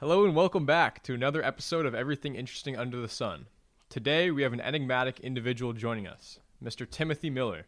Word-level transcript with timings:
Hello 0.00 0.24
and 0.24 0.34
welcome 0.34 0.64
back 0.64 1.02
to 1.02 1.12
another 1.12 1.44
episode 1.44 1.84
of 1.84 1.94
Everything 1.94 2.34
Interesting 2.34 2.74
Under 2.74 3.02
the 3.02 3.06
Sun. 3.06 3.44
Today 3.90 4.30
we 4.30 4.40
have 4.40 4.54
an 4.54 4.60
enigmatic 4.62 5.20
individual 5.20 5.74
joining 5.74 6.06
us, 6.06 6.40
Mr. 6.64 6.88
Timothy 6.90 7.28
Miller. 7.28 7.66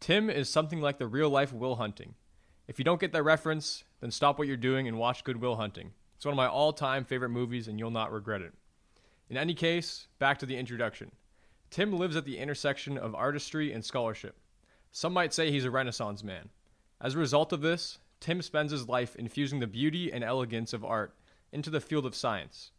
Tim 0.00 0.28
is 0.28 0.48
something 0.48 0.80
like 0.80 0.98
the 0.98 1.06
real 1.06 1.30
life 1.30 1.52
Will 1.52 1.76
Hunting. 1.76 2.16
If 2.66 2.80
you 2.80 2.84
don't 2.84 3.00
get 3.00 3.12
that 3.12 3.22
reference, 3.22 3.84
then 4.00 4.10
stop 4.10 4.40
what 4.40 4.48
you're 4.48 4.56
doing 4.56 4.88
and 4.88 4.98
watch 4.98 5.22
Good 5.22 5.40
Will 5.40 5.54
Hunting. 5.54 5.92
It's 6.16 6.24
one 6.24 6.32
of 6.32 6.36
my 6.36 6.48
all 6.48 6.72
time 6.72 7.04
favorite 7.04 7.28
movies 7.28 7.68
and 7.68 7.78
you'll 7.78 7.92
not 7.92 8.10
regret 8.10 8.42
it. 8.42 8.54
In 9.30 9.36
any 9.36 9.54
case, 9.54 10.08
back 10.18 10.40
to 10.40 10.46
the 10.46 10.56
introduction. 10.56 11.12
Tim 11.70 11.92
lives 11.92 12.16
at 12.16 12.24
the 12.24 12.38
intersection 12.38 12.98
of 12.98 13.14
artistry 13.14 13.72
and 13.72 13.84
scholarship. 13.84 14.34
Some 14.90 15.12
might 15.12 15.32
say 15.32 15.52
he's 15.52 15.64
a 15.64 15.70
Renaissance 15.70 16.24
man. 16.24 16.48
As 17.00 17.14
a 17.14 17.18
result 17.18 17.52
of 17.52 17.60
this, 17.60 17.98
Tim 18.18 18.42
spends 18.42 18.72
his 18.72 18.88
life 18.88 19.14
infusing 19.14 19.60
the 19.60 19.68
beauty 19.68 20.12
and 20.12 20.24
elegance 20.24 20.72
of 20.72 20.84
art 20.84 21.14
into 21.52 21.70
the 21.70 21.80
field 21.80 22.06
of 22.06 22.14
science. 22.14 22.72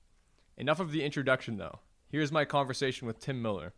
Enough 0.58 0.80
of 0.80 0.92
the 0.92 1.04
introduction, 1.04 1.58
though. 1.58 1.80
Here's 2.10 2.32
my 2.32 2.46
conversation 2.46 3.08
with 3.08 3.20
Tim 3.20 3.42
Miller. 3.42 3.74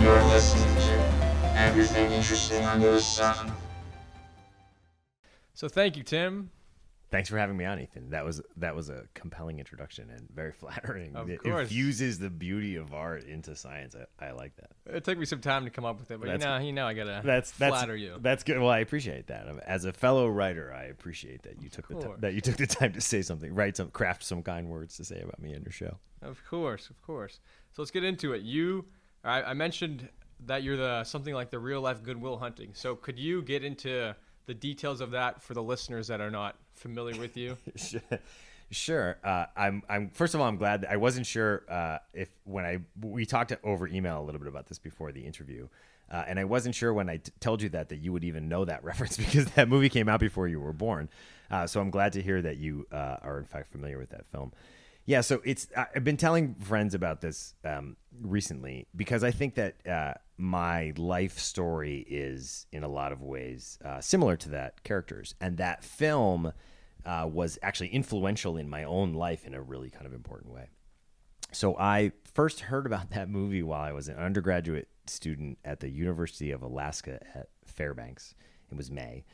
You're 0.00 0.22
listening 0.24 0.74
to 0.76 1.58
Everything 1.58 2.12
Interesting 2.12 2.64
Under 2.64 2.92
the 2.92 3.00
Sun. 3.00 3.52
So, 5.54 5.68
thank 5.68 5.96
you, 5.96 6.02
Tim. 6.02 6.50
Thanks 7.10 7.30
for 7.30 7.38
having 7.38 7.56
me 7.56 7.64
on, 7.64 7.80
Ethan. 7.80 8.10
That 8.10 8.24
was 8.24 8.42
that 8.58 8.74
was 8.76 8.90
a 8.90 9.04
compelling 9.14 9.58
introduction 9.58 10.10
and 10.10 10.28
very 10.34 10.52
flattering. 10.60 11.16
Of 11.16 11.30
it 11.30 11.42
course. 11.42 11.62
infuses 11.62 12.18
the 12.18 12.28
beauty 12.28 12.76
of 12.76 12.92
art 12.92 13.24
into 13.24 13.56
science. 13.56 13.96
I, 14.20 14.26
I 14.26 14.32
like 14.32 14.52
that. 14.56 14.94
It 14.94 15.04
took 15.04 15.18
me 15.18 15.24
some 15.24 15.40
time 15.40 15.64
to 15.64 15.70
come 15.70 15.86
up 15.86 15.98
with 15.98 16.10
it, 16.10 16.20
but 16.20 16.28
you 16.28 16.38
know, 16.38 16.58
you 16.58 16.72
know, 16.72 16.86
I 16.86 16.92
gotta 16.92 17.22
That's 17.24 17.50
that's 17.52 17.74
flatter 17.74 17.96
you. 17.96 18.16
That's 18.20 18.42
good. 18.42 18.58
Well, 18.58 18.68
I 18.68 18.80
appreciate 18.80 19.28
that. 19.28 19.48
Um, 19.48 19.60
as 19.66 19.86
a 19.86 19.92
fellow 19.92 20.28
writer, 20.28 20.74
I 20.74 20.84
appreciate 20.84 21.42
that 21.44 21.62
you 21.62 21.70
took 21.70 21.88
the 21.88 21.94
t- 21.94 22.14
that 22.18 22.34
you 22.34 22.42
took 22.42 22.56
the 22.56 22.66
time 22.66 22.92
to 22.92 23.00
say 23.00 23.22
something, 23.22 23.54
write 23.54 23.76
some, 23.78 23.90
craft 23.90 24.22
some 24.22 24.42
kind 24.42 24.68
words 24.68 24.96
to 24.98 25.04
say 25.04 25.20
about 25.20 25.40
me 25.40 25.54
in 25.54 25.62
your 25.62 25.72
show. 25.72 25.96
Of 26.20 26.44
course, 26.44 26.90
of 26.90 27.00
course. 27.02 27.40
So 27.72 27.80
let's 27.80 27.90
get 27.90 28.04
into 28.04 28.34
it. 28.34 28.42
You, 28.42 28.84
I, 29.24 29.42
I 29.42 29.54
mentioned 29.54 30.08
that 30.46 30.62
you're 30.62 30.76
the 30.76 31.04
something 31.04 31.32
like 31.32 31.50
the 31.50 31.58
real 31.58 31.80
life 31.80 32.02
Good 32.02 32.20
Will 32.20 32.38
Hunting. 32.38 32.70
So 32.74 32.94
could 32.94 33.18
you 33.18 33.42
get 33.42 33.64
into 33.64 34.14
the 34.46 34.54
details 34.54 35.00
of 35.00 35.10
that 35.12 35.42
for 35.42 35.54
the 35.54 35.62
listeners 35.62 36.06
that 36.08 36.20
are 36.20 36.30
not 36.30 36.56
familiar 36.78 37.18
with 37.20 37.36
you? 37.36 37.56
Sure. 38.70 39.16
Uh, 39.24 39.46
I'm. 39.56 39.82
I'm. 39.88 40.10
First 40.10 40.34
of 40.34 40.40
all, 40.40 40.46
I'm 40.46 40.58
glad. 40.58 40.82
That 40.82 40.90
I 40.90 40.96
wasn't 40.98 41.26
sure 41.26 41.62
uh, 41.70 41.98
if 42.12 42.28
when 42.44 42.66
I 42.66 42.80
we 43.00 43.24
talked 43.24 43.52
over 43.64 43.88
email 43.88 44.20
a 44.20 44.24
little 44.24 44.38
bit 44.38 44.48
about 44.48 44.66
this 44.66 44.78
before 44.78 45.10
the 45.10 45.24
interview, 45.24 45.68
uh, 46.12 46.24
and 46.26 46.38
I 46.38 46.44
wasn't 46.44 46.74
sure 46.74 46.92
when 46.92 47.08
I 47.08 47.16
t- 47.16 47.32
told 47.40 47.62
you 47.62 47.70
that 47.70 47.88
that 47.88 47.96
you 47.96 48.12
would 48.12 48.24
even 48.24 48.46
know 48.48 48.66
that 48.66 48.84
reference 48.90 49.16
because 49.16 49.46
that 49.52 49.70
movie 49.70 49.88
came 49.88 50.06
out 50.06 50.20
before 50.20 50.48
you 50.48 50.60
were 50.60 50.74
born. 50.74 51.08
Uh, 51.50 51.66
so 51.66 51.80
I'm 51.80 51.90
glad 51.90 52.12
to 52.12 52.22
hear 52.22 52.42
that 52.42 52.58
you 52.58 52.86
uh, 52.92 53.16
are 53.22 53.38
in 53.38 53.46
fact 53.46 53.72
familiar 53.72 53.96
with 53.96 54.10
that 54.10 54.26
film. 54.26 54.52
Yeah. 55.06 55.22
So 55.22 55.40
it's. 55.46 55.68
I've 55.74 56.04
been 56.04 56.18
telling 56.18 56.54
friends 56.56 56.92
about 56.92 57.22
this 57.22 57.54
um, 57.64 57.96
recently 58.20 58.86
because 58.94 59.24
I 59.24 59.30
think 59.30 59.54
that 59.54 59.76
uh, 59.86 60.12
my 60.38 60.92
life 60.96 61.38
story 61.38 62.06
is 62.08 62.66
in 62.72 62.84
a 62.84 62.88
lot 62.88 63.12
of 63.12 63.22
ways 63.22 63.78
uh, 63.84 64.00
similar 64.00 64.36
to 64.36 64.50
that 64.50 64.82
character's, 64.84 65.34
and 65.40 65.58
that 65.58 65.84
film 65.84 66.52
uh, 67.04 67.28
was 67.30 67.58
actually 67.62 67.88
influential 67.88 68.56
in 68.56 68.68
my 68.68 68.84
own 68.84 69.12
life 69.12 69.44
in 69.44 69.54
a 69.54 69.60
really 69.60 69.90
kind 69.90 70.06
of 70.06 70.12
important 70.12 70.52
way. 70.52 70.68
So 71.52 71.76
I 71.78 72.12
first 72.34 72.60
heard 72.60 72.86
about 72.86 73.10
that 73.14 73.28
movie 73.28 73.62
while 73.62 73.82
I 73.82 73.92
was 73.92 74.08
an 74.08 74.16
undergraduate 74.16 74.88
student 75.06 75.58
at 75.64 75.80
the 75.80 75.88
University 75.88 76.50
of 76.50 76.62
Alaska 76.62 77.20
at 77.34 77.48
Fairbanks. 77.64 78.34
It 78.70 78.76
was 78.76 78.90
May. 78.90 79.24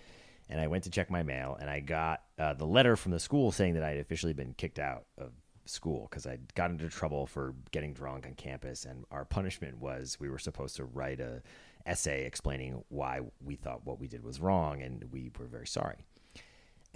And 0.49 0.61
I 0.61 0.67
went 0.67 0.85
to 0.85 0.91
check 0.91 1.11
my 1.11 1.23
mail 1.23 1.57
and 1.59 1.71
I 1.71 1.81
got 1.81 2.23
uh, 2.39 2.53
the 2.53 2.67
letter 2.67 2.97
from 2.97 3.13
the 3.13 3.19
school 3.19 3.51
saying 3.51 3.75
that 3.75 3.83
I 3.83 3.91
had 3.91 4.01
officially 4.01 4.35
been 4.35 4.55
kicked 4.55 4.79
out 4.79 5.07
of 5.17 5.33
school 5.67 6.09
because 6.11 6.27
I'd 6.27 6.55
got 6.55 6.71
into 6.71 6.89
trouble 6.89 7.27
for 7.27 7.55
getting 7.71 7.93
drunk 7.93 8.27
on 8.27 8.35
campus. 8.35 8.85
And 8.85 9.05
our 9.11 9.25
punishment 9.25 9.79
was 9.79 10.19
we 10.21 10.29
were 10.29 10.39
supposed 10.39 10.77
to 10.77 10.85
write 10.85 11.21
a 11.21 11.43
essay 11.87 12.25
explaining 12.25 12.83
why 12.89 13.21
we 13.45 13.57
thought 13.57 13.85
what 13.85 14.01
we 14.01 14.09
did 14.09 14.25
was 14.25 14.41
wrong 14.41 14.83
and 14.83 15.05
we 15.13 15.31
were 15.39 15.45
very 15.47 15.67
sorry 15.67 15.97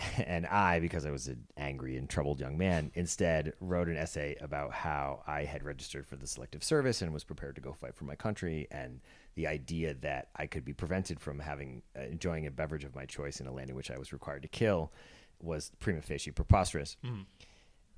and 0.27 0.47
I, 0.47 0.81
because 0.81 1.07
I 1.07 1.11
was 1.11 1.27
an 1.27 1.45
angry 1.57 1.97
and 1.97 2.09
troubled 2.09 2.41
young 2.41 2.57
man, 2.57 2.91
instead 2.95 3.53
wrote 3.61 3.89
an 3.89 3.97
essay 3.97 4.37
about 4.41 4.73
how 4.73 5.23
I 5.27 5.45
had 5.45 5.65
registered 5.65 6.07
for 6.07 6.17
the 6.17 6.27
Selective 6.27 6.63
Service 6.63 7.03
and 7.03 7.13
was 7.13 7.25
prepared 7.25 7.57
to 7.57 7.61
go 7.61 7.73
fight 7.73 7.95
for 7.95 8.05
my 8.05 8.15
country, 8.15 8.69
and 8.71 9.01
the 9.35 9.47
idea 9.47 9.95
that 9.95 10.29
I 10.37 10.47
could 10.47 10.65
be 10.65 10.73
prevented 10.73 11.21
from 11.21 11.39
having 11.39 11.83
uh, 11.97 12.03
enjoying 12.03 12.47
a 12.47 12.51
beverage 12.51 12.85
of 12.85 12.95
my 12.95 13.07
choice 13.07 13.41
in 13.41 13.47
a 13.47 13.53
land 13.53 13.71
in 13.71 13.77
which 13.77 13.91
I 13.91 13.99
was 13.99 14.13
required 14.13 14.43
to 14.43 14.49
kill 14.49 14.93
was 15.41 15.73
prima 15.79 16.03
facie 16.03 16.31
preposterous. 16.31 16.97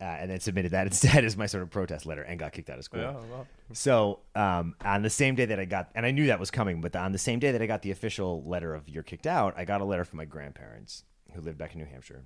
Uh, 0.00 0.04
and 0.04 0.30
then 0.30 0.40
submitted 0.40 0.70
that 0.72 0.86
instead 0.86 1.24
as 1.26 1.36
my 1.36 1.44
sort 1.44 1.62
of 1.62 1.70
protest 1.70 2.06
letter 2.06 2.22
and 2.22 2.38
got 2.38 2.52
kicked 2.52 2.70
out 2.70 2.78
of 2.78 2.84
school. 2.84 3.02
well, 3.30 3.46
So 3.74 4.20
um, 4.34 4.74
on 4.82 5.02
the 5.02 5.10
same 5.10 5.34
day 5.34 5.44
that 5.44 5.60
I 5.60 5.66
got, 5.66 5.90
and 5.94 6.06
I 6.06 6.10
knew 6.10 6.28
that 6.28 6.40
was 6.40 6.50
coming, 6.50 6.80
but 6.80 6.96
on 6.96 7.12
the 7.12 7.18
same 7.18 7.38
day 7.38 7.52
that 7.52 7.60
I 7.60 7.66
got 7.66 7.82
the 7.82 7.90
official 7.90 8.42
letter 8.44 8.74
of 8.74 8.88
"you're 8.88 9.02
kicked 9.02 9.26
out," 9.26 9.54
I 9.58 9.66
got 9.66 9.82
a 9.82 9.84
letter 9.84 10.04
from 10.04 10.16
my 10.16 10.24
grandparents 10.24 11.04
who 11.34 11.42
lived 11.42 11.58
back 11.58 11.74
in 11.74 11.80
New 11.80 11.86
Hampshire, 11.86 12.24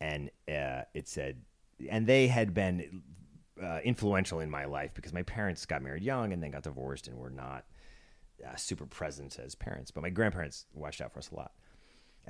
and 0.00 0.30
uh, 0.48 0.82
it 0.94 1.06
said, 1.06 1.42
and 1.88 2.06
they 2.06 2.28
had 2.28 2.54
been 2.54 3.02
uh, 3.62 3.80
influential 3.84 4.40
in 4.40 4.50
my 4.50 4.64
life 4.64 4.92
because 4.94 5.12
my 5.12 5.22
parents 5.22 5.66
got 5.66 5.82
married 5.82 6.02
young 6.02 6.32
and 6.32 6.42
then 6.42 6.50
got 6.50 6.62
divorced 6.62 7.08
and 7.08 7.18
were 7.18 7.30
not 7.30 7.64
uh, 8.46 8.56
super 8.56 8.86
present 8.86 9.38
as 9.38 9.54
parents, 9.54 9.90
but 9.90 10.02
my 10.02 10.10
grandparents 10.10 10.66
watched 10.72 11.00
out 11.00 11.12
for 11.12 11.18
us 11.18 11.30
a 11.30 11.36
lot. 11.36 11.52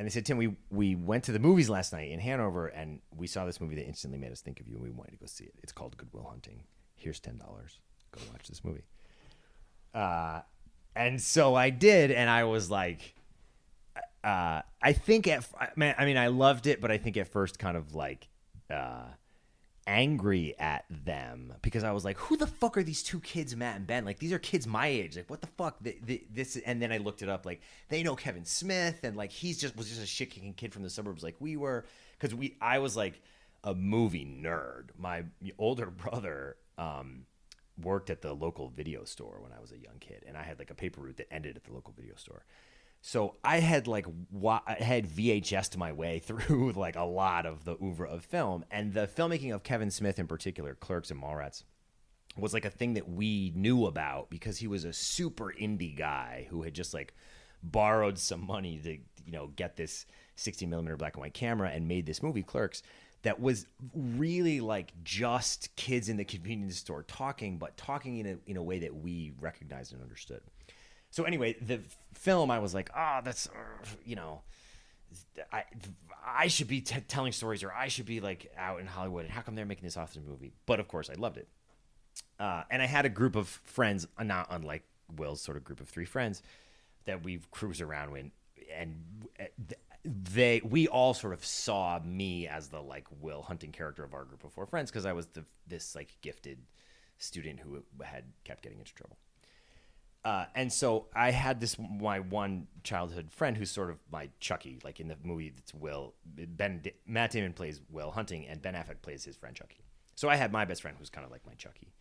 And 0.00 0.06
they 0.06 0.10
said, 0.10 0.24
Tim, 0.24 0.38
we, 0.38 0.56
we 0.70 0.94
went 0.94 1.24
to 1.24 1.32
the 1.32 1.38
movies 1.38 1.68
last 1.68 1.92
night 1.92 2.10
in 2.10 2.20
Hanover 2.20 2.68
and 2.68 3.00
we 3.14 3.26
saw 3.26 3.44
this 3.44 3.60
movie 3.60 3.74
that 3.74 3.86
instantly 3.86 4.18
made 4.18 4.32
us 4.32 4.40
think 4.40 4.58
of 4.58 4.66
you 4.66 4.76
and 4.76 4.82
we 4.82 4.88
wanted 4.88 5.10
to 5.10 5.18
go 5.18 5.26
see 5.26 5.44
it. 5.44 5.52
It's 5.62 5.72
called 5.72 5.94
Good 5.98 6.08
Will 6.10 6.24
Hunting. 6.24 6.62
Here's 6.96 7.20
$10. 7.20 7.38
Go 7.38 8.20
watch 8.32 8.48
this 8.48 8.64
movie. 8.64 8.84
Uh, 9.92 10.40
and 10.96 11.20
so 11.20 11.54
I 11.54 11.68
did, 11.68 12.12
and 12.12 12.30
I 12.30 12.44
was 12.44 12.70
like, 12.70 13.14
uh, 14.24 14.62
I 14.80 14.92
think 14.94 15.28
at, 15.28 15.46
I 15.60 16.06
mean, 16.06 16.16
I 16.16 16.28
loved 16.28 16.66
it, 16.66 16.80
but 16.80 16.90
I 16.90 16.96
think 16.96 17.18
at 17.18 17.28
first 17.28 17.58
kind 17.58 17.76
of 17.76 17.94
like, 17.94 18.30
uh, 18.70 19.04
angry 19.90 20.54
at 20.58 20.84
them 20.88 21.52
because 21.62 21.82
I 21.82 21.90
was 21.90 22.04
like, 22.04 22.16
who 22.16 22.36
the 22.36 22.46
fuck 22.46 22.78
are 22.78 22.82
these 22.82 23.02
two 23.02 23.18
kids, 23.20 23.56
Matt 23.56 23.76
and 23.76 23.86
Ben? 23.86 24.04
Like, 24.04 24.20
these 24.20 24.32
are 24.32 24.38
kids 24.38 24.66
my 24.66 24.86
age. 24.86 25.16
Like, 25.16 25.28
what 25.28 25.40
the 25.40 25.48
fuck? 25.48 25.82
Th- 25.82 25.98
th- 26.06 26.26
this, 26.32 26.56
and 26.64 26.80
then 26.80 26.92
I 26.92 26.98
looked 26.98 27.22
it 27.22 27.28
up. 27.28 27.44
Like, 27.44 27.60
they 27.88 28.02
know 28.04 28.14
Kevin 28.14 28.44
Smith, 28.44 29.00
and 29.02 29.16
like, 29.16 29.32
he's 29.32 29.58
just 29.58 29.76
was 29.76 29.88
just 29.88 30.00
a 30.00 30.06
shit 30.06 30.30
kicking 30.30 30.54
kid 30.54 30.72
from 30.72 30.84
the 30.84 30.90
suburbs, 30.90 31.22
like 31.22 31.36
we 31.40 31.56
were. 31.56 31.84
Because 32.18 32.34
we, 32.34 32.56
I 32.60 32.78
was 32.78 32.96
like 32.96 33.20
a 33.64 33.74
movie 33.74 34.24
nerd. 34.24 34.90
My 34.96 35.24
older 35.58 35.86
brother, 35.90 36.56
um, 36.78 37.26
worked 37.82 38.10
at 38.10 38.22
the 38.22 38.32
local 38.32 38.68
video 38.68 39.04
store 39.04 39.38
when 39.40 39.52
I 39.52 39.60
was 39.60 39.72
a 39.72 39.78
young 39.78 39.98
kid, 39.98 40.24
and 40.26 40.36
I 40.36 40.42
had 40.42 40.58
like 40.58 40.70
a 40.70 40.74
paper 40.74 41.00
route 41.00 41.16
that 41.16 41.32
ended 41.32 41.56
at 41.56 41.64
the 41.64 41.72
local 41.72 41.94
video 41.96 42.14
store. 42.16 42.44
So 43.02 43.36
I 43.42 43.60
had 43.60 43.86
like 43.86 44.06
wa- 44.30 44.62
I 44.66 44.74
had 44.74 45.06
VHS 45.08 45.70
to 45.70 45.78
my 45.78 45.92
way 45.92 46.18
through 46.24 46.72
like 46.72 46.96
a 46.96 47.04
lot 47.04 47.46
of 47.46 47.64
the 47.64 47.76
oeuvre 47.82 48.08
of 48.08 48.24
film, 48.24 48.64
and 48.70 48.92
the 48.92 49.06
filmmaking 49.06 49.54
of 49.54 49.62
Kevin 49.62 49.90
Smith 49.90 50.18
in 50.18 50.26
particular, 50.26 50.74
Clerks 50.74 51.10
and 51.10 51.22
Mallrats, 51.22 51.64
was 52.36 52.54
like 52.54 52.64
a 52.64 52.70
thing 52.70 52.94
that 52.94 53.08
we 53.08 53.52
knew 53.54 53.86
about 53.86 54.30
because 54.30 54.58
he 54.58 54.66
was 54.66 54.84
a 54.84 54.92
super 54.92 55.52
indie 55.58 55.96
guy 55.96 56.46
who 56.50 56.62
had 56.62 56.74
just 56.74 56.94
like 56.94 57.14
borrowed 57.62 58.18
some 58.18 58.46
money 58.46 58.78
to 58.78 58.92
you 58.92 59.32
know 59.32 59.48
get 59.48 59.76
this 59.76 60.06
60 60.36 60.66
millimeter 60.66 60.96
black 60.96 61.14
and 61.14 61.20
white 61.20 61.34
camera 61.34 61.70
and 61.70 61.86
made 61.86 62.06
this 62.06 62.22
movie 62.22 62.42
Clerks 62.42 62.82
that 63.22 63.40
was 63.40 63.66
really 63.94 64.60
like 64.60 64.92
just 65.04 65.74
kids 65.76 66.08
in 66.08 66.16
the 66.16 66.24
convenience 66.24 66.78
store 66.78 67.02
talking, 67.02 67.58
but 67.58 67.76
talking 67.76 68.18
in 68.18 68.26
a 68.26 68.36
in 68.46 68.56
a 68.56 68.62
way 68.62 68.78
that 68.78 68.94
we 68.94 69.32
recognized 69.40 69.92
and 69.92 70.02
understood. 70.02 70.40
So 71.10 71.24
anyway, 71.24 71.56
the 71.60 71.80
film, 72.14 72.50
I 72.50 72.58
was 72.58 72.74
like, 72.74 72.90
oh, 72.96 73.20
that's, 73.24 73.48
you 74.04 74.16
know, 74.16 74.42
I, 75.52 75.64
I 76.24 76.46
should 76.46 76.68
be 76.68 76.80
t- 76.80 77.00
telling 77.08 77.32
stories 77.32 77.64
or 77.64 77.72
I 77.72 77.88
should 77.88 78.06
be 78.06 78.20
like 78.20 78.52
out 78.56 78.80
in 78.80 78.86
Hollywood. 78.86 79.24
And 79.24 79.32
how 79.32 79.42
come 79.42 79.54
they're 79.54 79.66
making 79.66 79.84
this 79.84 79.96
awesome 79.96 80.24
movie? 80.26 80.52
But 80.66 80.78
of 80.78 80.88
course, 80.88 81.10
I 81.10 81.14
loved 81.14 81.36
it. 81.36 81.48
Uh, 82.38 82.62
and 82.70 82.80
I 82.80 82.86
had 82.86 83.04
a 83.04 83.08
group 83.08 83.36
of 83.36 83.48
friends, 83.48 84.06
uh, 84.16 84.22
not 84.22 84.46
unlike 84.50 84.84
Will's 85.16 85.40
sort 85.40 85.56
of 85.56 85.64
group 85.64 85.80
of 85.80 85.88
three 85.88 86.04
friends, 86.04 86.42
that 87.04 87.24
we 87.24 87.40
cruise 87.50 87.80
around 87.80 88.12
with, 88.12 88.26
and 88.74 88.96
uh, 89.38 89.44
they 90.04 90.62
we 90.64 90.88
all 90.88 91.12
sort 91.12 91.32
of 91.32 91.44
saw 91.44 92.00
me 92.04 92.46
as 92.46 92.68
the 92.68 92.80
like 92.80 93.06
Will 93.20 93.42
Hunting 93.42 93.72
character 93.72 94.04
of 94.04 94.14
our 94.14 94.24
group 94.24 94.44
of 94.44 94.52
four 94.52 94.66
friends 94.66 94.90
because 94.90 95.04
I 95.04 95.12
was 95.12 95.26
the 95.26 95.44
this 95.66 95.94
like 95.94 96.16
gifted 96.22 96.58
student 97.18 97.60
who 97.60 97.82
had 98.02 98.24
kept 98.44 98.62
getting 98.62 98.78
into 98.78 98.94
trouble. 98.94 99.18
Uh, 100.24 100.44
and 100.54 100.72
so 100.72 101.06
I 101.14 101.30
had 101.30 101.60
this 101.60 101.76
my 101.78 102.20
one 102.20 102.66
childhood 102.82 103.32
friend 103.32 103.56
who's 103.56 103.70
sort 103.70 103.90
of 103.90 103.98
my 104.12 104.28
Chucky, 104.38 104.78
like 104.84 105.00
in 105.00 105.08
the 105.08 105.16
movie 105.22 105.50
that's 105.50 105.72
Will 105.72 106.14
Ben 106.26 106.82
Matt 107.06 107.30
Damon 107.30 107.52
plays 107.54 107.80
Will 107.90 108.10
Hunting 108.10 108.46
and 108.46 108.60
Ben 108.60 108.74
Affleck 108.74 109.00
plays 109.02 109.24
his 109.24 109.36
friend 109.36 109.56
Chucky. 109.56 109.84
So 110.16 110.28
I 110.28 110.36
had 110.36 110.52
my 110.52 110.66
best 110.66 110.82
friend 110.82 110.96
who's 110.98 111.08
kind 111.08 111.24
of 111.24 111.30
like 111.30 111.46
my 111.46 111.54
Chucky. 111.54 111.94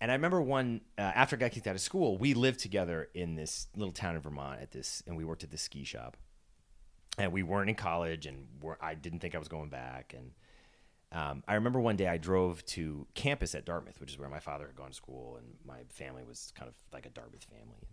And 0.00 0.10
I 0.10 0.14
remember 0.14 0.40
one 0.40 0.82
uh, 0.98 1.02
after 1.02 1.36
I 1.36 1.38
got 1.38 1.52
kicked 1.52 1.66
out 1.66 1.74
of 1.74 1.80
school, 1.80 2.18
we 2.18 2.34
lived 2.34 2.60
together 2.60 3.08
in 3.14 3.34
this 3.34 3.68
little 3.74 3.92
town 3.92 4.14
in 4.14 4.20
Vermont 4.20 4.60
at 4.60 4.70
this, 4.70 5.02
and 5.06 5.16
we 5.16 5.24
worked 5.24 5.42
at 5.42 5.50
this 5.50 5.62
ski 5.62 5.84
shop. 5.84 6.16
And 7.16 7.32
we 7.32 7.42
weren't 7.42 7.68
in 7.68 7.74
college, 7.74 8.26
and 8.26 8.46
I 8.80 8.94
didn't 8.94 9.18
think 9.18 9.34
I 9.34 9.38
was 9.38 9.48
going 9.48 9.70
back. 9.70 10.14
And 10.16 10.30
um, 11.12 11.42
I 11.48 11.54
remember 11.54 11.80
one 11.80 11.96
day 11.96 12.06
I 12.06 12.18
drove 12.18 12.64
to 12.66 13.06
campus 13.14 13.54
at 13.54 13.64
Dartmouth, 13.64 14.00
which 14.00 14.10
is 14.10 14.18
where 14.18 14.28
my 14.28 14.40
father 14.40 14.66
had 14.66 14.76
gone 14.76 14.88
to 14.90 14.94
school, 14.94 15.36
and 15.38 15.46
my 15.66 15.78
family 15.88 16.22
was 16.24 16.52
kind 16.54 16.68
of 16.68 16.74
like 16.92 17.06
a 17.06 17.10
Dartmouth 17.10 17.44
family. 17.44 17.88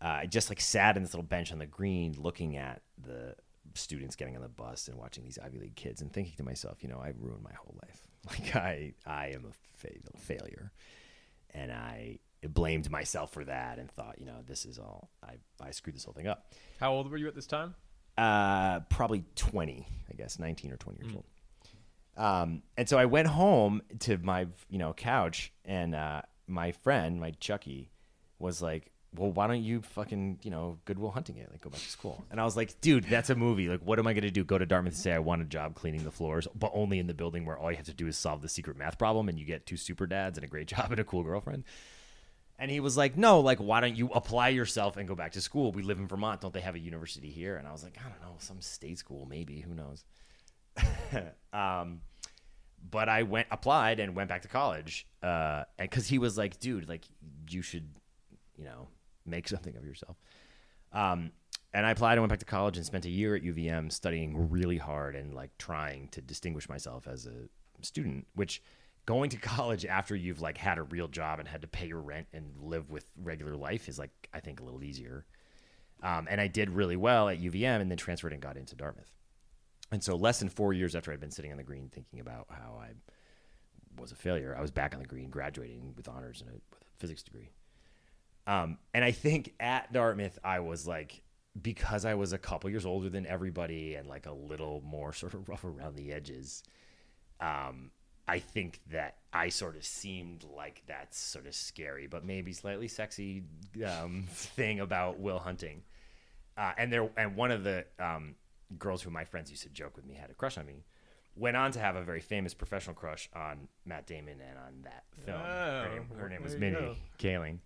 Uh, 0.00 0.20
I 0.22 0.26
just 0.26 0.48
like 0.48 0.60
sat 0.60 0.96
in 0.96 1.02
this 1.02 1.12
little 1.12 1.24
bench 1.26 1.50
on 1.50 1.58
the 1.58 1.66
green, 1.66 2.14
looking 2.16 2.56
at 2.56 2.82
the 3.04 3.34
students 3.74 4.14
getting 4.16 4.36
on 4.36 4.42
the 4.42 4.48
bus 4.48 4.86
and 4.88 4.96
watching 4.96 5.24
these 5.24 5.38
Ivy 5.42 5.58
League 5.58 5.74
kids, 5.74 6.00
and 6.00 6.12
thinking 6.12 6.34
to 6.36 6.44
myself, 6.44 6.82
you 6.82 6.88
know, 6.88 7.00
I've 7.00 7.20
ruined 7.20 7.42
my 7.42 7.52
whole 7.54 7.74
life. 7.82 8.02
Like 8.28 8.56
I, 8.56 8.92
I 9.06 9.28
am 9.28 9.46
a 9.46 9.52
fa- 9.78 9.94
failure, 10.18 10.70
and 11.54 11.72
I 11.72 12.18
blamed 12.46 12.90
myself 12.90 13.32
for 13.32 13.44
that, 13.44 13.78
and 13.78 13.90
thought, 13.90 14.18
you 14.18 14.26
know, 14.26 14.42
this 14.46 14.66
is 14.66 14.78
all 14.78 15.08
I, 15.24 15.34
I 15.64 15.70
screwed 15.70 15.96
this 15.96 16.04
whole 16.04 16.12
thing 16.14 16.26
up. 16.26 16.52
How 16.78 16.92
old 16.92 17.10
were 17.10 17.16
you 17.16 17.26
at 17.28 17.34
this 17.34 17.46
time? 17.46 17.74
Uh, 18.18 18.80
probably 18.90 19.24
20, 19.36 19.86
I 20.10 20.14
guess, 20.14 20.38
19 20.38 20.72
or 20.72 20.76
20 20.76 20.98
years 21.00 21.14
old. 21.14 21.24
Um, 22.18 22.62
and 22.76 22.88
so 22.88 22.98
I 22.98 23.06
went 23.06 23.28
home 23.28 23.80
to 24.00 24.18
my, 24.18 24.48
you 24.68 24.78
know, 24.78 24.92
couch 24.92 25.52
and, 25.64 25.94
uh, 25.94 26.22
my 26.48 26.72
friend, 26.72 27.20
my 27.20 27.30
Chucky 27.32 27.90
was 28.38 28.60
like, 28.60 28.90
well, 29.16 29.30
why 29.30 29.46
don't 29.46 29.62
you 29.62 29.80
fucking, 29.80 30.40
you 30.42 30.50
know, 30.50 30.78
Goodwill 30.84 31.10
hunting 31.10 31.38
it? 31.38 31.48
Like, 31.50 31.62
go 31.62 31.70
back 31.70 31.80
to 31.80 31.88
school. 31.88 32.24
And 32.30 32.40
I 32.40 32.44
was 32.44 32.56
like, 32.56 32.80
dude, 32.80 33.04
that's 33.04 33.30
a 33.30 33.34
movie. 33.34 33.68
Like, 33.68 33.80
what 33.80 33.98
am 33.98 34.06
I 34.06 34.12
to 34.12 34.30
do? 34.30 34.44
Go 34.44 34.58
to 34.58 34.66
Dartmouth 34.66 34.94
and 34.94 35.02
say 35.02 35.12
I 35.12 35.18
want 35.18 35.42
a 35.42 35.46
job 35.46 35.74
cleaning 35.74 36.04
the 36.04 36.10
floors, 36.10 36.46
but 36.54 36.70
only 36.74 36.98
in 36.98 37.06
the 37.06 37.14
building 37.14 37.46
where 37.46 37.58
all 37.58 37.70
you 37.70 37.76
have 37.76 37.86
to 37.86 37.94
do 37.94 38.06
is 38.06 38.18
solve 38.18 38.42
the 38.42 38.48
secret 38.48 38.76
math 38.76 38.98
problem 38.98 39.28
and 39.28 39.38
you 39.38 39.46
get 39.46 39.66
two 39.66 39.76
super 39.76 40.06
dads 40.06 40.36
and 40.36 40.44
a 40.44 40.48
great 40.48 40.66
job 40.74 40.90
and 40.90 41.00
a 41.00 41.04
cool 41.04 41.22
girlfriend. 41.22 41.64
And 42.58 42.70
he 42.70 42.80
was 42.80 42.96
like, 42.96 43.16
no, 43.16 43.40
like, 43.40 43.58
why 43.58 43.80
don't 43.80 43.96
you 43.96 44.08
apply 44.08 44.48
yourself 44.48 44.96
and 44.96 45.06
go 45.06 45.14
back 45.14 45.32
to 45.32 45.40
school? 45.40 45.70
We 45.70 45.82
live 45.82 45.98
in 45.98 46.08
Vermont. 46.08 46.40
Don't 46.40 46.52
they 46.52 46.60
have 46.60 46.74
a 46.74 46.80
university 46.80 47.30
here? 47.30 47.56
And 47.56 47.68
I 47.68 47.72
was 47.72 47.84
like, 47.84 47.96
I 48.04 48.08
don't 48.08 48.20
know, 48.20 48.36
some 48.38 48.60
state 48.60 48.98
school, 48.98 49.26
maybe. 49.30 49.60
Who 49.60 49.74
knows? 49.74 50.04
um, 51.52 52.00
but 52.90 53.08
I 53.08 53.22
went, 53.22 53.48
applied 53.50 54.00
and 54.00 54.14
went 54.14 54.28
back 54.28 54.42
to 54.42 54.48
college. 54.48 55.06
Uh, 55.22 55.64
and 55.78 55.90
cause 55.90 56.06
he 56.06 56.18
was 56.18 56.38
like, 56.38 56.60
dude, 56.60 56.88
like, 56.88 57.04
you 57.50 57.62
should, 57.62 57.88
you 58.56 58.64
know, 58.64 58.88
make 59.26 59.48
something 59.48 59.76
of 59.76 59.84
yourself. 59.84 60.16
Um, 60.92 61.32
and 61.74 61.84
I 61.84 61.90
applied 61.90 62.12
and 62.12 62.22
went 62.22 62.30
back 62.30 62.38
to 62.38 62.46
college 62.46 62.76
and 62.76 62.86
spent 62.86 63.04
a 63.04 63.10
year 63.10 63.36
at 63.36 63.42
UVM 63.42 63.92
studying 63.92 64.50
really 64.50 64.78
hard 64.78 65.14
and 65.14 65.34
like 65.34 65.50
trying 65.58 66.08
to 66.08 66.20
distinguish 66.20 66.68
myself 66.68 67.06
as 67.06 67.26
a 67.26 67.84
student, 67.84 68.26
which 68.34 68.62
going 69.06 69.30
to 69.30 69.36
college 69.38 69.84
after 69.84 70.16
you've 70.16 70.40
like 70.40 70.56
had 70.56 70.78
a 70.78 70.82
real 70.82 71.08
job 71.08 71.38
and 71.38 71.48
had 71.48 71.60
to 71.62 71.68
pay 71.68 71.86
your 71.86 72.00
rent 72.00 72.26
and 72.32 72.52
live 72.60 72.90
with 72.90 73.04
regular 73.22 73.56
life 73.56 73.88
is 73.88 73.98
like, 73.98 74.10
I 74.32 74.40
think 74.40 74.60
a 74.60 74.64
little 74.64 74.82
easier. 74.82 75.26
Um, 76.02 76.28
and 76.30 76.40
I 76.40 76.46
did 76.46 76.70
really 76.70 76.96
well 76.96 77.28
at 77.28 77.40
UVM 77.40 77.80
and 77.80 77.90
then 77.90 77.98
transferred 77.98 78.32
and 78.32 78.40
got 78.40 78.56
into 78.56 78.74
Dartmouth. 78.76 79.17
And 79.90 80.02
so 80.02 80.16
less 80.16 80.38
than 80.38 80.48
four 80.48 80.72
years 80.72 80.94
after 80.94 81.12
I'd 81.12 81.20
been 81.20 81.30
sitting 81.30 81.50
on 81.50 81.56
the 81.56 81.64
green 81.64 81.88
thinking 81.88 82.20
about 82.20 82.46
how 82.50 82.78
I 82.80 82.90
was 83.98 84.12
a 84.12 84.16
failure, 84.16 84.54
I 84.56 84.60
was 84.60 84.70
back 84.70 84.94
on 84.94 85.00
the 85.00 85.06
green 85.06 85.30
graduating 85.30 85.94
with 85.96 86.08
honors 86.08 86.40
and 86.40 86.50
a, 86.50 86.54
with 86.54 86.82
a 86.82 86.98
physics 86.98 87.22
degree. 87.22 87.50
Um, 88.46 88.78
and 88.94 89.04
I 89.04 89.12
think 89.12 89.54
at 89.60 89.92
Dartmouth, 89.92 90.38
I 90.44 90.60
was 90.60 90.86
like, 90.86 91.22
because 91.60 92.04
I 92.04 92.14
was 92.14 92.32
a 92.32 92.38
couple 92.38 92.70
years 92.70 92.86
older 92.86 93.08
than 93.08 93.26
everybody 93.26 93.94
and 93.94 94.08
like 94.08 94.26
a 94.26 94.32
little 94.32 94.82
more 94.84 95.12
sort 95.14 95.34
of 95.34 95.48
rough 95.48 95.64
around 95.64 95.96
the 95.96 96.12
edges, 96.12 96.62
um, 97.40 97.90
I 98.26 98.40
think 98.40 98.80
that 98.90 99.16
I 99.32 99.48
sort 99.48 99.76
of 99.76 99.84
seemed 99.84 100.44
like 100.44 100.82
that 100.86 101.14
sort 101.14 101.46
of 101.46 101.54
scary, 101.54 102.06
but 102.06 102.24
maybe 102.24 102.52
slightly 102.52 102.88
sexy 102.88 103.42
um, 103.86 104.26
thing 104.30 104.80
about 104.80 105.18
Will 105.18 105.38
Hunting. 105.38 105.82
Uh, 106.56 106.72
and 106.76 106.92
there, 106.92 107.08
and 107.16 107.36
one 107.36 107.50
of 107.50 107.64
the 107.64 107.86
um, 107.98 108.34
girls 108.78 109.02
who 109.02 109.10
my 109.10 109.24
friends 109.24 109.50
used 109.50 109.62
to 109.62 109.68
joke 109.68 109.96
with 109.96 110.04
me 110.06 110.14
had 110.14 110.30
a 110.30 110.34
crush 110.34 110.58
on 110.58 110.66
me. 110.66 110.84
Went 111.36 111.56
on 111.56 111.70
to 111.72 111.78
have 111.78 111.94
a 111.96 112.02
very 112.02 112.20
famous 112.20 112.52
professional 112.52 112.94
crush 112.96 113.28
on 113.34 113.68
Matt 113.86 114.06
Damon 114.06 114.40
and 114.40 114.58
on 114.58 114.82
that 114.82 115.04
film. 115.24 115.38
her 115.38 115.86
Oh, 115.90 115.94
name, 115.94 116.08
her 116.18 116.28
name 116.28 116.42
was 116.42 116.56
Mindy. 116.56 116.98
Kaling. 117.18 117.58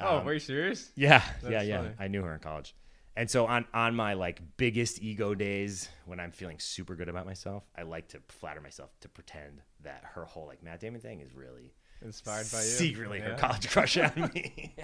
Oh, 0.00 0.18
Um, 0.18 0.24
were 0.24 0.32
you 0.34 0.40
serious? 0.40 0.90
yeah, 0.96 1.22
That's 1.40 1.52
yeah, 1.52 1.62
yeah. 1.62 1.82
funny. 1.82 1.94
I 1.98 2.08
knew 2.08 2.22
her 2.22 2.34
in 2.34 2.40
college. 2.40 2.74
And 3.16 3.28
so 3.28 3.46
on 3.46 3.64
on 3.74 3.96
my 3.96 4.14
like 4.14 4.40
biggest 4.56 5.02
ego 5.02 5.34
days 5.34 5.88
when 6.06 6.20
I'm 6.20 6.30
feeling 6.30 6.58
super 6.60 6.94
good 6.94 7.08
about 7.08 7.26
myself, 7.26 7.64
I 7.76 7.82
like 7.82 8.08
to 8.08 8.20
flatter 8.28 8.60
myself 8.60 8.90
to 9.00 9.08
pretend 9.08 9.60
that 9.82 10.02
her 10.14 10.24
whole 10.24 10.46
like 10.46 10.62
Matt 10.62 10.78
Damon 10.80 11.00
thing 11.00 11.20
is 11.20 11.32
really 11.34 11.72
Inspired 12.00 12.46
by 12.52 12.58
you? 12.58 12.64
secretly 12.64 13.18
her 13.18 13.34
college 13.34 13.68
crush 13.70 13.96
on 13.98 14.30
me. 14.34 14.76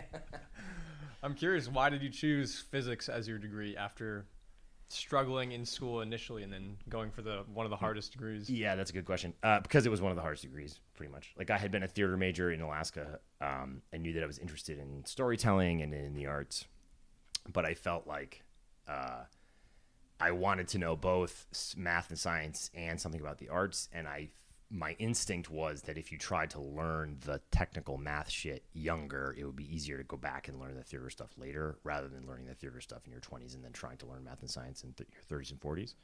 I'm 1.23 1.35
curious, 1.35 1.69
why 1.69 1.91
did 1.91 2.02
you 2.02 2.11
choose 2.11 2.58
physics 2.61 3.08
as 3.08 3.26
your 3.29 3.38
degree 3.38 3.76
after 3.76 4.26
struggling 4.94 5.52
in 5.52 5.64
school 5.64 6.00
initially 6.00 6.43
and 6.43 6.52
then 6.52 6.76
going 6.88 7.11
for 7.11 7.23
the 7.23 7.44
one 7.52 7.67
of 7.67 7.70
the 7.70 7.76
hardest 7.76 8.12
degrees? 8.12 8.49
yeah, 8.49 8.75
that's 8.75 8.91
a 8.91 8.93
good 8.93 9.05
question. 9.05 9.35
Uh, 9.43 9.61
because 9.61 9.87
it 9.87 9.91
was 9.91 10.00
one 10.00 10.11
of 10.11 10.17
the 10.17 10.23
hardest 10.23 10.43
degrees, 10.43 10.81
pretty 10.94 11.12
much. 11.12 11.35
Like 11.37 11.50
I 11.50 11.58
had 11.58 11.70
been 11.70 11.82
a 11.82 11.88
theater 11.88 12.17
major 12.17 12.52
in 12.52 12.61
Alaska. 12.61 13.20
Um, 13.41 13.82
I 13.93 13.96
knew 13.96 14.12
that 14.12 14.23
I 14.23 14.26
was 14.26 14.38
interested 14.38 14.79
in 14.79 15.05
storytelling 15.05 15.82
and 15.82 15.93
in 15.93 16.14
the 16.14 16.26
arts, 16.26 16.67
but 17.52 17.64
I 17.64 17.75
felt 17.75 18.06
like 18.06 18.43
uh, 18.88 19.25
I 20.20 20.31
wanted 20.31 20.69
to 20.69 20.79
know 20.79 20.96
both 20.96 21.75
math 21.76 22.11
and 22.11 22.19
science 22.19 22.70
and 22.75 23.00
something 23.00 23.20
about 23.20 23.38
the 23.38 23.49
arts. 23.49 23.88
And 23.93 24.06
I, 24.06 24.31
my 24.74 24.96
instinct 24.98 25.50
was 25.50 25.82
that 25.82 25.96
if 25.96 26.10
you 26.10 26.18
tried 26.18 26.50
to 26.50 26.60
learn 26.60 27.18
the 27.24 27.40
technical 27.50 27.96
math 27.96 28.28
shit 28.28 28.64
younger, 28.72 29.34
it 29.38 29.44
would 29.44 29.56
be 29.56 29.72
easier 29.74 29.96
to 29.98 30.04
go 30.04 30.16
back 30.16 30.48
and 30.48 30.58
learn 30.58 30.74
the 30.74 30.82
theater 30.82 31.08
stuff 31.10 31.30
later, 31.38 31.78
rather 31.84 32.08
than 32.08 32.26
learning 32.26 32.46
the 32.46 32.54
theater 32.54 32.80
stuff 32.80 33.02
in 33.06 33.12
your 33.12 33.20
20s 33.20 33.54
and 33.54 33.64
then 33.64 33.72
trying 33.72 33.96
to 33.98 34.06
learn 34.06 34.24
math 34.24 34.40
and 34.40 34.50
science 34.50 34.82
in 34.82 34.92
th- 34.92 35.08
your 35.30 35.40
30s 35.40 35.52
and 35.52 35.60
40s 35.60 35.94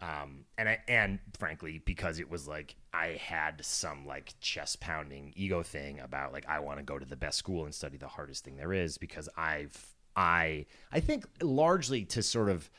um, 0.00 0.44
and 0.56 0.68
I 0.68 0.78
and 0.86 1.18
frankly 1.38 1.82
because 1.84 2.20
it 2.20 2.30
was 2.30 2.46
like 2.46 2.76
I 2.92 3.18
had 3.20 3.64
some 3.64 4.06
like 4.06 4.34
chest 4.40 4.80
pounding 4.80 5.32
ego 5.34 5.62
thing 5.62 5.98
about 6.00 6.32
like 6.32 6.46
I 6.48 6.60
want 6.60 6.78
to 6.78 6.84
go 6.84 6.98
to 6.98 7.04
the 7.04 7.16
best 7.16 7.38
school 7.38 7.64
and 7.64 7.74
study 7.74 7.96
the 7.96 8.08
hardest 8.08 8.44
thing 8.44 8.56
there 8.56 8.72
is 8.72 8.96
because 8.96 9.28
I've 9.36 9.94
I 10.14 10.66
I 10.92 11.00
think 11.00 11.26
largely 11.42 12.04
to 12.06 12.22
sort 12.22 12.48
of 12.48 12.70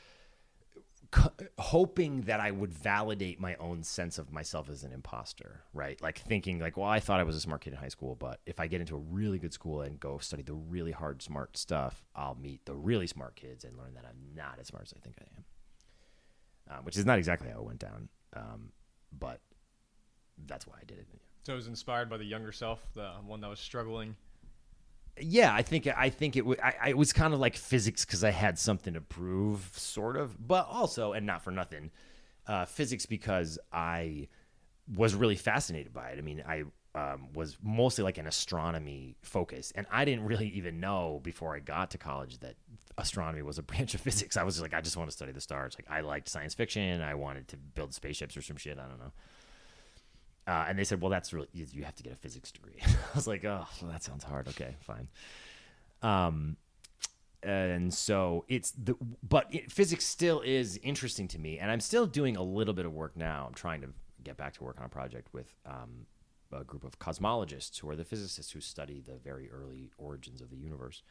c- 1.15 1.47
hoping 1.57 2.21
that 2.21 2.39
I 2.39 2.51
would 2.51 2.73
validate 2.73 3.39
my 3.39 3.55
own 3.55 3.83
sense 3.83 4.17
of 4.17 4.31
myself 4.31 4.69
as 4.69 4.83
an 4.83 4.91
imposter, 4.91 5.61
right? 5.73 6.01
Like 6.01 6.19
thinking 6.19 6.59
like, 6.59 6.77
well, 6.77 6.89
I 6.89 6.99
thought 6.99 7.19
I 7.19 7.23
was 7.23 7.35
a 7.35 7.41
smart 7.41 7.61
kid 7.61 7.73
in 7.73 7.79
high 7.79 7.89
school, 7.89 8.15
but 8.15 8.39
if 8.45 8.59
I 8.59 8.67
get 8.67 8.81
into 8.81 8.95
a 8.95 8.99
really 8.99 9.39
good 9.39 9.53
school 9.53 9.81
and 9.81 9.99
go 9.99 10.17
study 10.19 10.43
the 10.43 10.53
really 10.53 10.91
hard 10.91 11.21
smart 11.21 11.57
stuff, 11.57 12.03
I'll 12.15 12.35
meet 12.35 12.65
the 12.65 12.75
really 12.75 13.07
smart 13.07 13.35
kids 13.35 13.63
and 13.63 13.77
learn 13.77 13.93
that 13.95 14.05
I'm 14.05 14.35
not 14.35 14.57
as 14.59 14.67
smart 14.67 14.85
as 14.85 14.93
I 14.95 14.99
think 14.99 15.17
I 15.19 15.25
am 15.37 15.45
um, 16.69 16.85
which 16.85 16.97
is 16.97 17.05
not 17.05 17.17
exactly 17.17 17.49
how 17.49 17.59
it 17.59 17.65
went 17.65 17.79
down, 17.79 18.09
um, 18.35 18.71
but 19.17 19.41
that's 20.45 20.67
why 20.67 20.75
I 20.81 20.85
did 20.85 20.99
it. 20.99 21.07
So 21.43 21.53
it 21.53 21.55
was 21.55 21.67
inspired 21.67 22.09
by 22.09 22.17
the 22.17 22.25
younger 22.25 22.51
self, 22.51 22.79
the 22.93 23.11
one 23.25 23.41
that 23.41 23.49
was 23.49 23.59
struggling. 23.59 24.15
Yeah, 25.21 25.53
I 25.53 25.61
think 25.61 25.87
I 25.87 26.09
think 26.09 26.35
it, 26.35 26.45
was 26.45 27.13
kind 27.13 27.33
of 27.33 27.39
like 27.39 27.55
physics 27.55 28.05
because 28.05 28.23
I 28.23 28.31
had 28.31 28.57
something 28.57 28.93
to 28.93 29.01
prove, 29.01 29.71
sort 29.75 30.17
of, 30.17 30.47
but 30.47 30.67
also, 30.69 31.13
and 31.13 31.25
not 31.25 31.43
for 31.43 31.51
nothing, 31.51 31.91
uh, 32.47 32.65
physics 32.65 33.05
because 33.05 33.59
I 33.71 34.27
was 34.95 35.15
really 35.15 35.35
fascinated 35.35 35.93
by 35.93 36.09
it. 36.09 36.17
I 36.17 36.21
mean, 36.21 36.43
I 36.47 36.63
um, 36.95 37.27
was 37.33 37.57
mostly 37.61 38.03
like 38.03 38.17
an 38.17 38.27
astronomy 38.27 39.15
focus, 39.21 39.71
and 39.75 39.85
I 39.91 40.05
didn't 40.05 40.25
really 40.25 40.47
even 40.49 40.79
know 40.79 41.19
before 41.23 41.55
I 41.55 41.59
got 41.59 41.91
to 41.91 41.97
college 41.97 42.39
that 42.39 42.55
astronomy 42.97 43.41
was 43.41 43.57
a 43.57 43.63
branch 43.69 43.93
of 43.93 44.01
physics. 44.01 44.37
I 44.37 44.43
was 44.43 44.61
like, 44.61 44.73
I 44.73 44.81
just 44.81 44.97
want 44.97 45.09
to 45.09 45.15
study 45.15 45.31
the 45.31 45.41
stars. 45.41 45.75
Like, 45.77 45.89
I 45.89 46.01
liked 46.01 46.29
science 46.29 46.53
fiction. 46.53 47.01
I 47.01 47.15
wanted 47.15 47.47
to 47.49 47.57
build 47.57 47.93
spaceships 47.93 48.35
or 48.35 48.41
some 48.41 48.57
shit. 48.57 48.79
I 48.79 48.87
don't 48.87 48.99
know. 48.99 49.11
Uh, 50.49 50.65
and 50.67 50.79
they 50.79 50.83
said, 50.83 50.99
well, 50.99 51.11
that's 51.11 51.31
really, 51.31 51.47
you, 51.53 51.83
have 51.83 51.93
to 51.93 52.01
get 52.01 52.11
a 52.11 52.15
physics 52.15 52.51
degree. 52.51 52.77
I 52.83 52.87
was 53.13 53.27
like, 53.27 53.45
oh, 53.45 53.67
well, 53.81 53.91
that 53.91 54.01
sounds 54.01 54.23
hard. 54.23 54.47
Okay, 54.47 54.75
fine. 54.81 55.07
Um, 56.01 56.57
and 57.43 57.93
so 57.93 58.45
it's 58.47 58.71
the, 58.71 58.95
but 59.21 59.45
it, 59.53 59.71
physics 59.71 60.05
still 60.05 60.41
is 60.41 60.77
interesting 60.81 61.27
to 61.27 61.39
me. 61.39 61.59
And 61.59 61.69
I'm 61.69 61.79
still 61.79 62.07
doing 62.07 62.35
a 62.35 62.41
little 62.41 62.73
bit 62.73 62.87
of 62.87 62.93
work 62.93 63.15
now. 63.15 63.45
I'm 63.47 63.53
trying 63.53 63.81
to 63.81 63.89
get 64.23 64.37
back 64.37 64.53
to 64.53 64.63
work 64.63 64.79
on 64.79 64.85
a 64.85 64.89
project 64.89 65.27
with 65.33 65.53
um, 65.67 66.07
a 66.51 66.63
group 66.63 66.83
of 66.83 66.97
cosmologists 66.97 67.79
who 67.79 67.87
are 67.87 67.95
the 67.95 68.03
physicists 68.03 68.51
who 68.51 68.59
study 68.59 69.03
the 69.05 69.17
very 69.23 69.51
early 69.51 69.91
origins 69.99 70.41
of 70.41 70.49
the 70.49 70.57
universe. 70.57 71.03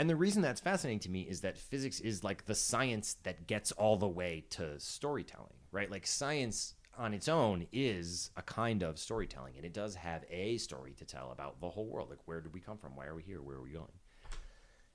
And 0.00 0.10
the 0.10 0.16
reason 0.16 0.42
that's 0.42 0.60
fascinating 0.60 1.00
to 1.00 1.10
me 1.10 1.22
is 1.22 1.42
that 1.42 1.56
physics 1.56 2.00
is 2.00 2.24
like 2.24 2.46
the 2.46 2.56
science 2.56 3.14
that 3.22 3.46
gets 3.46 3.70
all 3.70 3.96
the 3.96 4.08
way 4.08 4.44
to 4.50 4.80
storytelling, 4.80 5.54
right? 5.70 5.88
Like 5.88 6.08
science 6.08 6.74
on 6.98 7.14
its 7.14 7.28
own 7.28 7.66
is 7.72 8.30
a 8.36 8.42
kind 8.42 8.82
of 8.82 8.98
storytelling, 8.98 9.54
and 9.56 9.64
it 9.64 9.72
does 9.72 9.94
have 9.94 10.24
a 10.30 10.58
story 10.58 10.92
to 10.98 11.04
tell 11.04 11.30
about 11.30 11.60
the 11.60 11.70
whole 11.70 11.86
world. 11.86 12.10
Like, 12.10 12.18
where 12.26 12.40
did 12.40 12.52
we 12.52 12.60
come 12.60 12.76
from? 12.76 12.96
Why 12.96 13.06
are 13.06 13.14
we 13.14 13.22
here? 13.22 13.40
Where 13.40 13.56
are 13.56 13.62
we 13.62 13.70
going? 13.70 13.92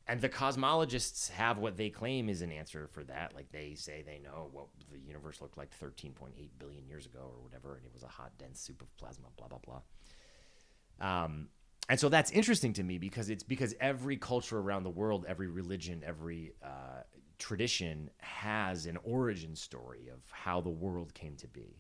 And 0.06 0.20
the 0.20 0.28
cosmologists 0.28 1.30
have 1.32 1.60
what 1.60 1.78
they 1.78 1.90
claim 1.90 2.28
is 2.28 2.42
an 2.42 2.52
answer 2.52 2.88
for 2.92 3.06
that. 3.06 3.34
Like 3.34 3.50
they 3.52 3.74
say 3.76 4.04
they 4.06 4.20
know 4.20 4.50
what 4.52 4.66
the 4.92 5.00
universe 5.00 5.40
looked 5.40 5.58
like 5.58 5.72
13.8 5.80 6.32
billion 6.60 6.86
years 6.86 7.06
ago 7.06 7.32
or 7.34 7.42
whatever, 7.42 7.78
and 7.78 7.86
it 7.86 7.94
was 7.94 8.04
a 8.04 8.08
hot, 8.08 8.34
dense 8.38 8.60
soup 8.60 8.82
of 8.82 8.98
plasma, 8.98 9.28
blah, 9.38 9.48
blah, 9.48 9.60
blah. 9.60 11.24
Um, 11.24 11.48
and 11.88 11.98
so 12.00 12.10
that's 12.10 12.32
interesting 12.32 12.74
to 12.74 12.84
me 12.84 12.98
because 12.98 13.30
it's 13.30 13.44
because 13.44 13.76
every 13.80 14.18
culture 14.18 14.60
around 14.60 14.84
the 14.84 14.90
world, 14.90 15.26
every 15.28 15.48
religion, 15.48 16.04
every 16.06 16.54
uh, 16.62 17.04
tradition 17.40 18.10
has 18.20 18.86
an 18.86 18.98
origin 19.04 19.56
story 19.56 20.10
of 20.14 20.20
how 20.32 20.60
the 20.60 20.70
world 20.70 21.14
came 21.14 21.36
to 21.38 21.48
be. 21.48 21.78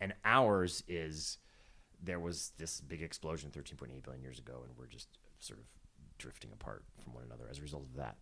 And 0.00 0.14
ours 0.24 0.82
is 0.88 1.38
there 2.02 2.18
was 2.18 2.52
this 2.58 2.80
big 2.80 3.02
explosion 3.02 3.50
13.8 3.50 4.02
billion 4.02 4.22
years 4.22 4.38
ago, 4.38 4.62
and 4.64 4.72
we're 4.78 4.86
just 4.86 5.08
sort 5.38 5.58
of 5.58 5.66
drifting 6.18 6.50
apart 6.52 6.84
from 7.02 7.14
one 7.14 7.24
another 7.24 7.44
as 7.50 7.58
a 7.58 7.62
result 7.62 7.84
of 7.90 7.96
that. 7.96 8.16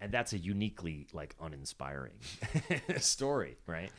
And 0.00 0.12
that's 0.12 0.32
a 0.32 0.38
uniquely 0.38 1.06
like 1.12 1.34
uninspiring 1.40 2.14
story, 2.98 3.56
right? 3.66 3.90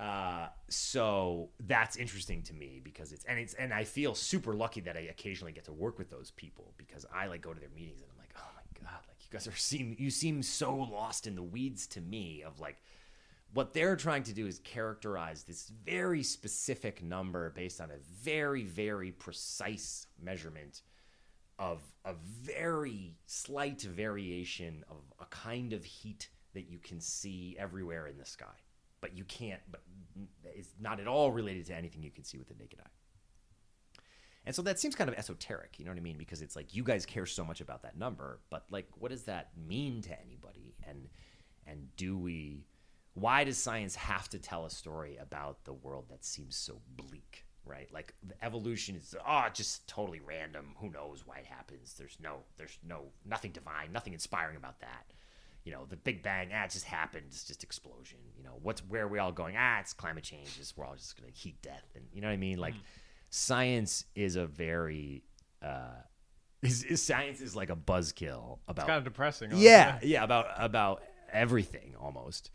Uh, 0.00 0.48
so 0.68 1.50
that's 1.60 1.96
interesting 1.96 2.42
to 2.42 2.54
me 2.54 2.80
because 2.82 3.12
it's 3.12 3.24
and 3.26 3.38
it's 3.38 3.54
and 3.54 3.74
I 3.74 3.84
feel 3.84 4.14
super 4.14 4.54
lucky 4.54 4.80
that 4.80 4.96
I 4.96 5.00
occasionally 5.00 5.52
get 5.52 5.64
to 5.66 5.72
work 5.72 5.98
with 5.98 6.10
those 6.10 6.30
people 6.30 6.72
because 6.78 7.04
I 7.14 7.26
like 7.26 7.42
go 7.42 7.52
to 7.52 7.60
their 7.60 7.68
meetings 7.68 8.00
and 8.00 8.10
I'm 8.10 8.18
like, 8.18 8.34
oh 8.36 8.50
my 8.56 8.62
god, 8.88 9.00
like 9.06 9.18
you 9.20 9.28
guys 9.30 9.46
are 9.46 9.54
seem 9.54 9.94
you 9.98 10.10
seem 10.10 10.42
so 10.42 10.74
lost 10.74 11.26
in 11.26 11.34
the 11.34 11.42
weeds 11.42 11.86
to 11.88 12.00
me 12.00 12.42
of 12.42 12.58
like 12.58 12.82
what 13.54 13.74
they're 13.74 13.96
trying 13.96 14.22
to 14.24 14.32
do 14.32 14.46
is 14.46 14.58
characterize 14.60 15.44
this 15.44 15.70
very 15.84 16.22
specific 16.22 17.02
number 17.02 17.50
based 17.50 17.80
on 17.80 17.90
a 17.90 17.98
very 18.22 18.64
very 18.64 19.12
precise 19.12 20.06
measurement 20.20 20.82
of 21.58 21.80
a 22.04 22.14
very 22.14 23.14
slight 23.26 23.82
variation 23.82 24.84
of 24.90 24.96
a 25.20 25.26
kind 25.26 25.72
of 25.72 25.84
heat 25.84 26.28
that 26.54 26.68
you 26.68 26.78
can 26.78 27.00
see 27.00 27.56
everywhere 27.58 28.06
in 28.06 28.18
the 28.18 28.24
sky. 28.24 28.46
But 29.00 29.16
you 29.16 29.24
can't 29.24 29.60
but 29.70 29.82
it's 30.44 30.70
not 30.80 31.00
at 31.00 31.06
all 31.06 31.30
related 31.30 31.66
to 31.66 31.74
anything 31.74 32.02
you 32.02 32.10
can 32.10 32.24
see 32.24 32.38
with 32.38 32.48
the 32.48 32.54
naked 32.54 32.80
eye. 32.80 32.90
And 34.44 34.54
so 34.54 34.62
that 34.62 34.80
seems 34.80 34.96
kind 34.96 35.08
of 35.08 35.16
esoteric 35.16 35.78
you 35.78 35.84
know 35.84 35.90
what 35.90 35.98
i 35.98 36.02
mean? 36.02 36.18
Because 36.18 36.42
it's 36.42 36.56
like 36.56 36.74
you 36.74 36.82
guys 36.82 37.04
care 37.04 37.26
so 37.26 37.44
much 37.44 37.60
about 37.60 37.82
that 37.82 37.98
number 37.98 38.40
but 38.50 38.64
like 38.70 38.88
what 38.98 39.10
does 39.10 39.24
that 39.24 39.50
mean 39.56 40.00
to 40.02 40.20
anybody? 40.20 40.74
And 40.88 41.08
and 41.66 41.94
do 41.96 42.16
we 42.16 42.64
why 43.14 43.44
does 43.44 43.58
science 43.58 43.94
have 43.94 44.28
to 44.30 44.38
tell 44.38 44.64
a 44.64 44.70
story 44.70 45.16
about 45.16 45.64
the 45.64 45.72
world 45.72 46.06
that 46.10 46.24
seems 46.24 46.56
so 46.56 46.80
bleak 46.96 47.44
right? 47.64 47.88
Like 47.92 48.14
the 48.26 48.34
evolution 48.44 48.96
is 48.96 49.14
oh 49.26 49.44
just 49.52 49.86
totally 49.86 50.20
random. 50.20 50.74
Who 50.78 50.90
knows 50.90 51.24
why 51.26 51.38
it 51.38 51.46
happens? 51.46 51.94
There's 51.94 52.16
no 52.20 52.38
there's 52.56 52.78
no 52.86 53.04
nothing 53.24 53.52
divine 53.52 53.92
nothing 53.92 54.12
inspiring 54.12 54.56
about 54.56 54.80
that. 54.80 55.12
You 55.64 55.72
know 55.72 55.84
the 55.88 55.96
big 55.96 56.22
bang 56.22 56.50
ah 56.54 56.64
it 56.64 56.70
just 56.70 56.84
happened. 56.86 57.26
It's 57.28 57.44
just 57.44 57.62
explosion. 57.62 58.18
You 58.36 58.44
know 58.44 58.58
what's 58.62 58.80
where 58.80 59.04
are 59.04 59.08
we 59.08 59.18
all 59.18 59.32
going? 59.32 59.54
Ah 59.58 59.80
it's 59.80 59.92
climate 59.92 60.24
change. 60.24 60.56
It's, 60.58 60.76
we're 60.76 60.84
all 60.84 60.96
just 60.96 61.16
gonna 61.18 61.32
heat 61.32 61.60
death. 61.62 61.88
And 61.94 62.04
you 62.12 62.20
know 62.20 62.28
what 62.28 62.34
i 62.34 62.36
mean? 62.36 62.58
Like 62.58 62.74
science 63.30 64.04
is 64.14 64.36
a 64.36 64.46
very 64.46 65.22
uh 65.62 66.00
is, 66.62 66.84
is 66.84 67.02
science 67.02 67.40
is 67.40 67.54
like 67.54 67.70
a 67.70 67.76
buzzkill 67.76 68.58
about 68.68 68.84
It's 68.84 68.88
kind 68.88 68.98
of 68.98 69.04
depressing. 69.04 69.50
yeah, 69.54 69.98
yeah, 70.02 70.24
about 70.24 70.46
about 70.56 71.02
everything 71.32 71.94
almost. 72.00 72.50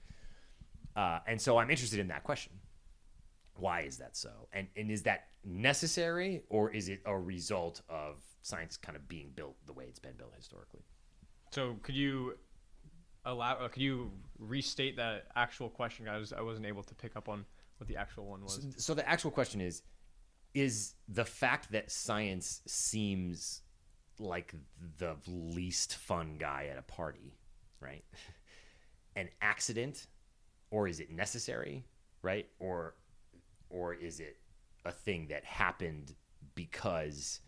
Uh, 0.98 1.20
and 1.27 1.39
so 1.39 1.60
I'm 1.60 1.70
interested 1.70 2.00
in 2.00 2.08
that 2.08 2.24
question. 2.24 2.54
Why 3.56 3.82
is 3.82 3.98
that 3.98 4.18
so? 4.18 4.50
And 4.51 4.68
and 4.75 4.92
is 4.92 5.04
that 5.04 5.27
necessary 5.46 6.42
or 6.50 6.72
is 6.72 6.89
it 6.89 7.01
a 7.06 7.18
result 7.18 7.82
of 7.88 8.16
science 8.42 8.77
kind 8.77 8.96
of 8.96 9.08
being 9.08 9.32
built 9.36 9.56
the 9.66 9.74
way 9.74 9.86
it's 9.88 10.00
been 10.00 10.18
built 10.18 10.34
historically? 10.36 10.82
So 11.51 11.77
could 11.84 11.96
you 11.96 12.34
allow? 13.25 13.54
Uh, 13.54 13.68
could 13.68 13.82
you 13.82 14.12
restate 14.39 14.98
that 14.98 15.27
actual 15.36 15.70
question? 15.70 16.08
I 16.08 16.18
was 16.18 16.34
I 16.34 16.42
wasn't 16.42 16.66
able 16.66 16.84
to 16.84 16.96
pick 16.96 17.16
up 17.16 17.30
on 17.30 17.46
what 17.77 17.88
the 17.88 17.96
actual 17.96 18.25
one 18.25 18.42
was. 18.42 18.66
So 18.77 18.94
the 18.94 19.08
actual 19.08 19.32
question 19.32 19.62
is 19.62 19.84
is 20.54 20.96
the 21.08 21.25
fact 21.25 21.72
that 21.72 21.92
science 21.92 22.62
seems 22.66 23.62
like 24.18 24.56
the 24.98 25.16
least 25.27 25.96
fun 25.96 26.38
guy 26.39 26.70
at 26.72 26.77
a 26.80 26.82
party, 26.82 27.36
right? 27.80 28.04
An 29.16 29.30
accident 29.42 30.08
or 30.71 30.88
is 30.88 31.00
it 31.00 31.12
necessary, 31.12 31.86
right? 32.21 32.47
Or 32.59 32.95
or 33.69 33.93
is 33.93 34.19
it 34.19 34.38
a 34.86 34.91
thing 34.91 35.27
that 35.27 35.43
happened 35.43 36.15
because 36.55 37.41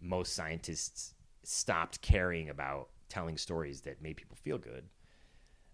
most 0.00 0.34
scientists 0.34 1.14
stopped 1.42 2.00
caring 2.00 2.48
about 2.48 2.88
telling 3.08 3.36
stories 3.36 3.82
that 3.82 4.02
made 4.02 4.16
people 4.16 4.36
feel 4.36 4.58
good? 4.58 4.84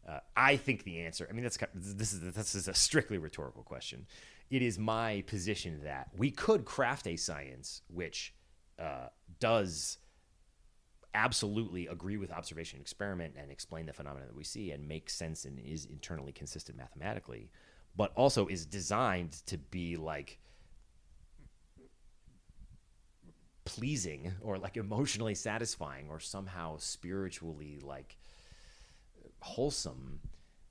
Uh, 0.08 0.18
I 0.36 0.56
think 0.56 0.84
the 0.84 1.00
answer. 1.00 1.26
I 1.28 1.32
mean, 1.32 1.42
that's 1.42 1.58
this 1.74 2.12
is 2.12 2.34
this 2.34 2.54
is 2.54 2.68
a 2.68 2.74
strictly 2.74 3.18
rhetorical 3.18 3.62
question. 3.62 4.06
It 4.50 4.62
is 4.62 4.78
my 4.78 5.22
position 5.26 5.80
that 5.84 6.08
we 6.16 6.30
could 6.30 6.64
craft 6.64 7.06
a 7.06 7.16
science 7.16 7.82
which 7.88 8.34
uh, 8.78 9.08
does 9.38 9.98
absolutely 11.14 11.86
agree 11.86 12.16
with 12.16 12.30
observation 12.30 12.76
and 12.76 12.82
experiment 12.82 13.34
and 13.36 13.50
explain 13.50 13.86
the 13.86 13.92
phenomena 13.92 14.26
that 14.26 14.36
we 14.36 14.44
see 14.44 14.70
and 14.70 14.86
make 14.86 15.10
sense 15.10 15.44
and 15.44 15.58
is 15.58 15.84
internally 15.84 16.32
consistent 16.32 16.78
mathematically, 16.78 17.50
but 17.96 18.12
also 18.14 18.46
is 18.46 18.66
designed 18.66 19.32
to 19.46 19.58
be 19.58 19.96
like 19.96 20.38
pleasing 23.64 24.32
or 24.40 24.58
like 24.58 24.76
emotionally 24.76 25.34
satisfying 25.34 26.06
or 26.08 26.18
somehow 26.18 26.76
spiritually 26.78 27.78
like 27.82 28.16
wholesome. 29.40 30.20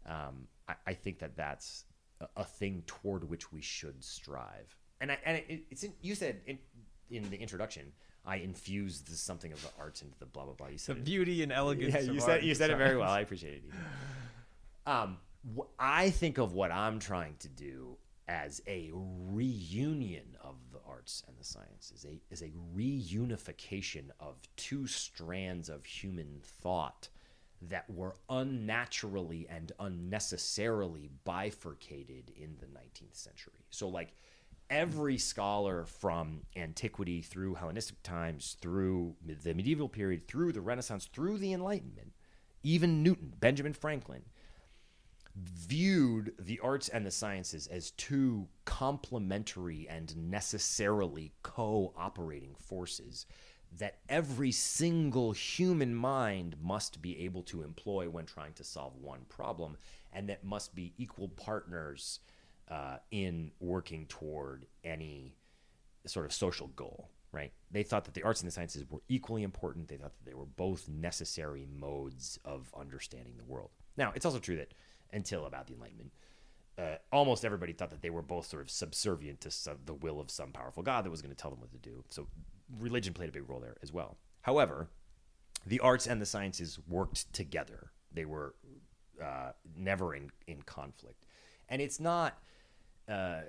Um, 0.05 0.48
I, 0.67 0.75
I 0.88 0.93
think 0.93 1.19
that 1.19 1.36
that's 1.36 1.86
a, 2.19 2.27
a 2.38 2.43
thing 2.43 2.84
toward 2.88 3.29
which 3.29 3.51
we 3.51 3.62
should 3.62 4.03
strive. 4.03 4.75
And 5.01 5.12
I, 5.12 5.17
and 5.25 5.38
it, 5.38 5.63
it's 5.69 5.84
in, 5.84 5.93
you 6.01 6.15
said 6.15 6.41
in, 6.46 6.60
in 7.10 7.29
the 7.29 7.38
introduction, 7.38 7.91
I 8.29 8.38
infused 8.38 9.07
the, 9.09 9.15
something 9.15 9.51
of 9.51 9.62
the 9.62 9.69
arts 9.79 10.01
into 10.03 10.17
the 10.19 10.25
blah 10.27 10.45
blah 10.45 10.53
blah. 10.53 10.67
You 10.67 10.74
The 10.74 10.79
said 10.79 10.98
it 10.98 11.03
beauty 11.05 11.41
and 11.43 11.51
elegance. 11.51 11.93
yeah, 11.93 12.01
you 12.13 12.19
said 12.19 12.43
you 12.43 12.53
said 12.55 12.69
it 12.69 12.77
very 12.77 12.95
well. 12.98 13.09
I 13.12 13.21
appreciate 13.21 13.63
it. 13.67 14.89
Um, 14.89 15.17
wh- 15.57 15.67
I 15.79 16.09
think 16.12 16.38
of 16.38 16.53
what 16.53 16.71
I'm 16.71 17.00
trying 17.00 17.36
to 17.39 17.48
do 17.50 17.98
as 18.27 18.62
a 18.67 18.91
reunion 18.93 20.38
of 20.41 20.55
the 20.71 20.79
arts 20.88 21.24
and 21.27 21.36
the 21.38 21.43
sciences, 21.43 22.05
a 22.07 22.21
is 22.31 22.41
a 22.43 22.51
reunification 22.75 24.09
of 24.19 24.36
two 24.55 24.86
strands 24.88 25.69
of 25.69 25.83
human 25.86 26.39
thought 26.43 27.09
that 27.62 27.89
were 27.89 28.15
unnaturally 28.29 29.48
and 29.50 29.71
unnecessarily 29.79 31.09
bifurcated 31.25 32.31
in 32.38 32.55
the 32.59 32.67
19th 32.67 33.15
century. 33.15 33.65
So 33.69 33.89
like 33.89 34.13
every 34.69 35.17
scholar 35.17 35.85
from 35.85 36.41
antiquity 36.55 37.21
through 37.21 37.55
Hellenistic 37.55 38.01
times, 38.03 38.57
through 38.61 39.15
the 39.25 39.53
medieval 39.53 39.89
period, 39.89 40.27
through 40.27 40.53
the 40.53 40.61
Renaissance, 40.61 41.09
through 41.11 41.38
the 41.38 41.53
Enlightenment, 41.53 42.13
even 42.63 43.03
Newton, 43.03 43.33
Benjamin 43.39 43.73
Franklin, 43.73 44.23
viewed 45.35 46.33
the 46.39 46.59
arts 46.59 46.89
and 46.89 47.05
the 47.05 47.11
sciences 47.11 47.67
as 47.67 47.91
two 47.91 48.47
complementary 48.65 49.88
and 49.89 50.15
necessarily 50.29 51.31
cooperating 51.43 52.55
forces 52.55 53.25
that 53.77 53.99
every 54.09 54.51
single 54.51 55.31
human 55.31 55.93
mind 55.93 56.55
must 56.61 57.01
be 57.01 57.19
able 57.19 57.43
to 57.43 57.61
employ 57.61 58.09
when 58.09 58.25
trying 58.25 58.53
to 58.53 58.63
solve 58.63 58.95
one 58.99 59.21
problem, 59.29 59.77
and 60.11 60.27
that 60.27 60.43
must 60.43 60.73
be 60.73 60.93
equal 60.97 61.29
partners 61.29 62.19
uh, 62.69 62.97
in 63.11 63.51
working 63.59 64.05
toward 64.07 64.65
any 64.83 65.35
sort 66.05 66.25
of 66.25 66.33
social 66.33 66.67
goal, 66.67 67.09
right? 67.31 67.51
They 67.71 67.83
thought 67.83 68.05
that 68.05 68.13
the 68.13 68.23
arts 68.23 68.41
and 68.41 68.47
the 68.47 68.51
sciences 68.51 68.83
were 68.89 69.01
equally 69.07 69.43
important. 69.43 69.88
They 69.88 69.97
thought 69.97 70.13
that 70.17 70.29
they 70.29 70.35
were 70.35 70.45
both 70.45 70.88
necessary 70.88 71.67
modes 71.71 72.39
of 72.45 72.71
understanding 72.77 73.33
the 73.38 73.43
world. 73.43 73.69
Now, 73.97 74.11
it's 74.15 74.25
also 74.25 74.39
true 74.39 74.57
that 74.57 74.73
until 75.11 75.45
about 75.45 75.67
the 75.67 75.73
Enlightenment, 75.73 76.11
uh, 76.77 76.95
almost 77.11 77.43
everybody 77.43 77.73
thought 77.73 77.89
that 77.89 78.01
they 78.01 78.09
were 78.09 78.21
both 78.21 78.45
sort 78.45 78.61
of 78.61 78.69
subservient 78.69 79.41
to 79.41 79.51
some, 79.51 79.77
the 79.85 79.93
will 79.93 80.19
of 80.19 80.31
some 80.31 80.51
powerful 80.51 80.83
God 80.83 81.03
that 81.03 81.09
was 81.09 81.21
going 81.21 81.33
to 81.33 81.41
tell 81.41 81.51
them 81.51 81.59
what 81.59 81.71
to 81.71 81.77
do. 81.77 82.03
So 82.09 82.27
religion 82.79 83.13
played 83.13 83.29
a 83.29 83.33
big 83.33 83.49
role 83.49 83.59
there 83.59 83.77
as 83.83 83.91
well. 83.91 84.17
However, 84.43 84.88
the 85.65 85.79
arts 85.81 86.07
and 86.07 86.21
the 86.21 86.25
sciences 86.25 86.79
worked 86.88 87.31
together. 87.33 87.91
They 88.13 88.25
were 88.25 88.55
uh, 89.21 89.51
never 89.75 90.15
in, 90.15 90.31
in 90.47 90.61
conflict. 90.61 91.25
And 91.67 91.81
it's 91.81 91.99
not 91.99 92.41
uh, 93.10 93.42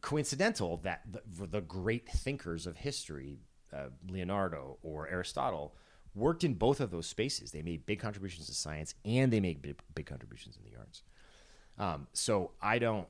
coincidental 0.00 0.78
that 0.78 1.02
the, 1.10 1.46
the 1.46 1.60
great 1.60 2.08
thinkers 2.08 2.66
of 2.66 2.76
history, 2.76 3.40
uh, 3.72 3.86
Leonardo 4.08 4.78
or 4.82 5.08
Aristotle, 5.08 5.74
worked 6.14 6.44
in 6.44 6.54
both 6.54 6.80
of 6.80 6.90
those 6.90 7.06
spaces. 7.06 7.52
They 7.52 7.62
made 7.62 7.86
big 7.86 8.00
contributions 8.00 8.46
to 8.46 8.54
science 8.54 8.94
and 9.04 9.32
they 9.32 9.40
made 9.40 9.62
big, 9.62 9.80
big 9.94 10.06
contributions 10.06 10.56
in 10.56 10.70
the 10.70 10.78
arts. 10.78 11.02
Um, 11.78 12.06
so 12.12 12.52
I 12.60 12.78
don't. 12.78 13.06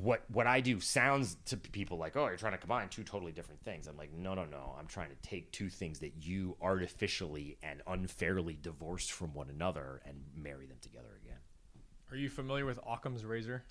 what 0.00 0.24
what 0.28 0.46
I 0.46 0.60
do 0.60 0.80
sounds 0.80 1.36
to 1.46 1.56
people 1.56 1.98
like, 1.98 2.16
oh, 2.16 2.26
you're 2.26 2.36
trying 2.36 2.52
to 2.52 2.58
combine 2.58 2.88
two 2.88 3.04
totally 3.04 3.32
different 3.32 3.62
things. 3.62 3.86
I'm 3.86 3.96
like, 3.96 4.12
no, 4.12 4.34
no, 4.34 4.44
no. 4.44 4.74
I'm 4.78 4.86
trying 4.86 5.10
to 5.10 5.28
take 5.28 5.52
two 5.52 5.68
things 5.68 5.98
that 6.00 6.12
you 6.20 6.56
artificially 6.60 7.58
and 7.62 7.82
unfairly 7.86 8.58
divorced 8.60 9.12
from 9.12 9.34
one 9.34 9.50
another 9.50 10.02
and 10.06 10.16
marry 10.34 10.66
them 10.66 10.78
together 10.80 11.18
again. 11.22 11.38
Are 12.10 12.16
you 12.16 12.28
familiar 12.28 12.66
with 12.66 12.78
Occam's 12.86 13.24
razor? 13.24 13.64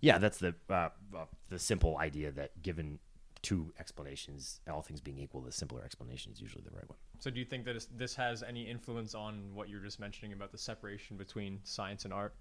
Yeah, 0.00 0.18
that's 0.18 0.38
the 0.38 0.54
uh, 0.68 0.88
uh, 1.14 1.26
the 1.48 1.58
simple 1.58 1.98
idea 1.98 2.30
that 2.32 2.62
given 2.62 2.98
two 3.42 3.72
explanations, 3.78 4.60
all 4.70 4.82
things 4.82 5.00
being 5.00 5.18
equal, 5.18 5.40
the 5.40 5.52
simpler 5.52 5.82
explanation 5.84 6.32
is 6.32 6.40
usually 6.40 6.62
the 6.62 6.74
right 6.74 6.88
one. 6.88 6.98
So 7.18 7.30
do 7.30 7.38
you 7.38 7.44
think 7.44 7.64
that 7.64 7.86
this 7.96 8.14
has 8.14 8.42
any 8.42 8.62
influence 8.68 9.14
on 9.14 9.54
what 9.54 9.68
you're 9.68 9.80
just 9.80 10.00
mentioning 10.00 10.32
about 10.32 10.52
the 10.52 10.58
separation 10.58 11.16
between 11.16 11.60
science 11.64 12.04
and 12.04 12.14
art? 12.14 12.34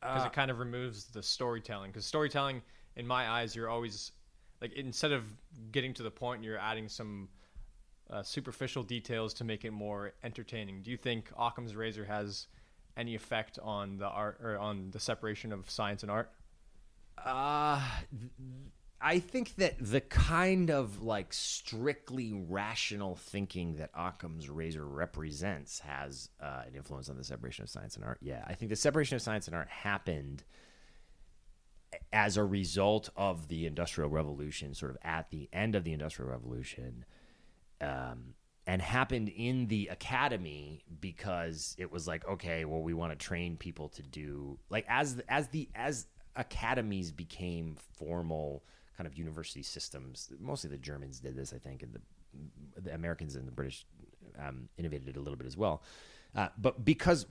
Because 0.00 0.24
Uh, 0.24 0.26
it 0.26 0.32
kind 0.32 0.50
of 0.50 0.58
removes 0.58 1.06
the 1.06 1.22
storytelling. 1.22 1.90
Because 1.90 2.04
storytelling, 2.06 2.62
in 2.96 3.06
my 3.06 3.28
eyes, 3.28 3.56
you're 3.56 3.68
always 3.70 4.12
like 4.60 4.72
instead 4.72 5.12
of 5.12 5.24
getting 5.72 5.92
to 5.94 6.02
the 6.02 6.10
point, 6.10 6.42
you're 6.42 6.58
adding 6.58 6.88
some 6.88 7.28
uh, 8.10 8.22
superficial 8.22 8.82
details 8.82 9.34
to 9.34 9.44
make 9.44 9.64
it 9.64 9.70
more 9.70 10.12
entertaining. 10.22 10.82
Do 10.82 10.90
you 10.90 10.96
think 10.96 11.30
Occam's 11.38 11.74
razor 11.74 12.04
has 12.04 12.46
any 12.96 13.14
effect 13.14 13.58
on 13.62 13.98
the 13.98 14.06
art 14.08 14.38
or 14.42 14.58
on 14.58 14.90
the 14.92 15.00
separation 15.00 15.52
of 15.52 15.68
science 15.68 16.02
and 16.02 16.10
art? 16.10 16.30
Uh, 17.24 17.80
I 19.00 19.18
think 19.18 19.56
that 19.56 19.76
the 19.78 20.00
kind 20.00 20.70
of 20.70 21.02
like 21.02 21.32
strictly 21.32 22.32
rational 22.32 23.16
thinking 23.16 23.76
that 23.76 23.90
Occam's 23.94 24.48
razor 24.48 24.86
represents 24.86 25.80
has 25.80 26.30
uh, 26.40 26.62
an 26.66 26.74
influence 26.74 27.08
on 27.08 27.16
the 27.16 27.24
separation 27.24 27.62
of 27.62 27.70
science 27.70 27.96
and 27.96 28.04
art. 28.04 28.18
Yeah, 28.22 28.44
I 28.46 28.54
think 28.54 28.70
the 28.70 28.76
separation 28.76 29.16
of 29.16 29.22
science 29.22 29.46
and 29.46 29.56
art 29.56 29.68
happened 29.68 30.44
as 32.12 32.36
a 32.36 32.44
result 32.44 33.10
of 33.16 33.48
the 33.48 33.66
Industrial 33.66 34.08
Revolution, 34.10 34.74
sort 34.74 34.92
of 34.92 34.98
at 35.02 35.30
the 35.30 35.48
end 35.52 35.74
of 35.74 35.84
the 35.84 35.92
Industrial 35.92 36.30
Revolution, 36.30 37.04
um, 37.80 38.34
and 38.66 38.82
happened 38.82 39.28
in 39.28 39.68
the 39.68 39.88
academy 39.88 40.82
because 41.00 41.76
it 41.78 41.92
was 41.92 42.08
like, 42.08 42.26
okay, 42.26 42.64
well, 42.64 42.82
we 42.82 42.94
want 42.94 43.12
to 43.12 43.16
train 43.24 43.56
people 43.56 43.88
to 43.90 44.02
do 44.02 44.58
like 44.70 44.84
as 44.88 45.22
as 45.28 45.48
the 45.48 45.68
as 45.74 46.06
academies 46.36 47.10
became 47.12 47.76
formal 47.96 48.64
kind 48.96 49.06
of 49.06 49.16
university 49.16 49.62
systems. 49.62 50.30
Mostly 50.40 50.70
the 50.70 50.78
Germans 50.78 51.20
did 51.20 51.36
this, 51.36 51.52
I 51.52 51.58
think, 51.58 51.82
and 51.82 51.92
the 51.92 52.00
the 52.80 52.94
Americans 52.94 53.34
and 53.34 53.46
the 53.46 53.52
British 53.52 53.86
um, 54.38 54.68
innovated 54.76 55.08
it 55.08 55.16
a 55.16 55.20
little 55.20 55.36
bit 55.36 55.46
as 55.46 55.56
well. 55.56 55.82
Uh, 56.34 56.48
but 56.58 56.84
because 56.84 57.26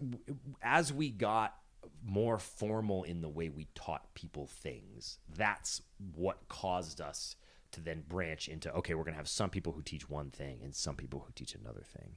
as 0.63 0.91
we 0.91 1.09
got 1.09 1.55
more 2.03 2.39
formal 2.39 3.03
in 3.03 3.21
the 3.21 3.29
way 3.29 3.49
we 3.49 3.67
taught 3.75 4.13
people 4.15 4.47
things, 4.47 5.19
that's 5.35 5.81
what 6.15 6.47
caused 6.49 6.99
us 7.01 7.35
to 7.71 7.81
then 7.81 8.03
branch 8.07 8.47
into 8.47 8.73
okay, 8.73 8.95
we're 8.95 9.03
going 9.03 9.13
to 9.13 9.17
have 9.17 9.27
some 9.27 9.49
people 9.49 9.73
who 9.73 9.81
teach 9.81 10.09
one 10.09 10.31
thing 10.31 10.59
and 10.63 10.73
some 10.73 10.95
people 10.95 11.23
who 11.25 11.31
teach 11.35 11.55
another 11.55 11.83
thing. 11.97 12.15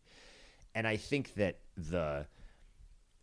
And 0.75 0.87
I 0.87 0.97
think 0.97 1.35
that 1.35 1.59
the 1.77 2.27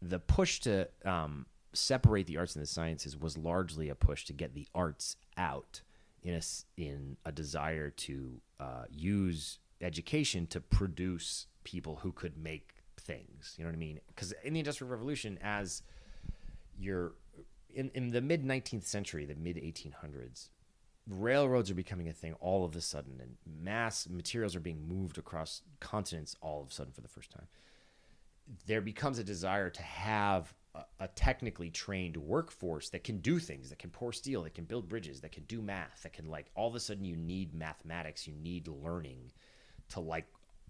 the 0.02 0.20
push 0.20 0.60
to 0.62 0.88
um, 1.06 1.46
separate 1.76 2.28
the 2.28 2.38
arts 2.38 2.56
and 2.56 2.64
the 2.64 2.68
sciences 2.68 3.18
was 3.18 3.38
largely 3.38 3.90
a 3.90 3.96
push 3.96 4.26
to 4.26 4.34
get 4.34 4.54
the 4.54 4.68
arts 4.74 5.18
out 5.38 5.82
in 6.24 6.34
a 6.34 6.42
in 6.82 7.18
a 7.26 7.32
desire 7.32 7.90
to 7.90 8.42
uh, 8.60 8.86
use 8.90 9.60
education 9.82 10.48
to 10.48 10.60
produce 10.60 11.48
people 11.64 11.98
who 11.98 12.12
could 12.12 12.38
make 12.38 12.76
things. 13.00 13.56
You 13.58 13.64
know 13.64 13.70
what 13.70 13.76
I 13.76 13.80
mean? 13.80 14.00
Because 14.08 14.34
in 14.44 14.54
the 14.54 14.60
Industrial 14.60 14.90
Revolution, 14.90 15.38
as 15.42 15.84
you're 16.78 17.14
in, 17.74 17.92
in 17.94 18.12
the 18.12 18.22
mid 18.22 18.44
19th 18.44 18.86
century, 18.86 19.26
the 19.26 19.36
mid 19.36 19.58
1800s, 19.58 20.50
railroads 21.08 21.70
are 21.70 21.76
becoming 21.76 22.10
a 22.10 22.14
thing 22.14 22.36
all 22.40 22.66
of 22.66 22.76
a 22.76 22.82
sudden, 22.82 23.20
and 23.22 23.36
mass 23.46 24.08
materials 24.10 24.56
are 24.56 24.62
being 24.62 24.88
moved 24.88 25.18
across 25.18 25.62
continents 25.80 26.36
all 26.42 26.62
of 26.62 26.70
a 26.70 26.74
sudden 26.74 26.94
for 26.94 27.02
the 27.02 27.08
first 27.08 27.32
time. 27.32 27.48
There 28.66 28.82
becomes 28.82 29.20
a 29.20 29.24
desire 29.24 29.70
to 29.70 29.82
have 29.82 30.54
a, 31.00 31.08
technically 31.10 31.70
trained 31.70 32.18
workforce 32.18 32.90
that 32.90 33.04
can 33.04 33.20
do 33.20 33.40
things, 33.40 33.70
that 33.70 33.80
can 33.80 33.90
pour 33.90 34.12
steel, 34.14 34.44
that 34.44 34.54
can 34.54 34.66
build 34.66 34.90
bridges, 34.90 35.22
that 35.22 35.32
can 35.32 35.44
do 35.44 35.62
math, 35.62 36.04
that 36.04 36.14
can 36.14 36.26
like 36.26 36.48
all 36.56 36.68
of 36.68 36.76
a 36.76 36.80
sudden 36.80 37.06
you 37.06 37.16
need 37.16 37.54
mathematics, 37.54 38.28
you 38.28 38.34
need 38.34 38.68
learning 38.68 39.32
to 39.90 40.00
like 40.00 40.26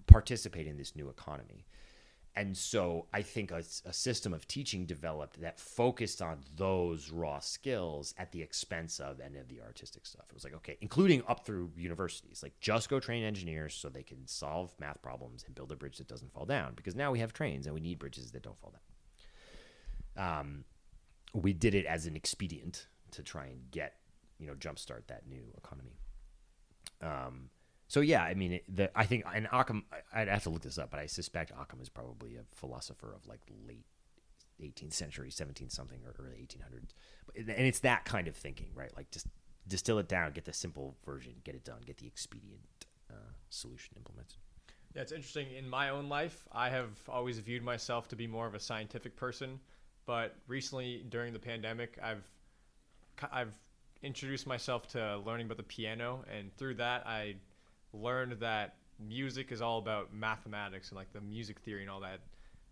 participate 0.08 0.68
in 0.68 0.78
this 0.78 0.96
new 0.96 1.10
economy. 1.10 1.66
And 2.38 2.56
so 2.56 3.06
I 3.14 3.22
think 3.22 3.52
a, 3.52 3.64
a 3.86 3.94
system 3.94 4.34
of 4.34 4.46
teaching 4.46 4.86
developed 4.86 5.40
that 5.40 5.58
focused 5.58 6.22
on 6.22 6.40
those 6.58 7.10
raw 7.10 7.40
skills 7.40 8.14
at 8.18 8.32
the 8.34 8.42
expense 8.42 9.00
of 9.00 9.22
any 9.22 9.38
of 9.38 9.48
the 9.48 9.62
artistic 9.62 10.06
stuff. 10.06 10.26
It 10.28 10.34
was 10.34 10.44
like, 10.44 10.56
okay, 10.56 10.78
including 10.82 11.24
up 11.30 11.46
through 11.46 11.72
universities, 11.78 12.44
like 12.44 12.60
just 12.60 12.90
go 12.90 13.00
train 13.00 13.24
engineers 13.24 13.74
so 13.74 13.88
they 13.88 14.04
can 14.04 14.28
solve 14.28 14.74
math 14.80 15.02
problems 15.02 15.46
and 15.46 15.56
build 15.56 15.72
a 15.72 15.78
bridge 15.78 15.98
that 15.98 16.10
doesn't 16.10 16.34
fall 16.34 16.46
down. 16.46 16.74
Because 16.76 16.94
now 16.94 17.10
we 17.10 17.20
have 17.20 17.32
trains 17.32 17.68
and 17.68 17.74
we 17.74 17.80
need 17.80 18.00
bridges 18.00 18.32
that 18.32 18.44
don't 18.44 18.60
fall 18.60 18.72
down. 18.72 18.82
Um, 20.18 20.66
we 21.34 21.54
did 21.54 21.76
it 21.76 21.86
as 21.86 22.06
an 22.06 22.16
expedient 22.16 22.88
to 23.12 23.24
try 23.24 23.46
and 23.46 23.70
get, 23.72 23.96
you 24.40 24.48
know, 24.48 24.54
jumpstart 24.54 25.08
that 25.08 25.28
new 25.28 25.44
economy. 25.58 25.98
Um, 27.02 27.50
so 27.88 28.00
yeah, 28.00 28.24
I 28.24 28.34
mean, 28.34 28.60
the, 28.68 28.90
I 28.98 29.06
think 29.06 29.26
and 29.34 29.48
Occam. 29.52 29.86
I'd 30.14 30.28
have 30.28 30.44
to 30.44 30.50
look 30.50 30.64
this 30.64 30.78
up, 30.78 30.92
but 30.92 31.00
I 31.00 31.06
suspect 31.06 31.52
Occam 31.52 31.82
is 31.82 31.90
probably 31.90 32.36
a 32.36 32.44
philosopher 32.56 33.14
of 33.14 33.28
like 33.28 33.42
late 33.68 33.86
18th 34.62 34.94
century, 34.94 35.30
17th 35.30 35.72
something, 35.72 36.00
or 36.06 36.16
early 36.20 36.38
1800s. 36.38 36.94
And 37.38 37.68
it's 37.68 37.80
that 37.82 38.06
kind 38.06 38.28
of 38.28 38.36
thinking, 38.36 38.70
right? 38.74 38.96
Like 38.96 39.12
just 39.12 39.28
distill 39.68 40.00
it 40.00 40.08
down, 40.08 40.32
get 40.32 40.46
the 40.46 40.54
simple 40.54 40.96
version, 41.06 41.34
get 41.44 41.56
it 41.56 41.64
done, 41.64 41.82
get 41.86 41.98
the 41.98 42.08
expedient 42.08 42.62
uh, 43.12 43.34
solution 43.50 43.96
implemented. 43.98 44.38
Yeah, 44.96 45.02
it's 45.02 45.12
interesting. 45.12 45.48
In 45.52 45.70
my 45.70 45.90
own 45.90 46.08
life, 46.08 46.48
I 46.52 46.70
have 46.70 46.90
always 47.10 47.38
viewed 47.40 47.64
myself 47.64 48.08
to 48.10 48.16
be 48.16 48.28
more 48.28 48.48
of 48.48 48.56
a 48.56 48.60
scientific 48.60 49.16
person, 49.18 49.60
but 50.06 50.36
recently 50.48 51.04
during 51.10 51.34
the 51.34 51.40
pandemic, 51.40 51.98
I've 52.02 52.24
I've 53.32 53.54
introduced 54.04 54.46
myself 54.46 54.88
to 54.90 55.18
learning 55.26 55.46
about 55.48 55.58
the 55.58 55.64
piano, 55.64 56.24
and 56.32 56.56
through 56.58 56.76
that, 56.76 57.08
I 57.08 57.36
learned 57.94 58.34
that 58.42 58.76
music 59.00 59.52
is 59.52 59.62
all 59.62 59.78
about 59.80 60.14
mathematics 60.14 60.90
and 60.90 60.98
like 60.98 61.12
the 61.12 61.22
music 61.22 61.60
theory 61.60 61.82
and 61.82 61.90
all 61.90 62.02
that. 62.02 62.20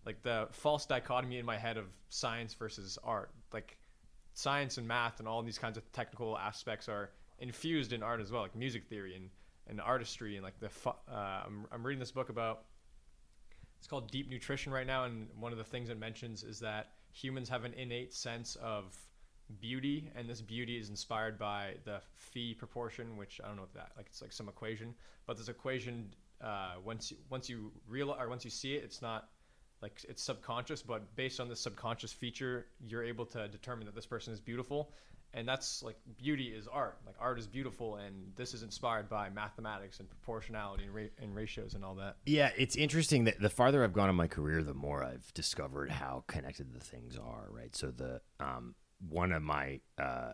Like 0.06 0.22
the 0.22 0.48
false 0.52 0.86
dichotomy 0.86 1.38
in 1.38 1.46
my 1.46 1.58
head 1.58 1.78
of 1.78 1.86
science 2.10 2.54
versus 2.54 2.98
art. 3.04 3.32
Like 3.54 3.78
science 4.34 4.78
and 4.78 4.88
math 4.88 5.19
and 5.19 5.28
all 5.28 5.41
these 5.41 5.58
kinds 5.58 5.78
of 5.78 5.89
technical 5.93 6.38
aspects 6.38 6.89
are 6.89 7.12
infused 7.39 7.93
in 7.93 8.04
art 8.04 8.19
as 8.19 8.32
well, 8.32 8.41
like 8.41 8.56
music 8.56 8.86
theory 8.86 9.15
and, 9.15 9.30
and 9.67 9.80
artistry 9.80 10.36
and 10.36 10.43
like 10.43 10.60
the. 10.60 10.69
fu- 10.69 10.89
Uh, 11.10 11.43
I'm, 11.46 11.65
I'm 11.72 11.86
reading 11.86 12.00
this 12.00 12.12
book 12.12 12.30
about. 12.30 12.65
It's 13.80 13.88
called 13.88 14.12
Deep 14.12 14.30
Nutrition 14.30 14.72
right 14.72 14.88
now, 14.88 15.04
and 15.04 15.28
one 15.38 15.52
of 15.52 15.58
the 15.58 15.63
things 15.63 15.89
it 15.89 16.00
mentions 16.00 16.43
is 16.43 16.60
that 16.62 16.91
humans 17.13 17.47
have 17.49 17.63
an 17.63 17.73
innate 17.73 18.13
sense 18.13 18.56
of 18.56 18.97
beauty, 19.62 20.12
and 20.15 20.28
this 20.28 20.41
beauty 20.41 20.78
is 20.78 20.89
inspired 20.89 21.38
by 21.38 21.76
the 21.86 22.02
phi 22.15 22.56
proportion, 22.58 23.17
which 23.17 23.39
I 23.43 23.47
don't 23.47 23.56
know 23.56 23.63
what 23.63 23.73
that 23.76 23.91
like. 23.95 24.08
It's 24.08 24.21
like 24.21 24.34
some 24.34 24.49
equation, 24.49 24.93
but 25.28 25.38
this 25.38 25.47
equation, 25.47 26.13
uh, 26.41 26.76
once 26.84 27.12
you, 27.12 27.17
once 27.30 27.49
you 27.49 27.71
realize 27.88 28.17
or 28.19 28.30
once 28.30 28.43
you 28.43 28.52
see 28.52 28.73
it, 28.73 28.84
it's 28.84 29.02
not 29.02 29.30
like 29.82 30.04
it's 30.08 30.23
subconscious, 30.23 30.82
but 30.82 31.15
based 31.15 31.39
on 31.39 31.49
this 31.49 31.60
subconscious 31.60 32.12
feature, 32.12 32.65
you're 32.88 33.04
able 33.04 33.26
to 33.28 33.47
determine 33.49 33.86
that 33.86 33.95
this 33.95 34.06
person 34.06 34.34
is 34.34 34.39
beautiful, 34.39 34.91
and 35.34 35.48
that's 35.48 35.82
like 35.82 35.98
beauty 36.17 36.46
is 36.46 36.67
art. 36.67 36.98
Like 37.06 37.15
art 37.19 37.39
is 37.39 37.48
beautiful, 37.48 37.96
and 37.96 38.32
this 38.36 38.54
is 38.54 38.63
inspired 38.63 39.10
by 39.10 39.30
mathematics 39.30 40.00
and 40.00 40.10
proportionality 40.10 40.84
and, 40.84 40.93
ra- 40.93 41.13
and 41.22 41.36
ratios 41.36 41.74
and 41.74 41.84
all 41.84 41.96
that. 41.96 42.17
Yeah, 42.26 42.52
it's 42.58 42.76
interesting 42.76 43.24
that 43.26 43.39
the 43.39 43.50
farther 43.50 43.84
I've 43.84 43.93
gone 43.93 44.10
in 44.10 44.15
my 44.15 44.28
career, 44.28 44.63
the 44.63 44.74
more 44.74 45.04
I've 45.04 45.34
discovered 45.34 45.89
how 45.89 46.24
connected 46.28 46.74
the 46.74 46.80
things 46.80 47.17
are. 47.17 47.48
Right. 47.50 47.76
So 47.76 47.91
the 47.91 48.22
um, 48.39 48.76
one 49.10 49.32
of 49.32 49.41
my 49.41 49.80
uh, 49.98 50.34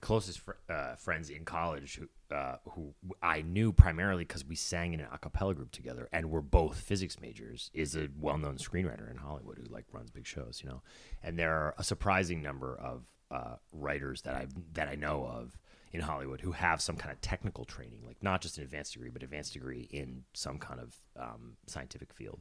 closest 0.00 0.40
fr- 0.40 0.52
uh, 0.68 0.96
friends 0.96 1.30
in 1.30 1.44
college, 1.44 1.96
who 1.96 2.34
uh, 2.34 2.56
who 2.70 2.94
I 3.22 3.42
knew 3.42 3.72
primarily 3.72 4.24
because 4.24 4.44
we 4.44 4.56
sang 4.56 4.92
in 4.92 5.00
an 5.00 5.08
a 5.12 5.18
cappella 5.18 5.54
group 5.54 5.70
together, 5.72 6.08
and 6.12 6.30
we're 6.30 6.40
both 6.40 6.78
physics 6.80 7.20
majors, 7.20 7.70
is 7.72 7.96
a 7.96 8.08
well-known 8.18 8.56
screenwriter 8.56 9.10
in 9.10 9.16
Hollywood 9.16 9.58
who 9.58 9.72
like 9.72 9.84
runs 9.92 10.10
big 10.10 10.26
shows. 10.26 10.60
You 10.62 10.70
know, 10.70 10.82
and 11.22 11.38
there 11.38 11.52
are 11.52 11.74
a 11.78 11.84
surprising 11.84 12.42
number 12.42 12.76
of 12.76 13.02
uh, 13.34 13.56
writers 13.72 14.22
that 14.22 14.34
I 14.34 14.46
that 14.74 14.88
I 14.88 14.94
know 14.94 15.26
of 15.26 15.58
in 15.92 16.00
Hollywood 16.00 16.40
who 16.40 16.52
have 16.52 16.80
some 16.80 16.96
kind 16.96 17.12
of 17.12 17.20
technical 17.20 17.64
training, 17.64 18.02
like 18.06 18.22
not 18.22 18.40
just 18.40 18.58
an 18.58 18.64
advanced 18.64 18.92
degree, 18.92 19.10
but 19.10 19.22
advanced 19.22 19.52
degree 19.52 19.88
in 19.90 20.22
some 20.32 20.58
kind 20.58 20.80
of 20.80 20.94
um, 21.18 21.56
scientific 21.66 22.12
field. 22.12 22.40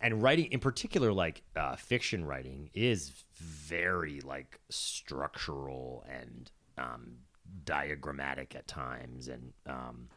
And 0.00 0.22
writing, 0.22 0.46
in 0.46 0.60
particular, 0.60 1.12
like 1.12 1.42
uh, 1.56 1.76
fiction 1.76 2.24
writing, 2.24 2.70
is 2.74 3.24
very 3.34 4.20
like 4.20 4.58
structural 4.70 6.04
and 6.08 6.50
um, 6.76 7.18
diagrammatic 7.64 8.54
at 8.54 8.66
times, 8.66 9.28
and 9.28 9.52
um, 9.66 10.08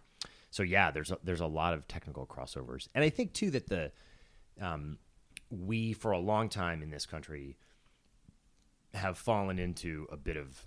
so 0.50 0.64
yeah, 0.64 0.90
there's 0.92 1.12
a, 1.12 1.18
there's 1.24 1.42
a 1.42 1.48
lot 1.48 1.74
of 1.74 1.88
technical 1.88 2.26
crossovers, 2.26 2.88
and 2.96 3.04
I 3.04 3.10
think 3.10 3.34
too 3.34 3.52
that 3.52 3.68
the 3.68 3.92
um, 4.60 4.98
we 5.50 5.94
for 5.94 6.12
a 6.12 6.20
long 6.20 6.50
time 6.50 6.82
in 6.82 6.90
this 6.90 7.06
country 7.06 7.58
have 8.98 9.18
fallen 9.18 9.60
into 9.60 10.08
a 10.12 10.18
bit 10.18 10.38
of 10.38 10.66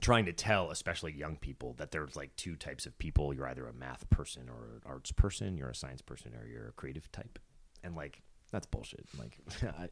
trying 0.00 0.26
to 0.26 0.32
tell, 0.32 0.70
especially 0.70 1.12
young 1.12 1.36
people, 1.36 1.74
that 1.78 1.90
there's 1.90 2.16
like 2.16 2.34
two 2.36 2.56
types 2.56 2.86
of 2.86 2.98
people. 2.98 3.34
You're 3.34 3.48
either 3.48 3.66
a 3.66 3.72
math 3.72 4.08
person 4.10 4.48
or 4.48 4.76
an 4.76 4.82
arts 4.86 5.12
person. 5.12 5.56
You're 5.56 5.70
a 5.70 5.74
science 5.74 6.02
person 6.02 6.32
or 6.34 6.46
you're 6.46 6.68
a 6.68 6.72
creative 6.72 7.10
type. 7.12 7.38
And 7.82 7.94
like 7.94 8.22
that's 8.50 8.66
bullshit. 8.66 9.06
Like, 9.18 9.38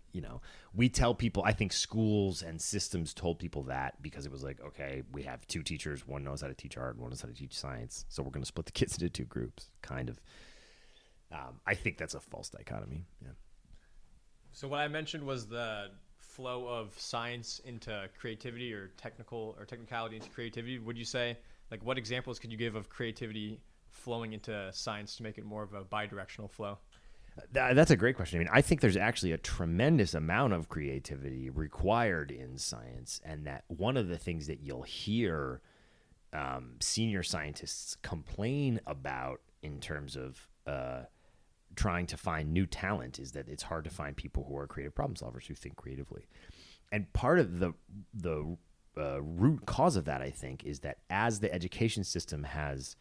you 0.13 0.21
know, 0.21 0.41
we 0.75 0.89
tell 0.89 1.15
people. 1.15 1.43
I 1.45 1.53
think 1.53 1.73
schools 1.73 2.43
and 2.43 2.61
systems 2.61 3.13
told 3.13 3.39
people 3.39 3.65
that 3.65 4.01
because 4.03 4.27
it 4.27 4.33
was 4.33 4.43
like, 4.43 4.61
okay, 4.61 5.03
we 5.13 5.23
have 5.23 5.47
two 5.47 5.63
teachers. 5.63 6.07
One 6.07 6.25
knows 6.25 6.41
how 6.41 6.49
to 6.49 6.55
teach 6.55 6.77
art. 6.77 6.99
One 6.99 7.11
knows 7.11 7.21
how 7.21 7.29
to 7.29 7.35
teach 7.35 7.55
science. 7.55 8.07
So 8.09 8.23
we're 8.23 8.31
going 8.31 8.43
to 8.43 8.49
split 8.49 8.67
the 8.67 8.73
kids 8.73 8.95
into 8.99 9.11
two 9.11 9.25
groups. 9.25 9.71
Kind 9.83 10.09
of. 10.09 10.21
Um, 11.33 11.61
I 11.67 11.75
think 11.75 11.99
that's 11.99 12.15
a 12.15 12.21
false 12.21 12.49
dichotomy. 12.49 13.05
Yeah. 13.21 13.33
So 14.53 14.69
what 14.69 14.81
I 14.81 14.89
mentioned 14.89 15.25
was 15.25 15.49
the 15.49 15.91
flow 16.37 16.69
of 16.69 16.93
science 16.99 17.61
into 17.65 18.09
creativity 18.21 18.73
or 18.75 18.89
technical 18.99 19.57
or 19.59 19.65
technicality 19.65 20.17
into 20.17 20.29
creativity. 20.29 20.79
Would 20.79 20.99
you 20.99 21.05
say 21.05 21.39
like 21.71 21.83
what 21.83 21.97
examples 21.97 22.39
could 22.39 22.53
you 22.53 22.59
give 22.59 22.75
of 22.75 22.91
creativity 22.91 23.59
flowing 23.91 24.35
into 24.35 24.71
science 24.73 25.17
to 25.17 25.23
make 25.23 25.39
it 25.39 25.45
more 25.47 25.63
of 25.63 25.73
a 25.73 25.83
bidirectional 25.83 26.51
flow? 26.51 26.79
That's 27.53 27.91
a 27.91 27.97
great 27.97 28.17
question. 28.17 28.39
I 28.39 28.45
mean, 28.45 28.51
I 28.53 28.63
think 28.63 28.81
there's 28.81 28.97
actually 28.97 29.33
a 29.33 29.39
tremendous 29.39 30.15
amount 30.15 30.55
of 30.55 30.71
creativity 30.71 31.51
required 31.51 32.31
in 32.31 32.57
science, 32.57 33.21
and 33.27 33.47
that 33.47 33.65
one 33.69 33.99
of 33.99 34.09
the 34.09 34.17
things 34.17 34.47
that 34.47 34.61
you'll 34.61 34.83
hear 34.83 35.61
um, 36.33 36.77
senior 36.81 37.23
scientists 37.23 37.97
complain 38.03 38.81
about 38.87 39.41
in 39.63 39.81
terms 39.81 40.17
of 40.17 40.49
uh, 40.67 41.03
trying 41.77 42.07
to 42.07 42.17
find 42.17 42.53
new 42.53 42.67
talent 42.67 43.19
is 43.19 43.33
that 43.33 43.49
it's 43.49 43.63
hard 43.63 43.85
to 43.85 43.91
find 43.91 44.17
people 44.17 44.45
who 44.49 44.57
are 44.57 44.67
creative 44.67 44.95
problem 44.95 45.17
solvers 45.17 45.47
who 45.47 45.55
think 45.55 45.77
creatively. 45.77 46.27
And 46.91 47.13
part 47.13 47.39
of 47.39 47.59
the 47.59 47.75
the 48.15 48.57
uh, 48.99 49.21
root 49.23 49.67
cause 49.67 49.97
of 49.97 50.07
that, 50.07 50.23
I 50.23 50.31
think, 50.31 50.65
is 50.65 50.81
that 50.81 50.99
as 51.11 51.41
the 51.41 51.53
education 51.53 52.03
system 52.03 52.45
has 52.45 52.97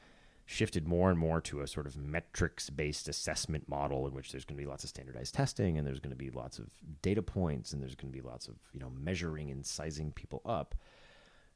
shifted 0.46 0.88
more 0.88 1.10
and 1.10 1.18
more 1.18 1.42
to 1.42 1.62
a 1.62 1.68
sort 1.68 1.88
of 1.88 1.98
metrics 1.98 2.70
based 2.70 3.08
assessment 3.08 3.68
model 3.68 4.06
in 4.06 4.14
which 4.14 4.32
there's 4.32 4.46
going 4.46 4.58
to 4.58 4.62
be 4.62 4.70
lots 4.70 4.84
of 4.84 4.90
standardized 4.90 5.34
testing 5.34 5.78
and 5.78 5.88
there's 5.88 6.00
going 6.00 6.12
to 6.12 6.16
be 6.16 6.30
lots 6.30 6.60
of 6.60 6.68
data 7.02 7.22
points 7.22 7.74
and 7.74 7.82
there's 7.82 7.96
going 7.96 8.12
to 8.12 8.18
be 8.18 8.26
lots 8.26 8.48
of 8.48 8.56
you 8.72 8.80
know 8.80 8.92
measuring 8.92 9.50
and 9.50 9.66
sizing 9.66 10.12
people 10.12 10.42
up 10.46 10.76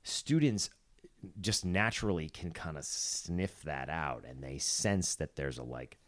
students 0.01 0.71
just 1.39 1.65
naturally 1.65 2.29
can 2.29 2.51
kind 2.51 2.77
of 2.77 2.84
sniff 2.84 3.62
that 3.62 3.89
out 3.89 4.25
and 4.27 4.41
they 4.43 4.58
sense 4.58 5.15
that 5.15 5.36
there's 5.36 5.60
a 5.60 5.63
like 5.63 5.98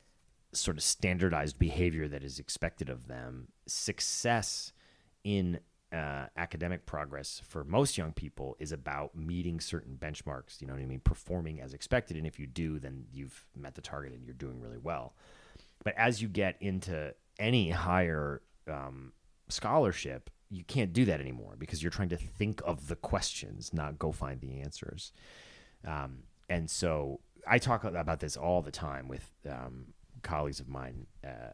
sort 0.53 0.77
of 0.77 0.83
standardized 0.83 1.57
behavior 1.57 2.07
that 2.07 2.23
is 2.23 2.39
expected 2.39 2.89
of 2.89 3.07
them 3.07 3.47
success 3.67 4.73
in 5.23 5.59
uh, 5.93 6.25
academic 6.37 6.85
progress 6.85 7.41
for 7.45 7.63
most 7.63 7.97
young 7.97 8.13
people 8.13 8.55
is 8.59 8.71
about 8.71 9.15
meeting 9.15 9.59
certain 9.59 9.97
benchmarks. 9.99 10.61
You 10.61 10.67
know 10.67 10.73
what 10.73 10.81
I 10.81 10.85
mean? 10.85 11.01
Performing 11.01 11.59
as 11.61 11.73
expected. 11.73 12.15
And 12.15 12.25
if 12.25 12.39
you 12.39 12.47
do, 12.47 12.79
then 12.79 13.05
you've 13.11 13.45
met 13.57 13.75
the 13.75 13.81
target 13.81 14.13
and 14.13 14.25
you're 14.25 14.33
doing 14.33 14.61
really 14.61 14.77
well. 14.77 15.15
But 15.83 15.95
as 15.97 16.21
you 16.21 16.27
get 16.27 16.55
into 16.61 17.13
any 17.39 17.71
higher 17.71 18.41
um, 18.69 19.11
scholarship, 19.49 20.29
you 20.49 20.63
can't 20.63 20.93
do 20.93 21.05
that 21.05 21.19
anymore 21.19 21.55
because 21.57 21.81
you're 21.81 21.91
trying 21.91 22.09
to 22.09 22.17
think 22.17 22.61
of 22.65 22.87
the 22.87 22.95
questions, 22.95 23.73
not 23.73 23.97
go 23.97 24.11
find 24.11 24.39
the 24.39 24.61
answers. 24.61 25.11
Um, 25.85 26.23
and 26.49 26.69
so 26.69 27.19
I 27.47 27.57
talk 27.57 27.83
about 27.83 28.19
this 28.19 28.37
all 28.37 28.61
the 28.61 28.71
time 28.71 29.07
with 29.07 29.29
um, 29.49 29.93
colleagues 30.21 30.59
of 30.59 30.67
mine, 30.67 31.07
uh, 31.25 31.53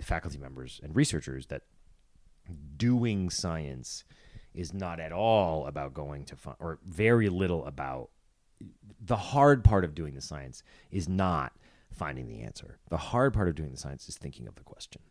faculty 0.00 0.38
members, 0.38 0.80
and 0.82 0.94
researchers 0.94 1.46
that 1.46 1.62
doing 2.76 3.30
science 3.30 4.04
is 4.54 4.72
not 4.72 5.00
at 5.00 5.12
all 5.12 5.66
about 5.66 5.94
going 5.94 6.24
to 6.24 6.36
find, 6.36 6.56
or 6.60 6.78
very 6.84 7.28
little 7.28 7.64
about 7.66 8.10
the 9.00 9.16
hard 9.16 9.64
part 9.64 9.84
of 9.84 9.94
doing 9.94 10.14
the 10.14 10.20
science 10.20 10.62
is 10.90 11.08
not 11.08 11.52
finding 11.92 12.28
the 12.28 12.42
answer. 12.42 12.78
The 12.88 12.96
hard 12.96 13.34
part 13.34 13.48
of 13.48 13.54
doing 13.54 13.70
the 13.70 13.76
science 13.76 14.08
is 14.08 14.16
thinking 14.16 14.46
of 14.46 14.54
the 14.54 14.62
question. 14.62 15.02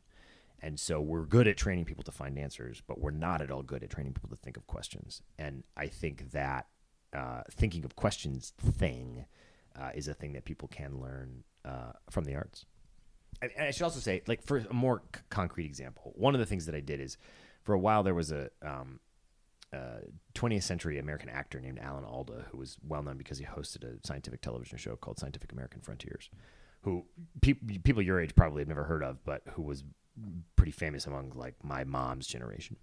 And 0.61 0.79
so 0.79 1.01
we're 1.01 1.25
good 1.25 1.47
at 1.47 1.57
training 1.57 1.85
people 1.85 2.05
to 2.05 2.11
find 2.11 2.39
answers, 2.39 2.81
but 2.87 2.99
we're 2.99 3.11
not 3.11 3.41
at 3.41 3.51
all 3.51 3.63
good 3.63 3.83
at 3.83 3.89
training 3.89 4.13
people 4.13 4.29
to 4.29 4.35
think 4.37 4.55
of 4.55 4.65
questions. 4.65 5.21
And 5.37 5.63
I 5.75 5.87
think 5.87 6.31
that 6.31 6.67
uh, 7.13 7.41
thinking 7.51 7.83
of 7.83 7.95
questions 7.95 8.53
thing 8.57 9.25
uh, 9.79 9.89
is 9.93 10.07
a 10.07 10.13
thing 10.13 10.33
that 10.33 10.45
people 10.45 10.69
can 10.69 10.99
learn 11.01 11.43
uh, 11.65 11.91
from 12.09 12.23
the 12.23 12.35
arts. 12.35 12.65
And 13.56 13.67
I 13.67 13.71
should 13.71 13.84
also 13.84 13.99
say, 13.99 14.21
like 14.27 14.41
for 14.41 14.58
a 14.58 14.73
more 14.73 15.01
c- 15.15 15.21
concrete 15.29 15.65
example, 15.65 16.13
one 16.15 16.34
of 16.34 16.39
the 16.39 16.45
things 16.45 16.65
that 16.65 16.75
I 16.75 16.79
did 16.79 16.99
is, 16.99 17.17
for 17.63 17.73
a 17.73 17.79
while 17.79 18.03
there 18.03 18.13
was 18.13 18.32
a 18.32 18.49
um, 18.62 18.99
uh, 19.73 20.01
20th 20.36 20.63
century 20.63 20.99
American 20.99 21.29
actor 21.29 21.60
named 21.60 21.79
Alan 21.79 22.06
Alda, 22.06 22.45
who 22.51 22.58
was 22.58 22.77
well 22.88 23.01
known 23.03 23.17
because 23.17 23.38
he 23.38 23.45
hosted 23.45 23.84
a 23.84 24.06
scientific 24.06 24.41
television 24.41 24.77
show 24.77 24.95
called 24.95 25.19
Scientific 25.19 25.51
American 25.51 25.82
Frontiers, 25.82 26.29
who 26.82 27.06
pe- 27.41 27.53
people 27.53 28.01
your 28.01 28.19
age 28.19 28.36
probably 28.36 28.62
have 28.62 28.67
never 28.67 28.84
heard 28.84 29.03
of, 29.03 29.23
but 29.25 29.41
who 29.53 29.62
was 29.62 29.84
pretty 30.56 30.71
famous 30.71 31.08
among 31.08 31.32
like 31.36 31.56
my 31.63 31.84
mom's 31.84 32.27
generation. 32.27 32.77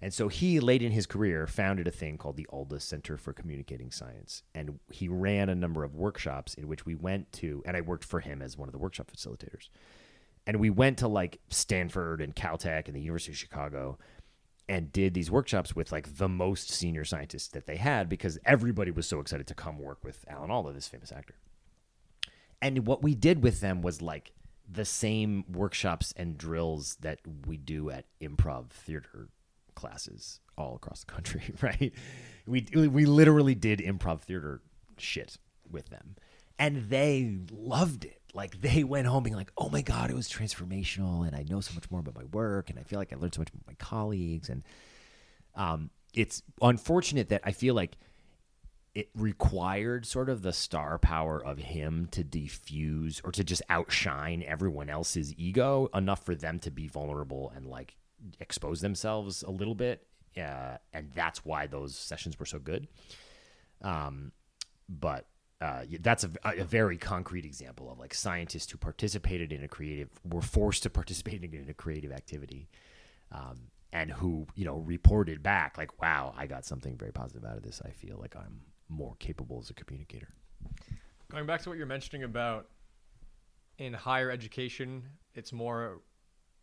And 0.00 0.12
so 0.12 0.28
he, 0.28 0.60
late 0.60 0.82
in 0.82 0.92
his 0.92 1.06
career, 1.06 1.46
founded 1.46 1.88
a 1.88 1.90
thing 1.90 2.18
called 2.18 2.36
the 2.36 2.46
Alda 2.50 2.80
Center 2.80 3.16
for 3.16 3.32
Communicating 3.32 3.90
Science. 3.90 4.42
And 4.54 4.78
he 4.90 5.08
ran 5.08 5.48
a 5.48 5.54
number 5.54 5.84
of 5.84 5.94
workshops 5.94 6.52
in 6.54 6.68
which 6.68 6.84
we 6.84 6.94
went 6.94 7.32
to, 7.32 7.62
and 7.64 7.76
I 7.76 7.80
worked 7.80 8.04
for 8.04 8.20
him 8.20 8.42
as 8.42 8.58
one 8.58 8.68
of 8.68 8.72
the 8.72 8.78
workshop 8.78 9.10
facilitators. 9.10 9.68
And 10.46 10.60
we 10.60 10.70
went 10.70 10.98
to 10.98 11.08
like 11.08 11.40
Stanford 11.48 12.20
and 12.20 12.36
Caltech 12.36 12.86
and 12.86 12.94
the 12.94 13.00
University 13.00 13.32
of 13.32 13.38
Chicago 13.38 13.98
and 14.68 14.92
did 14.92 15.14
these 15.14 15.30
workshops 15.30 15.74
with 15.74 15.92
like 15.92 16.18
the 16.18 16.28
most 16.28 16.70
senior 16.70 17.04
scientists 17.04 17.48
that 17.48 17.66
they 17.66 17.76
had 17.76 18.08
because 18.08 18.38
everybody 18.44 18.90
was 18.90 19.06
so 19.06 19.20
excited 19.20 19.46
to 19.46 19.54
come 19.54 19.78
work 19.78 20.04
with 20.04 20.24
Alan 20.28 20.50
Alda, 20.50 20.72
this 20.72 20.88
famous 20.88 21.12
actor. 21.12 21.36
And 22.60 22.86
what 22.86 23.02
we 23.02 23.14
did 23.14 23.42
with 23.42 23.60
them 23.60 23.80
was 23.80 24.02
like 24.02 24.32
the 24.70 24.84
same 24.84 25.44
workshops 25.50 26.12
and 26.16 26.36
drills 26.36 26.96
that 27.00 27.20
we 27.46 27.56
do 27.56 27.90
at 27.90 28.06
improv 28.20 28.70
theater 28.70 29.28
classes 29.76 30.40
all 30.58 30.74
across 30.74 31.04
the 31.04 31.12
country, 31.12 31.54
right? 31.60 31.92
We 32.46 32.66
we 32.74 33.06
literally 33.06 33.54
did 33.54 33.78
improv 33.78 34.22
theater 34.22 34.60
shit 34.98 35.38
with 35.70 35.88
them. 35.90 36.16
And 36.58 36.88
they 36.88 37.38
loved 37.52 38.04
it. 38.04 38.22
Like 38.34 38.60
they 38.60 38.82
went 38.82 39.06
home 39.06 39.22
being 39.22 39.36
like, 39.36 39.52
"Oh 39.56 39.68
my 39.68 39.82
god, 39.82 40.10
it 40.10 40.16
was 40.16 40.28
transformational 40.28 41.26
and 41.26 41.36
I 41.36 41.44
know 41.48 41.60
so 41.60 41.74
much 41.74 41.90
more 41.90 42.00
about 42.00 42.16
my 42.16 42.24
work 42.24 42.70
and 42.70 42.78
I 42.78 42.82
feel 42.82 42.98
like 42.98 43.12
I 43.12 43.16
learned 43.16 43.34
so 43.34 43.40
much 43.42 43.50
about 43.50 43.66
my 43.66 43.74
colleagues 43.74 44.48
and 44.48 44.64
um 45.54 45.90
it's 46.14 46.42
unfortunate 46.62 47.28
that 47.28 47.42
I 47.44 47.52
feel 47.52 47.74
like 47.74 47.96
it 48.94 49.10
required 49.14 50.06
sort 50.06 50.30
of 50.30 50.40
the 50.40 50.54
star 50.54 50.98
power 50.98 51.38
of 51.44 51.58
him 51.58 52.08
to 52.12 52.24
defuse 52.24 53.20
or 53.22 53.30
to 53.30 53.44
just 53.44 53.60
outshine 53.68 54.42
everyone 54.46 54.88
else's 54.88 55.34
ego 55.36 55.90
enough 55.92 56.24
for 56.24 56.34
them 56.34 56.58
to 56.58 56.70
be 56.70 56.88
vulnerable 56.88 57.52
and 57.54 57.66
like 57.66 57.94
expose 58.40 58.80
themselves 58.80 59.42
a 59.42 59.50
little 59.50 59.74
bit. 59.74 60.06
Uh, 60.36 60.76
and 60.92 61.10
that's 61.14 61.44
why 61.44 61.66
those 61.66 61.96
sessions 61.96 62.38
were 62.38 62.46
so 62.46 62.58
good. 62.58 62.88
Um, 63.82 64.32
but 64.88 65.26
uh, 65.60 65.84
that's 66.00 66.24
a, 66.24 66.30
a 66.44 66.64
very 66.64 66.98
concrete 66.98 67.44
example 67.44 67.90
of 67.90 67.98
like 67.98 68.12
scientists 68.12 68.70
who 68.70 68.78
participated 68.78 69.52
in 69.52 69.64
a 69.64 69.68
creative 69.68 70.10
were 70.30 70.42
forced 70.42 70.82
to 70.82 70.90
participate 70.90 71.42
in 71.54 71.66
a 71.68 71.74
creative 71.74 72.12
activity 72.12 72.68
um, 73.32 73.56
and 73.92 74.10
who 74.10 74.46
you 74.54 74.66
know 74.66 74.78
reported 74.80 75.42
back 75.42 75.78
like 75.78 76.02
wow 76.02 76.34
i 76.36 76.46
got 76.46 76.66
something 76.66 76.96
very 76.98 77.12
positive 77.12 77.44
out 77.44 77.56
of 77.56 77.62
this 77.62 77.80
i 77.86 77.90
feel 77.90 78.18
like 78.18 78.36
i'm 78.36 78.60
more 78.90 79.14
capable 79.18 79.58
as 79.58 79.70
a 79.70 79.74
communicator 79.74 80.28
Going 81.30 81.46
back 81.46 81.62
to 81.62 81.68
what 81.68 81.78
you're 81.78 81.86
mentioning 81.86 82.22
about 82.22 82.68
in 83.78 83.92
higher 83.92 84.30
education, 84.30 85.02
it's 85.34 85.52
more 85.52 86.00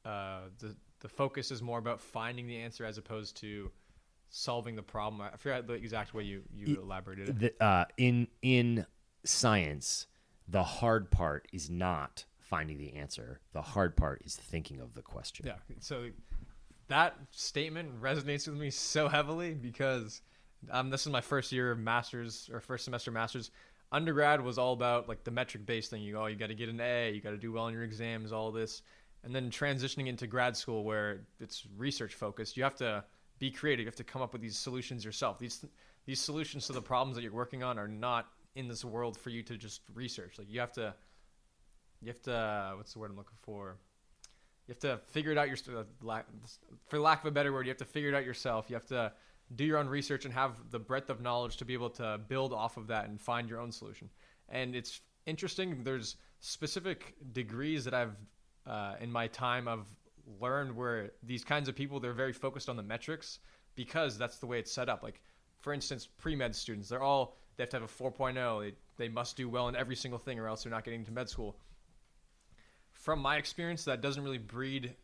uh, 0.05 0.41
the 0.59 0.75
the 1.03 1.09
focus 1.09 1.51
is 1.51 1.61
more 1.61 1.77
about 1.77 2.01
finding 2.01 2.47
the 2.47 2.57
answer 2.57 2.83
as 2.85 2.97
opposed 2.97 3.37
to 3.37 3.69
solving 4.29 4.75
the 4.75 4.81
problem. 4.81 5.21
I 5.21 5.37
forgot 5.37 5.67
the 5.67 5.73
exact 5.73 6.15
way 6.15 6.23
you 6.23 6.41
you 6.51 6.81
elaborated 6.81 7.29
it. 7.29 7.39
the, 7.39 7.63
uh, 7.63 7.85
in 7.97 8.27
in 8.41 8.87
science 9.23 10.07
the 10.47 10.63
hard 10.63 11.11
part 11.11 11.47
is 11.53 11.69
not 11.69 12.25
finding 12.37 12.77
the 12.77 12.93
answer 12.93 13.39
the 13.53 13.61
hard 13.61 13.95
part 13.95 14.21
is 14.25 14.35
thinking 14.35 14.81
of 14.81 14.93
the 14.95 15.01
question 15.01 15.45
Yeah. 15.45 15.55
So 15.79 16.09
that 16.87 17.15
statement 17.31 18.01
resonates 18.01 18.47
with 18.47 18.57
me 18.57 18.69
so 18.69 19.07
heavily 19.07 19.53
because 19.53 20.21
um, 20.71 20.89
this 20.89 21.05
is 21.05 21.11
my 21.11 21.21
first 21.21 21.51
year 21.51 21.71
of 21.71 21.79
masters 21.79 22.49
or 22.51 22.59
first 22.59 22.85
semester 22.85 23.11
masters. 23.11 23.51
Undergrad 23.91 24.41
was 24.41 24.57
all 24.57 24.73
about 24.73 25.07
like 25.07 25.23
the 25.23 25.31
metric 25.31 25.65
based 25.65 25.91
thing. 25.91 26.01
You 26.01 26.17
oh 26.17 26.25
you 26.25 26.35
got 26.35 26.47
to 26.47 26.55
get 26.55 26.69
an 26.69 26.81
A, 26.81 27.11
you 27.11 27.21
got 27.21 27.31
to 27.31 27.37
do 27.37 27.51
well 27.51 27.67
in 27.67 27.73
your 27.73 27.83
exams, 27.83 28.31
all 28.31 28.51
this, 28.51 28.81
and 29.23 29.33
then 29.33 29.49
transitioning 29.49 30.07
into 30.07 30.27
grad 30.27 30.55
school 30.55 30.83
where 30.83 31.21
it's 31.39 31.63
research 31.77 32.13
focused. 32.13 32.57
You 32.57 32.63
have 32.63 32.75
to 32.75 33.03
be 33.39 33.51
creative. 33.51 33.83
You 33.83 33.87
have 33.87 33.95
to 33.95 34.03
come 34.03 34.21
up 34.21 34.33
with 34.33 34.41
these 34.41 34.57
solutions 34.57 35.03
yourself. 35.03 35.39
These 35.39 35.65
these 36.05 36.19
solutions 36.19 36.67
to 36.67 36.73
the 36.73 36.81
problems 36.81 37.15
that 37.15 37.23
you're 37.23 37.31
working 37.31 37.63
on 37.63 37.79
are 37.79 37.87
not 37.87 38.27
in 38.55 38.67
this 38.67 38.83
world 38.83 39.17
for 39.17 39.29
you 39.29 39.41
to 39.43 39.57
just 39.57 39.81
research. 39.93 40.37
Like 40.37 40.49
you 40.49 40.59
have 40.59 40.73
to 40.73 40.93
you 42.01 42.09
have 42.09 42.21
to 42.23 42.73
what's 42.77 42.93
the 42.93 42.99
word 42.99 43.11
I'm 43.11 43.17
looking 43.17 43.37
for? 43.41 43.77
You 44.67 44.73
have 44.73 44.79
to 44.79 44.97
figure 45.11 45.31
it 45.31 45.37
out 45.37 45.47
your 45.47 45.57
uh, 45.77 45.83
for 46.87 46.99
lack 46.99 47.21
of 47.21 47.25
a 47.25 47.31
better 47.31 47.51
word. 47.51 47.65
You 47.65 47.71
have 47.71 47.77
to 47.77 47.85
figure 47.85 48.09
it 48.09 48.15
out 48.15 48.25
yourself. 48.25 48.69
You 48.69 48.75
have 48.75 48.87
to 48.87 49.11
do 49.55 49.65
your 49.65 49.77
own 49.77 49.87
research 49.87 50.25
and 50.25 50.33
have 50.33 50.71
the 50.71 50.79
breadth 50.79 51.09
of 51.09 51.21
knowledge 51.21 51.57
to 51.57 51.65
be 51.65 51.73
able 51.73 51.89
to 51.91 52.19
build 52.27 52.53
off 52.53 52.77
of 52.77 52.87
that 52.87 53.07
and 53.07 53.19
find 53.19 53.49
your 53.49 53.59
own 53.59 53.71
solution. 53.71 54.09
And 54.49 54.75
it's 54.75 55.01
interesting. 55.25 55.83
There's 55.83 56.15
specific 56.39 57.15
degrees 57.33 57.83
that 57.85 57.93
I've 57.93 58.15
uh, 58.65 58.95
in 58.99 59.11
my 59.11 59.27
time 59.27 59.67
I've 59.67 59.87
learned 60.39 60.75
where 60.75 61.11
these 61.23 61.43
kinds 61.43 61.67
of 61.67 61.75
people 61.75 61.99
they're 61.99 62.13
very 62.13 62.33
focused 62.33 62.69
on 62.69 62.75
the 62.75 62.83
metrics 62.83 63.39
because 63.75 64.17
that's 64.17 64.37
the 64.37 64.45
way 64.45 64.59
it's 64.59 64.71
set 64.71 64.89
up. 64.89 65.03
Like 65.03 65.21
for 65.59 65.73
instance, 65.73 66.07
pre 66.17 66.35
med 66.35 66.55
students 66.55 66.89
they're 66.89 67.01
all 67.01 67.35
they 67.55 67.63
have 67.63 67.69
to 67.69 67.79
have 67.79 67.83
a 67.83 68.03
4.0. 68.03 68.61
They 68.61 68.73
they 68.97 69.09
must 69.09 69.35
do 69.35 69.49
well 69.49 69.67
in 69.69 69.75
every 69.75 69.95
single 69.95 70.19
thing 70.19 70.39
or 70.39 70.47
else 70.47 70.63
they're 70.63 70.71
not 70.71 70.83
getting 70.83 71.01
into 71.01 71.11
med 71.11 71.29
school. 71.29 71.57
From 72.91 73.19
my 73.19 73.37
experience, 73.37 73.83
that 73.85 74.01
doesn't 74.01 74.23
really 74.23 74.37
breed 74.37 74.95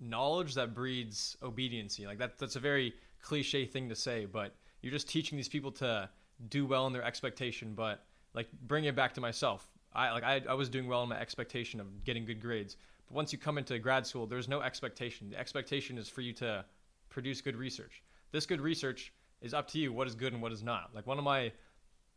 knowledge. 0.00 0.54
That 0.54 0.74
breeds 0.74 1.36
obedience. 1.42 1.98
Like 1.98 2.18
that 2.18 2.38
that's 2.38 2.56
a 2.56 2.60
very 2.60 2.94
cliche 3.22 3.66
thing 3.66 3.88
to 3.88 3.96
say, 3.96 4.24
but 4.26 4.54
you're 4.82 4.92
just 4.92 5.08
teaching 5.08 5.36
these 5.36 5.48
people 5.48 5.72
to 5.72 6.08
do 6.48 6.66
well 6.66 6.86
in 6.86 6.92
their 6.92 7.02
expectation. 7.02 7.74
But 7.74 8.04
like 8.34 8.48
bring 8.66 8.84
it 8.84 8.94
back 8.94 9.14
to 9.14 9.20
myself. 9.20 9.66
I 9.92 10.10
like 10.12 10.24
I, 10.24 10.42
I 10.48 10.54
was 10.54 10.68
doing 10.68 10.86
well 10.86 11.02
in 11.02 11.08
my 11.08 11.18
expectation 11.18 11.80
of 11.80 12.04
getting 12.04 12.24
good 12.24 12.40
grades. 12.40 12.76
But 13.06 13.14
once 13.14 13.32
you 13.32 13.38
come 13.38 13.58
into 13.58 13.78
grad 13.78 14.06
school, 14.06 14.26
there's 14.26 14.48
no 14.48 14.60
expectation. 14.60 15.30
The 15.30 15.38
expectation 15.38 15.98
is 15.98 16.08
for 16.08 16.20
you 16.20 16.32
to 16.34 16.64
produce 17.08 17.40
good 17.40 17.56
research. 17.56 18.02
This 18.32 18.46
good 18.46 18.60
research 18.60 19.12
is 19.40 19.54
up 19.54 19.68
to 19.68 19.78
you 19.78 19.92
what 19.92 20.06
is 20.06 20.14
good 20.14 20.32
and 20.32 20.42
what 20.42 20.52
is 20.52 20.62
not. 20.62 20.90
Like 20.94 21.06
one 21.06 21.18
of 21.18 21.24
my 21.24 21.52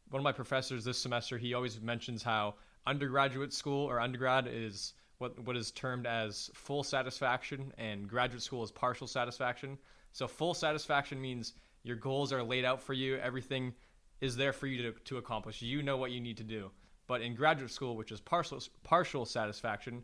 one 0.09 0.19
of 0.19 0.23
my 0.23 0.31
professors 0.31 0.83
this 0.83 0.97
semester, 0.97 1.37
he 1.37 1.53
always 1.53 1.79
mentions 1.79 2.21
how 2.21 2.55
undergraduate 2.85 3.53
school 3.53 3.85
or 3.85 3.99
undergrad 3.99 4.47
is 4.51 4.93
what 5.19 5.39
what 5.45 5.55
is 5.55 5.71
termed 5.71 6.05
as 6.05 6.49
full 6.53 6.83
satisfaction 6.83 7.71
and 7.77 8.07
graduate 8.07 8.41
school 8.41 8.63
is 8.63 8.71
partial 8.71 9.07
satisfaction. 9.07 9.77
So 10.11 10.27
full 10.27 10.53
satisfaction 10.53 11.21
means 11.21 11.53
your 11.83 11.95
goals 11.95 12.33
are 12.33 12.43
laid 12.43 12.65
out 12.65 12.81
for 12.81 12.93
you, 12.93 13.17
everything 13.17 13.73
is 14.19 14.35
there 14.35 14.53
for 14.53 14.67
you 14.67 14.83
to, 14.83 14.99
to 15.05 15.17
accomplish. 15.17 15.61
You 15.61 15.81
know 15.81 15.97
what 15.97 16.11
you 16.11 16.19
need 16.19 16.37
to 16.37 16.43
do. 16.43 16.69
But 17.11 17.21
in 17.21 17.35
graduate 17.35 17.71
school, 17.71 17.97
which 17.97 18.09
is 18.09 18.21
partial 18.21 18.61
partial 18.83 19.25
satisfaction, 19.25 20.03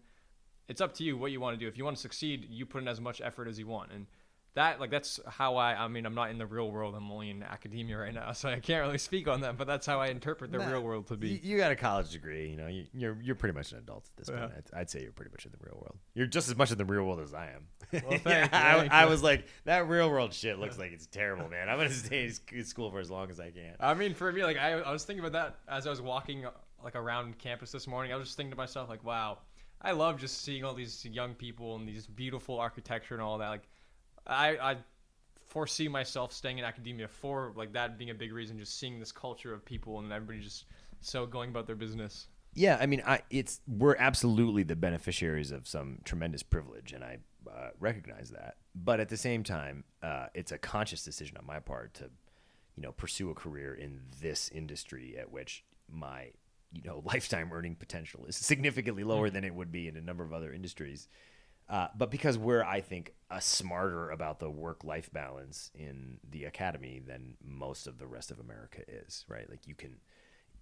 it's 0.68 0.82
up 0.82 0.94
to 0.96 1.06
you 1.06 1.18
what 1.18 1.32
you 1.32 1.40
want 1.40 1.58
to 1.58 1.58
do. 1.58 1.66
If 1.66 1.78
you 1.78 1.86
want 1.86 1.96
to 1.96 2.02
succeed, 2.02 2.48
you 2.50 2.66
put 2.66 2.82
in 2.82 2.90
as 2.90 3.00
much 3.00 3.22
effort 3.22 3.48
as 3.48 3.58
you 3.58 3.66
want. 3.66 3.94
And 3.94 4.08
that 4.56 4.80
like 4.82 4.90
that's 4.92 5.20
how 5.28 5.56
I 5.56 5.86
I 5.86 5.88
mean 5.88 6.06
I'm 6.06 6.16
not 6.16 6.32
in 6.32 6.40
the 6.40 6.48
real 6.48 6.72
world 6.72 6.96
I'm 6.96 7.12
only 7.12 7.30
in 7.30 7.44
academia 7.44 7.96
right 7.96 8.14
now 8.14 8.32
so 8.40 8.50
I 8.50 8.60
can't 8.60 8.84
really 8.84 8.98
speak 8.98 9.28
on 9.28 9.42
that 9.42 9.56
but 9.56 9.68
that's 9.68 9.86
how 9.86 10.02
I 10.02 10.08
interpret 10.08 10.52
the 10.52 10.58
Nah, 10.58 10.68
real 10.72 10.82
world 10.82 11.06
to 11.08 11.16
be 11.16 11.40
You, 11.44 11.58
got 11.60 11.72
a 11.72 11.76
college 11.76 12.10
degree, 12.10 12.50
you 12.50 12.58
know. 12.58 12.66
You, 12.66 12.86
you're 12.92 13.18
you're 13.22 13.36
pretty 13.36 13.54
much 13.54 13.72
an 13.72 13.78
adult 13.78 14.06
at 14.10 14.18
this 14.18 14.30
Yeah. 14.34 14.40
point. 14.48 14.54
I'd, 14.74 14.80
I'd 14.80 14.90
say 14.90 15.04
you're 15.04 15.12
pretty 15.12 15.30
much 15.32 15.46
in 15.46 15.52
the 15.52 15.60
real 15.62 15.76
world. 15.76 15.98
You're 16.16 16.26
just 16.26 16.50
as 16.50 16.56
much 16.58 16.72
in 16.72 16.78
the 16.80 16.86
real 16.86 17.04
world 17.04 17.20
as 17.20 17.36
I 17.36 17.52
am. 17.52 17.68
Well, 18.04 18.18
thank 18.18 18.52
Yeah, 18.52 18.88
I, 18.92 19.04
I 19.04 19.06
was 19.06 19.22
like, 19.22 19.46
that 19.66 19.88
real 19.88 20.10
world 20.10 20.34
shit 20.34 20.58
looks 20.58 20.80
like 20.80 20.92
it's 20.92 21.06
terrible, 21.06 21.48
man. 21.50 21.70
I'm 21.70 21.78
gonna 21.78 21.92
stay 21.92 22.32
in 22.52 22.66
school 22.66 22.90
for 22.90 23.00
as 23.00 23.12
long 23.12 23.30
as 23.30 23.40
I 23.40 23.52
can. 23.52 23.76
I 23.80 23.94
mean 23.94 24.16
for 24.16 24.32
me 24.34 24.44
like 24.44 24.58
I, 24.58 24.72
I 24.80 24.92
was 24.92 25.04
thinking 25.06 25.24
about 25.24 25.34
that 25.34 25.60
as 25.72 25.86
I 25.86 25.92
was 25.92 26.02
walking 26.02 26.46
like 26.88 26.96
around 26.96 27.38
campus 27.38 27.72
this 27.72 27.86
morning 27.86 28.14
I 28.14 28.16
was 28.16 28.28
just 28.30 28.38
thinking 28.38 28.52
to 28.52 28.58
myself 28.58 28.90
like 28.90 29.04
wow 29.04 29.40
I 29.82 29.92
love 29.92 30.20
just 30.20 30.42
seeing 30.44 30.64
all 30.64 30.74
these 30.74 31.06
young 31.06 31.36
people 31.36 31.76
and 31.76 31.88
these 31.88 32.08
beautiful 32.08 32.60
architecture 32.60 33.14
and 33.14 33.22
all 33.22 33.38
that 33.40 33.50
like 33.50 33.68
I 34.26 34.50
I 34.58 34.78
foresee 35.46 35.88
myself 35.88 36.32
staying 36.32 36.58
in 36.60 36.64
academia 36.64 37.08
for 37.08 37.52
like 37.56 37.74
that 37.74 37.98
being 37.98 38.10
a 38.10 38.14
big 38.14 38.32
reason 38.34 38.58
just 38.58 38.80
seeing 38.80 39.00
this 39.00 39.12
culture 39.12 39.54
of 39.54 39.66
people 39.66 40.00
and 40.00 40.12
everybody 40.12 40.40
just 40.40 40.66
so 41.02 41.26
going 41.26 41.50
about 41.50 41.68
their 41.68 41.76
business 41.76 42.28
Yeah, 42.54 42.78
I 42.82 42.88
mean, 42.88 43.04
I 43.06 43.22
it's 43.30 43.62
we're 43.68 43.96
absolutely 43.98 44.64
the 44.64 44.76
beneficiaries 44.76 45.52
of 45.52 45.68
some 45.68 46.00
tremendous 46.06 46.42
privilege, 46.42 46.92
and 46.92 47.04
I 47.04 47.20
uh, 47.48 47.70
recognize 47.80 48.32
that. 48.32 48.56
But 48.74 49.00
at 49.00 49.10
the 49.10 49.18
same 49.18 49.44
time, 49.44 49.84
uh, 50.02 50.28
it's 50.34 50.52
a 50.52 50.58
conscious 50.58 51.04
decision 51.04 51.38
on 51.38 51.46
my 51.46 51.60
part 51.60 51.94
to, 51.96 52.06
you 52.76 52.82
know, 52.82 52.92
pursue 52.92 53.30
a 53.30 53.36
career 53.36 53.76
in 53.76 54.02
this 54.22 54.50
industry 54.50 55.16
at 55.20 55.32
which 55.32 55.66
my 55.88 56.32
you 56.72 56.82
know 56.84 57.02
lifetime 57.06 57.52
earning 57.54 57.76
potential 57.76 58.26
is 58.26 58.36
significantly 58.36 59.04
lower 59.04 59.30
than 59.30 59.44
it 59.44 59.54
would 59.54 59.72
be 59.72 59.88
in 59.88 59.98
a 59.98 60.02
number 60.02 60.24
of 60.24 60.34
other 60.34 60.54
industries. 60.54 61.08
Uh, 61.70 61.88
but 61.98 62.10
because 62.10 62.38
we're, 62.38 62.64
I 62.64 62.80
think, 62.80 63.14
uh, 63.30 63.40
smarter 63.40 64.10
about 64.10 64.40
the 64.40 64.50
work-life 64.50 65.12
balance 65.12 65.70
in 65.76 66.18
the 66.30 66.46
academy 66.46 67.02
than 67.06 67.36
most 67.44 67.88
of 67.88 68.00
the 68.00 68.08
rest 68.08 68.32
of 68.32 68.40
America 68.40 68.84
is, 68.88 69.26
right? 69.28 69.50
Like 69.50 69.68
you 69.68 69.76
can, 69.76 69.98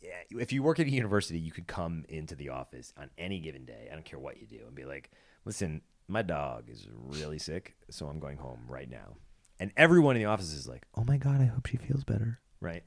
yeah, 0.02 0.24
if 0.32 0.52
you 0.52 0.64
work 0.64 0.80
at 0.80 0.88
a 0.88 0.90
university, 0.90 1.38
you 1.38 1.52
could 1.52 1.68
come 1.68 2.06
into 2.10 2.36
the 2.36 2.50
office 2.50 2.92
on 2.98 3.12
any 3.20 3.40
given 3.40 3.66
day. 3.66 3.88
I 3.92 3.94
don't 3.94 4.04
care 4.04 4.18
what 4.18 4.42
you 4.42 4.48
do, 4.48 4.62
and 4.66 4.74
be 4.74 4.86
like, 4.86 5.12
"Listen, 5.46 5.82
my 6.08 6.24
dog 6.24 6.70
is 6.70 6.88
really 6.92 7.38
sick, 7.38 7.76
so 7.92 8.08
I'm 8.08 8.20
going 8.20 8.38
home 8.38 8.66
right 8.68 8.90
now." 8.90 9.18
And 9.60 9.72
everyone 9.78 10.16
in 10.16 10.24
the 10.24 10.28
office 10.28 10.54
is 10.54 10.68
like, 10.68 10.88
"Oh 10.96 11.04
my 11.04 11.18
god, 11.18 11.40
I 11.40 11.46
hope 11.46 11.68
she 11.68 11.78
feels 11.78 12.04
better." 12.04 12.40
Right? 12.60 12.84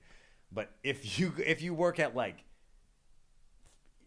But 0.51 0.73
if 0.83 1.19
you 1.19 1.35
if 1.45 1.63
you 1.63 1.73
work 1.73 2.01
at 2.01 2.17
like 2.17 2.45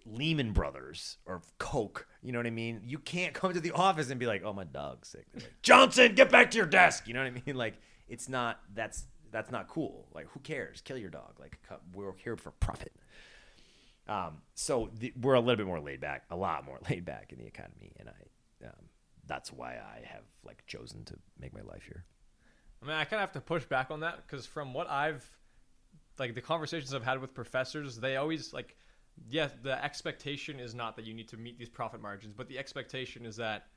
Lehman 0.05 0.51
Brothers 0.53 1.17
or 1.25 1.41
Coke, 1.57 2.07
you 2.21 2.31
know 2.31 2.39
what 2.39 2.47
I 2.47 2.51
mean? 2.51 2.81
You 2.83 2.99
can't 2.99 3.33
come 3.33 3.53
to 3.53 3.59
the 3.59 3.71
office 3.71 4.09
and 4.09 4.19
be 4.19 4.25
like, 4.25 4.43
"Oh, 4.43 4.53
my 4.53 4.63
dog's 4.63 5.09
sick." 5.09 5.25
Like, 5.33 5.53
Johnson, 5.61 6.15
get 6.15 6.31
back 6.31 6.51
to 6.51 6.57
your 6.57 6.65
desk. 6.65 7.07
You 7.07 7.13
know 7.13 7.21
what 7.21 7.27
I 7.27 7.41
mean? 7.45 7.55
Like, 7.61 7.75
it's 8.07 8.27
not 8.27 8.59
that's 8.73 9.05
that's 9.31 9.51
not 9.51 9.67
cool. 9.67 10.07
Like, 10.13 10.27
who 10.31 10.39
cares? 10.39 10.81
Kill 10.81 10.97
your 10.97 11.09
dog. 11.09 11.39
Like, 11.39 11.59
we're 11.93 12.13
here 12.17 12.35
for 12.35 12.51
profit. 12.51 12.93
Um, 14.07 14.41
so 14.55 14.89
the, 14.99 15.13
we're 15.21 15.35
a 15.35 15.39
little 15.39 15.55
bit 15.55 15.65
more 15.67 15.79
laid 15.79 16.01
back, 16.01 16.25
a 16.29 16.35
lot 16.35 16.65
more 16.65 16.79
laid 16.89 17.05
back 17.05 17.31
in 17.31 17.39
the 17.39 17.45
economy, 17.45 17.93
and 17.99 18.09
I 18.09 18.65
um, 18.67 18.89
that's 19.27 19.51
why 19.51 19.73
I 19.75 20.05
have 20.05 20.23
like 20.43 20.65
chosen 20.67 21.03
to 21.05 21.15
make 21.39 21.53
my 21.53 21.61
life 21.61 21.83
here. 21.85 22.05
I 22.81 22.85
mean, 22.85 22.95
I 22.95 23.03
kind 23.05 23.21
of 23.21 23.29
have 23.29 23.31
to 23.33 23.41
push 23.41 23.65
back 23.65 23.91
on 23.91 23.99
that 24.01 24.25
because 24.25 24.45
from 24.45 24.73
what 24.73 24.89
I've, 24.89 25.25
like 26.17 26.33
the 26.33 26.41
conversations 26.41 26.93
I've 26.93 27.03
had 27.03 27.21
with 27.21 27.33
professors, 27.33 27.97
they 27.97 28.17
always 28.17 28.53
like, 28.53 28.75
yes, 29.29 29.51
the 29.63 29.83
expectation 29.83 30.59
is 30.59 30.73
not 30.75 30.95
that 30.95 31.05
you 31.05 31.13
need 31.13 31.27
to 31.29 31.37
meet 31.37 31.57
these 31.59 31.69
profit 31.69 32.01
margins, 32.01 32.33
but 32.35 32.47
the 32.47 32.57
expectation 32.57 33.25
is 33.25 33.35
that 33.37 33.67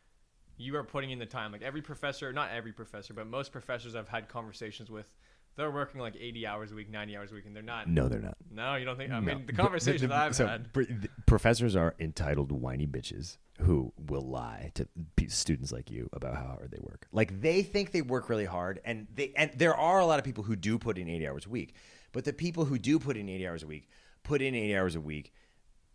you 0.57 0.77
are 0.77 0.85
putting 0.85 1.11
in 1.11 1.19
the 1.19 1.27
time. 1.27 1.53
Like 1.53 1.63
every 1.63 1.83
professor, 1.83 2.33
not 2.33 2.51
every 2.51 2.73
professor, 2.73 3.13
but 3.15 3.27
most 3.27 3.53
professors 3.53 3.95
I've 3.95 4.09
had 4.09 4.29
conversations 4.29 4.91
with, 4.91 5.13
they're 5.57 5.71
working 5.71 6.01
like 6.01 6.15
80 6.19 6.47
hours 6.47 6.73
a 6.73 6.75
week, 6.75 6.91
90 6.91 7.17
hours 7.17 7.33
a 7.33 7.35
week, 7.35 7.47
and 7.47 7.55
they're 7.55 7.63
not. 7.63 7.89
No, 7.89 8.09
they're 8.09 8.21
not. 8.21 8.37
No, 8.51 8.75
you 8.75 8.85
don't 8.85 8.97
think? 8.97 9.11
I 9.13 9.21
No. 9.21 9.35
mean, 9.35 9.47
the 9.47 9.53
conversations 9.53 10.09
the- 10.09 10.15
I've 10.15 10.35
so, 10.35 10.47
had. 10.47 10.73
pr- 10.73 10.83
professors 11.27 11.77
are 11.77 11.95
entitled 12.01 12.51
whiny 12.51 12.87
bitches 12.87 13.37
who 13.61 13.93
will 14.09 14.23
lie 14.29 14.73
to 14.75 14.89
students 15.29 15.71
like 15.71 15.91
you 15.91 16.09
about 16.13 16.35
how 16.35 16.43
hard 16.47 16.73
they 16.73 16.81
work. 16.81 17.07
Like 17.13 17.41
they 17.41 17.63
think 17.63 17.93
they 17.93 18.03
work 18.03 18.29
really 18.29 18.47
hard, 18.47 18.81
and 18.85 19.07
they 19.15 19.33
and 19.37 19.53
there 19.57 19.77
are 19.77 20.01
a 20.01 20.07
lot 20.07 20.19
of 20.19 20.25
people 20.25 20.43
who 20.43 20.57
do 20.57 20.77
put 20.77 20.99
in 20.99 21.09
eighty 21.09 21.27
hours 21.29 21.47
a 21.47 21.51
week. 21.51 21.75
But 22.11 22.25
the 22.25 22.33
people 22.33 22.65
who 22.65 22.77
do 22.79 22.99
put 22.99 23.17
in 23.17 23.29
eighty 23.29 23.47
hours 23.47 23.63
a 23.63 23.69
week 23.69 23.89
put 24.25 24.43
in 24.43 24.55
eighty 24.55 24.77
hours 24.77 24.97
a 24.97 25.01
week 25.01 25.33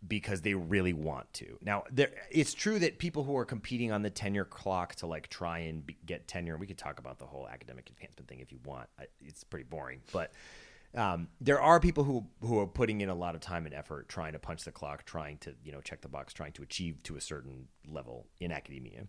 because 0.06 0.40
they 0.40 0.54
really 0.54 0.94
want 0.94 1.30
to. 1.34 1.58
Now, 1.60 1.84
there, 1.90 2.10
it's 2.30 2.54
true 2.54 2.78
that 2.78 2.98
people 2.98 3.22
who 3.22 3.36
are 3.36 3.44
competing 3.44 3.92
on 3.92 4.00
the 4.00 4.08
tenure 4.08 4.46
clock 4.46 4.94
to 4.96 5.06
like 5.06 5.28
try 5.28 5.58
and 5.58 5.84
be, 5.84 5.98
get 6.06 6.26
tenure, 6.26 6.56
we 6.56 6.66
could 6.66 6.78
talk 6.78 6.98
about 6.98 7.18
the 7.18 7.26
whole 7.26 7.46
academic 7.46 7.90
advancement 7.90 8.28
thing 8.28 8.40
if 8.40 8.50
you 8.50 8.58
want. 8.64 8.88
I, 8.98 9.04
it's 9.20 9.44
pretty 9.44 9.64
boring, 9.64 10.00
but 10.10 10.32
um, 10.94 11.28
there 11.40 11.60
are 11.60 11.78
people 11.78 12.04
who 12.04 12.26
who 12.40 12.58
are 12.58 12.66
putting 12.66 13.00
in 13.00 13.10
a 13.10 13.14
lot 13.14 13.34
of 13.34 13.40
time 13.40 13.66
and 13.66 13.74
effort 13.74 14.08
trying 14.08 14.32
to 14.32 14.38
punch 14.38 14.64
the 14.64 14.72
clock, 14.72 15.04
trying 15.04 15.38
to 15.38 15.54
you 15.62 15.72
know 15.72 15.80
check 15.80 16.00
the 16.00 16.08
box, 16.08 16.32
trying 16.32 16.52
to 16.52 16.62
achieve 16.62 17.02
to 17.04 17.16
a 17.16 17.20
certain 17.20 17.68
level 17.86 18.26
in 18.40 18.50
academia. 18.50 19.06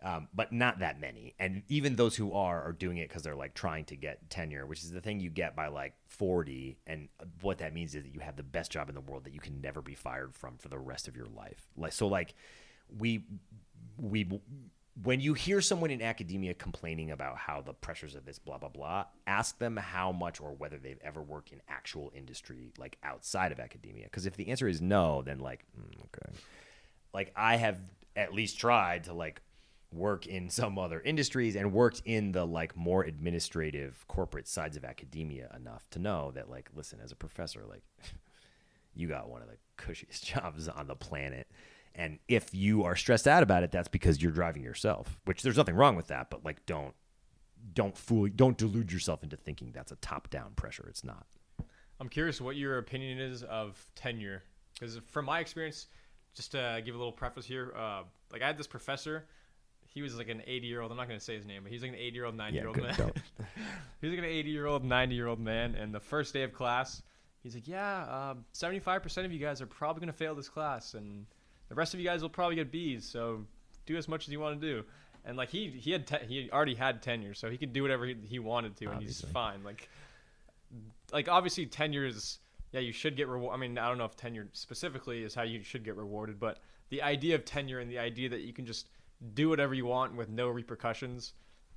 Um, 0.00 0.28
but 0.32 0.52
not 0.52 0.78
that 0.78 1.00
many. 1.00 1.34
And 1.40 1.62
even 1.68 1.96
those 1.96 2.14
who 2.14 2.32
are 2.32 2.62
are 2.62 2.72
doing 2.72 2.98
it 2.98 3.08
because 3.08 3.22
they're 3.22 3.34
like 3.34 3.54
trying 3.54 3.84
to 3.86 3.96
get 3.96 4.30
tenure, 4.30 4.64
which 4.64 4.84
is 4.84 4.92
the 4.92 5.00
thing 5.00 5.18
you 5.18 5.30
get 5.30 5.56
by 5.56 5.68
like 5.68 5.94
40. 6.06 6.78
And 6.86 7.08
what 7.40 7.58
that 7.58 7.74
means 7.74 7.94
is 7.94 8.04
that 8.04 8.14
you 8.14 8.20
have 8.20 8.36
the 8.36 8.44
best 8.44 8.70
job 8.70 8.88
in 8.88 8.94
the 8.94 9.00
world 9.00 9.24
that 9.24 9.34
you 9.34 9.40
can 9.40 9.60
never 9.60 9.82
be 9.82 9.94
fired 9.94 10.34
from 10.34 10.56
for 10.58 10.68
the 10.68 10.78
rest 10.78 11.08
of 11.08 11.16
your 11.16 11.26
life. 11.26 11.68
Like 11.76 11.92
so, 11.92 12.06
like 12.06 12.34
we 12.96 13.24
we 13.96 14.40
when 15.02 15.20
you 15.20 15.34
hear 15.34 15.60
someone 15.60 15.90
in 15.90 16.02
academia 16.02 16.54
complaining 16.54 17.10
about 17.10 17.36
how 17.36 17.60
the 17.60 17.72
pressures 17.72 18.14
of 18.14 18.24
this 18.24 18.38
blah 18.38 18.58
blah 18.58 18.68
blah, 18.68 19.06
ask 19.26 19.58
them 19.58 19.76
how 19.76 20.12
much 20.12 20.40
or 20.40 20.52
whether 20.52 20.78
they've 20.78 21.00
ever 21.02 21.22
worked 21.22 21.50
in 21.50 21.60
actual 21.68 22.12
industry 22.14 22.72
like 22.78 22.98
outside 23.02 23.50
of 23.50 23.58
academia. 23.58 24.04
Because 24.04 24.26
if 24.26 24.36
the 24.36 24.48
answer 24.48 24.68
is 24.68 24.80
no, 24.80 25.22
then 25.22 25.40
like 25.40 25.64
mm, 25.76 26.04
okay 26.04 26.38
like 27.12 27.32
I 27.36 27.56
have 27.56 27.80
at 28.16 28.34
least 28.34 28.58
tried 28.58 29.04
to 29.04 29.12
like 29.12 29.40
work 29.92 30.26
in 30.26 30.50
some 30.50 30.78
other 30.78 31.00
industries 31.00 31.56
and 31.56 31.72
worked 31.72 32.02
in 32.04 32.32
the 32.32 32.44
like 32.46 32.76
more 32.76 33.04
administrative 33.04 34.04
corporate 34.06 34.46
sides 34.46 34.76
of 34.76 34.84
academia 34.84 35.50
enough 35.56 35.88
to 35.90 35.98
know 35.98 36.30
that 36.32 36.50
like 36.50 36.68
listen 36.74 36.98
as 37.02 37.10
a 37.10 37.16
professor 37.16 37.64
like 37.68 37.82
you 38.94 39.08
got 39.08 39.30
one 39.30 39.40
of 39.40 39.48
the 39.48 39.56
cushiest 39.76 40.24
jobs 40.34 40.68
on 40.68 40.86
the 40.86 40.96
planet. 40.96 41.48
And 41.94 42.18
if 42.28 42.54
you 42.54 42.84
are 42.84 42.94
stressed 42.94 43.26
out 43.26 43.42
about 43.42 43.62
it 43.62 43.72
that's 43.72 43.88
because 43.88 44.22
you're 44.22 44.32
driving 44.32 44.62
yourself 44.62 45.18
which 45.24 45.42
there's 45.42 45.56
nothing 45.56 45.74
wrong 45.74 45.96
with 45.96 46.08
that 46.08 46.28
but 46.30 46.44
like 46.44 46.64
don't 46.66 46.94
don't 47.74 47.96
fool 47.96 48.28
don't 48.34 48.56
delude 48.56 48.92
yourself 48.92 49.22
into 49.22 49.36
thinking 49.36 49.72
that's 49.72 49.92
a 49.92 49.96
top 49.96 50.30
down 50.30 50.52
pressure. 50.54 50.86
It's 50.88 51.04
not. 51.04 51.26
I'm 52.00 52.08
curious 52.08 52.40
what 52.40 52.56
your 52.56 52.78
opinion 52.78 53.18
is 53.18 53.42
of 53.44 53.84
tenure, 53.96 54.42
because 54.74 55.00
from 55.06 55.24
my 55.24 55.40
experience, 55.40 55.88
just 56.34 56.52
to 56.52 56.80
give 56.84 56.94
a 56.94 56.98
little 56.98 57.12
preface 57.12 57.44
here, 57.44 57.72
uh, 57.76 58.02
like 58.32 58.42
I 58.42 58.46
had 58.46 58.56
this 58.56 58.68
professor, 58.68 59.26
he 59.94 60.02
was 60.02 60.16
like 60.16 60.28
an 60.28 60.42
80 60.46 60.66
year 60.66 60.80
old. 60.80 60.90
I'm 60.90 60.96
not 60.96 61.08
gonna 61.08 61.18
say 61.20 61.34
his 61.36 61.46
name, 61.46 61.62
but 61.62 61.72
he's 61.72 61.82
like 61.82 61.90
an 61.92 61.98
80 61.98 62.14
year 62.14 62.24
old, 62.26 62.36
90 62.36 62.54
Yeah, 62.54 62.60
year 62.62 62.68
old 62.68 62.76
man. 62.76 62.94
he's 64.00 64.10
like 64.10 64.18
an 64.18 64.24
80 64.24 64.50
year 64.50 64.66
old, 64.66 64.84
90 64.84 65.14
year 65.14 65.26
old 65.26 65.40
man. 65.40 65.74
And 65.74 65.94
the 65.94 66.00
first 66.00 66.32
day 66.32 66.42
of 66.42 66.52
class, 66.52 67.02
he's 67.42 67.54
like, 67.54 67.66
"Yeah, 67.66 68.30
um, 68.32 68.44
75% 68.54 69.24
of 69.24 69.32
you 69.32 69.38
guys 69.38 69.60
are 69.62 69.66
probably 69.66 70.00
gonna 70.00 70.12
fail 70.12 70.34
this 70.34 70.48
class, 70.48 70.94
and 70.94 71.26
the 71.68 71.74
rest 71.74 71.94
of 71.94 72.00
you 72.00 72.06
guys 72.06 72.22
will 72.22 72.28
probably 72.28 72.56
get 72.56 72.70
B's. 72.70 73.04
So 73.04 73.44
do 73.86 73.96
as 73.96 74.08
much 74.08 74.26
as 74.26 74.32
you 74.32 74.40
want 74.40 74.60
to 74.60 74.66
do." 74.66 74.84
And 75.24 75.36
like 75.36 75.48
he 75.50 75.68
he 75.68 75.90
had 75.90 76.06
te- 76.06 76.26
he 76.26 76.50
already 76.52 76.74
had 76.74 77.02
tenure, 77.02 77.34
so 77.34 77.50
he 77.50 77.58
could 77.58 77.72
do 77.72 77.82
whatever 77.82 78.06
he, 78.06 78.16
he 78.24 78.38
wanted 78.38 78.76
to, 78.76 78.84
and 78.86 78.94
Obviously. 78.96 79.26
he's 79.26 79.32
fine. 79.32 79.62
Like 79.64 79.88
like 81.12 81.28
obviously 81.28 81.66
tenure 81.66 82.04
is 82.06 82.38
yeah 82.72 82.80
you 82.80 82.92
should 82.92 83.16
get 83.16 83.28
reward. 83.28 83.54
I 83.54 83.58
mean 83.58 83.78
I 83.78 83.88
don't 83.88 83.98
know 83.98 84.04
if 84.04 84.16
tenure 84.16 84.48
specifically 84.52 85.22
is 85.22 85.34
how 85.34 85.42
you 85.42 85.62
should 85.62 85.84
get 85.84 85.96
rewarded, 85.96 86.38
but 86.38 86.58
the 86.90 87.02
idea 87.02 87.34
of 87.34 87.44
tenure 87.44 87.80
and 87.80 87.90
the 87.90 87.98
idea 87.98 88.28
that 88.30 88.40
you 88.40 88.52
can 88.52 88.64
just 88.66 88.86
do 89.34 89.48
whatever 89.48 89.74
you 89.74 89.86
want 89.86 90.16
with 90.16 90.28
no 90.28 90.48
repercussions 90.48 91.34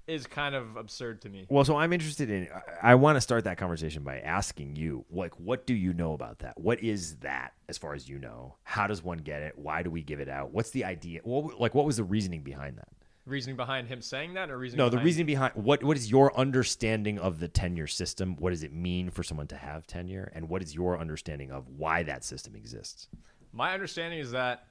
is 0.07 0.27
kind 0.27 0.55
of 0.55 0.75
absurd 0.75 1.21
to 1.21 1.29
me. 1.29 1.45
Well, 1.49 1.63
so 1.63 1.77
I'm 1.77 1.93
interested 1.93 2.29
in. 2.29 2.47
I, 2.81 2.91
I 2.91 2.95
want 2.95 3.17
to 3.17 3.21
start 3.21 3.43
that 3.45 3.57
conversation 3.57 4.03
by 4.03 4.19
asking 4.19 4.75
you, 4.75 5.05
like, 5.09 5.39
what 5.39 5.65
do 5.65 5.73
you 5.73 5.93
know 5.93 6.13
about 6.13 6.39
that? 6.39 6.59
What 6.59 6.83
is 6.83 7.17
that, 7.17 7.53
as 7.69 7.77
far 7.77 7.93
as 7.93 8.09
you 8.09 8.19
know? 8.19 8.55
How 8.63 8.87
does 8.87 9.03
one 9.03 9.19
get 9.19 9.41
it? 9.41 9.57
Why 9.57 9.83
do 9.83 9.89
we 9.89 10.01
give 10.01 10.19
it 10.19 10.27
out? 10.27 10.51
What's 10.51 10.71
the 10.71 10.85
idea? 10.85 11.21
What, 11.23 11.59
like, 11.59 11.75
what 11.75 11.85
was 11.85 11.97
the 11.97 12.03
reasoning 12.03 12.41
behind 12.41 12.77
that? 12.77 12.89
Reasoning 13.25 13.55
behind 13.55 13.87
him 13.87 14.01
saying 14.01 14.33
that, 14.33 14.49
or 14.49 14.57
reasoning? 14.57 14.83
No, 14.83 14.89
the 14.89 14.97
reasoning 14.97 15.27
behind 15.27 15.53
what 15.53 15.83
what 15.83 15.95
is 15.95 16.09
your 16.09 16.35
understanding 16.35 17.19
of 17.19 17.39
the 17.39 17.47
tenure 17.47 17.85
system? 17.85 18.35
What 18.37 18.49
does 18.49 18.63
it 18.63 18.73
mean 18.73 19.11
for 19.11 19.21
someone 19.21 19.45
to 19.47 19.55
have 19.55 19.85
tenure, 19.85 20.31
and 20.33 20.49
what 20.49 20.63
is 20.63 20.73
your 20.73 20.99
understanding 20.99 21.51
of 21.51 21.69
why 21.69 22.01
that 22.03 22.23
system 22.23 22.55
exists? 22.55 23.07
My 23.53 23.75
understanding 23.75 24.17
is 24.17 24.31
that 24.31 24.65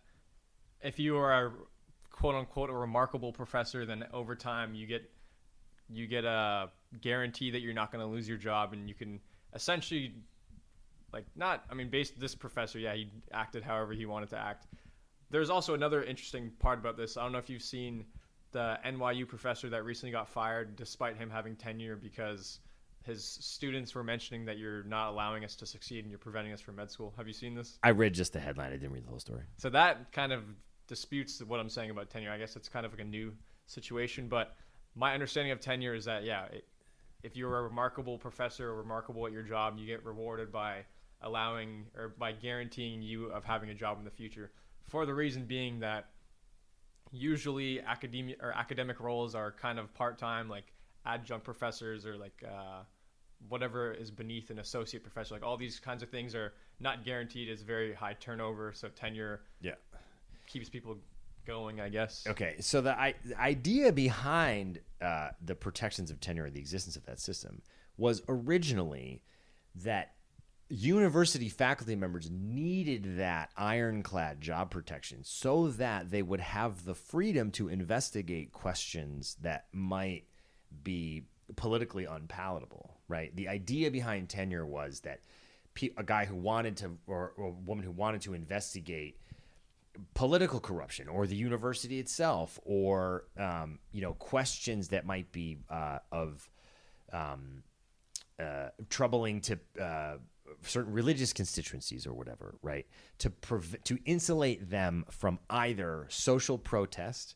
if 0.83 0.99
you 0.99 1.17
are 1.17 1.47
a 1.47 1.53
quote 2.21 2.35
unquote 2.35 2.69
a 2.69 2.75
remarkable 2.75 3.33
professor, 3.33 3.87
then 3.87 4.05
over 4.13 4.37
time 4.37 4.75
you 4.75 4.87
get 4.87 5.11
you 5.89 6.07
get 6.07 6.25
a 6.25 6.69
guarantee 7.01 7.51
that 7.51 7.61
you're 7.61 7.75
not 7.75 7.91
going 7.91 8.05
to 8.05 8.11
lose 8.11 8.29
your 8.29 8.39
job, 8.39 8.73
and 8.73 8.89
you 8.89 8.95
can 8.95 9.19
essentially 9.55 10.15
like 11.13 11.25
not. 11.35 11.65
I 11.71 11.75
mean, 11.75 11.89
based 11.89 12.21
this 12.21 12.35
professor, 12.35 12.79
yeah, 12.79 12.95
he 12.95 13.09
acted 13.33 13.65
however 13.65 13.93
he 13.93 14.07
wanted 14.07 14.29
to 14.31 14.39
act. 14.39 14.67
There's 15.31 15.49
also 15.49 15.75
another 15.75 16.03
interesting 16.03 16.51
part 16.59 16.79
about 16.79 16.97
this. 16.97 17.17
I 17.17 17.23
don't 17.23 17.33
know 17.33 17.39
if 17.39 17.49
you've 17.49 17.63
seen 17.63 18.05
the 18.53 18.79
NYU 18.85 19.27
professor 19.27 19.71
that 19.71 19.85
recently 19.85 20.13
got 20.13 20.29
fired 20.29 20.77
despite 20.77 21.17
him 21.17 21.31
having 21.31 21.55
tenure 21.57 21.97
because 21.97 22.59
his 23.05 23.25
students 23.25 23.95
were 23.95 24.05
mentioning 24.05 24.45
that 24.45 24.59
you're 24.59 24.83
not 24.83 25.11
allowing 25.11 25.45
us 25.45 25.55
to 25.57 25.67
succeed 25.67 26.01
and 26.01 26.11
you're 26.11 26.19
preventing 26.19 26.53
us 26.53 26.61
from 26.61 26.77
med 26.77 26.91
school. 26.91 27.15
Have 27.17 27.27
you 27.27 27.33
seen 27.33 27.55
this? 27.55 27.79
I 27.83 27.91
read 27.91 28.13
just 28.13 28.33
the 28.33 28.41
headline. 28.41 28.69
I 28.69 28.77
didn't 28.77 28.93
read 28.93 29.05
the 29.05 29.09
whole 29.09 29.21
story. 29.21 29.43
So 29.57 29.71
that 29.71 30.13
kind 30.13 30.33
of 30.33 30.43
disputes 30.91 31.41
what 31.43 31.61
I'm 31.61 31.71
saying 31.71 31.91
about 31.91 32.11
tenure. 32.11 32.31
I 32.31 32.37
guess 32.37 32.57
it's 32.57 32.69
kind 32.69 32.85
of 32.85 32.93
like 32.93 33.01
a 33.01 33.05
new 33.05 33.33
situation, 33.67 34.29
but 34.29 34.57
my 34.95 35.15
understanding 35.15 35.53
of 35.53 35.61
tenure 35.61 35.95
is 35.95 36.05
that 36.05 36.25
yeah, 36.25 36.47
it, 36.47 36.67
if 37.23 37.37
you're 37.37 37.59
a 37.59 37.63
remarkable 37.63 38.19
professor 38.19 38.69
or 38.71 38.75
remarkable 38.75 39.25
at 39.27 39.33
your 39.33 39.45
job, 39.45 39.79
you 39.79 39.87
get 39.87 40.05
rewarded 40.05 40.51
by 40.51 40.85
allowing 41.23 41.87
or 41.97 42.15
by 42.19 42.33
guaranteeing 42.33 43.01
you 43.01 43.27
of 43.27 43.45
having 43.45 43.71
a 43.71 43.75
job 43.75 43.99
in 43.99 44.05
the 44.05 44.11
future. 44.11 44.51
For 44.89 45.07
the 45.07 45.15
reason 45.15 45.45
being 45.45 45.79
that 45.81 46.09
usually 47.13 47.81
academia 47.81 48.37
or 48.41 48.53
academic 48.53 48.99
roles 48.99 49.35
are 49.35 49.53
kind 49.53 49.79
of 49.79 49.95
part-time, 49.95 50.49
like 50.49 50.73
adjunct 51.07 51.45
professors 51.45 52.05
or 52.05 52.17
like 52.17 52.43
uh, 52.45 52.83
whatever 53.49 53.93
is 53.93 54.11
beneath 54.11 54.51
an 54.51 54.59
associate 54.59 55.03
professor. 55.03 55.35
Like 55.35 55.45
all 55.45 55.57
these 55.57 55.79
kinds 55.79 56.03
of 56.03 56.09
things 56.11 56.35
are 56.35 56.53
not 56.81 57.05
guaranteed. 57.05 57.49
It's 57.49 57.63
very 57.63 57.95
high 57.95 58.15
turnover, 58.15 58.73
so 58.75 58.89
tenure 58.89 59.43
Yeah. 59.61 59.75
Keeps 60.51 60.69
people 60.69 60.99
going, 61.47 61.81
I 61.81 61.89
guess. 61.89 62.27
Okay, 62.27 62.57
so 62.61 62.81
the, 62.81 62.99
I, 62.99 63.15
the 63.25 63.41
idea 63.41 63.93
behind 63.93 64.81
uh, 65.01 65.31
the 65.45 65.55
protections 65.55 66.11
of 66.11 66.21
tenure 66.21 66.47
and 66.47 66.55
the 66.55 66.61
existence 66.61 66.97
of 66.97 67.07
that 67.07 67.21
system 67.21 67.63
was 67.97 68.23
originally 68.29 69.23
that 69.77 70.15
university 70.69 71.49
faculty 71.49 71.97
members 71.97 72.31
needed 72.31 73.19
that 73.19 73.51
ironclad 73.57 74.41
job 74.41 74.71
protection 74.71 75.19
so 75.25 75.69
that 75.69 76.11
they 76.11 76.23
would 76.23 76.41
have 76.41 76.85
the 76.85 76.95
freedom 76.95 77.51
to 77.51 77.69
investigate 77.69 78.53
questions 78.53 79.37
that 79.41 79.67
might 79.73 80.25
be 80.85 81.25
politically 81.57 82.05
unpalatable, 82.05 82.99
right? 83.09 83.35
The 83.35 83.49
idea 83.49 83.91
behind 83.91 84.29
tenure 84.29 84.65
was 84.65 85.01
that 85.01 85.21
a 85.97 86.05
guy 86.05 86.25
who 86.25 86.37
wanted 86.37 86.77
to, 86.79 86.97
or, 87.07 87.33
or 87.37 87.49
a 87.49 87.51
woman 87.51 87.85
who 87.85 87.91
wanted 87.91 88.21
to 88.23 88.35
investigate 88.35 89.19
political 90.15 90.61
corruption 90.61 91.09
or 91.09 91.27
the 91.27 91.37
university 91.37 91.99
itself 91.99 92.59
or 92.65 93.25
um, 93.39 93.79
you 93.93 94.01
know 94.01 94.15
questions 94.15 94.89
that 94.89 95.05
might 95.05 95.31
be 95.33 95.59
uh, 95.69 95.99
of 96.13 96.49
um, 97.13 97.63
uh, 98.39 98.69
troubling 98.89 99.41
to 99.41 99.59
uh, 99.81 100.17
certain 100.63 100.93
religious 100.93 101.33
constituencies 101.33 102.07
or 102.07 102.13
whatever 102.15 102.55
right? 102.63 102.87
To 103.19 103.31
prov- 103.31 103.83
to 103.85 103.99
insulate 104.05 104.71
them 104.71 105.05
from 105.11 105.39
either 105.49 106.07
social 106.09 106.59
protest 106.59 107.35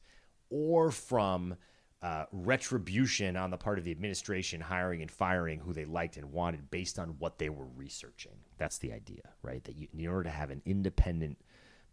or 0.51 0.91
from 0.91 1.57
uh, 2.03 2.27
retribution 2.33 3.37
on 3.37 3.51
the 3.51 3.57
part 3.57 3.79
of 3.79 3.85
the 3.85 3.91
administration 3.91 4.61
hiring 4.61 5.01
and 5.01 5.11
firing 5.11 5.59
who 5.59 5.73
they 5.73 5.87
liked 5.87 6.19
and 6.19 6.31
wanted 6.33 6.71
based 6.71 6.99
on 6.99 7.17
what 7.19 7.39
they 7.39 7.49
were 7.49 7.67
researching. 7.77 8.37
That's 8.59 8.79
the 8.79 8.93
idea 8.93 9.23
right? 9.43 9.65
That 9.65 9.77
you, 9.77 9.89
in 9.97 10.07
order 10.07 10.25
to 10.25 10.31
have 10.31 10.51
an 10.51 10.63
independent 10.65 11.39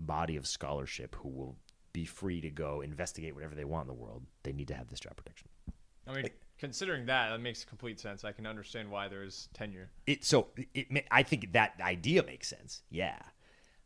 body 0.06 0.36
of 0.36 0.48
scholarship 0.48 1.16
who 1.16 1.30
will 1.30 1.56
be 1.94 2.06
free 2.06 2.42
to 2.42 2.50
go 2.50 2.82
investigate 2.82 3.36
whatever 3.36 3.56
they 3.56 3.66
want 3.66 3.84
in 3.84 3.88
the 3.88 4.02
world, 4.02 4.24
they 4.44 4.54
need 4.54 4.68
to 4.70 4.74
have 4.74 4.90
this 4.90 5.00
job 5.00 5.16
protection. 5.16 5.48
I 6.08 6.14
mean, 6.14 6.30
considering 6.58 7.06
that, 7.08 7.30
that 7.30 7.42
makes 7.42 7.64
complete 7.64 8.00
sense. 8.00 8.24
I 8.24 8.32
can 8.32 8.46
understand 8.46 8.90
why 8.90 9.08
there 9.08 9.24
is 9.24 9.50
tenure. 9.54 9.92
It 10.08 10.24
so 10.24 10.48
it, 10.74 10.92
ma- 10.92 11.00
I 11.10 11.24
think 11.24 11.54
that 11.54 11.74
idea 11.82 12.24
makes 12.24 12.48
sense. 12.48 12.82
Yeah. 12.90 13.20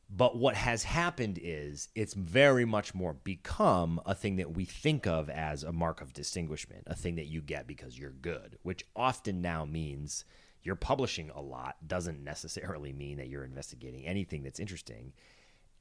But 0.08 0.38
what 0.38 0.56
has 0.56 0.84
happened 0.84 1.40
is 1.42 1.90
it's 1.96 2.14
very 2.14 2.64
much 2.64 2.94
more 2.94 3.14
become 3.14 4.00
a 4.06 4.14
thing 4.14 4.36
that 4.36 4.54
we 4.56 4.64
think 4.64 5.08
of 5.08 5.32
as 5.32 5.64
a 5.64 5.72
mark 5.72 6.00
of 6.00 6.14
distinguishment, 6.14 6.84
a 6.86 6.96
thing 6.96 7.16
that 7.16 7.26
you 7.26 7.42
get 7.42 7.66
because 7.66 7.98
you're 7.98 8.12
good, 8.12 8.60
which 8.62 8.86
often 8.96 9.42
now 9.42 9.66
means 9.66 10.24
you're 10.62 10.76
publishing 10.76 11.32
a 11.32 11.42
lot 11.42 11.88
doesn't 11.88 12.24
necessarily 12.24 12.94
mean 12.94 13.18
that 13.18 13.30
you're 13.30 13.44
investigating 13.44 14.06
anything 14.06 14.44
that's 14.44 14.60
interesting. 14.60 15.14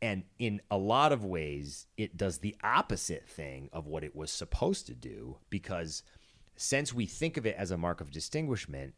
And 0.03 0.25
in 0.39 0.61
a 0.71 0.77
lot 0.77 1.13
of 1.13 1.25
ways, 1.25 1.87
it 1.97 2.17
does 2.17 2.39
the 2.39 2.57
opposite 2.63 3.29
thing 3.29 3.71
of 3.73 3.87
what 3.87 4.05
it 4.05 4.15
was 4.15 4.31
supposed 4.31 4.87
to 4.87 4.95
do 4.95 5.39
because 5.49 6.03
since 6.57 6.93
we 6.93 7.07
think 7.07 7.37
of 7.37 7.47
it 7.47 7.57
as 7.59 7.71
a 7.71 7.79
mark 7.79 8.01
of 8.01 8.11
distinguishment, 8.11 8.95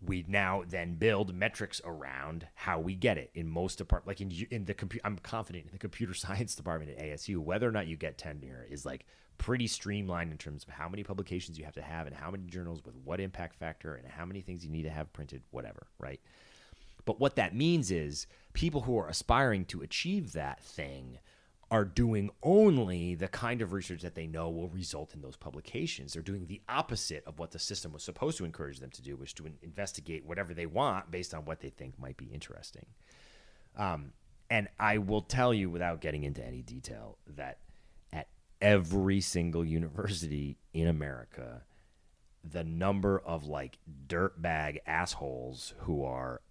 we 0.00 0.24
now 0.28 0.62
then 0.66 0.94
build 0.94 1.34
metrics 1.34 1.80
around 1.84 2.46
how 2.54 2.78
we 2.78 2.94
get 2.94 3.18
it 3.18 3.30
in 3.34 3.48
most 3.48 3.78
departments. 3.78 4.20
Like 4.20 4.20
in 4.20 4.46
in 4.50 4.64
the 4.64 4.74
computer, 4.74 5.06
I'm 5.06 5.18
confident 5.18 5.66
in 5.66 5.72
the 5.72 5.78
computer 5.78 6.14
science 6.14 6.54
department 6.54 6.96
at 6.96 7.04
ASU, 7.04 7.38
whether 7.38 7.68
or 7.68 7.72
not 7.72 7.86
you 7.86 7.96
get 7.96 8.18
tenure 8.18 8.66
is 8.68 8.84
like 8.86 9.06
pretty 9.38 9.66
streamlined 9.66 10.32
in 10.32 10.38
terms 10.38 10.64
of 10.64 10.70
how 10.70 10.88
many 10.88 11.04
publications 11.04 11.58
you 11.58 11.64
have 11.64 11.74
to 11.74 11.82
have 11.82 12.06
and 12.06 12.14
how 12.14 12.30
many 12.30 12.44
journals 12.44 12.82
with 12.84 12.94
what 13.04 13.20
impact 13.20 13.56
factor 13.56 13.94
and 13.94 14.06
how 14.06 14.24
many 14.24 14.40
things 14.40 14.64
you 14.64 14.70
need 14.70 14.82
to 14.82 14.90
have 14.90 15.12
printed, 15.12 15.42
whatever, 15.50 15.86
right? 15.98 16.20
But 17.08 17.20
what 17.20 17.36
that 17.36 17.54
means 17.54 17.90
is 17.90 18.26
people 18.52 18.82
who 18.82 18.98
are 18.98 19.08
aspiring 19.08 19.64
to 19.64 19.80
achieve 19.80 20.34
that 20.34 20.62
thing 20.62 21.16
are 21.70 21.86
doing 21.86 22.28
only 22.42 23.14
the 23.14 23.28
kind 23.28 23.62
of 23.62 23.72
research 23.72 24.02
that 24.02 24.14
they 24.14 24.26
know 24.26 24.50
will 24.50 24.68
result 24.68 25.14
in 25.14 25.22
those 25.22 25.34
publications. 25.34 26.12
They're 26.12 26.22
doing 26.22 26.44
the 26.44 26.60
opposite 26.68 27.24
of 27.26 27.38
what 27.38 27.52
the 27.52 27.58
system 27.58 27.94
was 27.94 28.02
supposed 28.02 28.36
to 28.36 28.44
encourage 28.44 28.80
them 28.80 28.90
to 28.90 29.00
do, 29.00 29.16
which 29.16 29.30
is 29.30 29.34
to 29.36 29.46
investigate 29.62 30.26
whatever 30.26 30.52
they 30.52 30.66
want 30.66 31.10
based 31.10 31.32
on 31.32 31.46
what 31.46 31.60
they 31.60 31.70
think 31.70 31.98
might 31.98 32.18
be 32.18 32.26
interesting. 32.26 32.84
Um, 33.74 34.12
and 34.50 34.68
I 34.78 34.98
will 34.98 35.22
tell 35.22 35.54
you, 35.54 35.70
without 35.70 36.02
getting 36.02 36.24
into 36.24 36.46
any 36.46 36.60
detail, 36.60 37.16
that 37.38 37.60
at 38.12 38.28
every 38.60 39.22
single 39.22 39.64
university 39.64 40.58
in 40.74 40.86
America, 40.86 41.62
the 42.44 42.64
number 42.64 43.18
of 43.18 43.46
like 43.46 43.78
dirtbag 44.06 44.80
assholes 44.86 45.72
who 45.78 46.04
are 46.04 46.42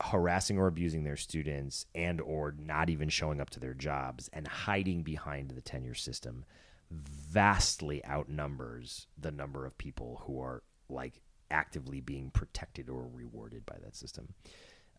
harassing 0.00 0.58
or 0.58 0.66
abusing 0.66 1.04
their 1.04 1.16
students 1.16 1.86
and 1.94 2.20
or 2.20 2.54
not 2.58 2.88
even 2.88 3.08
showing 3.08 3.40
up 3.40 3.50
to 3.50 3.60
their 3.60 3.74
jobs 3.74 4.28
and 4.32 4.46
hiding 4.46 5.02
behind 5.02 5.50
the 5.50 5.60
tenure 5.60 5.94
system 5.94 6.44
vastly 6.90 8.04
outnumbers 8.06 9.08
the 9.18 9.30
number 9.30 9.66
of 9.66 9.76
people 9.76 10.22
who 10.24 10.40
are 10.40 10.62
like 10.88 11.20
actively 11.50 12.00
being 12.00 12.30
protected 12.30 12.88
or 12.88 13.06
rewarded 13.12 13.66
by 13.66 13.76
that 13.82 13.96
system. 13.96 14.28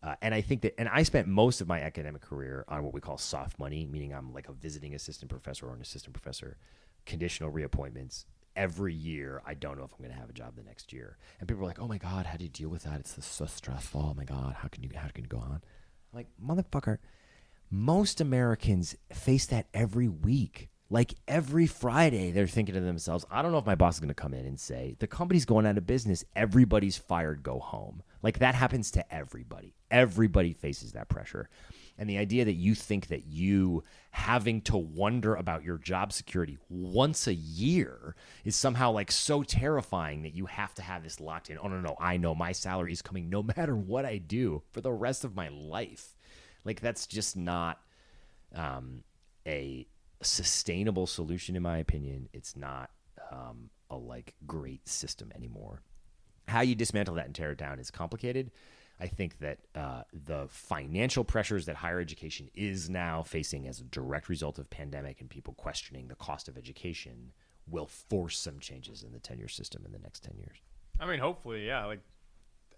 Uh, 0.02 0.14
and 0.22 0.34
I 0.34 0.40
think 0.40 0.62
that, 0.62 0.78
and 0.78 0.88
I 0.88 1.02
spent 1.02 1.28
most 1.28 1.60
of 1.60 1.68
my 1.68 1.80
academic 1.80 2.22
career 2.22 2.64
on 2.68 2.84
what 2.84 2.94
we 2.94 3.00
call 3.00 3.18
soft 3.18 3.58
money, 3.58 3.84
meaning 3.84 4.14
I'm 4.14 4.32
like 4.32 4.48
a 4.48 4.52
visiting 4.52 4.94
assistant 4.94 5.30
professor 5.30 5.66
or 5.66 5.74
an 5.74 5.80
assistant 5.82 6.14
professor, 6.14 6.56
conditional 7.04 7.50
reappointments. 7.50 8.24
Every 8.56 8.92
year, 8.92 9.40
I 9.46 9.54
don't 9.54 9.78
know 9.78 9.84
if 9.84 9.92
I'm 9.92 10.04
going 10.04 10.10
to 10.10 10.20
have 10.20 10.28
a 10.30 10.34
job 10.34 10.56
the 10.56 10.62
next 10.62 10.92
year. 10.92 11.16
And 11.38 11.48
people 11.48 11.62
are 11.62 11.66
like, 11.66 11.80
"Oh 11.80 11.88
my 11.88 11.98
god, 11.98 12.26
how 12.26 12.36
do 12.36 12.44
you 12.44 12.50
deal 12.50 12.68
with 12.68 12.82
that? 12.82 13.00
It's 13.00 13.24
so 13.24 13.46
stressful. 13.46 14.10
Oh 14.10 14.14
my 14.14 14.24
god, 14.24 14.54
how 14.58 14.68
can 14.68 14.82
you 14.82 14.90
how 14.94 15.08
can 15.08 15.24
you 15.24 15.28
go 15.28 15.38
on?" 15.38 15.62
I'm 16.12 16.16
like, 16.16 16.28
motherfucker, 16.44 16.98
most 17.70 18.20
Americans 18.20 18.96
face 19.12 19.46
that 19.46 19.66
every 19.72 20.08
week. 20.08 20.68
Like 20.92 21.14
every 21.28 21.68
Friday, 21.68 22.32
they're 22.32 22.48
thinking 22.48 22.74
to 22.74 22.80
themselves, 22.80 23.24
I 23.30 23.42
don't 23.42 23.52
know 23.52 23.58
if 23.58 23.66
my 23.66 23.76
boss 23.76 23.94
is 23.94 24.00
going 24.00 24.08
to 24.08 24.14
come 24.14 24.34
in 24.34 24.44
and 24.44 24.58
say, 24.58 24.96
the 24.98 25.06
company's 25.06 25.44
going 25.44 25.64
out 25.64 25.78
of 25.78 25.86
business. 25.86 26.24
Everybody's 26.34 26.96
fired, 26.96 27.44
go 27.44 27.60
home. 27.60 28.02
Like 28.22 28.40
that 28.40 28.56
happens 28.56 28.90
to 28.92 29.14
everybody. 29.14 29.76
Everybody 29.88 30.52
faces 30.52 30.92
that 30.92 31.08
pressure. 31.08 31.48
And 31.96 32.10
the 32.10 32.18
idea 32.18 32.44
that 32.44 32.54
you 32.54 32.74
think 32.74 33.06
that 33.06 33.26
you 33.26 33.84
having 34.12 34.60
to 34.60 34.76
wonder 34.76 35.34
about 35.36 35.62
your 35.62 35.78
job 35.78 36.12
security 36.12 36.58
once 36.68 37.26
a 37.26 37.34
year 37.34 38.16
is 38.44 38.56
somehow 38.56 38.90
like 38.90 39.10
so 39.12 39.42
terrifying 39.42 40.22
that 40.22 40.34
you 40.34 40.46
have 40.46 40.74
to 40.74 40.82
have 40.82 41.02
this 41.04 41.20
locked 41.20 41.48
in. 41.48 41.58
Oh, 41.62 41.68
no, 41.68 41.80
no, 41.80 41.96
I 41.98 42.16
know 42.16 42.34
my 42.34 42.52
salary 42.52 42.92
is 42.92 43.02
coming 43.02 43.30
no 43.30 43.42
matter 43.56 43.76
what 43.76 44.04
I 44.04 44.18
do 44.18 44.62
for 44.72 44.80
the 44.80 44.92
rest 44.92 45.24
of 45.24 45.36
my 45.36 45.48
life. 45.48 46.16
Like 46.64 46.80
that's 46.80 47.06
just 47.06 47.36
not 47.36 47.80
um, 48.54 49.04
a 49.46 49.86
sustainable 50.22 51.06
solution, 51.06 51.56
in 51.56 51.62
my 51.62 51.78
opinion. 51.78 52.28
It's 52.32 52.56
not 52.56 52.90
um, 53.30 53.70
a 53.90 53.96
like 53.96 54.34
great 54.46 54.88
system 54.88 55.32
anymore. 55.34 55.82
How 56.48 56.62
you 56.62 56.74
dismantle 56.74 57.14
that 57.14 57.26
and 57.26 57.34
tear 57.34 57.52
it 57.52 57.58
down 57.58 57.78
is 57.78 57.90
complicated. 57.90 58.50
I 59.00 59.06
think 59.06 59.38
that 59.38 59.58
uh, 59.74 60.02
the 60.12 60.46
financial 60.48 61.24
pressures 61.24 61.66
that 61.66 61.76
higher 61.76 62.00
education 62.00 62.50
is 62.54 62.90
now 62.90 63.22
facing 63.22 63.66
as 63.66 63.80
a 63.80 63.84
direct 63.84 64.28
result 64.28 64.58
of 64.58 64.68
pandemic 64.68 65.20
and 65.20 65.30
people 65.30 65.54
questioning 65.54 66.08
the 66.08 66.14
cost 66.16 66.48
of 66.48 66.58
education 66.58 67.32
will 67.66 67.86
force 67.86 68.38
some 68.38 68.58
changes 68.58 69.02
in 69.02 69.12
the 69.12 69.18
tenure 69.18 69.48
system 69.48 69.82
in 69.86 69.92
the 69.92 69.98
next 69.98 70.24
10 70.24 70.36
years. 70.36 70.58
I 70.98 71.06
mean, 71.06 71.18
hopefully, 71.18 71.66
yeah. 71.66 71.86
Like 71.86 72.00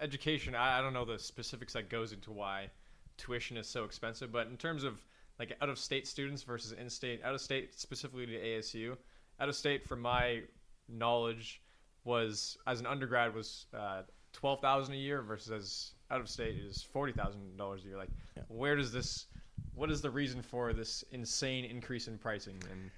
education, 0.00 0.54
I, 0.54 0.78
I 0.78 0.82
don't 0.82 0.92
know 0.92 1.04
the 1.04 1.18
specifics 1.18 1.72
that 1.72 1.88
goes 1.88 2.12
into 2.12 2.30
why 2.30 2.70
tuition 3.16 3.56
is 3.56 3.66
so 3.66 3.84
expensive, 3.84 4.30
but 4.30 4.46
in 4.46 4.56
terms 4.56 4.84
of 4.84 5.02
like 5.38 5.56
out 5.60 5.68
of 5.68 5.78
state 5.78 6.06
students 6.06 6.42
versus 6.42 6.72
in 6.72 6.88
state, 6.88 7.20
out 7.24 7.34
of 7.34 7.40
state 7.40 7.78
specifically 7.78 8.26
to 8.26 8.32
ASU, 8.32 8.96
out 9.40 9.48
of 9.48 9.56
state, 9.56 9.86
from 9.86 10.00
my 10.00 10.42
knowledge, 10.88 11.62
was 12.04 12.56
as 12.66 12.80
an 12.80 12.86
undergrad 12.86 13.34
was 13.34 13.66
uh, 13.76 14.02
twelve 14.32 14.60
thousand 14.60 14.94
a 14.94 14.98
year 14.98 15.22
versus 15.22 15.50
as 15.50 15.92
out 16.12 16.20
of 16.20 16.28
state 16.28 16.56
is 16.56 16.82
forty 16.82 17.12
thousand 17.12 17.56
dollars 17.56 17.84
a 17.84 17.88
year. 17.88 17.96
Like, 17.96 18.10
where 18.48 18.76
does 18.76 18.92
this? 18.92 19.26
What 19.74 19.90
is 19.90 20.02
the 20.02 20.10
reason 20.10 20.42
for 20.42 20.72
this 20.72 21.02
insane 21.10 21.64
increase 21.64 22.06
in 22.06 22.18
pricing? 22.18 22.56
And 22.70 22.90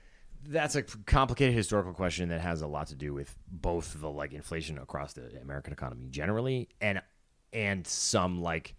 That's 0.49 0.75
a 0.75 0.83
complicated 0.83 1.55
historical 1.55 1.93
question 1.93 2.29
that 2.31 2.41
has 2.41 2.63
a 2.63 2.67
lot 2.67 2.89
to 2.89 2.97
do 2.97 3.15
with 3.15 3.35
both 3.49 4.01
the 4.01 4.11
like 4.11 4.33
inflation 4.33 4.79
across 4.79 5.13
the 5.13 5.41
American 5.41 5.73
economy 5.73 6.09
generally 6.11 6.69
and 6.81 7.01
and 7.53 7.87
some 7.87 8.43
like 8.43 8.75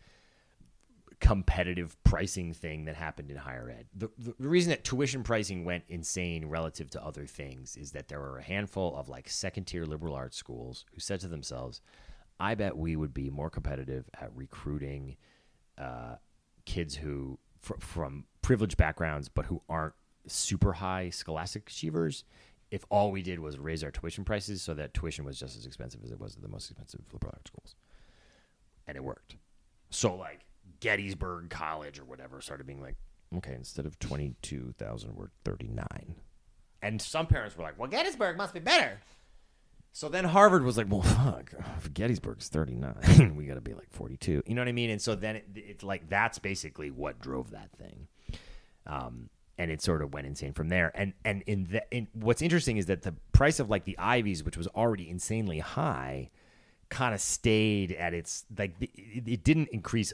competitive 1.21 1.95
pricing 2.03 2.53
thing 2.53 2.85
that 2.85 2.95
happened 2.95 3.31
in 3.31 3.37
higher 3.37 3.69
ed. 3.69 3.85
The, 3.95 4.09
the 4.17 4.49
reason 4.49 4.69
that 4.71 4.83
tuition 4.83 5.23
pricing 5.23 5.63
went 5.63 5.85
insane 5.87 6.45
relative 6.47 6.89
to 6.91 7.03
other 7.03 7.25
things 7.25 7.77
is 7.77 7.91
that 7.91 8.09
there 8.09 8.19
were 8.19 8.37
a 8.37 8.43
handful 8.43 8.95
of 8.97 9.07
like 9.07 9.29
second 9.29 9.63
tier 9.63 9.85
liberal 9.85 10.13
arts 10.13 10.35
schools 10.35 10.85
who 10.93 10.99
said 10.99 11.21
to 11.21 11.27
themselves, 11.29 11.81
I 12.39 12.55
bet 12.55 12.77
we 12.77 12.95
would 12.95 13.13
be 13.13 13.29
more 13.29 13.49
competitive 13.49 14.09
at 14.19 14.35
recruiting 14.35 15.17
uh, 15.77 16.15
kids 16.65 16.95
who 16.95 17.39
fr- 17.61 17.79
from 17.79 18.25
privileged 18.41 18.77
backgrounds 18.77 19.29
but 19.29 19.45
who 19.45 19.61
aren't 19.67 19.93
super 20.27 20.73
high 20.73 21.09
scholastic 21.09 21.69
achievers 21.69 22.23
if 22.71 22.85
all 22.89 23.11
we 23.11 23.21
did 23.21 23.39
was 23.39 23.57
raise 23.57 23.83
our 23.83 23.91
tuition 23.91 24.23
prices 24.23 24.61
so 24.61 24.73
that 24.73 24.93
tuition 24.93 25.23
was 25.23 25.39
just 25.39 25.57
as 25.57 25.65
expensive 25.65 26.01
as 26.03 26.11
it 26.11 26.19
was 26.19 26.35
at 26.35 26.41
the 26.41 26.47
most 26.47 26.69
expensive 26.69 27.01
liberal 27.13 27.31
arts 27.35 27.49
schools. 27.49 27.75
And 28.87 28.97
it 28.97 29.03
worked. 29.03 29.35
So 29.89 30.15
like 30.15 30.41
gettysburg 30.79 31.49
college 31.49 31.99
or 31.99 32.05
whatever 32.05 32.41
started 32.41 32.65
being 32.67 32.81
like 32.81 32.95
okay 33.37 33.53
instead 33.53 33.85
of 33.85 33.97
22000 33.99 35.15
we're 35.15 35.27
39 35.43 35.87
and 36.81 37.01
some 37.01 37.27
parents 37.27 37.55
were 37.55 37.63
like 37.63 37.77
well 37.79 37.89
gettysburg 37.89 38.35
must 38.35 38.53
be 38.53 38.59
better 38.59 38.99
so 39.95 40.09
then 40.09 40.25
Harvard 40.25 40.65
was 40.65 40.75
like, 40.75 40.87
well, 40.89 41.03
fuck, 41.03 41.53
Gettysburg's 41.93 42.49
39, 42.49 43.33
we 43.37 43.45
got 43.45 43.53
to 43.53 43.61
be 43.61 43.73
like 43.73 43.89
42. 43.91 44.43
You 44.45 44.53
know 44.53 44.59
what 44.59 44.67
I 44.67 44.73
mean? 44.73 44.89
And 44.89 45.01
so 45.01 45.15
then 45.15 45.37
it, 45.37 45.47
it's 45.55 45.83
like 45.85 46.09
that's 46.09 46.37
basically 46.37 46.91
what 46.91 47.21
drove 47.21 47.51
that 47.51 47.69
thing. 47.77 48.09
Um, 48.85 49.29
and 49.57 49.71
it 49.71 49.81
sort 49.81 50.01
of 50.01 50.13
went 50.13 50.27
insane 50.27 50.51
from 50.51 50.67
there. 50.67 50.91
And 50.95 51.13
and 51.23 51.43
in 51.47 51.63
the 51.71 51.81
in 51.91 52.09
what's 52.11 52.41
interesting 52.41 52.75
is 52.75 52.87
that 52.87 53.03
the 53.03 53.13
price 53.31 53.61
of 53.61 53.69
like 53.69 53.85
the 53.85 53.97
Ivies, 53.97 54.43
which 54.43 54.57
was 54.57 54.67
already 54.67 55.09
insanely 55.09 55.59
high, 55.59 56.29
kind 56.89 57.15
of 57.15 57.21
stayed 57.21 57.93
at 57.93 58.13
its 58.13 58.43
like 58.57 58.75
it, 58.81 59.23
it 59.25 59.43
didn't 59.45 59.69
increase 59.69 60.11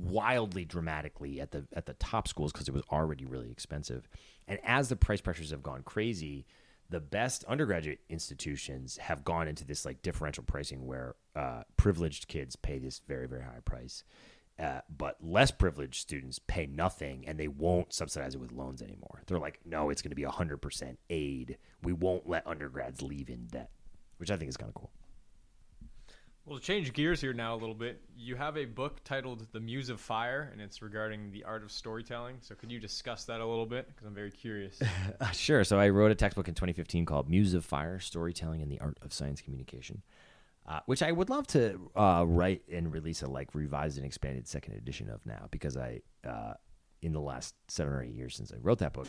wildly 0.00 0.64
dramatically 0.64 1.42
at 1.42 1.50
the 1.50 1.66
at 1.74 1.84
the 1.84 1.92
top 1.94 2.26
schools 2.26 2.52
because 2.52 2.68
it 2.68 2.72
was 2.72 2.84
already 2.90 3.26
really 3.26 3.50
expensive. 3.50 4.08
And 4.48 4.58
as 4.64 4.88
the 4.88 4.96
price 4.96 5.20
pressures 5.20 5.50
have 5.50 5.62
gone 5.62 5.82
crazy, 5.82 6.46
the 6.90 7.00
best 7.00 7.44
undergraduate 7.44 8.00
institutions 8.08 8.98
have 8.98 9.24
gone 9.24 9.48
into 9.48 9.64
this 9.64 9.84
like 9.84 10.02
differential 10.02 10.44
pricing 10.44 10.86
where 10.86 11.14
uh, 11.34 11.62
privileged 11.76 12.28
kids 12.28 12.56
pay 12.56 12.78
this 12.78 13.00
very 13.06 13.26
very 13.26 13.42
high 13.42 13.60
price 13.64 14.04
uh, 14.58 14.80
but 14.96 15.16
less 15.20 15.50
privileged 15.50 15.96
students 16.00 16.38
pay 16.38 16.66
nothing 16.66 17.24
and 17.26 17.40
they 17.40 17.48
won't 17.48 17.92
subsidize 17.92 18.36
it 18.36 18.40
with 18.40 18.52
loans 18.52 18.80
anymore. 18.82 19.22
They're 19.26 19.38
like 19.38 19.58
no 19.64 19.90
it's 19.90 20.02
going 20.02 20.10
to 20.10 20.16
be 20.16 20.22
100% 20.22 20.96
aid. 21.10 21.58
We 21.82 21.92
won't 21.92 22.28
let 22.28 22.46
undergrads 22.46 23.02
leave 23.02 23.28
in 23.28 23.46
debt 23.46 23.70
which 24.18 24.30
i 24.30 24.36
think 24.36 24.48
is 24.48 24.56
kind 24.56 24.68
of 24.68 24.74
cool 24.74 24.90
Well, 26.46 26.58
to 26.58 26.62
change 26.62 26.92
gears 26.92 27.22
here 27.22 27.32
now 27.32 27.54
a 27.54 27.56
little 27.56 27.74
bit, 27.74 28.02
you 28.14 28.36
have 28.36 28.58
a 28.58 28.66
book 28.66 29.02
titled 29.02 29.46
The 29.52 29.60
Muse 29.60 29.88
of 29.88 29.98
Fire, 29.98 30.50
and 30.52 30.60
it's 30.60 30.82
regarding 30.82 31.32
the 31.32 31.42
art 31.42 31.62
of 31.62 31.72
storytelling. 31.72 32.36
So, 32.42 32.54
could 32.54 32.70
you 32.70 32.78
discuss 32.78 33.24
that 33.24 33.40
a 33.40 33.46
little 33.46 33.64
bit? 33.64 33.88
Because 33.88 34.06
I'm 34.06 34.14
very 34.14 34.30
curious. 34.30 34.80
Uh, 35.20 35.30
sure. 35.30 35.62
So 35.64 35.78
I 35.78 35.88
wrote 35.90 36.10
a 36.10 36.14
textbook 36.14 36.48
in 36.48 36.54
2015 36.54 37.06
called 37.06 37.30
Muse 37.30 37.54
of 37.54 37.64
Fire 37.64 38.00
Storytelling 38.00 38.62
and 38.62 38.70
the 38.70 38.80
Art 38.80 38.98
of 39.00 39.12
Science 39.12 39.40
Communication, 39.40 40.02
uh, 40.66 40.80
which 40.86 41.02
I 41.02 41.12
would 41.12 41.30
love 41.30 41.46
to 41.48 41.90
uh, 41.94 42.24
write 42.26 42.62
and 42.70 42.92
release 42.92 43.22
a 43.22 43.28
like 43.28 43.54
revised 43.54 43.96
and 43.96 44.04
expanded 44.04 44.48
second 44.48 44.74
edition 44.74 45.08
of 45.08 45.24
now 45.24 45.46
because 45.50 45.76
I, 45.76 46.00
uh, 46.26 46.54
in 47.00 47.12
the 47.12 47.20
last 47.20 47.54
seven 47.68 47.92
or 47.92 48.02
eight 48.02 48.12
years 48.12 48.34
since 48.34 48.52
I 48.52 48.56
wrote 48.60 48.80
that 48.80 48.92
book, 48.92 49.08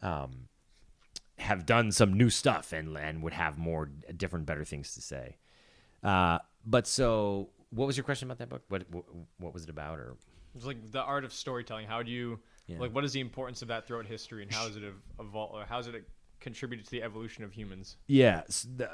um, 0.00 0.48
have 1.38 1.66
done 1.66 1.92
some 1.92 2.14
new 2.14 2.30
stuff 2.30 2.72
and, 2.72 2.96
and 2.96 3.22
would 3.22 3.34
have 3.34 3.58
more 3.58 3.90
different, 4.16 4.46
better 4.46 4.64
things 4.64 4.94
to 4.94 5.02
say. 5.02 5.36
Uh, 6.02 6.38
but 6.66 6.86
so, 6.86 7.48
what 7.70 7.86
was 7.86 7.96
your 7.96 8.04
question 8.04 8.26
about 8.28 8.38
that 8.38 8.48
book? 8.48 8.62
What, 8.68 8.84
what, 8.90 9.04
what 9.38 9.54
was 9.54 9.64
it 9.64 9.70
about? 9.70 9.98
Or 9.98 10.16
It's 10.54 10.64
like 10.66 10.90
the 10.90 11.02
art 11.02 11.24
of 11.24 11.32
storytelling. 11.32 11.86
How 11.86 12.02
do 12.02 12.10
you 12.10 12.38
Yeah. 12.66 12.78
like? 12.78 12.94
What 12.94 13.04
is 13.04 13.12
the 13.12 13.20
importance 13.20 13.62
of 13.62 13.68
that 13.68 13.86
throughout 13.86 14.06
history, 14.06 14.42
and 14.42 14.52
how 14.52 14.66
has 14.66 14.76
it 14.76 14.82
evolved? 15.18 15.54
Or 15.54 15.64
how 15.64 15.76
has 15.76 15.86
it 15.86 16.04
contributed 16.40 16.86
to 16.86 16.90
the 16.90 17.02
evolution 17.02 17.44
of 17.44 17.52
humans? 17.52 17.96
Yeah, 18.06 18.42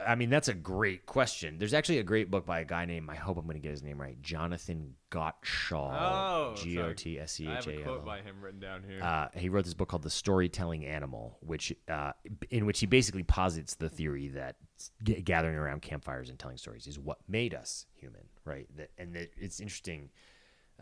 I 0.06 0.14
mean 0.14 0.30
that's 0.30 0.48
a 0.48 0.54
great 0.54 1.06
question. 1.06 1.58
There's 1.58 1.74
actually 1.74 1.98
a 1.98 2.02
great 2.04 2.30
book 2.30 2.44
by 2.46 2.60
a 2.60 2.64
guy 2.64 2.84
named 2.84 3.08
I 3.10 3.14
hope 3.14 3.36
I'm 3.38 3.44
going 3.44 3.54
to 3.56 3.60
get 3.60 3.70
his 3.70 3.82
name 3.82 4.00
right, 4.00 4.20
Jonathan 4.20 4.94
Gottschall, 5.10 5.96
Oh, 5.98 6.54
G 6.56 6.78
O 6.78 6.92
T 6.92 7.18
S 7.18 7.40
I 7.40 7.44
H 7.58 7.64
have 7.64 7.66
a 7.74 7.80
A 7.80 7.82
quote 7.84 8.04
by 8.04 8.20
him 8.20 8.40
written 8.40 8.60
down 8.60 8.82
here. 8.88 9.00
Uh, 9.02 9.28
he 9.34 9.48
wrote 9.48 9.64
this 9.64 9.74
book 9.74 9.88
called 9.88 10.02
The 10.02 10.10
Storytelling 10.10 10.84
Animal, 10.84 11.38
which 11.40 11.72
uh, 11.88 12.12
in 12.50 12.66
which 12.66 12.80
he 12.80 12.86
basically 12.86 13.22
posits 13.22 13.74
the 13.74 13.88
theory 13.88 14.28
that 14.28 14.56
g- 15.02 15.20
gathering 15.22 15.56
around 15.56 15.82
campfires 15.82 16.28
and 16.28 16.38
telling 16.38 16.56
stories 16.56 16.86
is 16.86 16.98
what 16.98 17.18
made 17.28 17.54
us 17.54 17.86
human, 17.94 18.22
right? 18.44 18.66
That, 18.76 18.90
and 18.98 19.14
that 19.14 19.30
it's 19.36 19.60
interesting 19.60 20.10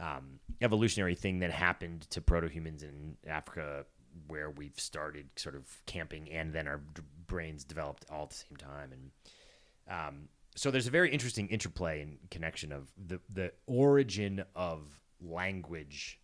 um, 0.00 0.40
evolutionary 0.60 1.14
thing 1.14 1.38
that 1.40 1.52
happened 1.52 2.02
to 2.10 2.20
proto-humans 2.20 2.82
in 2.82 3.16
Africa, 3.28 3.84
where 4.26 4.50
we've 4.50 4.78
started 4.78 5.28
sort 5.36 5.54
of 5.54 5.66
camping, 5.86 6.30
and 6.30 6.52
then 6.52 6.68
our 6.68 6.80
d- 6.94 7.02
brains 7.26 7.64
developed 7.64 8.04
all 8.10 8.24
at 8.24 8.30
the 8.30 8.36
same 8.36 8.56
time, 8.56 8.90
and 8.92 9.10
um, 9.88 10.28
so 10.54 10.70
there's 10.70 10.86
a 10.86 10.90
very 10.90 11.10
interesting 11.10 11.48
interplay 11.48 12.00
and 12.00 12.18
connection 12.30 12.72
of 12.72 12.90
the 13.06 13.20
the 13.32 13.52
origin 13.66 14.44
of 14.54 15.00
language 15.20 16.20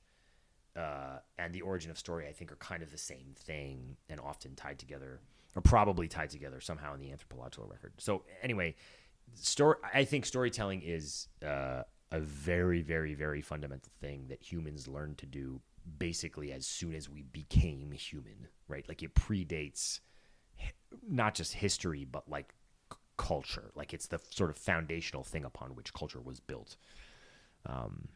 uh, 0.77 1.19
and 1.39 1.53
the 1.53 1.63
origin 1.63 1.91
of 1.91 1.99
story, 1.99 2.29
I 2.29 2.33
think, 2.33 2.53
are 2.53 2.57
kind 2.57 2.83
of 2.83 2.91
the 2.91 2.99
same 2.99 3.35
thing 3.37 3.97
and 4.09 4.21
often 4.21 4.55
tied 4.55 4.79
together, 4.79 5.21
or 5.57 5.63
probably 5.63 6.09
tied 6.09 6.31
together 6.31 6.61
somehow 6.61 6.95
in 6.95 7.01
the 7.01 7.11
anthropological 7.11 7.67
record. 7.69 7.95
So, 7.99 8.23
anyway, 8.43 8.77
story. 9.35 9.77
I 9.93 10.05
think 10.05 10.27
storytelling 10.27 10.83
is 10.83 11.29
uh, 11.45 11.83
a 12.13 12.21
very, 12.21 12.83
very, 12.83 13.15
very 13.15 13.43
fundamental 13.43 13.91
thing 14.01 14.27
that 14.29 14.43
humans 14.43 14.87
learn 14.87 15.17
to 15.17 15.27
do 15.27 15.61
basically 15.99 16.53
as 16.53 16.67
soon 16.67 16.95
as 16.95 17.09
we 17.09 17.23
became 17.23 17.93
human. 17.93 18.49
Right? 18.69 18.89
Like 18.89 19.03
it 19.03 19.15
predates 19.15 20.01
not 21.09 21.35
just 21.35 21.55
history, 21.55 22.05
but 22.05 22.29
like 22.29 22.55
culture. 23.17 23.71
Like 23.75 23.93
it's 23.93 24.07
the 24.07 24.19
sort 24.31 24.51
of 24.51 24.57
foundational 24.57 25.23
thing 25.23 25.45
upon 25.45 25.75
which 25.75 25.93
culture 25.93 26.21
was 26.21 26.41
built. 26.41 26.77
Um, 27.67 28.09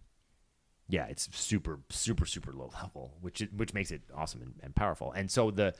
yeah, 0.88 1.06
it's 1.06 1.28
super, 1.36 1.80
super, 1.90 2.26
super 2.26 2.52
low 2.52 2.70
level, 2.82 3.14
which 3.20 3.40
it, 3.40 3.52
which 3.54 3.74
makes 3.74 3.90
it 3.90 4.02
awesome 4.14 4.42
and, 4.42 4.54
and 4.62 4.74
powerful. 4.74 5.12
And 5.12 5.30
so 5.30 5.50
the 5.50 5.74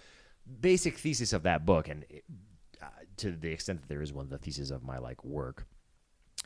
basic 0.61 0.99
thesis 0.99 1.33
of 1.33 1.43
that 1.45 1.65
book, 1.67 1.89
and 1.89 2.05
it, 2.09 2.25
uh, 2.83 2.87
to 3.19 3.33
the 3.33 3.51
extent 3.51 3.81
that 3.81 3.89
there 3.89 4.03
is 4.03 4.13
one 4.13 4.25
of 4.25 4.31
the 4.31 4.39
theses 4.39 4.71
of 4.71 4.83
my 4.83 4.99
like 4.99 5.25
work, 5.25 5.67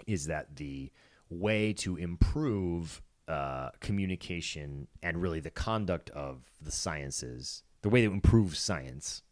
is 0.07 0.27
that 0.27 0.57
the 0.57 0.91
way 1.31 1.73
to 1.75 1.97
improve 1.97 3.03
uh, 3.29 3.71
communication 3.81 4.89
and 5.03 5.23
really 5.23 5.41
the 5.41 5.51
conduct 5.51 6.11
of 6.11 6.43
the 6.61 6.73
sciences 6.73 7.63
the 7.83 7.89
way 7.89 8.05
to 8.05 8.13
improve 8.13 8.57
science 8.57 9.23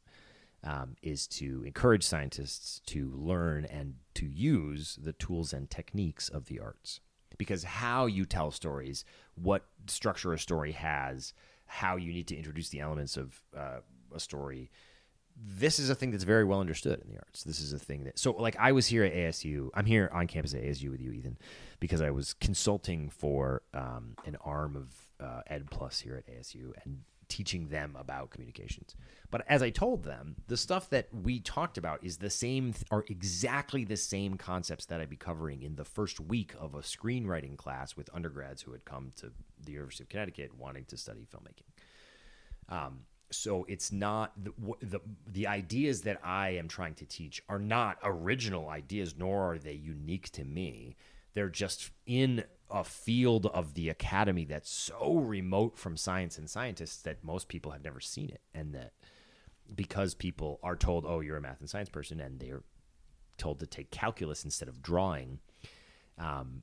um, 0.64 0.97
is 1.03 1.26
to 1.26 1.62
encourage 1.64 2.05
scientists 2.05 2.80
to 2.86 3.12
learn 3.14 3.64
and 3.64 3.94
to 4.14 4.26
use 4.26 4.99
the 5.03 5.12
tools 5.12 5.53
and 5.53 5.70
techniques 5.70 6.28
of 6.28 6.47
the 6.47 6.59
arts. 6.59 7.01
Because 7.38 7.64
how 7.64 8.07
you 8.07 8.24
tell 8.24 8.51
stories, 8.51 9.05
what 9.34 9.66
structure 9.86 10.32
a 10.32 10.38
story 10.38 10.72
has, 10.72 11.34
how 11.66 11.97
you 11.97 12.12
need 12.12 12.26
to 12.28 12.36
introduce 12.36 12.70
the 12.70 12.80
elements 12.80 13.16
of 13.16 13.40
uh, 13.57 13.80
a 14.14 14.20
story, 14.20 14.70
this 15.37 15.78
is 15.78 15.91
a 15.91 15.95
thing 15.95 16.11
that's 16.11 16.24
very 16.24 16.45
well 16.45 16.61
understood 16.61 17.01
in 17.01 17.09
the 17.12 17.18
arts. 17.18 17.45
This 17.45 17.61
is 17.61 17.72
a 17.72 17.78
thing 17.78 18.05
that 18.05 18.18
so 18.18 18.32
like 18.32 18.57
I 18.59 18.72
was 18.72 18.87
here 18.87 19.05
at 19.05 19.12
ASU. 19.12 19.70
I'm 19.74 19.87
here 19.87 20.11
on 20.12 20.26
campus 20.26 20.55
at 20.55 20.62
ASU 20.62 20.91
with 20.91 21.01
you, 21.01 21.12
Ethan, 21.12 21.39
because 21.80 22.01
I 22.01 22.11
was 22.11 22.34
consulting 22.34 23.11
for 23.11 23.62
um, 23.74 24.14
an 24.24 24.37
arm 24.41 24.76
of 24.76 24.95
uh, 25.24 25.43
EdPlus 25.51 26.01
here 26.01 26.16
at 26.16 26.34
ASU 26.34 26.72
and 26.84 27.01
teaching 27.28 27.68
them 27.68 27.97
about 27.99 28.30
communications. 28.30 28.95
But 29.30 29.45
as 29.49 29.62
I 29.62 29.70
told 29.70 30.05
them, 30.05 30.37
the 30.47 30.57
stuff 30.57 30.89
that 30.91 31.09
we 31.12 31.41
talked 31.41 31.76
about 31.76 32.05
is 32.05 32.18
the 32.18 32.30
same 32.30 32.74
are 32.91 33.05
exactly 33.09 33.84
the 33.84 33.97
same 33.97 34.37
concepts 34.37 34.87
that 34.87 35.01
I'd 35.01 35.11
be 35.11 35.16
covering 35.16 35.62
in 35.62 35.76
the 35.76 35.84
first 35.84 36.20
week 36.20 36.55
of 36.59 36.74
a 36.74 36.80
screenwriting 36.80 37.57
class 37.57 37.97
with 37.97 38.09
undergrads 38.14 38.62
who 38.62 38.72
had 38.72 38.84
come 38.84 39.12
to 39.16 39.32
the 39.62 39.72
University 39.72 40.05
of 40.05 40.09
Connecticut 40.09 40.57
wanting 40.57 40.84
to 40.87 40.97
study 40.97 41.26
filmmaking. 41.26 41.66
Um, 42.68 43.01
so 43.30 43.64
it's 43.68 43.90
not 43.90 44.32
the, 44.42 44.52
the 44.80 45.00
the 45.26 45.46
ideas 45.46 46.02
that 46.02 46.20
I 46.24 46.50
am 46.50 46.68
trying 46.68 46.94
to 46.96 47.06
teach 47.06 47.42
are 47.48 47.58
not 47.58 47.98
original 48.02 48.68
ideas, 48.68 49.14
nor 49.18 49.52
are 49.52 49.58
they 49.58 49.72
unique 49.72 50.30
to 50.32 50.44
me. 50.44 50.96
They're 51.34 51.48
just 51.48 51.90
in 52.06 52.44
a 52.70 52.84
field 52.84 53.46
of 53.46 53.74
the 53.74 53.88
academy 53.88 54.44
that's 54.44 54.70
so 54.70 55.16
remote 55.16 55.76
from 55.76 55.96
science 55.96 56.38
and 56.38 56.48
scientists 56.48 57.02
that 57.02 57.22
most 57.22 57.48
people 57.48 57.72
have 57.72 57.84
never 57.84 58.00
seen 58.00 58.28
it, 58.30 58.40
and 58.54 58.74
that 58.74 58.92
because 59.74 60.14
people 60.14 60.60
are 60.62 60.76
told, 60.76 61.04
"Oh, 61.06 61.20
you're 61.20 61.36
a 61.36 61.40
math 61.40 61.60
and 61.60 61.70
science 61.70 61.88
person," 61.88 62.20
and 62.20 62.38
they're 62.38 62.62
told 63.38 63.60
to 63.60 63.66
take 63.66 63.90
calculus 63.90 64.44
instead 64.44 64.68
of 64.68 64.82
drawing, 64.82 65.40
um, 66.18 66.62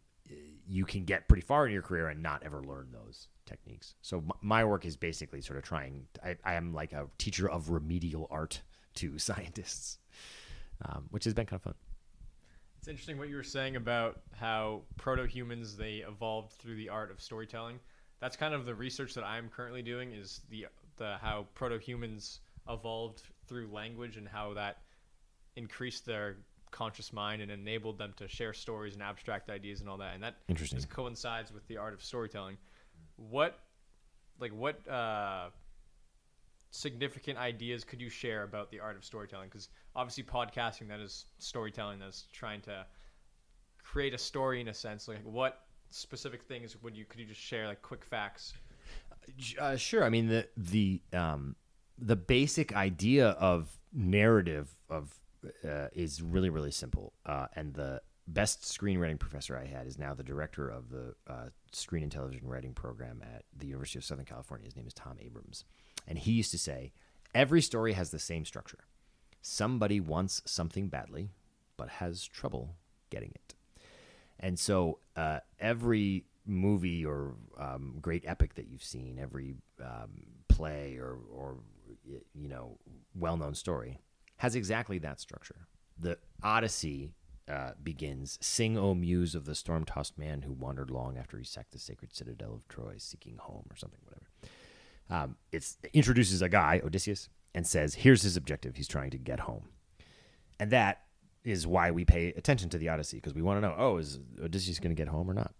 you 0.67 0.85
can 0.85 1.03
get 1.05 1.27
pretty 1.27 1.41
far 1.41 1.65
in 1.65 1.73
your 1.73 1.81
career 1.81 2.07
and 2.07 2.21
not 2.21 2.43
ever 2.43 2.63
learn 2.63 2.89
those 2.91 3.27
techniques. 3.45 3.95
So 4.01 4.23
my 4.41 4.63
work 4.63 4.85
is 4.85 4.95
basically 4.95 5.41
sort 5.41 5.57
of 5.57 5.63
trying. 5.63 6.07
I, 6.23 6.37
I 6.43 6.53
am 6.55 6.73
like 6.73 6.93
a 6.93 7.07
teacher 7.17 7.49
of 7.49 7.69
remedial 7.69 8.27
art 8.31 8.61
to 8.95 9.17
scientists, 9.19 9.99
um, 10.85 11.05
which 11.11 11.25
has 11.25 11.33
been 11.33 11.45
kind 11.45 11.57
of 11.57 11.63
fun. 11.63 11.75
It's 12.79 12.87
interesting 12.89 13.17
what 13.17 13.29
you 13.29 13.37
were 13.37 13.43
saying 13.43 13.77
about 13.77 14.21
how 14.33 14.81
proto 14.97 15.25
humans 15.25 15.77
they 15.77 16.03
evolved 16.07 16.51
through 16.53 16.75
the 16.75 16.89
art 16.89 17.11
of 17.11 17.21
storytelling. 17.21 17.79
That's 18.19 18.35
kind 18.35 18.53
of 18.53 18.65
the 18.65 18.75
research 18.75 19.13
that 19.13 19.23
I'm 19.23 19.49
currently 19.49 19.81
doing 19.81 20.11
is 20.11 20.41
the 20.49 20.67
the 20.97 21.15
how 21.21 21.47
proto 21.55 21.79
humans 21.79 22.41
evolved 22.69 23.23
through 23.47 23.67
language 23.71 24.17
and 24.17 24.27
how 24.27 24.53
that 24.53 24.79
increased 25.55 26.05
their 26.05 26.37
conscious 26.73 27.13
mind 27.13 27.41
and 27.41 27.49
enabled 27.49 27.97
them 27.97 28.13
to 28.17 28.27
share 28.27 28.51
stories 28.51 28.95
and 28.95 29.01
abstract 29.01 29.49
ideas 29.49 29.79
and 29.79 29.89
all 29.89 29.97
that. 29.97 30.15
And 30.15 30.23
that 30.23 30.35
Interesting. 30.49 30.77
just 30.77 30.89
coincides 30.89 31.53
with 31.53 31.65
the 31.67 31.77
art 31.77 31.93
of 31.93 32.03
storytelling. 32.03 32.57
What 33.15 33.59
like 34.39 34.51
what 34.51 34.85
uh 34.89 35.49
significant 36.71 37.37
ideas 37.37 37.83
could 37.83 38.01
you 38.01 38.09
share 38.09 38.43
about 38.43 38.71
the 38.71 38.79
art 38.79 38.97
of 38.97 39.05
storytelling? 39.05 39.47
Because 39.47 39.69
obviously, 39.95 40.23
podcasting 40.23 40.89
that 40.89 40.99
is 40.99 41.25
storytelling. 41.37 41.99
That's 41.99 42.27
trying 42.33 42.61
to 42.61 42.85
create 43.81 44.13
a 44.13 44.17
story 44.17 44.59
in 44.59 44.67
a 44.67 44.73
sense. 44.73 45.07
Like, 45.07 45.23
what 45.23 45.61
specific 45.91 46.43
things 46.43 46.75
would 46.81 46.97
you 46.97 47.05
could 47.05 47.19
you 47.19 47.27
just 47.27 47.41
share? 47.41 47.67
Like 47.67 47.81
quick 47.81 48.03
facts. 48.03 48.53
Uh, 49.57 49.77
sure. 49.77 50.03
I 50.03 50.09
mean 50.09 50.27
the 50.27 50.47
the 50.57 51.01
um, 51.13 51.55
the 51.97 52.15
basic 52.15 52.75
idea 52.75 53.29
of 53.29 53.79
narrative 53.93 54.75
of 54.89 55.19
uh, 55.63 55.87
is 55.93 56.21
really 56.21 56.49
really 56.49 56.71
simple, 56.71 57.13
uh, 57.25 57.47
and 57.55 57.73
the 57.73 58.01
best 58.27 58.61
screenwriting 58.61 59.19
professor 59.19 59.57
I 59.57 59.65
had 59.65 59.85
is 59.85 59.97
now 59.97 60.13
the 60.13 60.23
director 60.23 60.69
of 60.69 60.89
the 60.89 61.13
uh, 61.27 61.49
screen 61.71 62.03
and 62.03 62.11
television 62.11 62.47
writing 62.47 62.73
program 62.73 63.21
at 63.21 63.43
the 63.57 63.67
University 63.67 63.99
of 63.99 64.05
Southern 64.05 64.25
California. 64.25 64.65
His 64.65 64.75
name 64.75 64.87
is 64.87 64.93
Tom 64.93 65.17
Abrams, 65.19 65.65
and 66.07 66.17
he 66.17 66.31
used 66.31 66.51
to 66.51 66.57
say 66.57 66.93
every 67.35 67.61
story 67.61 67.93
has 67.93 68.11
the 68.11 68.19
same 68.19 68.45
structure. 68.45 68.79
Somebody 69.41 69.99
wants 69.99 70.41
something 70.45 70.87
badly, 70.87 71.31
but 71.75 71.89
has 71.89 72.25
trouble 72.25 72.75
getting 73.09 73.31
it. 73.35 73.55
And 74.39 74.57
so 74.57 74.99
uh, 75.15 75.39
every 75.59 76.25
movie 76.45 77.05
or 77.05 77.35
um, 77.57 77.97
great 78.01 78.23
epic 78.25 78.55
that 78.55 78.67
you've 78.67 78.83
seen, 78.83 79.19
every 79.21 79.55
um, 79.81 80.11
play 80.47 80.97
or, 80.97 81.17
or 81.33 81.57
you 82.33 82.49
know 82.49 82.77
well-known 83.15 83.55
story 83.55 83.99
has 84.43 84.55
exactly 84.55 84.97
that 84.99 85.21
structure. 85.21 85.67
The 85.97 86.17
Odyssey 86.43 87.13
uh, 87.47 87.71
begins, 87.81 88.37
"Sing, 88.41 88.77
O 88.77 88.93
muse 88.93 89.35
of 89.35 89.45
the 89.45 89.55
storm-tossed 89.55 90.17
man 90.17 90.41
who 90.41 90.51
wandered 90.51 90.91
long 90.91 91.17
after 91.17 91.37
he 91.37 91.45
sacked 91.45 91.71
the 91.71 91.79
sacred 91.79 92.13
citadel 92.13 92.53
of 92.53 92.67
Troy, 92.67 92.95
seeking 92.97 93.37
home," 93.37 93.65
or 93.71 93.77
something, 93.77 94.01
whatever. 94.03 94.27
Um, 95.09 95.37
it's 95.53 95.77
introduces 95.93 96.41
a 96.41 96.49
guy, 96.49 96.81
Odysseus, 96.83 97.29
and 97.55 97.65
says, 97.65 97.95
"Here's 97.95 98.23
his 98.23 98.35
objective. 98.35 98.75
He's 98.75 98.89
trying 98.89 99.11
to 99.11 99.17
get 99.17 99.39
home," 99.39 99.69
and 100.59 100.71
that 100.71 101.03
is 101.45 101.65
why 101.65 101.91
we 101.91 102.03
pay 102.03 102.33
attention 102.33 102.69
to 102.71 102.77
the 102.77 102.89
Odyssey 102.89 103.17
because 103.17 103.33
we 103.33 103.41
want 103.41 103.61
to 103.61 103.61
know, 103.61 103.75
oh, 103.77 103.97
is 103.97 104.19
Odysseus 104.43 104.79
going 104.79 104.93
to 104.93 105.01
get 105.01 105.07
home 105.07 105.31
or 105.31 105.33
not? 105.33 105.53